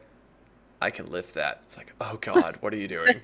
I 0.82 0.90
can 0.90 1.12
lift 1.12 1.36
that. 1.36 1.60
It's 1.64 1.78
like, 1.78 1.94
oh 2.00 2.18
god, 2.22 2.58
what 2.62 2.74
are 2.74 2.78
you 2.78 2.88
doing? 2.88 3.22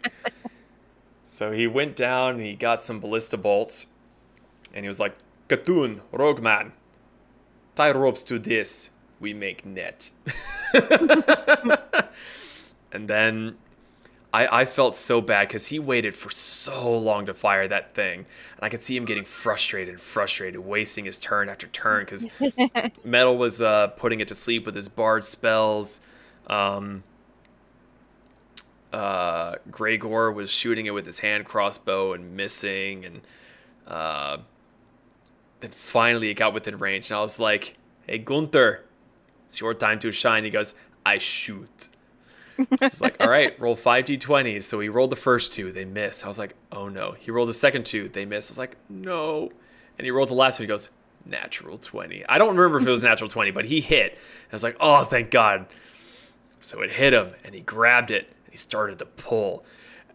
so 1.25 1.51
he 1.51 1.67
went 1.67 1.95
down 1.95 2.35
and 2.35 2.43
he 2.43 2.55
got 2.55 2.83
some 2.83 2.99
ballista 2.99 3.37
bolts, 3.37 3.87
and 4.73 4.83
he 4.83 4.87
was 4.87 4.99
like, 4.99 5.15
Katun, 5.47 6.01
Rogue 6.11 6.41
Man, 6.41 6.73
tie 7.75 7.91
ropes 7.91 8.23
to 8.25 8.37
this. 8.37 8.89
We 9.25 9.33
make 9.33 9.65
net. 9.65 10.11
and 12.91 13.07
then 13.07 13.55
I, 14.31 14.61
I 14.61 14.65
felt 14.65 14.95
so 14.95 15.19
bad 15.19 15.47
because 15.47 15.65
he 15.65 15.79
waited 15.79 16.13
for 16.13 16.29
so 16.29 16.95
long 16.95 17.25
to 17.25 17.33
fire 17.33 17.67
that 17.67 17.95
thing. 17.95 18.19
And 18.19 18.59
I 18.61 18.69
could 18.69 18.83
see 18.83 18.95
him 18.95 19.03
getting 19.03 19.23
frustrated, 19.23 19.99
frustrated, 19.99 20.59
wasting 20.59 21.05
his 21.05 21.17
turn 21.17 21.49
after 21.49 21.65
turn 21.65 22.05
because 22.05 22.27
Metal 23.03 23.35
was 23.35 23.63
uh, 23.63 23.87
putting 23.97 24.19
it 24.19 24.27
to 24.27 24.35
sleep 24.35 24.67
with 24.67 24.75
his 24.75 24.89
bard 24.89 25.25
spells. 25.25 26.01
Um, 26.45 27.03
uh, 28.93 29.55
Gregor 29.71 30.31
was 30.31 30.51
shooting 30.51 30.85
it 30.85 30.93
with 30.93 31.07
his 31.07 31.17
hand 31.17 31.45
crossbow 31.45 32.13
and 32.13 32.35
missing. 32.37 33.05
And 33.05 33.21
uh, 33.87 34.37
then 35.61 35.71
finally 35.71 36.29
it 36.29 36.35
got 36.35 36.53
within 36.53 36.77
range. 36.77 37.09
And 37.09 37.17
I 37.17 37.21
was 37.21 37.39
like, 37.39 37.75
hey, 38.05 38.19
Gunther, 38.19 38.84
it's 39.55 39.61
your 39.61 39.73
time 39.73 39.99
to 39.99 40.11
shine. 40.11 40.43
He 40.43 40.49
goes, 40.49 40.75
I 41.05 41.17
shoot. 41.17 41.89
It's 42.57 43.01
like, 43.01 43.17
all 43.19 43.29
right, 43.29 43.57
roll 43.59 43.75
five 43.75 44.05
d20s. 44.05 44.63
So 44.63 44.79
he 44.79 44.87
rolled 44.87 45.09
the 45.09 45.17
first 45.17 45.51
two, 45.51 45.73
they 45.73 45.83
missed. 45.83 46.23
I 46.23 46.29
was 46.29 46.39
like, 46.39 46.55
oh 46.71 46.87
no. 46.87 47.11
He 47.11 47.31
rolled 47.31 47.49
the 47.49 47.53
second 47.53 47.85
two, 47.85 48.07
they 48.07 48.25
missed. 48.25 48.49
I 48.49 48.53
was 48.53 48.57
like, 48.57 48.77
no. 48.89 49.51
And 49.97 50.05
he 50.05 50.11
rolled 50.11 50.29
the 50.29 50.35
last 50.35 50.57
one. 50.59 50.63
He 50.63 50.67
goes, 50.67 50.89
natural 51.25 51.77
20. 51.77 52.25
I 52.27 52.37
don't 52.37 52.55
remember 52.55 52.79
if 52.79 52.87
it 52.87 52.89
was 52.89 53.03
natural 53.11 53.29
20, 53.29 53.51
but 53.51 53.65
he 53.65 53.81
hit. 53.81 54.13
I 54.13 54.55
was 54.55 54.63
like, 54.63 54.77
oh, 54.79 55.03
thank 55.03 55.31
God. 55.31 55.67
So 56.61 56.81
it 56.81 56.91
hit 56.91 57.13
him, 57.13 57.31
and 57.43 57.53
he 57.53 57.61
grabbed 57.61 58.11
it, 58.11 58.27
and 58.45 58.51
he 58.51 58.57
started 58.57 58.99
to 58.99 59.05
pull. 59.05 59.65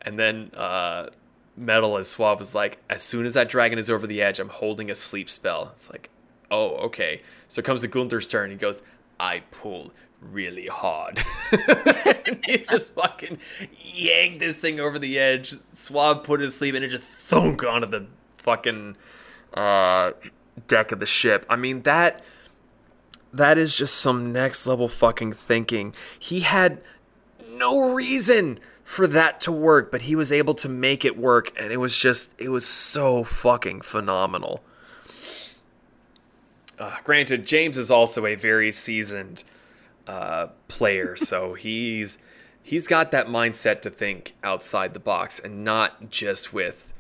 And 0.01 0.19
then 0.19 0.51
uh, 0.55 1.11
Metal 1.57 1.99
as 1.99 2.09
Suave 2.09 2.39
was 2.39 2.55
like, 2.55 2.79
as 2.89 3.03
soon 3.03 3.27
as 3.27 3.35
that 3.35 3.49
dragon 3.51 3.79
is 3.79 3.91
over 3.91 4.07
the 4.07 4.23
edge, 4.23 4.39
I'm 4.39 4.49
holding 4.49 4.91
a 4.91 4.95
sleep 4.95 5.29
spell. 5.29 5.71
It's 5.73 5.91
like, 5.91 6.09
oh, 6.51 6.77
okay. 6.87 7.23
So 7.49 7.61
it 7.61 7.65
comes 7.65 7.83
to 7.83 7.89
Gunther's 7.89 8.29
turn. 8.29 8.51
He 8.51 8.57
goes, 8.57 8.83
I 9.21 9.43
pull 9.51 9.93
really 10.21 10.67
hard. 10.67 11.23
he 12.45 12.59
just 12.59 12.95
fucking 12.95 13.39
yanked 13.79 14.41
this 14.41 14.57
thing 14.57 14.81
over 14.81 14.99
the 14.99 15.19
edge. 15.19 15.55
Swab 15.73 16.25
put 16.25 16.39
to 16.39 16.51
sleep 16.51 16.75
and 16.75 16.85
it 16.85 16.89
just 16.89 17.05
thunk 17.05 17.63
onto 17.63 17.87
the 17.87 18.07
fucking 18.37 18.97
uh, 19.55 20.13
deck 20.67 20.91
of 20.93 21.01
the 21.01 21.07
ship. 21.07 21.45
I 21.49 21.57
mean 21.57 21.83
that 21.83 22.25
that 23.33 23.59
is 23.59 23.77
just 23.77 23.97
some 23.97 24.33
next 24.33 24.67
level 24.67 24.89
fucking 24.89 25.33
thinking. 25.35 25.95
He 26.19 26.41
had 26.41 26.81
no 27.49 27.93
reason 27.93 28.59
for 28.83 29.07
that 29.07 29.41
to 29.43 29.53
work, 29.53 29.93
but 29.93 30.03
he 30.03 30.17
was 30.17 30.33
able 30.33 30.55
to 30.55 30.69
make 30.69 31.05
it 31.05 31.17
work 31.17 31.53
and 31.59 31.73
it 31.73 31.77
was 31.77 31.97
just 31.97 32.31
it 32.39 32.49
was 32.49 32.67
so 32.67 33.23
fucking 33.23 33.83
phenomenal. 33.83 34.65
Uh, 36.81 36.97
granted, 37.05 37.47
James 37.47 37.77
is 37.77 37.91
also 37.91 38.25
a 38.25 38.35
very 38.35 38.73
seasoned 38.73 39.45
uh, 40.07 40.47
player, 40.67 41.15
so 41.17 41.53
he's 41.53 42.17
he's 42.63 42.89
got 42.89 43.11
that 43.11 43.27
mindset 43.27 43.83
to 43.83 43.91
think 43.91 44.35
outside 44.43 44.95
the 44.95 45.01
box 45.01 45.39
and 45.39 45.63
not 45.63 46.11
just 46.11 46.53
with 46.53 46.93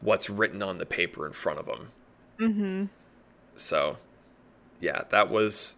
what's 0.00 0.28
written 0.28 0.62
on 0.62 0.78
the 0.78 0.86
paper 0.86 1.26
in 1.26 1.32
front 1.32 1.58
of 1.58 1.66
him. 1.66 1.88
Mm-hmm. 2.38 2.84
So, 3.56 3.98
yeah, 4.80 5.02
that 5.10 5.30
was 5.30 5.76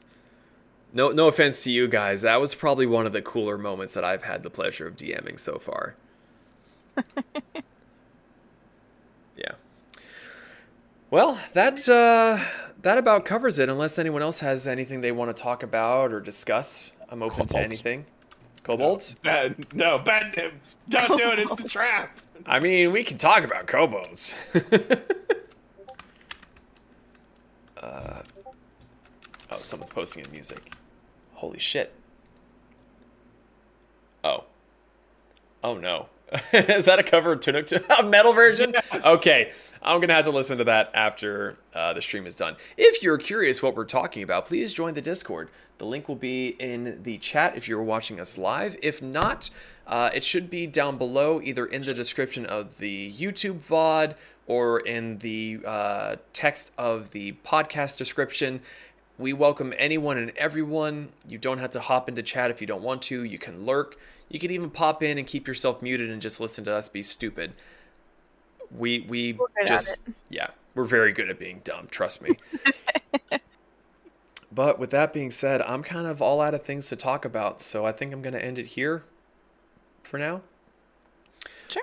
no 0.94 1.10
no 1.10 1.28
offense 1.28 1.62
to 1.64 1.70
you 1.70 1.88
guys. 1.88 2.22
That 2.22 2.40
was 2.40 2.54
probably 2.54 2.86
one 2.86 3.04
of 3.04 3.12
the 3.12 3.20
cooler 3.20 3.58
moments 3.58 3.92
that 3.94 4.04
I've 4.04 4.24
had 4.24 4.42
the 4.42 4.50
pleasure 4.50 4.86
of 4.86 4.96
DMing 4.96 5.38
so 5.38 5.58
far. 5.58 5.94
yeah. 9.36 9.52
Well, 11.10 11.38
that 11.52 11.86
uh, 11.86 12.42
that 12.86 12.98
about 12.98 13.24
covers 13.24 13.58
it. 13.58 13.68
Unless 13.68 13.98
anyone 13.98 14.22
else 14.22 14.38
has 14.38 14.68
anything 14.68 15.00
they 15.00 15.10
want 15.10 15.36
to 15.36 15.42
talk 15.42 15.64
about 15.64 16.12
or 16.12 16.20
discuss, 16.20 16.92
I'm 17.08 17.20
open 17.20 17.48
to 17.48 17.58
anything. 17.58 18.06
Kobolds? 18.62 19.14
Bad. 19.24 19.74
No, 19.74 19.98
bad. 19.98 20.52
Don't 20.88 21.18
do 21.18 21.30
it. 21.32 21.40
It's 21.40 21.62
the 21.62 21.68
trap. 21.68 22.16
I 22.46 22.60
mean, 22.60 22.92
we 22.92 23.02
can 23.02 23.18
talk 23.18 23.42
about 23.42 23.66
kobolds. 23.66 24.36
uh, 27.82 28.22
oh, 29.50 29.58
someone's 29.58 29.90
posting 29.90 30.24
in 30.24 30.30
music. 30.30 30.72
Holy 31.34 31.58
shit. 31.58 31.92
Oh. 34.22 34.44
Oh 35.64 35.76
no. 35.76 36.08
Is 36.52 36.84
that 36.84 37.00
a 37.00 37.02
cover 37.02 37.32
of 37.32 37.40
Tunic? 37.40 37.68
A 37.98 38.02
metal 38.04 38.32
version? 38.32 38.72
Yes. 38.74 39.06
Okay. 39.06 39.52
I'm 39.82 39.98
going 39.98 40.08
to 40.08 40.14
have 40.14 40.24
to 40.24 40.30
listen 40.30 40.58
to 40.58 40.64
that 40.64 40.90
after 40.94 41.56
uh, 41.74 41.92
the 41.92 42.02
stream 42.02 42.26
is 42.26 42.36
done. 42.36 42.56
If 42.76 43.02
you're 43.02 43.18
curious 43.18 43.62
what 43.62 43.76
we're 43.76 43.84
talking 43.84 44.22
about, 44.22 44.46
please 44.46 44.72
join 44.72 44.94
the 44.94 45.00
Discord. 45.00 45.50
The 45.78 45.84
link 45.84 46.08
will 46.08 46.16
be 46.16 46.48
in 46.58 47.02
the 47.02 47.18
chat 47.18 47.56
if 47.56 47.68
you're 47.68 47.82
watching 47.82 48.18
us 48.18 48.38
live. 48.38 48.76
If 48.82 49.02
not, 49.02 49.50
uh, 49.86 50.10
it 50.14 50.24
should 50.24 50.48
be 50.48 50.66
down 50.66 50.96
below, 50.96 51.40
either 51.42 51.66
in 51.66 51.82
the 51.82 51.92
description 51.92 52.46
of 52.46 52.78
the 52.78 53.12
YouTube 53.12 53.64
VOD 53.64 54.14
or 54.46 54.80
in 54.80 55.18
the 55.18 55.60
uh, 55.66 56.16
text 56.32 56.72
of 56.78 57.10
the 57.10 57.32
podcast 57.44 57.98
description. 57.98 58.60
We 59.18 59.32
welcome 59.32 59.74
anyone 59.76 60.18
and 60.18 60.30
everyone. 60.36 61.10
You 61.28 61.38
don't 61.38 61.58
have 61.58 61.72
to 61.72 61.80
hop 61.80 62.08
into 62.08 62.22
chat 62.22 62.50
if 62.50 62.60
you 62.60 62.66
don't 62.66 62.82
want 62.82 63.02
to. 63.02 63.24
You 63.24 63.38
can 63.38 63.66
lurk. 63.66 63.98
You 64.28 64.38
can 64.38 64.50
even 64.50 64.70
pop 64.70 65.02
in 65.02 65.18
and 65.18 65.26
keep 65.26 65.46
yourself 65.46 65.82
muted 65.82 66.10
and 66.10 66.20
just 66.20 66.40
listen 66.40 66.64
to 66.64 66.74
us 66.74 66.88
be 66.88 67.02
stupid. 67.02 67.52
We 68.76 69.00
we 69.00 69.32
We're 69.34 69.66
just 69.66 69.96
yeah, 70.30 70.48
we're 70.74 70.84
very 70.84 71.12
good 71.12 71.30
at 71.30 71.38
being 71.38 71.60
dumb. 71.64 71.88
Trust 71.90 72.22
me. 72.22 72.36
but 74.52 74.78
with 74.78 74.90
that 74.90 75.12
being 75.12 75.30
said, 75.30 75.62
I'm 75.62 75.82
kind 75.82 76.06
of 76.06 76.20
all 76.22 76.40
out 76.40 76.54
of 76.54 76.62
things 76.62 76.88
to 76.88 76.96
talk 76.96 77.24
about, 77.24 77.60
so 77.60 77.86
I 77.86 77.92
think 77.92 78.12
I'm 78.12 78.22
going 78.22 78.34
to 78.34 78.44
end 78.44 78.58
it 78.58 78.66
here 78.66 79.04
for 80.02 80.18
now. 80.18 80.42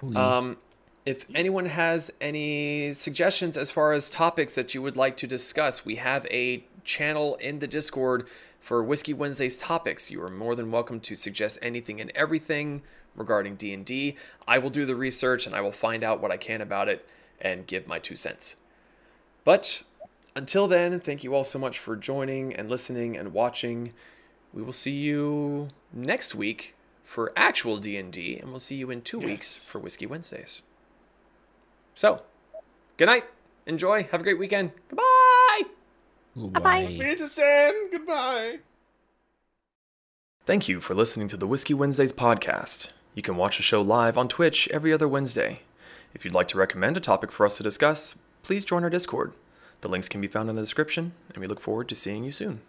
Ooh, 0.04 0.16
Um, 0.16 0.58
if 1.06 1.26
anyone 1.36 1.66
has 1.66 2.12
any 2.22 2.94
suggestions 2.94 3.58
as 3.58 3.72
far 3.72 3.94
as 3.94 4.10
topics 4.10 4.56
that 4.56 4.74
you 4.74 4.82
would 4.82 4.96
like 4.96 5.18
to 5.18 5.28
discuss, 5.28 5.86
we 5.86 5.96
have 5.96 6.26
a 6.28 6.64
channel 6.86 7.36
in 7.36 7.60
the 7.60 7.68
Discord 7.68 8.28
for 8.60 8.82
Whiskey 8.82 9.14
Wednesdays 9.14 9.58
topics. 9.58 10.10
You 10.10 10.24
are 10.24 10.30
more 10.30 10.56
than 10.56 10.72
welcome 10.72 11.02
to 11.02 11.16
suggest 11.16 11.60
anything 11.62 12.00
and 12.00 12.12
everything 12.16 12.82
regarding 13.16 13.56
D&D. 13.56 14.16
I 14.48 14.58
will 14.58 14.70
do 14.70 14.86
the 14.86 14.96
research 14.96 15.46
and 15.46 15.56
I 15.56 15.62
will 15.62 15.72
find 15.72 16.04
out 16.04 16.22
what 16.22 16.32
I 16.32 16.38
can 16.38 16.62
about 16.62 16.90
it 16.90 17.08
and 17.40 17.68
give 17.68 17.88
my 17.88 18.00
two 18.00 18.16
cents. 18.16 18.56
But 19.44 19.84
until 20.36 20.68
then, 20.68 21.00
thank 21.00 21.24
you 21.24 21.36
all 21.36 21.44
so 21.44 21.60
much 21.60 21.78
for 21.78 21.96
joining 21.96 22.54
and 22.54 22.70
listening 22.70 23.16
and 23.18 23.34
watching. 23.34 23.94
We 24.54 24.62
will 24.62 24.74
see 24.74 24.92
you 24.92 25.70
next 25.92 26.34
week 26.34 26.76
for 27.04 27.32
actual 27.36 27.78
D&D 27.78 28.38
and 28.38 28.50
we'll 28.50 28.60
see 28.60 28.76
you 28.76 28.90
in 28.90 29.02
2 29.02 29.20
weeks 29.20 29.70
for 29.70 29.80
Whiskey 29.80 30.06
Wednesdays. 30.06 30.64
So, 31.94 32.24
good 32.98 33.06
night. 33.06 33.26
Enjoy. 33.66 34.04
Have 34.04 34.22
a 34.22 34.24
great 34.24 34.40
weekend. 34.40 34.72
Goodbye. 34.90 35.04
Why? 36.34 36.96
We're 36.98 37.16
to 37.16 37.28
send. 37.28 37.92
Goodbye. 37.92 38.60
Thank 40.46 40.68
you 40.68 40.82
for 40.82 40.96
listening 40.96 41.28
to 41.30 41.38
the 41.38 41.48
Whiskey 41.48 41.74
Wednesdays 41.74 42.12
podcast. 42.12 42.90
You 43.16 43.22
can 43.22 43.38
watch 43.38 43.58
the 43.58 43.64
show 43.64 43.82
live 43.82 44.18
on 44.18 44.28
Twitch 44.28 44.68
every 44.70 44.92
other 44.92 45.08
Wednesday. 45.08 45.62
If 46.16 46.26
you'd 46.26 46.34
like 46.34 46.48
to 46.48 46.58
recommend 46.58 46.98
a 46.98 47.00
topic 47.00 47.32
for 47.32 47.46
us 47.46 47.58
to 47.58 47.64
discuss, 47.64 48.16
please 48.42 48.66
join 48.66 48.84
our 48.84 48.90
Discord. 48.90 49.34
The 49.82 49.88
links 49.88 50.10
can 50.10 50.20
be 50.20 50.28
found 50.28 50.50
in 50.50 50.56
the 50.56 50.64
description, 50.64 51.14
and 51.30 51.38
we 51.38 51.46
look 51.46 51.60
forward 51.60 51.90
to 51.90 51.96
seeing 51.96 52.24
you 52.24 52.32
soon. 52.32 52.62